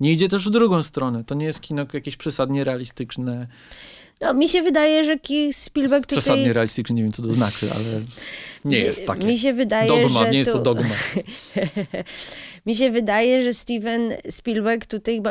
nie 0.00 0.12
idzie 0.12 0.28
też 0.28 0.46
w 0.48 0.50
drugą 0.50 0.82
stronę. 0.82 1.24
To 1.24 1.34
nie 1.34 1.46
jest 1.46 1.60
kino 1.60 1.86
jakieś 1.92 2.16
przesadnie 2.16 2.64
realistyczne. 2.64 3.46
No, 4.20 4.34
mi 4.34 4.48
się 4.48 4.62
wydaje, 4.62 5.04
że 5.04 5.16
Spielberg 5.52 6.06
tutaj... 6.06 6.22
Przesadnie 6.22 6.52
realistyczne, 6.52 6.96
nie 6.96 7.02
wiem 7.02 7.12
co 7.12 7.22
to 7.22 7.32
znaczy, 7.32 7.68
ale 7.74 7.84
nie 8.64 8.76
mi 8.76 8.82
jest 8.84 9.06
takie. 9.06 9.26
Mi 9.26 9.38
się 9.38 9.52
wydaje, 9.52 9.88
Dogma, 9.88 10.24
że 10.24 10.30
nie 10.30 10.38
jest 10.38 10.52
to 10.52 10.58
dogma. 10.58 10.94
Mi 12.66 12.74
się 12.74 12.90
wydaje, 12.90 13.42
że 13.42 13.54
Steven 13.54 14.12
Spielberg 14.30 14.86
tutaj 14.86 15.22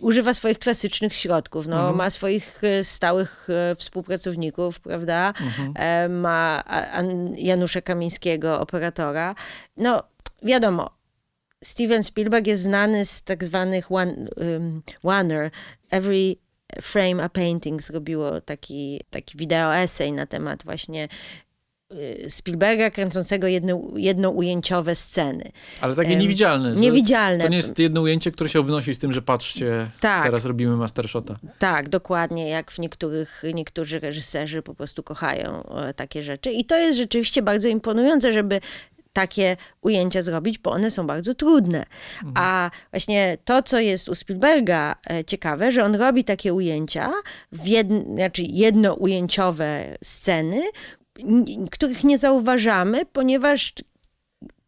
używa 0.00 0.34
swoich 0.34 0.58
klasycznych 0.58 1.14
środków. 1.14 1.66
No, 1.66 1.76
Mhm. 1.76 1.96
Ma 1.96 2.10
swoich 2.10 2.64
e, 2.64 2.84
stałych 2.84 3.48
e, 3.50 3.74
współpracowników, 3.76 4.80
prawda? 4.80 5.28
Mhm. 5.28 5.72
E, 5.76 6.08
Ma 6.08 6.64
Janusza 7.36 7.80
Kamińskiego, 7.80 8.60
operatora. 8.60 9.34
No, 9.76 10.02
wiadomo, 10.42 10.90
Steven 11.64 12.04
Spielberg 12.04 12.46
jest 12.46 12.62
znany 12.62 13.04
z 13.04 13.22
tak 13.22 13.44
zwanych 13.44 13.92
one, 13.92 14.14
um, 14.36 14.82
oneer. 15.02 15.50
Every 15.90 16.36
Frame 16.82 17.24
a 17.24 17.28
Painting 17.28 17.82
zrobiło 17.82 18.40
taki, 18.40 19.00
taki 19.10 19.38
wideo 19.38 19.76
essay 19.76 20.12
na 20.12 20.26
temat 20.26 20.64
właśnie 20.64 21.08
y, 21.92 22.26
Spielberga 22.30 22.90
kręcącego 22.90 23.46
jedno, 23.46 23.82
jednoujęciowe 23.96 24.94
sceny. 24.94 25.52
Ale 25.80 25.94
takie 25.94 26.12
Em, 26.12 26.18
niewidzialne. 26.18 26.72
Niewidzialne. 26.76 27.44
To 27.44 27.50
nie 27.50 27.56
jest 27.56 27.78
jedno 27.78 28.00
ujęcie, 28.00 28.32
które 28.32 28.50
się 28.50 28.60
obnosi 28.60 28.94
z 28.94 28.98
tym, 28.98 29.12
że 29.12 29.22
patrzcie, 29.22 29.90
Tak. 30.00 30.24
teraz 30.24 30.44
robimy 30.44 30.76
mastershota. 30.76 31.38
Tak, 31.58 31.88
dokładnie, 31.88 32.48
jak 32.48 32.70
w 32.70 32.78
niektórych, 32.78 33.42
niektórzy 33.54 34.00
reżyserzy 34.00 34.62
po 34.62 34.74
prostu 34.74 35.02
kochają 35.02 35.62
e, 35.64 35.94
takie 35.94 36.22
rzeczy. 36.22 36.50
I 36.52 36.64
to 36.64 36.78
jest 36.78 36.98
rzeczywiście 36.98 37.42
bardzo 37.42 37.68
imponujące, 37.68 38.32
żeby 38.32 38.60
takie 39.12 39.56
ujęcia 39.80 40.22
zrobić, 40.22 40.58
bo 40.58 40.70
one 40.70 40.90
są 40.90 41.06
bardzo 41.06 41.34
trudne. 41.34 41.86
A 42.34 42.70
właśnie 42.92 43.38
to, 43.44 43.62
co 43.62 43.78
jest 43.80 44.08
u 44.08 44.14
Spielberga 44.14 44.96
e, 45.10 45.24
ciekawe, 45.24 45.72
że 45.72 45.84
on 45.84 45.94
robi 45.94 46.24
takie 46.24 46.54
ujęcia, 46.54 47.10
w 47.52 47.66
jedn, 47.66 48.14
znaczy 48.14 48.42
jednoujęciowe 48.42 49.96
sceny, 50.04 50.62
których 51.70 52.04
nie 52.04 52.18
zauważamy, 52.18 53.06
ponieważ 53.06 53.74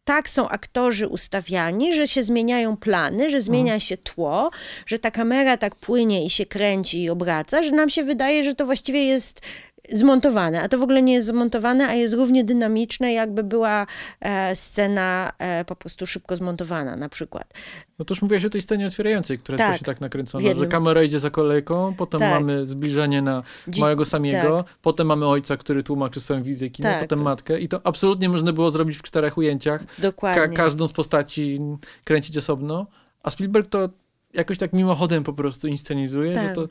tak 0.03 0.29
są 0.29 0.49
aktorzy 0.49 1.07
ustawiani, 1.07 1.93
że 1.93 2.07
się 2.07 2.23
zmieniają 2.23 2.77
plany, 2.77 3.29
że 3.29 3.41
zmienia 3.41 3.79
się 3.79 3.97
tło, 3.97 4.51
że 4.85 4.99
ta 4.99 5.11
kamera 5.11 5.57
tak 5.57 5.75
płynie 5.75 6.25
i 6.25 6.29
się 6.29 6.45
kręci 6.45 7.03
i 7.03 7.09
obraca, 7.09 7.63
że 7.63 7.71
nam 7.71 7.89
się 7.89 8.03
wydaje, 8.03 8.43
że 8.43 8.55
to 8.55 8.65
właściwie 8.65 9.03
jest 9.03 9.41
zmontowane, 9.91 10.61
a 10.61 10.67
to 10.69 10.77
w 10.77 10.83
ogóle 10.83 11.01
nie 11.01 11.13
jest 11.13 11.27
zmontowane, 11.27 11.87
a 11.87 11.93
jest 11.93 12.13
równie 12.13 12.43
dynamiczne, 12.43 13.13
jakby 13.13 13.43
była 13.43 13.87
e, 14.21 14.55
scena 14.55 15.31
e, 15.39 15.65
po 15.65 15.75
prostu 15.75 16.07
szybko 16.07 16.35
zmontowana 16.35 16.95
na 16.95 17.09
przykład. 17.09 17.53
No 17.99 18.05
to 18.05 18.13
już 18.13 18.21
mówiłaś 18.21 18.45
o 18.45 18.49
tej 18.49 18.61
scenie 18.61 18.87
otwierającej, 18.87 19.39
która 19.39 19.55
jest 19.55 19.59
Tak. 19.59 19.71
właśnie 19.71 19.85
tak 19.85 20.01
nakręcona, 20.01 20.55
że 20.55 20.67
kamera 20.67 21.03
idzie 21.03 21.19
za 21.19 21.29
kolejką, 21.29 21.93
potem 21.97 22.19
Tak. 22.19 22.31
mamy 22.41 22.65
zbliżenie 22.65 23.21
na 23.21 23.43
małego 23.79 24.05
samiego, 24.05 24.65
potem 24.81 25.07
mamy 25.07 25.27
ojca, 25.27 25.57
który 25.57 25.83
tłumaczy 25.83 26.21
swoją 26.21 26.43
wizję 26.43 26.69
kina, 26.69 26.89
Tak. 26.91 27.01
potem 27.01 27.21
matkę 27.21 27.59
i 27.59 27.67
to 27.67 27.81
absolutnie 27.83 28.29
można 28.29 28.53
było 28.53 28.71
zrobić 28.71 28.97
w 28.97 29.01
czterech 29.03 29.37
ujęciach, 29.37 29.85
Ka- 29.85 30.01
Dokładnie. 30.01 30.57
każdą 30.57 30.87
z 30.87 30.91
postaci 30.93 31.59
kręcić 32.03 32.37
osobno, 32.37 32.85
a 33.23 33.29
Spielberg 33.29 33.67
to 33.67 33.89
jakoś 34.33 34.57
tak 34.57 34.73
mimochodem 34.73 35.23
po 35.23 35.33
prostu 35.33 35.67
inscenizuje, 35.67 36.33
że 36.33 36.41
Tak. 36.41 36.55
to, 36.55 36.67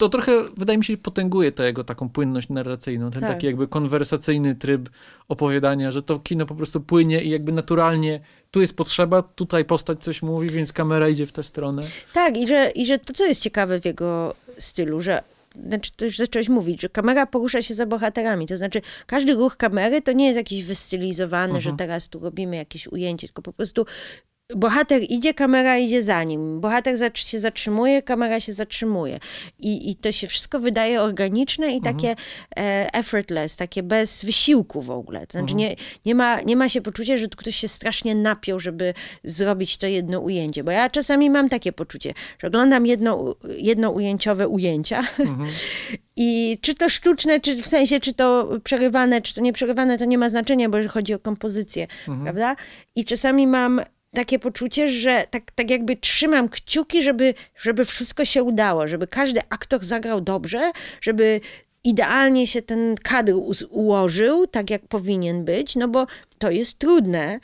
to 0.00 0.08
trochę, 0.08 0.32
wydaje 0.56 0.78
mi 0.78 0.84
się, 0.84 0.96
potęguje 0.96 1.52
tę 1.52 1.66
jego 1.66 1.84
taką 1.84 2.08
płynność 2.08 2.48
narracyjną, 2.48 3.10
ten 3.10 3.20
Tak. 3.20 3.30
taki 3.30 3.46
jakby 3.46 3.68
konwersacyjny 3.68 4.54
tryb 4.54 4.88
opowiadania, 5.28 5.90
że 5.90 6.02
to 6.02 6.18
kino 6.18 6.46
po 6.46 6.54
prostu 6.54 6.80
płynie 6.80 7.22
i 7.22 7.30
jakby 7.30 7.52
naturalnie 7.52 8.20
tu 8.50 8.60
jest 8.60 8.76
potrzeba, 8.76 9.22
tutaj 9.22 9.64
postać 9.64 9.98
coś 10.00 10.22
mówi, 10.22 10.50
więc 10.50 10.72
kamera 10.72 11.08
idzie 11.08 11.26
w 11.26 11.32
tę 11.32 11.42
stronę. 11.42 11.82
Tak, 12.12 12.36
i 12.36 12.48
że, 12.48 12.70
i 12.70 12.86
że 12.86 12.98
to, 12.98 13.12
co 13.12 13.26
jest 13.26 13.42
ciekawe 13.42 13.80
w 13.80 13.84
jego 13.84 14.34
stylu, 14.58 15.00
że 15.00 15.22
znaczy, 15.66 15.90
to 15.96 16.04
już 16.04 16.16
zacząłeś 16.16 16.48
mówić, 16.48 16.80
że 16.80 16.88
kamera 16.88 17.26
porusza 17.26 17.62
się 17.62 17.74
za 17.74 17.86
bohaterami. 17.86 18.46
To 18.46 18.56
znaczy, 18.56 18.80
każdy 19.06 19.34
ruch 19.34 19.56
kamery 19.56 20.02
to 20.02 20.12
nie 20.12 20.26
jest 20.26 20.36
jakiś 20.36 20.64
wystylizowany, 20.64 21.60
że 21.60 21.72
teraz 21.72 22.08
tu 22.08 22.20
robimy 22.20 22.56
jakieś 22.56 22.86
ujęcie, 22.86 23.26
tylko 23.28 23.42
po 23.42 23.52
prostu 23.52 23.86
bohater 24.56 25.02
idzie, 25.08 25.34
kamera 25.34 25.78
idzie 25.78 26.02
za 26.02 26.24
nim. 26.24 26.60
Bohater 26.60 27.10
się 27.14 27.40
zatrzymuje, 27.40 28.02
kamera 28.02 28.40
się 28.40 28.52
zatrzymuje. 28.52 29.18
I, 29.58 29.90
i 29.90 29.96
to 29.96 30.12
się 30.12 30.26
wszystko 30.26 30.60
wydaje 30.60 31.02
organiczne 31.02 31.72
i 31.72 31.76
mhm. 31.76 31.96
takie 31.96 32.16
e, 32.56 32.94
effortless, 32.94 33.56
takie 33.56 33.82
bez 33.82 34.24
wysiłku 34.24 34.82
w 34.82 34.90
ogóle. 34.90 35.26
To 35.26 35.32
znaczy 35.32 35.52
mhm. 35.52 35.58
nie, 35.58 35.76
nie, 36.04 36.14
ma, 36.14 36.40
nie 36.40 36.56
ma 36.56 36.68
się 36.68 36.82
poczucia, 36.82 37.16
że 37.16 37.26
ktoś 37.28 37.56
się 37.56 37.68
strasznie 37.68 38.14
napiął, 38.14 38.60
żeby 38.60 38.94
zrobić 39.24 39.78
to 39.78 39.86
jedno 39.86 40.20
ujęcie. 40.20 40.64
Bo 40.64 40.70
ja 40.70 40.90
czasami 40.90 41.30
mam 41.30 41.48
takie 41.48 41.72
poczucie, 41.72 42.14
że 42.38 42.46
oglądam 42.46 42.86
jedno, 42.86 43.34
jedno 43.58 43.90
ujęciowe 43.90 44.48
ujęcia 44.48 44.98
mhm. 45.18 45.48
i 46.16 46.58
czy 46.62 46.74
to 46.74 46.88
sztuczne, 46.88 47.40
czy 47.40 47.62
w 47.62 47.66
sensie, 47.66 48.00
czy 48.00 48.14
to 48.14 48.48
przerywane, 48.64 49.22
czy 49.22 49.34
to 49.34 49.40
nieprzerywane, 49.40 49.98
to 49.98 50.04
nie 50.04 50.18
ma 50.18 50.28
znaczenia, 50.28 50.68
bo 50.68 50.88
chodzi 50.88 51.14
o 51.14 51.18
kompozycję, 51.18 51.86
mhm. 52.08 52.22
prawda? 52.22 52.56
I 52.96 53.04
czasami 53.04 53.46
mam 53.46 53.80
takie 54.14 54.38
poczucie, 54.38 54.88
że 54.88 55.24
tak, 55.30 55.50
tak 55.50 55.70
jakby 55.70 55.96
trzymam 55.96 56.48
kciuki, 56.48 57.02
żeby, 57.02 57.34
żeby 57.56 57.84
wszystko 57.84 58.24
się 58.24 58.42
udało, 58.42 58.88
żeby 58.88 59.06
każdy 59.06 59.40
aktor 59.48 59.84
zagrał 59.84 60.20
dobrze, 60.20 60.72
żeby 61.00 61.40
idealnie 61.84 62.46
się 62.46 62.62
ten 62.62 62.94
kadr 63.02 63.32
ułożył, 63.70 64.46
tak 64.46 64.70
jak 64.70 64.88
powinien 64.88 65.44
być, 65.44 65.76
no 65.76 65.88
bo 65.88 66.06
to 66.38 66.50
jest 66.50 66.78
trudne. 66.78 67.40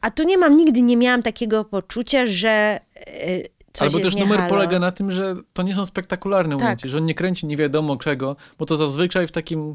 A 0.00 0.10
tu 0.10 0.22
nie 0.22 0.38
mam, 0.38 0.56
nigdy 0.56 0.82
nie 0.82 0.96
miałam 0.96 1.22
takiego 1.22 1.64
poczucia, 1.64 2.26
że 2.26 2.80
yy, 3.26 3.42
coś 3.72 3.94
Albo 3.94 4.04
też 4.04 4.16
numer 4.16 4.38
halo. 4.38 4.50
polega 4.50 4.78
na 4.78 4.92
tym, 4.92 5.12
że 5.12 5.34
to 5.52 5.62
nie 5.62 5.74
są 5.74 5.86
spektakularne 5.86 6.56
tak. 6.56 6.66
ujęcia, 6.66 6.88
że 6.88 6.98
on 6.98 7.06
nie 7.06 7.14
kręci 7.14 7.46
nie 7.46 7.56
wiadomo 7.56 7.96
czego, 7.96 8.36
bo 8.58 8.66
to 8.66 8.76
zazwyczaj 8.76 9.26
w 9.26 9.32
takim 9.32 9.74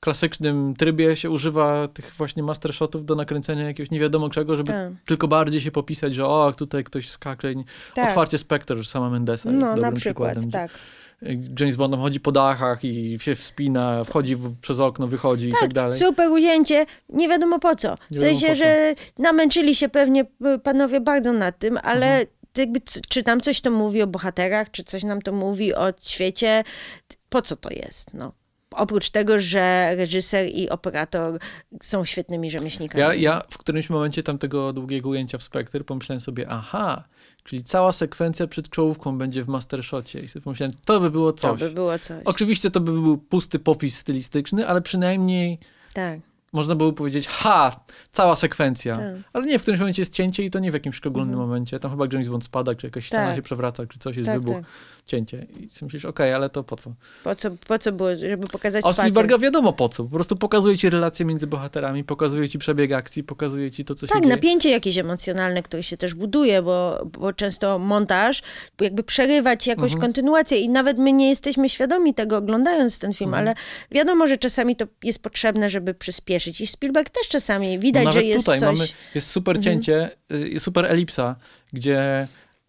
klasycznym 0.00 0.74
trybie 0.78 1.16
się 1.16 1.30
używa 1.30 1.88
tych 1.88 2.14
właśnie 2.14 2.42
mastershotów 2.42 3.04
do 3.04 3.14
nakręcenia 3.14 3.64
jakiegoś 3.64 3.90
nie 3.90 4.00
wiadomo 4.00 4.30
czego, 4.30 4.56
żeby 4.56 4.72
tak. 4.72 4.92
tylko 5.06 5.28
bardziej 5.28 5.60
się 5.60 5.70
popisać, 5.70 6.14
że 6.14 6.26
o, 6.26 6.52
tutaj 6.56 6.84
ktoś 6.84 7.10
skacze. 7.10 7.48
Tak. 7.94 8.08
Otwarcie 8.08 8.38
Spectre, 8.38 8.84
sama 8.84 9.10
Mendesa 9.10 9.50
jest 9.50 9.62
no, 9.62 9.74
dobrym 9.74 9.94
przykład, 9.94 10.38
przykładem. 10.38 10.50
Tak. 10.50 10.70
James 11.60 11.76
Bond 11.76 11.96
chodzi 11.96 12.20
po 12.20 12.32
dachach 12.32 12.84
i 12.84 13.18
się 13.18 13.34
wspina, 13.34 14.04
wchodzi 14.04 14.36
w, 14.36 14.56
przez 14.60 14.80
okno, 14.80 15.06
wychodzi 15.06 15.50
tak, 15.50 15.60
i 15.60 15.62
tak 15.62 15.72
dalej. 15.72 15.98
super 15.98 16.30
ujęcie, 16.30 16.86
nie 17.08 17.28
wiadomo 17.28 17.58
po 17.58 17.76
co. 17.76 17.94
W 18.10 18.20
sensie, 18.20 18.54
że 18.54 18.94
namęczyli 19.18 19.74
się 19.74 19.88
pewnie 19.88 20.24
panowie 20.62 21.00
bardzo 21.00 21.32
nad 21.32 21.58
tym, 21.58 21.78
ale 21.82 22.06
mhm. 22.06 22.26
jakby, 22.56 22.80
czy 23.08 23.22
tam 23.22 23.40
coś 23.40 23.60
to 23.60 23.70
mówi 23.70 24.02
o 24.02 24.06
bohaterach, 24.06 24.70
czy 24.70 24.84
coś 24.84 25.04
nam 25.04 25.22
to 25.22 25.32
mówi 25.32 25.74
o 25.74 25.92
świecie, 26.00 26.64
po 27.28 27.42
co 27.42 27.56
to 27.56 27.70
jest, 27.70 28.14
no. 28.14 28.32
Oprócz 28.70 29.10
tego, 29.10 29.38
że 29.38 29.94
reżyser 29.96 30.48
i 30.48 30.68
operator 30.68 31.40
są 31.82 32.04
świetnymi 32.04 32.50
rzemieślnikami. 32.50 33.00
Ja, 33.00 33.14
ja 33.14 33.42
w 33.50 33.58
którymś 33.58 33.90
momencie 33.90 34.22
tamtego 34.22 34.72
długiego 34.72 35.08
ujęcia 35.08 35.38
w 35.38 35.42
Spectre 35.42 35.84
pomyślałem 35.84 36.20
sobie, 36.20 36.46
aha, 36.48 37.04
czyli 37.44 37.64
cała 37.64 37.92
sekwencja 37.92 38.46
przed 38.46 38.68
czołówką 38.68 39.18
będzie 39.18 39.44
w 39.44 39.48
mastershocie. 39.48 40.20
I 40.20 40.28
sobie 40.28 40.42
pomyślałem, 40.42 40.74
to 40.84 41.00
by 41.00 41.10
było 41.10 41.32
coś. 41.32 41.60
To 41.60 41.66
by 41.66 41.70
było 41.74 41.98
coś. 41.98 42.22
Oczywiście 42.24 42.70
to 42.70 42.80
by 42.80 42.92
był 42.92 43.18
pusty 43.18 43.58
popis 43.58 43.98
stylistyczny, 43.98 44.66
ale 44.66 44.82
przynajmniej 44.82 45.58
tak 45.94 46.27
można 46.52 46.74
było 46.74 46.92
powiedzieć, 46.92 47.28
ha, 47.28 47.80
cała 48.12 48.36
sekwencja. 48.36 48.96
Tak. 48.96 49.14
Ale 49.32 49.46
nie, 49.46 49.58
w 49.58 49.62
którymś 49.62 49.80
momencie 49.80 50.02
jest 50.02 50.12
cięcie 50.12 50.44
i 50.44 50.50
to 50.50 50.58
nie 50.58 50.70
w 50.70 50.74
jakimś 50.74 50.96
szczególnym 50.96 51.34
mhm. 51.34 51.48
momencie. 51.48 51.80
Tam 51.80 51.90
chyba 51.90 52.04
James 52.12 52.28
Bond 52.28 52.44
spada, 52.44 52.74
czy 52.74 52.86
jakaś 52.86 53.08
tak. 53.08 53.36
się 53.36 53.42
przewraca, 53.42 53.86
czy 53.86 53.98
coś 53.98 54.16
jest 54.16 54.26
tak, 54.26 54.40
wybuch, 54.40 54.56
tak. 54.56 54.64
cięcie. 55.06 55.46
I 55.60 55.68
myślisz, 55.82 56.04
okej, 56.04 56.26
okay, 56.26 56.34
ale 56.34 56.48
to 56.48 56.64
po 56.64 56.76
co? 56.76 56.94
Po 57.24 57.34
co, 57.34 57.50
po 57.66 57.78
co 57.78 57.92
było, 57.92 58.16
żeby 58.16 58.46
pokazać 58.46 58.84
A 58.86 58.92
Spielberga 58.92 59.38
wiadomo 59.38 59.72
po 59.72 59.88
co. 59.88 60.04
Po 60.04 60.10
prostu 60.10 60.36
pokazuje 60.36 60.78
ci 60.78 60.90
relacje 60.90 61.26
między 61.26 61.46
bohaterami, 61.46 62.04
pokazuje 62.04 62.48
ci 62.48 62.58
przebieg 62.58 62.92
akcji, 62.92 63.24
pokazuje 63.24 63.70
ci 63.70 63.84
to, 63.84 63.94
co 63.94 64.06
tak, 64.06 64.16
się 64.16 64.22
dzieje. 64.22 64.30
Tak, 64.30 64.42
napięcie 64.42 64.70
jakieś 64.70 64.98
emocjonalne, 64.98 65.62
które 65.62 65.82
się 65.82 65.96
też 65.96 66.14
buduje, 66.14 66.62
bo, 66.62 67.06
bo 67.18 67.32
często 67.32 67.78
montaż 67.78 68.42
jakby 68.80 69.02
przerywa 69.02 69.56
ci 69.56 69.70
jakąś 69.70 69.92
mhm. 69.92 70.00
kontynuację 70.00 70.58
i 70.58 70.68
nawet 70.68 70.98
my 70.98 71.12
nie 71.12 71.28
jesteśmy 71.28 71.68
świadomi 71.68 72.14
tego 72.14 72.36
oglądając 72.36 72.98
ten 72.98 73.12
film, 73.12 73.30
mhm. 73.30 73.48
ale 73.48 73.54
wiadomo, 73.90 74.26
że 74.26 74.36
czasami 74.36 74.76
to 74.76 74.86
jest 75.02 75.22
potrzebne, 75.22 75.70
żeby 75.70 75.94
przyspieszyć. 75.94 76.37
I 76.46 76.66
Spielberg 76.66 77.10
też 77.10 77.28
czasami 77.28 77.78
widać, 77.78 78.04
no 78.04 78.12
że 78.12 78.22
jest 78.22 78.46
tutaj 78.46 78.60
coś... 78.60 78.78
Mamy, 78.78 78.88
jest 79.14 79.30
super 79.30 79.56
mhm. 79.56 79.64
cięcie, 79.64 80.10
mhm. 80.30 80.60
super 80.60 80.86
elipsa, 80.86 81.36
gdzie 81.72 82.28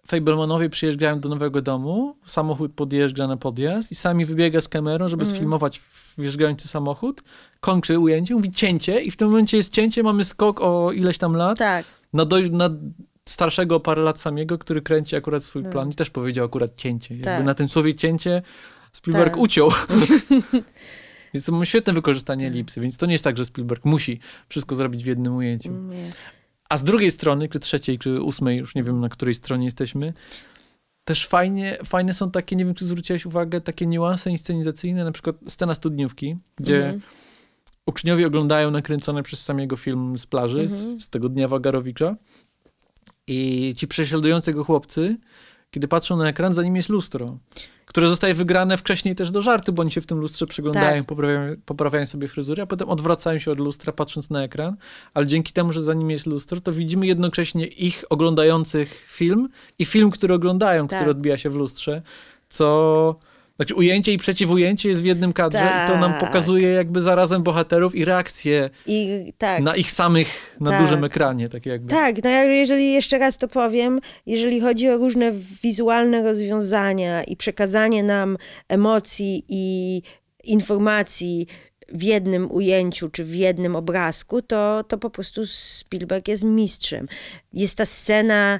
Fablemanowie 0.09 0.69
przyjeżdżają 0.69 1.19
do 1.19 1.29
nowego 1.29 1.61
domu, 1.61 2.15
samochód 2.25 2.73
podjeżdża 2.73 3.27
na 3.27 3.37
podjazd 3.37 3.91
i 3.91 3.95
sami 3.95 4.25
wybiega 4.25 4.61
z 4.61 4.67
kamerą, 4.67 5.07
żeby 5.07 5.21
mhm. 5.21 5.35
sfilmować 5.37 5.81
wjeżdżający 6.17 6.67
samochód, 6.67 7.23
kończy 7.59 7.99
ujęcie, 7.99 8.35
mówi 8.35 8.51
cięcie 8.51 9.01
i 9.01 9.11
w 9.11 9.15
tym 9.15 9.27
momencie 9.27 9.57
jest 9.57 9.73
cięcie, 9.73 10.03
mamy 10.03 10.23
skok 10.23 10.61
o 10.61 10.91
ileś 10.91 11.17
tam 11.17 11.35
lat. 11.35 11.57
Tak. 11.57 11.85
Na, 12.13 12.25
do, 12.25 12.39
na 12.39 12.69
starszego 13.25 13.75
o 13.75 13.79
parę 13.79 14.01
lat 14.01 14.19
samego, 14.19 14.57
który 14.57 14.81
kręci 14.81 15.15
akurat 15.15 15.43
swój 15.43 15.63
tak. 15.63 15.71
plan 15.71 15.91
i 15.91 15.95
też 15.95 16.09
powiedział 16.09 16.45
akurat 16.45 16.75
cięcie. 16.75 17.15
Jakby 17.15 17.29
tak. 17.29 17.45
na 17.45 17.53
tym 17.53 17.69
słowie 17.69 17.95
cięcie 17.95 18.41
Spielberg 18.91 19.33
tak. 19.33 19.41
uciął. 19.41 19.71
Więc 21.33 21.45
to 21.45 21.65
świetne 21.65 21.93
wykorzystanie 21.93 22.45
tak. 22.45 22.53
elipsy, 22.53 22.81
więc 22.81 22.97
to 22.97 23.05
nie 23.05 23.13
jest 23.13 23.23
tak, 23.23 23.37
że 23.37 23.45
Spielberg 23.45 23.85
musi 23.85 24.19
wszystko 24.49 24.75
zrobić 24.75 25.03
w 25.03 25.07
jednym 25.07 25.35
ujęciu. 25.35 25.71
Nie. 25.71 26.11
A 26.69 26.77
z 26.77 26.83
drugiej 26.83 27.11
strony, 27.11 27.49
czy 27.49 27.59
trzeciej, 27.59 27.99
czy 27.99 28.21
ósmej, 28.21 28.57
już 28.57 28.75
nie 28.75 28.83
wiem 28.83 28.99
na 28.99 29.09
której 29.09 29.35
stronie 29.35 29.65
jesteśmy, 29.65 30.13
też 31.03 31.27
fajnie, 31.27 31.77
fajne 31.85 32.13
są 32.13 32.31
takie, 32.31 32.55
nie 32.55 32.65
wiem 32.65 32.73
czy 32.73 32.85
zwróciłeś 32.85 33.25
uwagę, 33.25 33.61
takie 33.61 33.85
niuanse 33.85 34.31
inscenizacyjne, 34.31 35.03
na 35.03 35.11
przykład 35.11 35.35
scena 35.47 35.73
studniówki, 35.73 36.37
gdzie 36.55 36.85
mhm. 36.85 37.01
uczniowie 37.85 38.27
oglądają 38.27 38.71
nakręcony 38.71 39.23
przez 39.23 39.43
samego 39.43 39.75
film 39.75 40.17
z 40.17 40.25
plaży, 40.25 40.59
mhm. 40.59 40.99
z, 40.99 41.03
z, 41.03 41.09
tego 41.09 41.29
dnia 41.29 41.47
Wagarowicza 41.47 42.15
i 43.27 43.73
ci 43.77 43.87
prześladujący 43.87 44.53
go 44.53 44.63
chłopcy, 44.63 45.17
kiedy 45.71 45.87
patrzą 45.87 46.17
na 46.17 46.29
ekran, 46.29 46.53
za 46.53 46.63
nim 46.63 46.75
jest 46.75 46.89
lustro 46.89 47.37
które 47.89 48.09
zostaje 48.09 48.33
wygrane 48.33 48.77
wcześniej 48.77 49.15
też 49.15 49.31
do 49.31 49.41
żartu, 49.41 49.73
bo 49.73 49.81
oni 49.81 49.91
się 49.91 50.01
w 50.01 50.05
tym 50.05 50.19
lustrze 50.19 50.45
przyglądają, 50.45 50.97
tak. 50.97 51.07
poprawiają, 51.07 51.55
poprawiają 51.65 52.05
sobie 52.05 52.27
fryzurę, 52.27 52.63
a 52.63 52.65
potem 52.65 52.89
odwracają 52.89 53.39
się 53.39 53.51
od 53.51 53.59
lustra, 53.59 53.93
patrząc 53.93 54.29
na 54.29 54.43
ekran, 54.43 54.75
ale 55.13 55.27
dzięki 55.27 55.53
temu, 55.53 55.71
że 55.71 55.81
za 55.81 55.93
nim 55.93 56.11
jest 56.11 56.25
lustro, 56.25 56.61
to 56.61 56.71
widzimy 56.71 57.07
jednocześnie 57.07 57.65
ich 57.65 58.03
oglądających 58.09 59.05
film 59.07 59.49
i 59.79 59.85
film, 59.85 60.11
który 60.11 60.33
oglądają, 60.33 60.87
tak. 60.87 60.99
który 60.99 61.11
odbija 61.11 61.37
się 61.37 61.49
w 61.49 61.55
lustrze, 61.55 62.01
co 62.49 63.15
znaczy 63.59 63.75
ujęcie 63.75 64.13
i 64.13 64.17
przeciwujęcie 64.17 64.89
jest 64.89 65.01
w 65.01 65.05
jednym 65.05 65.33
kadrze 65.33 65.59
tak. 65.59 65.89
i 65.89 65.91
to 65.91 65.97
nam 65.97 66.11
tak. 66.11 66.19
pokazuje 66.19 66.67
jakby 66.67 67.01
zarazem 67.01 67.43
bohaterów 67.43 67.95
i 67.95 68.05
reakcje 68.05 68.69
I, 68.87 69.33
tak. 69.37 69.63
na 69.63 69.75
ich 69.75 69.91
samych 69.91 70.57
na 70.59 70.69
tak. 70.69 70.81
dużym 70.81 71.03
ekranie. 71.03 71.49
Tak, 71.49 71.65
jakby. 71.65 71.89
tak, 71.89 72.23
no 72.23 72.29
jeżeli 72.29 72.93
jeszcze 72.93 73.17
raz 73.17 73.37
to 73.37 73.47
powiem, 73.47 73.99
jeżeli 74.25 74.61
chodzi 74.61 74.89
o 74.89 74.97
różne 74.97 75.31
wizualne 75.63 76.23
rozwiązania 76.23 77.23
i 77.23 77.35
przekazanie 77.35 78.03
nam 78.03 78.37
emocji 78.67 79.43
i 79.49 80.01
informacji 80.43 81.47
w 81.89 82.03
jednym 82.03 82.51
ujęciu 82.51 83.09
czy 83.09 83.23
w 83.23 83.35
jednym 83.35 83.75
obrazku, 83.75 84.41
to, 84.41 84.83
to 84.83 84.97
po 84.97 85.09
prostu 85.09 85.45
Spielberg 85.45 86.27
jest 86.27 86.43
mistrzem. 86.43 87.07
Jest 87.53 87.77
ta 87.77 87.85
scena 87.85 88.59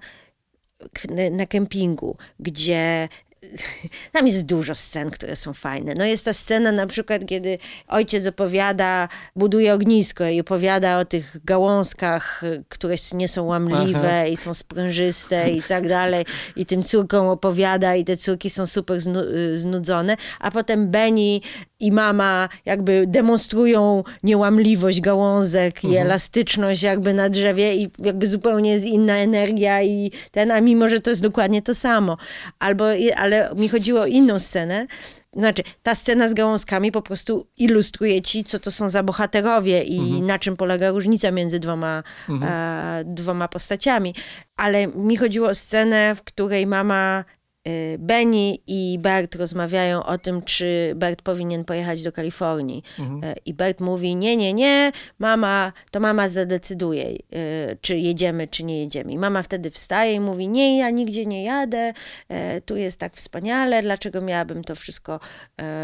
na 1.32 1.46
kempingu, 1.46 2.18
gdzie 2.40 3.10
tam 4.12 4.28
jest 4.28 4.46
dużo 4.46 4.76
scen, 4.76 5.10
które 5.10 5.36
są 5.36 5.54
fajne. 5.54 5.94
No 5.98 6.06
jest 6.06 6.26
ta 6.26 6.34
scena 6.34 6.72
na 6.72 6.88
przykład, 6.88 7.26
kiedy 7.26 7.58
ojciec 7.88 8.28
opowiada, 8.28 9.08
buduje 9.36 9.74
ognisko 9.74 10.28
i 10.28 10.40
opowiada 10.40 11.00
o 11.00 11.06
tych 11.06 11.46
gałązkach, 11.46 12.42
które 12.70 12.96
nie 13.14 13.28
są 13.28 13.44
łamliwe 13.44 14.10
Aha. 14.10 14.26
i 14.26 14.38
są 14.38 14.54
sprężyste 14.54 15.50
i 15.50 15.62
tak 15.62 15.88
dalej. 15.88 16.26
I 16.56 16.66
tym 16.66 16.84
córkom 16.84 17.28
opowiada 17.28 17.96
i 17.96 18.06
te 18.06 18.18
córki 18.18 18.50
są 18.50 18.66
super 18.66 18.98
znudzone. 19.54 20.18
A 20.40 20.52
potem 20.52 20.92
Benny 20.92 21.40
i 21.80 21.92
mama 21.92 22.50
jakby 22.66 23.06
demonstrują 23.08 24.04
niełamliwość 24.24 25.02
gałązek 25.02 25.84
i 25.84 25.88
mhm. 25.88 26.06
elastyczność 26.06 26.84
jakby 26.84 27.14
na 27.14 27.30
drzewie 27.30 27.76
i 27.76 27.90
jakby 28.00 28.28
zupełnie 28.28 28.72
jest 28.72 28.86
inna 28.86 29.18
energia 29.18 29.84
i 29.84 30.12
ten, 30.32 30.52
a 30.52 30.62
mimo, 30.62 30.90
że 30.90 31.00
to 31.00 31.10
jest 31.10 31.24
dokładnie 31.24 31.62
to 31.62 31.76
samo. 31.76 32.18
Albo, 32.60 32.86
ale 33.18 33.50
mi 33.56 33.70
chodziło 33.70 34.02
o 34.02 34.06
inną 34.06 34.40
scenę, 34.40 34.88
znaczy, 35.34 35.64
ta 35.84 35.96
scena 35.96 36.30
z 36.30 36.34
gałązkami 36.34 36.92
po 36.92 37.02
prostu 37.02 37.48
ilustruje 37.58 38.22
ci, 38.22 38.44
co 38.44 38.60
to 38.60 38.72
są 38.72 38.90
za 38.90 39.04
bohaterowie 39.04 39.84
i 39.84 40.00
mhm. 40.00 40.26
na 40.26 40.40
czym 40.40 40.58
polega 40.58 40.92
różnica 40.92 41.32
między 41.32 41.60
dwoma, 41.60 42.04
mhm. 42.30 43.14
dwoma 43.16 43.48
postaciami. 43.48 44.16
Ale 44.58 44.88
mi 44.88 45.18
chodziło 45.18 45.50
o 45.50 45.56
scenę, 45.56 46.16
w 46.16 46.22
której 46.22 46.68
mama 46.68 47.26
Benny 48.00 48.56
i 48.68 48.98
Bert 49.00 49.36
rozmawiają 49.36 50.04
o 50.04 50.18
tym, 50.18 50.42
czy 50.42 50.94
Bert 50.96 51.22
powinien 51.22 51.66
pojechać 51.66 52.04
do 52.04 52.12
Kalifornii. 52.12 52.84
Mhm. 53.00 53.24
Y, 53.24 53.36
I 53.46 53.54
Bert 53.54 53.80
mówi, 53.80 54.16
nie, 54.16 54.38
nie, 54.38 54.54
nie, 54.54 54.92
mama, 55.20 55.74
to 55.92 56.00
mama 56.00 56.30
zadecyduje, 56.30 57.10
y, 57.10 57.78
czy 57.82 57.98
jedziemy, 57.98 58.48
czy 58.48 58.64
nie 58.64 58.80
jedziemy. 58.80 59.12
I 59.12 59.18
mama 59.18 59.44
wtedy 59.44 59.72
wstaje 59.72 60.14
i 60.14 60.20
mówi, 60.20 60.48
nie, 60.48 60.78
ja 60.78 60.90
nigdzie 60.90 61.26
nie 61.26 61.44
jadę, 61.44 61.94
tu 62.66 62.78
jest 62.78 63.00
tak 63.00 63.16
wspaniale, 63.16 63.82
dlaczego 63.82 64.22
miałabym 64.22 64.64
to 64.64 64.76
wszystko 64.76 65.20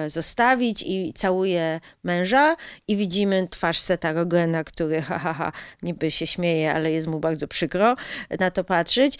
zostawić? 0.07 0.83
I 0.87 1.13
całuje 1.13 1.79
męża 2.03 2.55
i 2.87 2.95
widzimy 2.95 3.47
twarz 3.51 3.79
Seta 3.79 4.13
Rogena, 4.13 4.63
który 4.63 5.01
ha, 5.01 5.19
ha, 5.19 5.33
ha, 5.33 5.51
niby 5.83 6.11
się 6.11 6.27
śmieje, 6.27 6.73
ale 6.73 6.91
jest 6.91 7.07
mu 7.07 7.19
bardzo 7.19 7.47
przykro 7.47 7.95
na 8.39 8.51
to 8.51 8.63
patrzeć. 8.63 9.19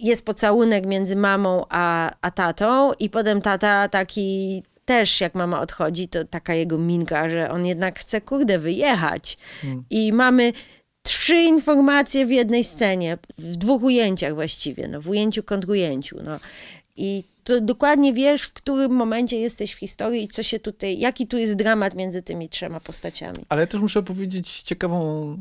Jest 0.00 0.24
pocałunek 0.24 0.86
między 0.86 1.16
mamą 1.16 1.64
a, 1.68 2.10
a 2.20 2.30
tatą 2.30 2.92
i 2.92 3.10
potem 3.10 3.42
tata 3.42 3.88
taki 3.88 4.62
też 4.84 5.20
jak 5.20 5.34
mama 5.34 5.60
odchodzi, 5.60 6.08
to 6.08 6.24
taka 6.24 6.54
jego 6.54 6.78
minka, 6.78 7.30
że 7.30 7.50
on 7.50 7.66
jednak 7.66 7.98
chce 7.98 8.20
kurde 8.20 8.58
wyjechać. 8.58 9.38
I 9.90 10.12
mamy 10.12 10.52
trzy 11.02 11.36
informacje 11.36 12.26
w 12.26 12.30
jednej 12.30 12.64
scenie, 12.64 13.18
w 13.38 13.56
dwóch 13.56 13.82
ujęciach 13.82 14.34
właściwie, 14.34 14.88
no, 14.88 15.00
w 15.00 15.08
ujęciu 15.08 15.42
kontrujęciu. 15.42 16.16
No. 16.24 16.38
I 16.96 17.24
to 17.44 17.60
dokładnie 17.60 18.12
wiesz, 18.12 18.42
w 18.42 18.52
którym 18.52 18.92
momencie 18.92 19.38
jesteś 19.38 19.74
w 19.74 19.78
historii 19.78 20.24
i 20.24 20.28
co 20.28 20.42
się 20.42 20.58
tutaj, 20.58 20.98
jaki 20.98 21.26
tu 21.26 21.38
jest 21.38 21.54
dramat 21.54 21.94
między 21.94 22.22
tymi 22.22 22.48
trzema 22.48 22.80
postaciami. 22.80 23.38
Ale 23.48 23.66
też 23.66 23.80
muszę 23.80 24.02
powiedzieć 24.02 24.60
ciekawą 24.60 25.36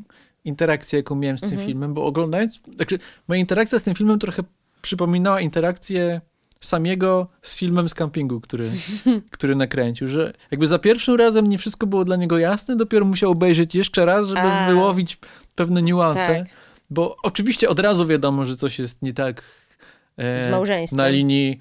interakcję, 0.46 0.98
jaką 1.00 1.16
miałem 1.16 1.38
z 1.38 1.42
tym 1.42 1.50
Mhm. 1.52 1.68
filmem, 1.68 1.94
bo 1.94 2.06
oglądając, 2.06 2.62
znaczy 2.76 3.00
moja 3.28 3.40
interakcja 3.42 3.80
z 3.80 3.84
tym 3.84 3.96
filmem 3.96 4.20
trochę 4.20 4.44
przypominała 4.82 5.42
interakcję 5.42 6.22
samego 6.60 7.28
z 7.42 7.58
filmem 7.58 7.90
z 7.90 7.94
campingu, 7.94 8.42
który, 8.42 8.70
który 9.32 9.56
nakręcił, 9.56 10.08
że 10.08 10.34
jakby 10.52 10.68
za 10.68 10.80
pierwszym 10.80 11.16
razem 11.16 11.48
nie 11.48 11.58
wszystko 11.58 11.88
było 11.88 12.06
dla 12.06 12.16
niego 12.16 12.38
jasne, 12.38 12.76
dopiero 12.76 13.06
musiał 13.06 13.32
obejrzeć 13.32 13.76
jeszcze 13.76 14.06
raz, 14.06 14.28
żeby 14.28 14.42
A. 14.42 14.68
wyłowić 14.70 15.18
pewne 15.56 15.82
niuanse, 15.82 16.28
Tak. 16.28 16.48
bo 16.90 17.16
oczywiście 17.24 17.70
od 17.70 17.80
razu 17.80 18.08
wiadomo, 18.08 18.46
że 18.46 18.58
coś 18.58 18.80
jest 18.80 19.02
nie 19.02 19.14
tak 19.14 19.44
e, 20.18 20.48
Z 20.48 20.52
małżeństwem. 20.52 20.98
na 20.98 21.08
linii 21.08 21.60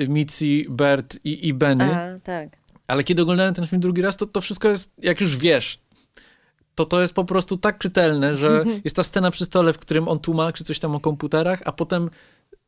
e, 0.00 0.08
Mitzi, 0.08 0.66
Bert 0.70 1.18
i, 1.24 1.48
i 1.48 1.54
Benny, 1.54 1.96
A, 1.96 2.20
tak. 2.20 2.48
ale 2.86 3.04
kiedy 3.04 3.22
oglądałem 3.22 3.54
ten 3.54 3.66
film 3.66 3.80
drugi 3.80 4.02
raz, 4.02 4.16
to 4.16 4.26
to 4.26 4.40
wszystko 4.40 4.68
jest, 4.68 4.92
jak 5.02 5.20
już 5.20 5.36
wiesz, 5.36 5.78
to 6.78 6.84
to 6.86 7.00
jest 7.00 7.14
po 7.14 7.24
prostu 7.24 7.56
tak 7.56 7.78
czytelne, 7.78 8.36
że 8.36 8.64
jest 8.84 8.96
ta 8.96 9.02
scena 9.02 9.30
przy 9.30 9.44
stole, 9.44 9.72
w 9.72 9.78
którym 9.78 10.08
on 10.08 10.18
tłumaczy 10.18 10.64
coś 10.64 10.78
tam 10.78 10.94
o 10.96 11.00
komputerach, 11.00 11.62
a 11.64 11.72
potem 11.72 12.10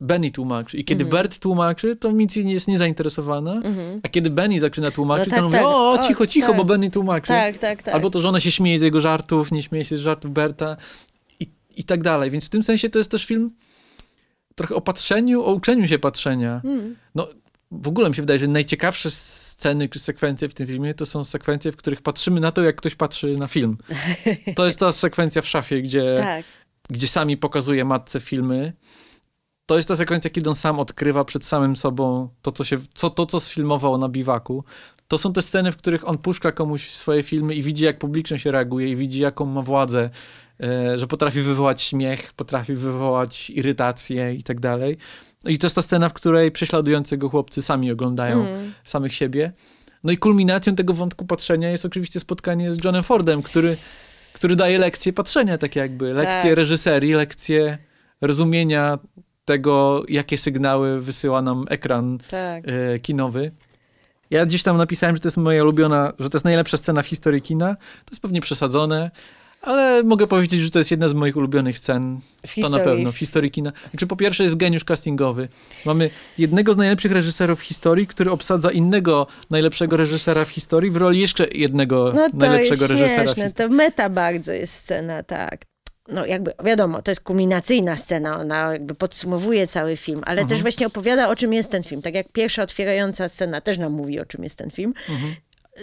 Benny 0.01 0.31
tłumaczy. 0.31 0.77
I 0.79 0.85
kiedy 0.85 1.05
Mhm. 1.05 1.23
Bert 1.23 1.39
tłumaczy, 1.39 1.97
to 1.97 2.13
Mitzi 2.13 2.45
nie 2.45 2.53
jest 2.53 2.69
niezainteresowana, 2.69 3.53
Mhm. 3.55 4.01
a 4.03 4.09
kiedy 4.09 4.31
Benny 4.31 4.61
zaczyna 4.61 4.91
tłumaczyć, 4.91 5.27
No 5.27 5.31
tak, 5.31 5.39
to 5.41 5.45
on 5.47 5.53
mówi, 5.53 5.65
tak. 5.65 5.67
o, 5.75 5.93
O, 5.93 5.99
cicho, 6.09 6.27
cicho, 6.27 6.47
tak. 6.49 6.57
bo 6.57 6.65
Benny 6.65 6.91
tłumaczy. 6.91 7.29
Tak, 7.29 7.59
tak, 7.59 7.83
tak. 7.83 7.95
Albo 7.95 8.11
to, 8.11 8.21
że 8.21 8.29
ona 8.29 8.41
się 8.41 8.51
śmieje 8.51 8.79
z 8.79 8.83
jego 8.83 9.01
żartów, 9.01 9.53
nie 9.53 9.63
śmieje 9.63 9.85
się 9.85 9.97
z 9.97 10.01
żartów 10.01 10.31
Berta 10.33 10.77
i, 11.41 11.47
i 11.77 11.85
tak 11.85 12.03
dalej. 12.03 12.31
Więc 12.31 12.47
w 12.47 12.51
tym 12.51 12.63
sensie 12.63 12.91
to 12.91 12.99
jest 12.99 13.11
też 13.11 13.25
film 13.27 13.51
trochę 14.55 14.75
o 14.75 14.81
patrzeniu, 14.81 15.43
o 15.45 15.53
uczeniu 15.55 15.87
się 15.89 15.99
patrzenia. 15.99 16.61
Mm. 16.65 16.97
No, 17.15 17.29
w 17.71 17.89
ogóle 17.89 18.09
mi 18.09 18.15
się 18.15 18.23
wydaje, 18.23 18.41
że 18.41 18.49
najciekawsze 18.49 19.11
sceny 19.11 19.89
czy 19.89 19.99
sekwencje 19.99 20.49
w 20.49 20.55
tym 20.55 20.67
filmie 20.67 20.95
to 20.95 21.07
są 21.07 21.25
sekwencje, 21.25 21.73
w 21.73 21.77
których 21.77 22.03
patrzymy 22.03 22.41
na 22.41 22.53
to, 22.53 22.63
jak 22.63 22.77
ktoś 22.77 22.95
patrzy 22.95 23.37
na 23.37 23.47
film. 23.47 23.79
To 24.57 24.67
jest 24.67 24.79
ta 24.79 24.93
sekwencja 24.93 25.43
w 25.43 25.49
szafie, 25.49 25.83
gdzie, 25.83 26.15
Tak. 26.17 26.45
gdzie 26.91 27.09
sami 27.09 27.37
pokazuje 27.37 27.85
matce 27.85 28.21
filmy. 28.21 28.73
To 29.67 29.77
jest 29.77 29.89
ta 29.89 29.97
sekwencja, 29.97 30.31
kiedy 30.31 30.49
on 30.49 30.55
sam 30.55 30.79
odkrywa 30.81 31.25
przed 31.25 31.45
samym 31.45 31.77
sobą 31.77 32.29
to, 32.43 32.53
co, 32.53 32.65
się, 32.65 32.79
co, 32.95 33.11
to, 33.11 33.27
co 33.27 33.41
sfilmował 33.41 33.99
na 33.99 34.09
biwaku. 34.09 34.65
To 35.09 35.19
są 35.19 35.33
te 35.33 35.43
sceny, 35.43 35.73
w 35.73 35.77
których 35.77 36.09
on 36.09 36.19
puszcza 36.19 36.53
komuś 36.53 36.91
swoje 36.91 37.23
filmy 37.23 37.55
i 37.55 37.63
widzi, 37.63 37.85
jak 37.85 37.99
publiczność 37.99 38.45
reaguje 38.45 38.89
i 38.89 38.97
widzi, 38.97 39.21
jaką 39.21 39.47
ma 39.47 39.63
władzę, 39.63 40.11
e, 40.61 40.99
że 40.99 41.07
potrafi 41.07 41.41
wywołać 41.41 41.83
śmiech, 41.83 42.33
potrafi 42.33 42.75
wywołać 42.75 43.51
irytację 43.51 44.35
i 44.35 44.43
tak 44.43 44.61
dalej. 44.61 44.97
I 45.47 45.59
to 45.59 45.67
jest 45.67 45.77
ta 45.77 45.83
scena, 45.83 46.09
w 46.09 46.13
której 46.13 46.51
prześladujący 46.53 47.17
go 47.17 47.29
chłopcy 47.29 47.63
sami 47.63 47.93
oglądają 47.93 48.41
Mm. 48.47 48.73
samych 48.85 49.15
siebie. 49.15 49.53
No 50.05 50.13
i 50.13 50.17
kulminacją 50.19 50.77
tego 50.77 50.93
wątku 50.95 51.25
patrzenia 51.27 51.71
jest 51.71 51.85
oczywiście 51.85 52.21
spotkanie 52.21 52.73
z 52.73 52.85
Johnem 52.85 53.03
Fordem, 53.03 53.43
który, 53.43 53.77
który 54.35 54.57
daje 54.57 54.79
lekcje 54.79 55.13
patrzenia, 55.13 55.59
tak 55.59 55.77
jakby. 55.77 56.13
Lekcje 56.13 56.43
Tak. 56.51 56.53
reżyserii, 56.57 57.13
lekcje 57.13 57.79
rozumienia 58.21 58.99
tego, 59.45 60.05
jakie 60.09 60.39
sygnały 60.39 61.01
wysyła 61.01 61.43
nam 61.43 61.65
ekran 61.69 62.19
Tak. 62.31 62.65
e, 62.69 62.99
kinowy. 62.99 63.53
Ja 64.31 64.47
gdzieś 64.47 64.63
tam 64.63 64.77
napisałem, 64.77 65.17
że 65.17 65.21
to 65.23 65.27
jest 65.29 65.37
moja 65.37 65.63
ulubiona, 65.63 66.13
że 66.19 66.31
to 66.31 66.37
jest 66.37 66.45
najlepsza 66.45 66.77
scena 66.77 67.03
w 67.03 67.07
historii 67.07 67.43
kina. 67.43 67.75
To 67.77 68.11
jest 68.13 68.23
pewnie 68.23 68.41
przesadzone, 68.41 69.11
ale 69.63 70.03
mogę 70.03 70.27
powiedzieć, 70.27 70.61
że 70.61 70.71
to 70.71 70.79
jest 70.79 70.91
jedna 70.91 71.09
z 71.09 71.15
moich 71.15 71.37
ulubionych 71.37 71.79
scen. 71.79 72.21
W 72.47 72.55
To 72.55 72.61
na 72.61 72.67
historii. 72.67 72.85
pewno, 72.85 73.13
w 73.13 73.17
historii 73.19 73.51
kina. 73.51 73.73
Znaczy, 73.91 74.07
po 74.07 74.17
pierwsze 74.17 74.43
jest 74.45 74.57
geniusz 74.57 74.85
castingowy. 74.85 75.49
Mamy 75.87 76.11
jednego 76.39 76.73
z 76.73 76.77
najlepszych 76.77 77.13
reżyserów 77.13 77.61
w 77.61 77.63
historii, 77.63 78.07
który 78.07 78.31
obsadza 78.31 78.71
innego 78.71 79.27
najlepszego 79.51 79.97
reżysera 79.97 80.45
w 80.45 80.49
historii 80.49 80.91
w 80.91 80.97
roli 80.97 81.21
jeszcze 81.21 81.47
jednego 81.55 82.13
No 82.15 82.31
to 82.31 82.37
najlepszego 82.37 82.75
jest 82.83 82.91
reżysera 82.91 83.23
w 83.23 83.27
śmieszne, 83.27 83.45
historii. 83.45 83.71
to 83.71 83.77
meta 83.77 84.09
bardzo 84.09 84.53
jest 84.53 84.75
scena, 84.75 85.23
tak. 85.23 85.63
No 86.09 86.27
jakby, 86.27 86.53
wiadomo, 86.65 87.03
to 87.03 87.11
jest 87.11 87.21
kulminacyjna 87.21 87.97
scena, 87.97 88.39
ona 88.41 88.73
jakby 88.73 88.95
podsumowuje 88.95 89.67
cały 89.67 89.97
film, 89.97 90.21
ale 90.27 90.41
Mhm. 90.43 90.49
też 90.49 90.63
właśnie 90.63 90.87
opowiada, 90.87 91.29
o 91.29 91.37
czym 91.37 91.53
jest 91.53 91.71
ten 91.71 91.83
film. 91.83 92.03
Tak 92.03 92.15
jak 92.15 92.33
pierwsza 92.33 92.63
otwierająca 92.63 93.29
scena 93.29 93.61
też 93.61 93.79
nam 93.79 93.93
mówi, 93.93 94.21
o 94.21 94.27
czym 94.27 94.45
jest 94.45 94.59
ten 94.59 94.71
film. 94.71 94.95
Mhm. 95.11 95.35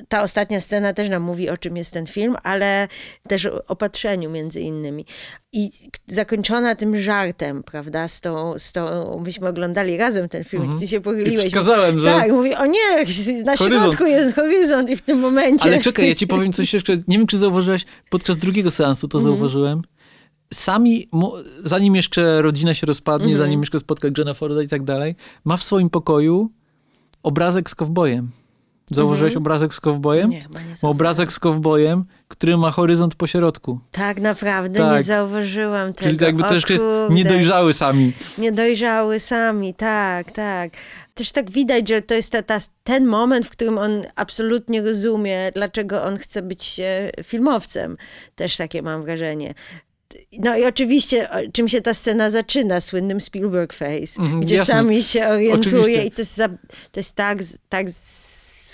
Ta 0.08 0.24
ostatnia 0.24 0.62
scena 0.62 0.94
też 0.94 1.10
nam 1.10 1.24
mówi, 1.24 1.50
o 1.50 1.58
czym 1.58 1.78
jest 1.78 1.94
ten 1.94 2.08
film, 2.08 2.36
ale 2.44 2.88
też 3.28 3.46
o 3.46 3.64
opatrzeniu 3.68 4.30
między 4.30 4.62
innymi. 4.62 5.06
I 5.54 5.72
zakończona 6.08 6.76
tym 6.76 6.98
żartem, 6.98 7.64
prawda, 7.64 8.08
z 8.08 8.22
tą, 8.22 8.54
z 8.60 8.72
tą 8.72 9.20
myśmy 9.26 9.48
oglądali 9.48 9.98
razem 9.98 10.30
ten 10.30 10.44
film, 10.44 10.62
Mhm. 10.64 10.80
ty 10.80 10.88
się 10.88 10.98
I 10.98 11.02
pochyliłeś. 11.02 11.46
wskazałem, 11.46 12.00
że... 12.00 12.12
Tak, 12.12 12.32
mówi, 12.32 12.56
o 12.56 12.66
nie, 12.66 12.80
na 13.44 13.56
Horyzont. 13.56 13.84
środku 13.84 14.06
jest 14.06 14.36
horyzont 14.36 14.90
i 14.90 14.96
w 14.96 15.02
tym 15.02 15.20
momencie... 15.20 15.66
Ale 15.66 15.80
czekaj, 15.82 16.08
ja 16.08 16.16
ci 16.16 16.28
powiem 16.28 16.54
coś 16.54 16.74
jeszcze. 16.74 16.98
Nie 17.08 17.18
wiem, 17.18 17.28
czy 17.28 17.38
zauważyłeś, 17.38 17.86
podczas 18.10 18.38
drugiego 18.38 18.72
seansu 18.72 19.08
to 19.08 19.18
Mhm. 19.18 19.34
zauważyłem. 19.36 19.82
Sami, 20.54 21.08
zanim 21.64 21.96
jeszcze 21.96 22.42
rodzina 22.42 22.74
się 22.74 22.88
rozpadnie, 22.88 23.32
Mhm. 23.32 23.38
zanim 23.48 23.60
jeszcze 23.60 23.80
spotka 23.80 24.08
Johna 24.18 24.34
Forda 24.34 24.62
i 24.64 24.68
tak 24.68 24.84
dalej, 24.84 25.16
ma 25.46 25.58
w 25.58 25.64
swoim 25.64 25.90
pokoju 25.90 26.52
obrazek 27.24 27.70
z 27.70 27.76
kowbojem. 27.76 28.32
Zauważyłeś 28.92 29.32
Mhm. 29.32 29.44
obrazek 29.44 29.74
z 29.74 29.80
kowbojem? 29.80 30.30
Nie, 30.30 30.42
chyba 30.42 30.60
nie 30.60 30.76
obrazek 30.82 31.32
z 31.32 31.40
kowbojem, 31.40 32.06
który 32.28 32.58
ma 32.58 32.72
horyzont 32.72 33.16
po 33.16 33.28
środku. 33.28 33.80
Tak, 33.92 34.20
naprawdę 34.20 34.80
Tak. 34.80 34.98
nie 34.98 35.04
zauważyłam 35.04 35.94
tego. 35.94 36.10
Czyli 36.10 36.26
jakby 36.26 36.46
O 36.46 36.50
też 36.50 36.70
jest 36.70 36.84
niedojrzały 37.10 37.74
sami. 37.74 38.14
Niedojrzały 38.38 39.20
sami, 39.20 39.74
tak, 39.74 40.32
tak. 40.32 40.72
Też 41.14 41.32
tak 41.32 41.52
widać, 41.52 41.90
że 41.90 42.02
to 42.02 42.14
jest 42.14 42.32
ta, 42.32 42.44
ta, 42.44 42.58
ten 42.84 43.06
moment, 43.06 43.46
w 43.46 43.50
którym 43.50 43.78
on 43.78 44.04
absolutnie 44.16 44.82
rozumie, 44.82 45.52
dlaczego 45.56 46.04
on 46.04 46.18
chce 46.18 46.42
być 46.42 46.80
e, 46.80 47.12
filmowcem. 47.24 47.98
Też 48.36 48.58
takie 48.58 48.82
mam 48.82 49.02
wrażenie. 49.04 49.54
No 50.40 50.58
i 50.58 50.66
oczywiście, 50.66 51.30
czym 51.54 51.68
się 51.70 51.82
ta 51.82 51.94
scena 51.94 52.30
zaczyna, 52.30 52.82
słynnym 52.82 53.22
Spielberg 53.22 53.74
face, 53.74 54.20
Mhm, 54.22 54.42
gdzie 54.42 54.56
jasne. 54.56 54.74
sami 54.74 55.04
się 55.04 55.28
orientuje 55.28 55.80
Oczywiście. 55.82 56.04
i 56.06 56.12
to 56.12 56.22
jest, 56.22 56.36
za, 56.36 56.48
to 56.92 57.00
jest 57.00 57.16
tak, 57.16 57.38
tak 57.70 57.86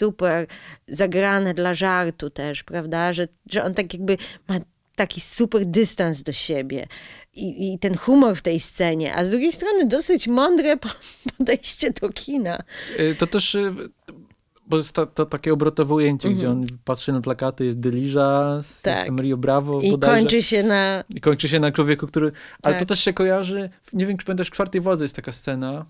super 0.04 0.48
zagrane 0.88 1.54
dla 1.54 1.74
żartu 1.74 2.30
też, 2.30 2.64
prawda, 2.64 3.14
że, 3.14 3.28
że 3.52 3.64
on 3.64 3.74
tak 3.74 3.94
jakby 3.94 4.18
ma 4.48 4.56
taki 4.96 5.22
super 5.22 5.66
dystans 5.66 6.24
do 6.24 6.32
siebie 6.32 6.88
i, 7.34 7.74
i 7.74 7.80
ten 7.80 7.98
humor 7.98 8.36
w 8.36 8.42
tej 8.42 8.60
scenie, 8.60 9.16
a 9.16 9.26
z 9.26 9.30
drugiej 9.30 9.52
strony 9.52 9.86
dosyć 9.86 10.28
mądre 10.28 10.78
po- 10.78 10.90
podejście 11.38 11.92
do 11.92 12.10
kina. 12.10 12.64
Y, 13.00 13.16
To 13.16 13.28
też, 13.28 13.56
y, 13.56 13.74
bo 14.68 14.78
jest 14.78 14.92
to, 14.94 15.06
to 15.06 15.26
takie 15.26 15.54
obrotowe 15.54 15.94
ujęcie, 15.94 16.30
gdzie 16.30 16.50
on 16.50 16.64
patrzy 16.86 17.14
na 17.14 17.22
plakaty, 17.22 17.66
jest 17.66 17.80
jest 17.80 18.88
Mhm. 18.88 18.98
Tak. 18.98 19.06
tam 19.08 19.20
Rio 19.22 19.38
Bravo 19.38 19.82
I 19.82 19.92
bodajże. 19.92 20.16
kończy 20.22 20.42
się 20.42 20.64
na... 20.64 21.04
I 21.16 21.20
kończy 21.22 21.48
się 21.50 21.60
na 21.60 21.72
człowieku, 21.72 22.08
który... 22.08 22.32
Ale 22.64 22.74
Tak. 22.76 22.80
to 22.80 22.86
też 22.86 23.00
się 23.00 23.14
kojarzy, 23.14 23.70
nie 23.94 24.06
wiem, 24.06 24.18
czy 24.18 24.26
pamiętasz, 24.26 24.48
w 24.48 24.52
Czwartej 24.52 24.82
Władzy 24.82 25.04
jest 25.06 25.16
taka 25.16 25.32
scena, 25.32 25.86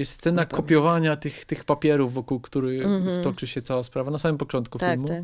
jest 0.00 0.12
scena 0.12 0.46
kopiowania 0.46 1.16
tych, 1.16 1.44
tych 1.44 1.64
papierów, 1.64 2.14
wokół 2.14 2.40
których 2.40 2.86
toczy 3.22 3.46
się 3.46 3.62
cała 3.62 3.82
sprawa, 3.82 4.10
na 4.10 4.18
samym 4.18 4.38
początku. 4.38 4.78
Tak, 4.78 4.90
filmu. 4.92 5.08
tak. 5.08 5.22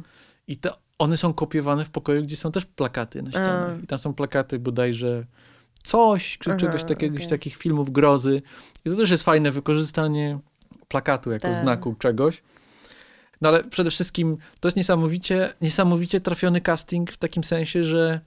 I 0.49 0.57
to, 0.57 0.79
one 0.99 1.17
są 1.17 1.35
kopiowane 1.35 1.85
w 1.85 1.91
pokoju, 1.91 2.23
gdzie 2.23 2.37
są 2.37 2.53
też 2.53 2.67
plakaty 2.67 3.23
na 3.23 3.31
ścianach. 3.31 3.71
A. 3.81 3.85
I 3.85 3.87
tam 3.87 3.99
są 3.99 4.15
plakaty 4.15 4.59
bodajże 4.59 5.27
coś, 5.83 6.39
czy 6.39 6.51
Aha, 6.51 6.59
czegoś 6.59 6.85
takiego, 6.85 7.15
okej. 7.15 7.29
takich 7.29 7.57
filmów 7.57 7.91
grozy. 7.91 8.43
I 8.85 8.91
to 8.91 8.97
też 8.97 9.11
jest 9.11 9.23
fajne 9.23 9.51
wykorzystanie 9.51 10.39
plakatu 10.89 11.31
jako 11.33 11.49
Tak. 11.49 11.57
znaku 11.57 11.95
czegoś. 11.99 12.43
No 13.41 13.49
ale 13.49 13.65
przede 13.65 13.91
wszystkim 13.91 14.37
to 14.61 14.69
jest 14.69 14.77
niesamowicie, 14.77 15.53
niesamowicie 15.61 16.21
trafiony 16.21 16.61
casting 16.61 17.13
w 17.13 17.17
takim 17.17 17.45
sensie, 17.45 17.85
że 17.85 18.21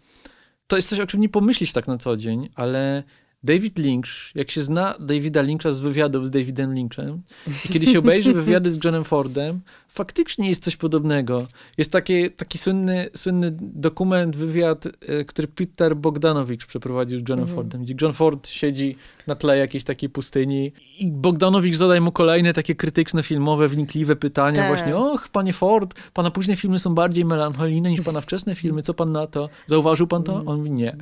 to 0.68 0.76
jest 0.76 0.90
coś, 0.90 1.00
o 1.00 1.08
czym 1.08 1.22
nie 1.22 1.30
pomyślisz 1.30 1.74
tak 1.74 1.88
na 1.88 1.98
co 1.98 2.18
dzień, 2.18 2.50
ale 2.56 3.04
David 3.44 3.78
Lynch, 3.78 4.36
jak 4.36 4.52
się 4.52 4.62
zna 4.62 4.96
Davida 5.00 5.42
Lyncha 5.42 5.72
z 5.72 5.80
wywiadów 5.80 6.28
z 6.28 6.30
Davidem 6.30 6.74
Lynchem 6.74 7.22
i 7.66 7.70
kiedy 7.70 7.86
się 7.86 8.00
obejrzy 8.00 8.34
wywiady 8.34 8.72
z 8.72 8.84
Johnem 8.84 9.04
Fordem, 9.04 9.62
faktycznie 9.88 10.50
jest 10.50 10.64
coś 10.64 10.76
podobnego. 10.76 11.48
Jest 11.78 11.92
taki, 11.92 12.32
taki 12.32 12.58
słynny, 12.58 13.10
słynny 13.16 13.58
dokument, 13.62 14.36
wywiad, 14.36 14.86
e, 14.86 15.26
który 15.26 15.48
Peter 15.48 15.96
Bogdanowicz 15.96 16.66
przeprowadził 16.66 17.20
z 17.20 17.30
Johnem 17.30 17.44
Mhm. 17.44 17.56
Fordem, 17.56 17.82
gdzie 17.84 17.96
John 18.02 18.14
Ford 18.14 18.48
siedzi 18.48 18.96
na 19.30 19.36
tle 19.36 19.58
jakiejś 19.58 19.84
takiej 19.84 20.10
pustyni 20.10 20.72
i 21.00 21.08
Bogdanowicz 21.12 21.76
zadaje 21.76 22.02
mu 22.02 22.12
kolejne 22.12 22.54
takie 22.54 22.76
krytyczne, 22.76 23.24
filmowe, 23.24 23.68
wnikliwe 23.68 24.16
pytania 24.16 24.56
Tak. 24.56 24.68
właśnie, 24.68 24.96
och, 24.98 25.28
panie 25.28 25.54
Ford, 25.54 25.94
pana 26.14 26.32
późne 26.32 26.56
filmy 26.56 26.80
są 26.80 26.96
bardziej 26.96 27.26
melancholijne 27.26 27.90
niż 27.92 28.02
pana 28.02 28.22
wczesne 28.22 28.56
filmy, 28.56 28.82
co 28.82 28.94
pan 28.94 29.12
na 29.12 29.28
to? 29.28 29.50
Zauważył 29.68 30.08
pan 30.08 30.24
to? 30.24 30.44
On 30.46 30.58
mówi 30.58 30.72
nie. 30.72 30.96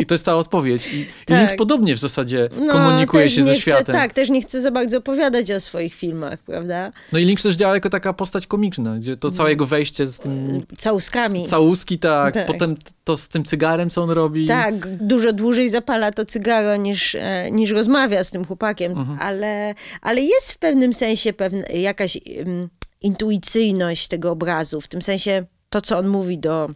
I 0.00 0.06
to 0.06 0.14
jest 0.14 0.24
cała 0.24 0.38
odpowiedź. 0.38 0.86
I, 0.94 1.00
i 1.00 1.06
Tak. 1.26 1.38
Lynch 1.40 1.56
podobnie 1.56 1.94
w 1.94 1.98
zasadzie 1.98 2.48
No, 2.66 2.72
komunikuje 2.72 3.30
się 3.30 3.42
ze 3.42 3.52
chce- 3.52 3.60
światem. 3.60 3.96
Tak, 3.96 4.12
też 4.12 4.30
nie 4.30 4.40
chce 4.40 4.60
za 4.60 4.70
bardzo 4.70 4.98
opowiadać 4.98 5.50
o 5.50 5.60
swoich 5.60 5.94
filmach, 5.94 6.38
prawda? 6.42 6.92
No 7.12 7.18
i 7.18 7.24
Lynch 7.24 7.42
też 7.42 7.54
działa 7.56 7.74
jako 7.74 7.90
taka 7.90 8.12
postać 8.12 8.46
komiczna, 8.46 8.96
gdzie 8.98 9.16
to 9.16 9.30
całe 9.30 9.50
jego 9.50 9.66
wejście 9.66 10.06
z 10.06 10.18
tym 10.18 10.60
Całuskami. 10.78 11.46
całuski, 11.46 11.98
tak, 11.98 12.34
Tak. 12.34 12.46
potem 12.46 12.74
to 13.04 13.16
z 13.16 13.28
tym 13.28 13.44
cygarem, 13.44 13.90
co 13.90 14.02
on 14.02 14.10
robi. 14.10 14.46
Tak, 14.46 14.96
dużo 14.96 15.32
dłużej 15.32 15.68
zapala 15.68 16.10
to 16.12 16.24
cygaro 16.24 16.76
niż, 16.76 17.15
niż 17.52 17.70
rozmawia 17.70 18.24
z 18.24 18.30
tym 18.30 18.44
chłopakiem, 18.44 18.92
Mhm. 18.92 19.18
ale, 19.20 19.74
ale 20.02 20.20
jest 20.22 20.52
w 20.52 20.58
pewnym 20.58 20.92
sensie 20.92 21.32
pewna, 21.32 21.64
jakaś 21.74 22.18
um, 22.38 22.68
intuicyjność 23.02 24.08
tego 24.08 24.30
obrazu, 24.30 24.80
w 24.80 24.88
tym 24.88 25.02
sensie 25.02 25.44
to, 25.70 25.80
co 25.80 25.98
on 25.98 26.08
mówi 26.08 26.38
do, 26.38 26.70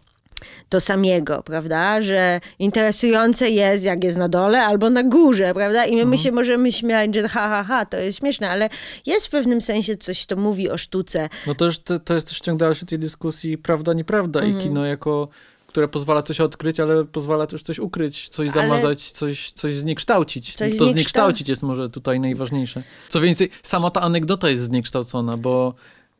do 0.69 0.79
samiego, 0.79 1.43
prawda, 1.43 2.01
że 2.01 2.39
interesujące 2.59 3.49
jest, 3.49 3.83
jak 3.83 4.03
jest 4.03 4.17
na 4.17 4.29
dole 4.29 4.61
albo 4.61 4.89
na 4.89 5.03
górze, 5.03 5.53
prawda, 5.53 5.85
i 5.85 5.95
my, 5.95 6.01
Mhm. 6.01 6.17
się 6.17 6.31
możemy 6.31 6.71
śmiać, 6.71 7.15
że 7.15 7.27
ha, 7.27 7.49
ha, 7.49 7.63
ha, 7.63 7.85
to 7.85 7.97
jest 7.97 8.17
śmieszne, 8.17 8.49
ale 8.49 8.69
jest 9.05 9.27
w 9.27 9.29
pewnym 9.29 9.61
sensie 9.61 9.95
coś, 9.97 10.25
to 10.25 10.35
mówi 10.35 10.69
o 10.69 10.77
sztuce. 10.77 11.29
No 11.47 11.55
to, 11.55 11.65
już, 11.65 11.79
to, 11.79 11.99
to 11.99 12.13
jest 12.13 12.27
też 12.27 12.39
ciąg 12.39 12.59
dalszy 12.59 12.85
tej 12.85 12.99
dyskusji 12.99 13.57
prawda, 13.57 13.93
nieprawda 13.93 14.39
Mhm. 14.39 14.59
i 14.59 14.63
kino 14.63 14.85
jako 14.85 15.27
które 15.71 15.87
pozwala 15.87 16.23
coś 16.23 16.41
odkryć, 16.41 16.79
ale 16.79 17.05
pozwala 17.05 17.47
też 17.47 17.63
coś 17.63 17.79
ukryć, 17.79 18.29
coś 18.29 18.45
Ale- 18.45 18.53
zamazać, 18.53 19.11
coś, 19.11 19.51
coś 19.51 19.75
zniekształcić. 19.75 20.53
Coś 20.53 20.57
to 20.71 20.85
zniekształ- 20.85 20.93
zniekształcić 20.93 21.49
jest 21.49 21.63
może 21.63 21.89
tutaj 21.89 22.19
najważniejsze. 22.19 22.83
Co 23.09 23.21
więcej, 23.21 23.49
sama 23.63 23.89
ta 23.89 24.01
anegdota 24.01 24.49
jest 24.49 24.63
zniekształcona, 24.63 25.37
bo 25.37 25.73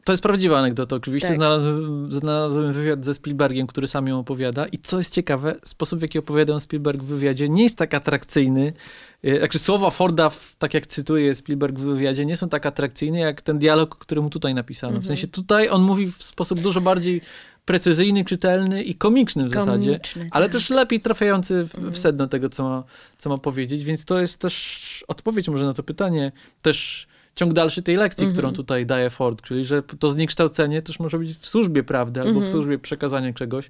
to 0.03 0.13
jest 0.13 0.23
prawdziwa 0.23 0.59
anegdota. 0.59 0.95
Oczywiście 0.95 1.27
Tak. 1.27 1.37
znalazłem, 1.37 2.11
znalazłem 2.11 2.73
wywiad 2.73 3.05
ze 3.05 3.13
Spielbergiem, 3.13 3.67
który 3.67 3.87
sam 3.87 4.07
ją 4.07 4.19
opowiada 4.19 4.65
i 4.65 4.77
co 4.77 4.97
jest 4.97 5.13
ciekawe, 5.13 5.55
sposób 5.65 5.99
w 5.99 6.01
jaki 6.01 6.19
opowiada 6.19 6.53
ją 6.53 6.59
Spielberg 6.59 7.01
w 7.03 7.05
wywiadzie 7.05 7.49
nie 7.49 7.63
jest 7.63 7.77
tak 7.77 7.93
atrakcyjny. 7.93 8.73
E, 9.23 9.29
Jakże 9.29 9.59
słowa 9.59 9.89
Forda, 9.89 10.31
tak 10.59 10.73
jak 10.73 10.87
cytuje 10.87 11.35
Spielberg 11.35 11.75
w 11.79 11.81
wywiadzie, 11.83 12.25
nie 12.25 12.37
są 12.37 12.49
tak 12.49 12.65
atrakcyjne 12.65 13.19
jak 13.19 13.41
ten 13.41 13.59
dialog, 13.59 13.95
który 13.97 14.21
mu 14.21 14.29
tutaj 14.29 14.53
napisano. 14.53 14.89
Mhm. 14.89 15.03
W 15.03 15.07
sensie 15.07 15.27
tutaj 15.27 15.69
on 15.69 15.81
mówi 15.81 16.11
w 16.11 16.23
sposób 16.23 16.59
dużo 16.59 16.81
bardziej 16.81 17.21
precyzyjny, 17.65 18.25
czytelny 18.25 18.83
i 18.83 18.95
komiczny 18.95 19.45
w 19.45 19.53
zasadzie, 19.53 19.91
Komiczny, 19.91 20.29
ale 20.31 20.45
tak. 20.45 20.51
też 20.53 20.69
lepiej 20.69 20.99
trafiający 20.99 21.67
w, 21.67 21.75
Mhm. 21.75 21.93
w 21.93 21.97
sedno 21.97 22.27
tego, 22.27 22.49
co 22.49 22.63
ma, 22.63 22.83
co 23.17 23.29
ma 23.29 23.37
powiedzieć, 23.37 23.83
więc 23.83 24.05
to 24.05 24.19
jest 24.21 24.37
też 24.37 25.05
odpowiedź 25.07 25.47
może 25.49 25.65
na 25.65 25.73
to 25.73 25.83
pytanie, 25.83 26.31
też 26.61 27.07
ciąg 27.35 27.53
dalszy 27.53 27.81
tej 27.81 27.95
lekcji, 27.95 28.23
Mhm. 28.23 28.33
którą 28.33 28.53
tutaj 28.53 28.85
daje 28.85 29.09
Ford, 29.09 29.41
czyli 29.41 29.65
że 29.65 29.83
to 29.83 30.11
zniekształcenie 30.11 30.81
też 30.81 30.99
może 30.99 31.19
być 31.19 31.37
w 31.37 31.45
służbie 31.45 31.83
prawdy 31.83 32.19
albo 32.21 32.33
w 32.33 32.35
Mhm. 32.43 32.51
służbie 32.51 32.79
przekazania 32.79 33.33
czegoś, 33.33 33.69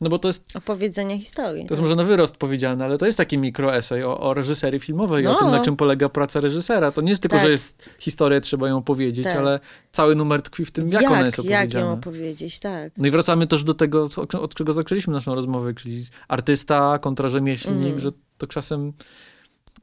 no 0.00 0.08
bo 0.10 0.18
to 0.18 0.28
jest, 0.28 0.56
Opowiedzenia 0.56 1.18
historii. 1.18 1.66
to 1.66 1.74
jest 1.74 1.82
może 1.82 1.94
na 1.96 2.04
wyrost 2.04 2.36
powiedziane, 2.36 2.84
ale 2.84 2.98
to 2.98 3.06
jest 3.06 3.18
taki 3.18 3.38
mikroesej 3.38 4.04
o, 4.04 4.20
o 4.20 4.34
reżyserii 4.34 4.80
filmowej, 4.80 5.26
o 5.26 5.32
No. 5.32 5.38
tym, 5.38 5.50
na 5.50 5.64
czym 5.64 5.76
polega 5.76 6.08
praca 6.08 6.40
reżysera. 6.40 6.92
To 6.92 7.00
nie 7.00 7.10
jest 7.10 7.22
tylko, 7.22 7.36
Tak. 7.36 7.46
że 7.46 7.50
jest 7.50 7.90
historia, 7.98 8.40
trzeba 8.40 8.68
ją 8.68 8.76
opowiedzieć, 8.76 9.24
Tak. 9.24 9.36
ale 9.36 9.60
cały 9.92 10.14
numer 10.14 10.42
tkwi 10.42 10.64
w 10.64 10.70
tym, 10.70 10.88
jak, 10.88 11.02
ona 11.10 11.26
jest 11.26 11.38
jak 11.38 11.46
ją 11.46 11.52
opowiedziana. 11.58 11.92
opowiedzieć, 11.92 12.58
tak. 12.58 12.92
No 12.96 13.06
i 13.06 13.10
wracamy 13.10 13.46
też 13.46 13.64
do 13.64 13.74
tego, 13.74 14.08
od 14.40 14.54
czego 14.54 14.72
zaczęliśmy 14.72 15.12
naszą 15.12 15.34
rozmowę, 15.34 15.74
czyli 15.74 16.06
artysta 16.28 16.98
kontra 16.98 17.28
rzemieślnik, 17.28 17.82
Mhm. 17.82 18.00
że 18.00 18.10
to 18.38 18.46
czasem, 18.46 18.92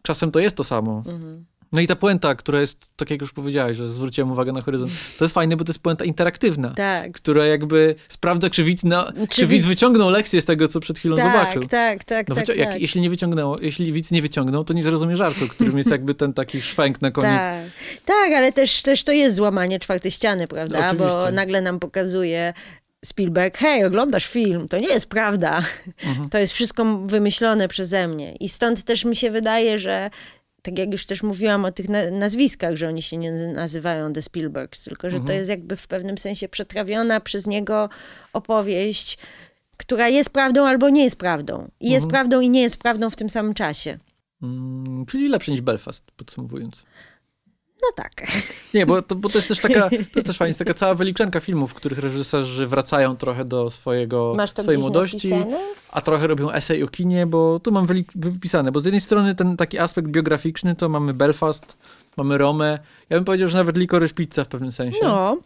czasem 0.02 0.32
to 0.32 0.40
jest 0.40 0.56
to 0.58 0.64
samo. 0.64 1.04
Mhm. 1.08 1.46
No 1.74 1.82
i 1.82 1.88
ta 1.88 1.96
puenta, 1.96 2.36
która 2.36 2.62
jest, 2.62 2.78
tak 2.96 3.10
jak 3.10 3.22
już 3.22 3.32
powiedziałeś, 3.32 3.78
że 3.78 3.90
zwróciłem 3.90 4.32
uwagę 4.32 4.52
na 4.52 4.62
horyzont, 4.62 4.92
to 5.18 5.26
jest 5.26 5.34
fajne, 5.34 5.58
bo 5.58 5.64
to 5.64 5.70
jest 5.70 5.80
puenta 5.80 6.06
interaktywna, 6.06 6.70
Tak. 6.70 7.12
która 7.12 7.46
jakby 7.46 7.96
sprawdza, 8.10 8.50
czy 8.50 8.64
widz, 8.64 8.84
na, 8.84 9.14
czy 9.30 9.42
Czy 9.42 9.48
widz 9.48 9.66
wyciągnął 9.66 10.10
lekcję 10.10 10.42
z 10.42 10.46
tego, 10.46 10.68
co 10.68 10.80
przed 10.80 11.00
chwilą 11.00 11.16
zobaczył. 11.16 11.62
Tak, 11.62 11.70
tak, 11.70 12.04
tak, 12.04 12.30
No, 12.30 12.36
tak, 12.36 12.48
jak, 12.58 12.72
tak. 12.72 12.82
Jeśli 12.82 13.02
nie 13.02 13.10
wyciągnęło, 13.10 13.56
jeśli 13.62 13.92
widz 13.92 14.12
nie 14.12 14.22
wyciągnął, 14.22 14.64
to 14.64 14.74
nie 14.74 14.84
zrozumie 14.84 15.16
żartu, 15.16 15.48
którym 15.48 15.78
jest 15.78 15.90
jakby 15.90 16.14
ten 16.16 16.34
taki 16.34 16.62
szwęk 16.62 17.02
na 17.02 17.12
koniec. 17.12 17.42
Tak, 17.42 17.66
tak 18.06 18.32
ale 18.32 18.52
też, 18.52 18.82
też 18.82 19.04
to 19.04 19.12
jest 19.12 19.36
złamanie 19.36 19.80
czwartej 19.80 20.12
ściany, 20.12 20.48
prawda? 20.48 20.88
Oczywiście. 20.88 21.18
Bo 21.20 21.32
nagle 21.32 21.62
nam 21.62 21.80
pokazuje 21.80 22.54
Spielberg, 23.06 23.58
hej, 23.58 23.86
oglądasz 23.86 24.28
film, 24.28 24.68
to 24.68 24.80
nie 24.80 24.88
jest 24.88 25.10
prawda. 25.10 25.62
Mhm. 26.06 26.30
To 26.30 26.38
jest 26.38 26.54
wszystko 26.54 26.98
wymyślone 27.06 27.68
przeze 27.68 28.08
mnie. 28.08 28.36
I 28.36 28.50
stąd 28.50 28.84
też 28.84 29.06
mi 29.06 29.16
się 29.16 29.32
wydaje, 29.32 29.80
że 29.80 30.10
tak 30.64 30.80
jak 30.80 30.92
już 30.92 31.06
też 31.06 31.24
mówiłam 31.24 31.66
o 31.66 31.72
tych 31.72 31.90
na- 31.90 32.12
nazwiskach, 32.12 32.76
że 32.76 32.88
oni 32.88 33.02
się 33.02 33.18
nie 33.18 33.32
nazywają 33.32 34.14
The 34.14 34.22
Spielbergs, 34.22 34.84
tylko 34.84 35.10
że 35.10 35.18
to 35.18 35.22
Mhm. 35.22 35.40
jest 35.40 35.50
jakby 35.50 35.76
w 35.76 35.88
pewnym 35.88 36.18
sensie 36.18 36.50
przetrawiona 36.50 37.20
przez 37.20 37.48
niego 37.48 37.90
opowieść, 38.34 39.18
która 39.78 40.10
jest 40.10 40.30
prawdą 40.30 40.66
albo 40.68 40.90
nie 40.90 41.04
jest 41.04 41.16
prawdą. 41.16 41.68
I 41.80 41.90
jest 41.92 42.06
Mhm. 42.06 42.10
prawdą 42.12 42.40
i 42.42 42.50
nie 42.50 42.62
jest 42.62 42.78
prawdą 42.78 43.10
w 43.10 43.16
tym 43.16 43.30
samym 43.30 43.54
czasie. 43.54 43.98
Mm, 44.44 45.06
czyli 45.06 45.30
lepsze 45.30 45.52
niż 45.52 45.62
Belfast, 45.62 46.04
podsumowując. 46.18 46.84
No 47.84 47.90
tak. 47.96 48.28
Nie, 48.74 48.86
bo 48.86 49.02
to, 49.02 49.16
bo 49.16 49.30
to 49.30 49.38
jest 49.38 49.48
też 49.48 49.60
taka, 49.60 49.90
to 49.90 49.96
jest 49.96 50.28
też 50.28 50.38
fajnie, 50.40 50.50
jest 50.50 50.60
taka 50.60 50.74
cała 50.74 50.96
wyliczanka 50.96 51.40
filmów, 51.40 51.72
w 51.72 51.74
których 51.74 52.00
reżyserzy 52.00 52.68
wracają 52.68 53.18
trochę 53.18 53.46
do 53.46 53.70
swojego, 53.70 54.36
swojej 54.62 54.80
młodości, 54.82 55.30
napisane? 55.30 55.60
a 55.92 56.02
trochę 56.02 56.28
robią 56.28 56.52
esej 56.52 56.84
o 56.84 56.88
kinie, 56.88 57.26
bo 57.26 57.60
tu 57.60 57.72
mam 57.72 57.88
wypisane, 58.16 58.72
bo 58.72 58.80
z 58.80 58.86
jednej 58.86 59.02
strony 59.02 59.36
ten 59.36 59.58
taki 59.58 59.80
aspekt 59.80 60.08
biograficzny, 60.08 60.76
to 60.76 60.90
mamy 60.90 61.14
Belfast, 61.14 61.78
mamy 62.18 62.38
Romę, 62.38 62.80
ja 63.10 63.18
bym 63.18 63.26
powiedział, 63.26 63.50
że 63.50 63.58
nawet 63.58 63.78
Licorice 63.78 64.14
Pizza 64.14 64.44
w 64.44 64.48
pewnym 64.48 64.72
sensie, 64.72 65.00
No, 65.04 65.38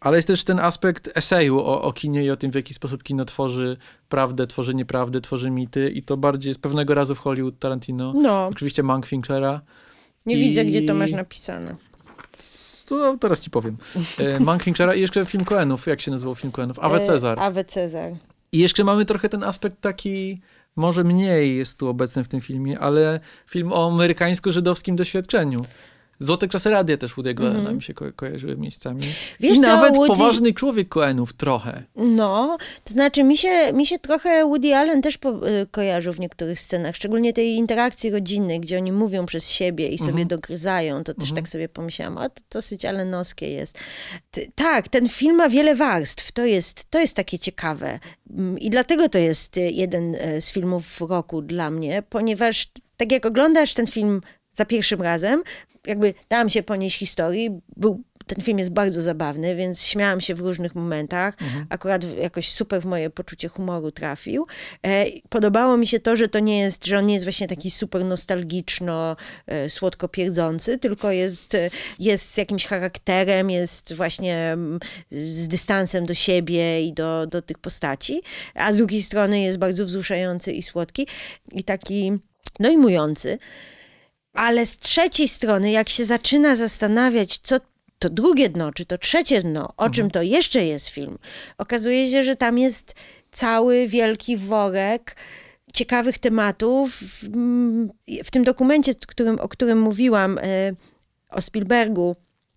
ale 0.00 0.16
jest 0.16 0.28
też 0.28 0.44
ten 0.44 0.58
aspekt 0.58 1.10
eseju 1.14 1.60
o, 1.60 1.82
o 1.82 1.92
kinie 1.92 2.24
i 2.24 2.30
o 2.30 2.36
tym, 2.36 2.50
w 2.50 2.54
jaki 2.54 2.74
sposób 2.74 3.02
kino 3.02 3.24
tworzy 3.24 3.76
prawdę, 4.08 4.46
tworzy 4.46 4.74
nieprawdę, 4.74 5.20
tworzy 5.20 5.50
mity 5.50 5.90
i 5.90 6.02
to 6.02 6.16
bardziej 6.16 6.54
z 6.54 6.58
pewnego 6.58 6.94
razu 6.94 7.14
w 7.14 7.18
Hollywood 7.18 7.58
Tarantino, 7.58 8.12
no. 8.16 8.46
oczywiście 8.46 8.82
Mank 8.82 9.06
Finchera, 9.06 9.60
Nie 10.26 10.34
I- 10.36 10.48
widzę, 10.48 10.64
gdzie 10.64 10.82
to 10.82 10.94
masz 10.94 11.12
napisane. 11.12 11.74
to 12.86 13.16
teraz 13.20 13.40
ci 13.40 13.50
powiem. 13.50 13.76
E, 14.18 14.40
Mank 14.40 14.62
Finchera 14.62 14.94
i 14.94 15.00
jeszcze 15.00 15.24
film 15.26 15.44
Coenów. 15.44 15.86
Jak 15.86 16.00
się 16.00 16.10
nazywał 16.10 16.34
film 16.34 16.52
Coenów? 16.52 16.78
Awe 16.78 17.00
Cezar. 17.00 17.38
E, 17.38 17.42
Awe 17.42 17.64
Cezar. 17.64 18.12
I 18.52 18.58
jeszcze 18.58 18.84
mamy 18.84 19.04
trochę 19.04 19.28
ten 19.28 19.42
aspekt 19.44 19.80
taki, 19.80 20.40
może 20.76 21.04
mniej 21.04 21.56
jest 21.56 21.78
tu 21.78 21.88
obecny 21.88 22.24
w 22.24 22.28
tym 22.28 22.40
filmie, 22.40 22.78
ale 22.78 23.20
film 23.50 23.72
o 23.72 23.86
amerykańsko-żydowskim 23.90 24.96
doświadczeniu. 24.96 25.58
Złote 26.20 26.48
czasy 26.48 26.70
radia 26.70 26.96
też 26.96 27.12
Woody'ego. 27.14 27.46
Allena 27.50 27.72
mi 27.72 27.82
się 27.82 27.94
ko- 27.94 28.12
kojarzyły 28.16 28.56
miejscami. 28.56 29.00
Wiesz 29.40 29.52
I 29.58 29.60
co, 29.60 29.66
nawet 29.66 29.94
Woody- 29.96 30.06
poważny 30.06 30.52
człowiek 30.52 30.88
Coenów 30.88 31.32
trochę. 31.32 31.82
No, 31.96 32.56
to 32.84 32.92
znaczy 32.92 33.24
mi 33.24 33.36
się, 33.36 33.72
mi 33.72 33.86
się 33.86 33.98
trochę 33.98 34.44
Woody 34.44 34.76
Allen 34.76 35.02
też 35.02 35.18
po, 35.18 35.48
y, 35.48 35.66
kojarzył 35.70 36.12
w 36.12 36.20
niektórych 36.20 36.60
scenach, 36.60 36.96
szczególnie 36.96 37.32
tej 37.32 37.54
interakcji 37.54 38.10
rodzinnej, 38.10 38.60
gdzie 38.60 38.76
oni 38.76 38.92
mówią 38.92 39.26
przez 39.26 39.50
siebie 39.50 39.88
i 39.88 39.98
sobie 39.98 40.10
Mhm. 40.10 40.28
dogryzają, 40.28 41.04
to 41.04 41.14
też 41.14 41.22
Mhm. 41.24 41.36
tak 41.36 41.48
sobie 41.48 41.68
pomyślałam, 41.68 42.18
a 42.18 42.28
to 42.28 42.42
dosyć 42.50 42.84
allenowskie 42.84 43.50
jest. 43.50 43.78
T- 44.30 44.46
tak, 44.54 44.88
ten 44.88 45.08
film 45.08 45.36
ma 45.36 45.48
wiele 45.48 45.74
warstw, 45.74 46.32
to 46.32 46.44
jest, 46.44 46.90
to 46.90 46.98
jest 46.98 47.16
takie 47.16 47.38
ciekawe 47.38 47.98
Mm, 48.30 48.58
i 48.58 48.70
dlatego 48.70 49.08
to 49.08 49.18
jest 49.18 49.56
y, 49.56 49.60
jeden 49.60 50.14
y, 50.14 50.40
z 50.40 50.52
filmów 50.52 51.00
roku 51.00 51.42
dla 51.42 51.70
mnie, 51.70 52.02
ponieważ 52.10 52.66
tak 52.96 53.12
jak 53.12 53.26
oglądasz 53.26 53.74
ten 53.74 53.86
film 53.86 54.20
za 54.56 54.64
pierwszym 54.64 55.02
razem, 55.02 55.42
jakby 55.86 56.14
dałam 56.28 56.50
się 56.50 56.62
ponieść 56.62 56.98
historii, 56.98 57.50
był 57.76 58.02
ten 58.26 58.44
film 58.44 58.58
jest 58.58 58.70
bardzo 58.72 59.02
zabawny, 59.02 59.56
więc 59.56 59.82
śmiałam 59.82 60.20
się 60.20 60.34
w 60.34 60.40
różnych 60.40 60.74
momentach. 60.74 61.34
Akurat 61.68 62.04
w- 62.04 62.18
jakoś 62.18 62.50
super 62.50 62.82
w 62.82 62.84
moje 62.84 63.10
poczucie 63.10 63.48
humoru 63.48 63.90
trafił. 63.90 64.46
E, 64.86 65.04
podobało 65.28 65.76
mi 65.76 65.86
się 65.86 66.00
to, 66.00 66.16
że 66.16 66.28
to 66.28 66.38
nie 66.38 66.58
jest, 66.58 66.86
że 66.86 66.98
on 66.98 67.06
nie 67.06 67.14
jest 67.14 67.26
właśnie 67.26 67.48
taki 67.48 67.70
super 67.70 68.04
nostalgiczno, 68.04 69.16
e, 69.46 69.70
słodko 69.70 70.08
pierdzący, 70.08 70.78
tylko 70.78 71.10
jest, 71.10 71.54
e, 71.54 71.70
jest 71.98 72.34
z 72.34 72.36
jakimś 72.36 72.66
charakterem, 72.66 73.50
jest 73.50 73.92
właśnie 73.94 74.36
mm, 74.36 74.80
z 75.10 75.48
dystansem 75.48 76.06
do 76.06 76.14
siebie 76.14 76.82
i 76.86 76.92
do, 76.92 77.26
do 77.26 77.42
tych 77.42 77.58
postaci, 77.58 78.22
a 78.54 78.72
z 78.72 78.76
drugiej 78.76 79.02
strony 79.02 79.40
jest 79.40 79.58
bardzo 79.58 79.84
wzruszający 79.84 80.52
i 80.52 80.62
słodki 80.62 81.06
i 81.52 81.64
taki 81.64 82.12
dojmujący. 82.60 83.38
Ale 84.36 84.66
z 84.66 84.78
trzeciej 84.78 85.28
strony, 85.28 85.70
jak 85.70 85.88
się 85.88 86.04
zaczyna 86.04 86.56
zastanawiać, 86.56 87.38
co 87.38 87.56
to 87.98 88.10
drugie 88.10 88.48
dno, 88.48 88.72
czy 88.72 88.84
to 88.84 88.98
trzecie 88.98 89.42
dno, 89.42 89.72
o 89.76 89.90
czym 89.90 90.10
to 90.10 90.22
jeszcze 90.22 90.64
jest 90.64 90.88
film, 90.88 91.18
okazuje 91.58 92.08
się, 92.08 92.22
że 92.22 92.36
tam 92.36 92.58
jest 92.58 92.94
cały 93.30 93.88
wielki 93.88 94.36
worek 94.36 95.16
ciekawych 95.72 96.18
tematów. 96.18 97.00
W 98.24 98.30
tym 98.30 98.44
dokumencie, 98.44 98.94
którym, 98.94 99.40
o 99.40 99.48
którym 99.48 99.80
mówiłam, 99.80 100.38
e, 100.38 100.42
o 101.30 101.40
Spielbergu, 101.40 102.16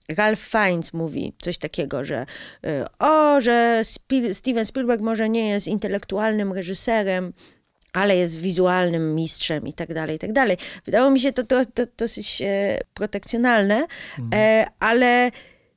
Ralph 0.10 0.41
Fiennes 0.41 0.93
mówi 0.93 1.34
coś 1.41 1.57
takiego, 1.57 2.06
że 2.06 2.26
e, 2.64 2.85
o, 2.99 3.41
że 3.41 3.81
Spiel, 3.84 4.35
Steven 4.35 4.65
Spielberg 4.65 5.01
może 5.01 5.30
nie 5.30 5.49
jest 5.49 5.68
intelektualnym 5.68 6.53
reżyserem, 6.53 7.34
ale 7.94 8.18
jest 8.18 8.40
wizualnym 8.40 9.16
mistrzem 9.16 9.68
i 9.68 9.74
tak 9.74 9.94
dalej, 9.94 10.16
i 10.16 10.20
tak 10.20 10.34
dalej. 10.34 10.57
Wydało 10.86 11.11
mi 11.11 11.20
się 11.20 11.34
to, 11.34 11.44
to, 11.44 11.66
to 11.66 11.84
dosyć 11.98 12.41
e, 12.41 12.80
protekcjonalne, 12.94 13.88
e, 14.34 14.66
ale 14.80 15.32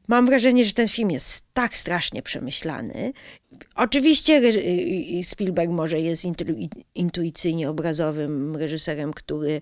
mam 0.08 0.26
wrażenie, 0.26 0.64
że 0.64 0.72
ten 0.72 0.88
film 0.88 1.10
jest 1.10 1.44
tak 1.52 1.76
strasznie 1.76 2.22
przemyślany. 2.22 3.12
Oczywiście 3.76 4.42
Spielberg 5.22 5.70
może 5.70 6.00
jest 6.00 6.24
intu- 6.24 6.68
intuicyjnie 6.94 7.70
obrazowym 7.70 8.56
reżyserem, 8.56 9.12
który 9.12 9.60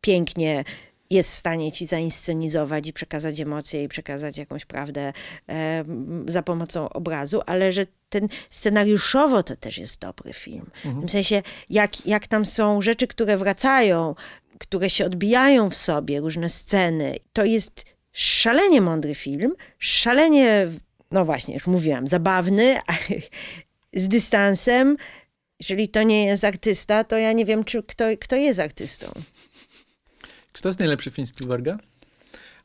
pięknie 0.00 0.64
jest 1.10 1.32
w 1.32 1.36
stanie 1.36 1.72
ci 1.72 1.86
zainscenizować 1.86 2.88
i 2.88 2.92
przekazać 2.92 3.40
emocje 3.40 3.84
i 3.84 3.88
przekazać 3.88 4.38
jakąś 4.38 4.64
prawdę 4.64 5.12
e, 5.48 5.84
za 6.28 6.42
pomocą 6.42 6.88
obrazu, 6.88 7.40
ale 7.46 7.72
że 7.72 7.84
ten 8.10 8.28
scenariuszowo 8.50 9.42
to 9.42 9.56
też 9.56 9.78
jest 9.78 10.00
dobry 10.00 10.32
film. 10.32 10.70
W 10.84 11.00
tym 11.00 11.08
sensie, 11.08 11.42
jak, 11.70 12.06
jak 12.06 12.26
tam 12.26 12.46
są 12.46 12.80
rzeczy, 12.80 13.06
które 13.06 13.36
wracają, 13.36 14.14
które 14.58 14.90
się 14.90 15.06
odbijają 15.06 15.70
w 15.70 15.74
sobie, 15.74 16.20
różne 16.20 16.48
sceny, 16.48 17.16
to 17.32 17.44
jest 17.44 17.84
szalenie 18.12 18.80
mądry 18.80 19.14
film, 19.14 19.54
szalenie, 19.78 20.68
no 21.10 21.24
właśnie, 21.24 21.54
już 21.54 21.66
mówiłam, 21.66 22.06
zabawny, 22.06 22.76
z 23.92 24.08
dystansem. 24.08 24.96
Jeżeli 25.60 25.88
to 25.88 26.02
nie 26.02 26.24
jest 26.24 26.44
artysta, 26.44 27.04
to 27.04 27.18
ja 27.18 27.32
nie 27.32 27.44
wiem, 27.44 27.64
czy 27.64 27.82
kto, 27.82 28.04
kto 28.20 28.36
jest 28.36 28.60
artystą. 28.60 29.12
Czy 30.52 30.62
to 30.62 30.68
jest 30.68 30.78
najlepszy 30.78 31.10
film 31.10 31.26
Spielberga? 31.26 31.78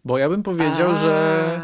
Bo 0.05 0.17
ja 0.17 0.29
bym 0.29 0.43
powiedział, 0.43 0.97
że 0.97 1.61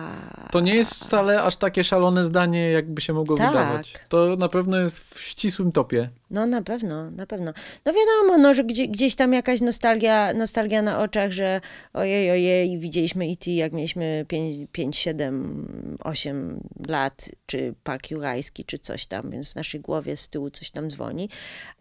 to 0.51 0.59
nie 0.59 0.75
jest 0.75 0.95
wcale 0.95 1.41
aż 1.41 1.55
takie 1.55 1.83
szalone 1.83 2.25
zdanie, 2.25 2.71
jakby 2.71 3.01
się 3.01 3.13
mogło 3.13 3.37
Tak. 3.37 3.51
wydawać. 3.51 3.93
To 4.09 4.35
na 4.35 4.49
pewno 4.49 4.79
jest 4.79 5.13
w 5.15 5.21
ścisłym 5.21 5.71
topie. 5.71 6.09
No 6.31 6.45
na 6.45 6.61
pewno, 6.61 7.11
na 7.11 7.25
pewno. 7.25 7.53
No 7.85 7.93
wiadomo, 7.93 8.37
no, 8.37 8.53
że 8.53 8.63
gdzie, 8.63 8.87
gdzieś 8.87 9.15
tam 9.15 9.33
jakaś 9.33 9.61
nostalgia, 9.61 10.33
nostalgia 10.33 10.81
na 10.81 10.99
oczach, 10.99 11.31
że 11.31 11.61
ojej, 11.93 12.31
ojej, 12.31 12.79
widzieliśmy 12.79 13.25
E.T. 13.25 13.51
jak 13.51 13.73
mieliśmy 13.73 14.25
5, 14.27 14.67
5, 14.71 14.97
7, 14.97 15.97
8 16.03 16.59
lat, 16.87 17.29
czy 17.45 17.73
Park 17.83 18.11
Jurajski, 18.11 18.65
czy 18.65 18.77
coś 18.77 19.05
tam, 19.05 19.31
więc 19.31 19.53
w 19.53 19.55
naszej 19.55 19.81
głowie 19.81 20.17
z 20.17 20.29
tyłu 20.29 20.49
coś 20.49 20.71
tam 20.71 20.89
dzwoni. 20.89 21.29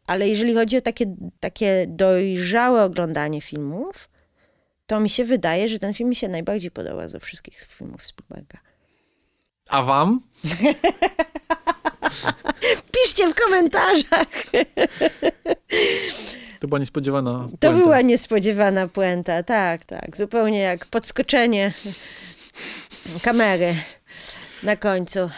Ale 0.06 0.28
jeżeli 0.28 0.54
chodzi 0.54 0.76
o 0.76 0.80
takie, 0.80 1.14
takie 1.40 1.86
dojrzałe 1.88 2.84
oglądanie 2.84 3.40
filmów, 3.40 4.08
to 4.90 5.00
mi 5.00 5.10
się 5.10 5.24
wydaje, 5.24 5.68
że 5.68 5.78
ten 5.78 5.94
film 5.94 6.08
mi 6.08 6.16
się 6.16 6.28
najbardziej 6.28 6.70
podoba 6.70 7.08
ze 7.08 7.20
wszystkich 7.20 7.60
filmów 7.60 8.06
Spielberga. 8.06 8.58
A 9.68 9.82
wam? 9.82 10.20
Piszcie 12.94 13.32
w 13.32 13.34
komentarzach! 13.34 14.28
To 16.60 16.68
była 16.68 16.78
niespodziewana 16.78 17.30
To 17.30 17.38
puenta. 17.48 17.72
była 17.72 18.00
niespodziewana 18.00 18.88
puenta, 18.88 19.42
tak, 19.42 19.84
tak. 19.84 20.16
Zupełnie 20.16 20.58
jak 20.58 20.86
podskoczenie 20.86 21.72
kamery 23.22 23.74
na 24.62 24.76
końcu. 24.76 25.30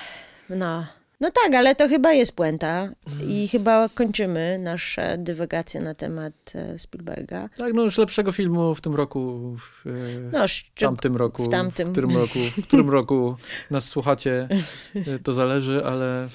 No. 0.49 0.87
No 1.23 1.31
tak, 1.31 1.55
ale 1.55 1.75
to 1.75 1.89
chyba 1.89 2.13
jest 2.13 2.33
puenta 2.33 2.89
i 3.29 3.49
chyba 3.49 3.89
kończymy 3.89 4.59
nasze 4.59 5.19
dywagacje 5.19 5.81
na 5.81 5.95
temat 5.95 6.33
e, 6.55 6.79
Spielberga. 6.79 7.49
Tak, 7.57 7.73
no 7.75 7.83
już 7.83 7.99
lepszego 7.99 8.33
filmu 8.33 8.75
w 8.75 8.81
tym 8.81 8.95
roku, 8.95 9.57
w, 9.59 9.87
e, 9.87 9.91
No, 10.33 10.49
w 10.49 10.51
szczep... 10.51 10.75
tamtym 10.89 11.17
roku, 11.17 11.45
w 11.45 11.49
tamtym. 11.49 11.89
w 11.89 11.93
którym 11.93 12.17
roku, 12.17 12.39
w 12.39 12.67
którym 12.67 12.91
roku 12.91 13.37
nas 13.71 13.85
słuchacie, 13.85 14.49
e, 14.95 15.19
to 15.19 15.33
zależy, 15.33 15.85
ale 15.85 16.29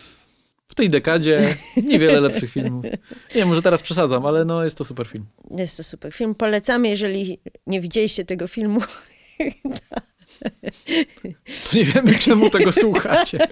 w 0.67 0.75
tej 0.75 0.89
dekadzie 0.89 1.39
niewiele 1.83 2.21
lepszych 2.21 2.51
filmów. 2.51 2.85
Nie, 3.35 3.45
może 3.45 3.61
teraz 3.61 3.81
przesadzam, 3.81 4.25
ale 4.25 4.45
no 4.45 4.63
jest 4.63 4.77
to 4.77 4.83
super 4.83 5.07
film. 5.07 5.25
jest 5.57 5.77
to 5.77 5.83
super 5.83 6.13
film. 6.13 6.35
Polecamy, 6.35 6.89
jeżeli 6.89 7.39
nie 7.67 7.81
widzieliście 7.81 8.25
tego 8.25 8.47
filmu. 8.47 8.79
To 11.71 11.77
nie 11.77 11.83
wiemy, 11.83 12.13
czemu 12.13 12.49
tego 12.49 12.71
słuchacie. 12.71 13.47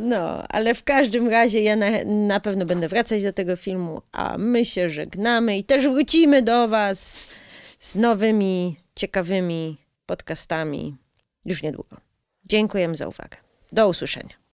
No, 0.00 0.48
ale 0.48 0.74
w 0.74 0.84
każdym 0.84 1.28
razie 1.28 1.62
ja 1.62 1.76
na, 1.76 2.04
na 2.04 2.40
pewno 2.40 2.66
będę 2.66 2.88
wracać 2.88 3.22
do 3.22 3.32
tego 3.32 3.56
filmu, 3.56 4.02
a 4.12 4.38
my 4.38 4.64
się 4.64 4.90
żegnamy 4.90 5.58
i 5.58 5.64
też 5.64 5.88
wrócimy 5.88 6.42
do 6.42 6.68
Was 6.68 7.28
z 7.78 7.96
nowymi, 7.96 8.76
ciekawymi 8.94 9.76
podcastami 10.06 10.96
już 11.44 11.62
niedługo. 11.62 11.96
Dziękujemy 12.44 12.96
za 12.96 13.08
uwagę. 13.08 13.36
Do 13.72 13.88
usłyszenia. 13.88 14.41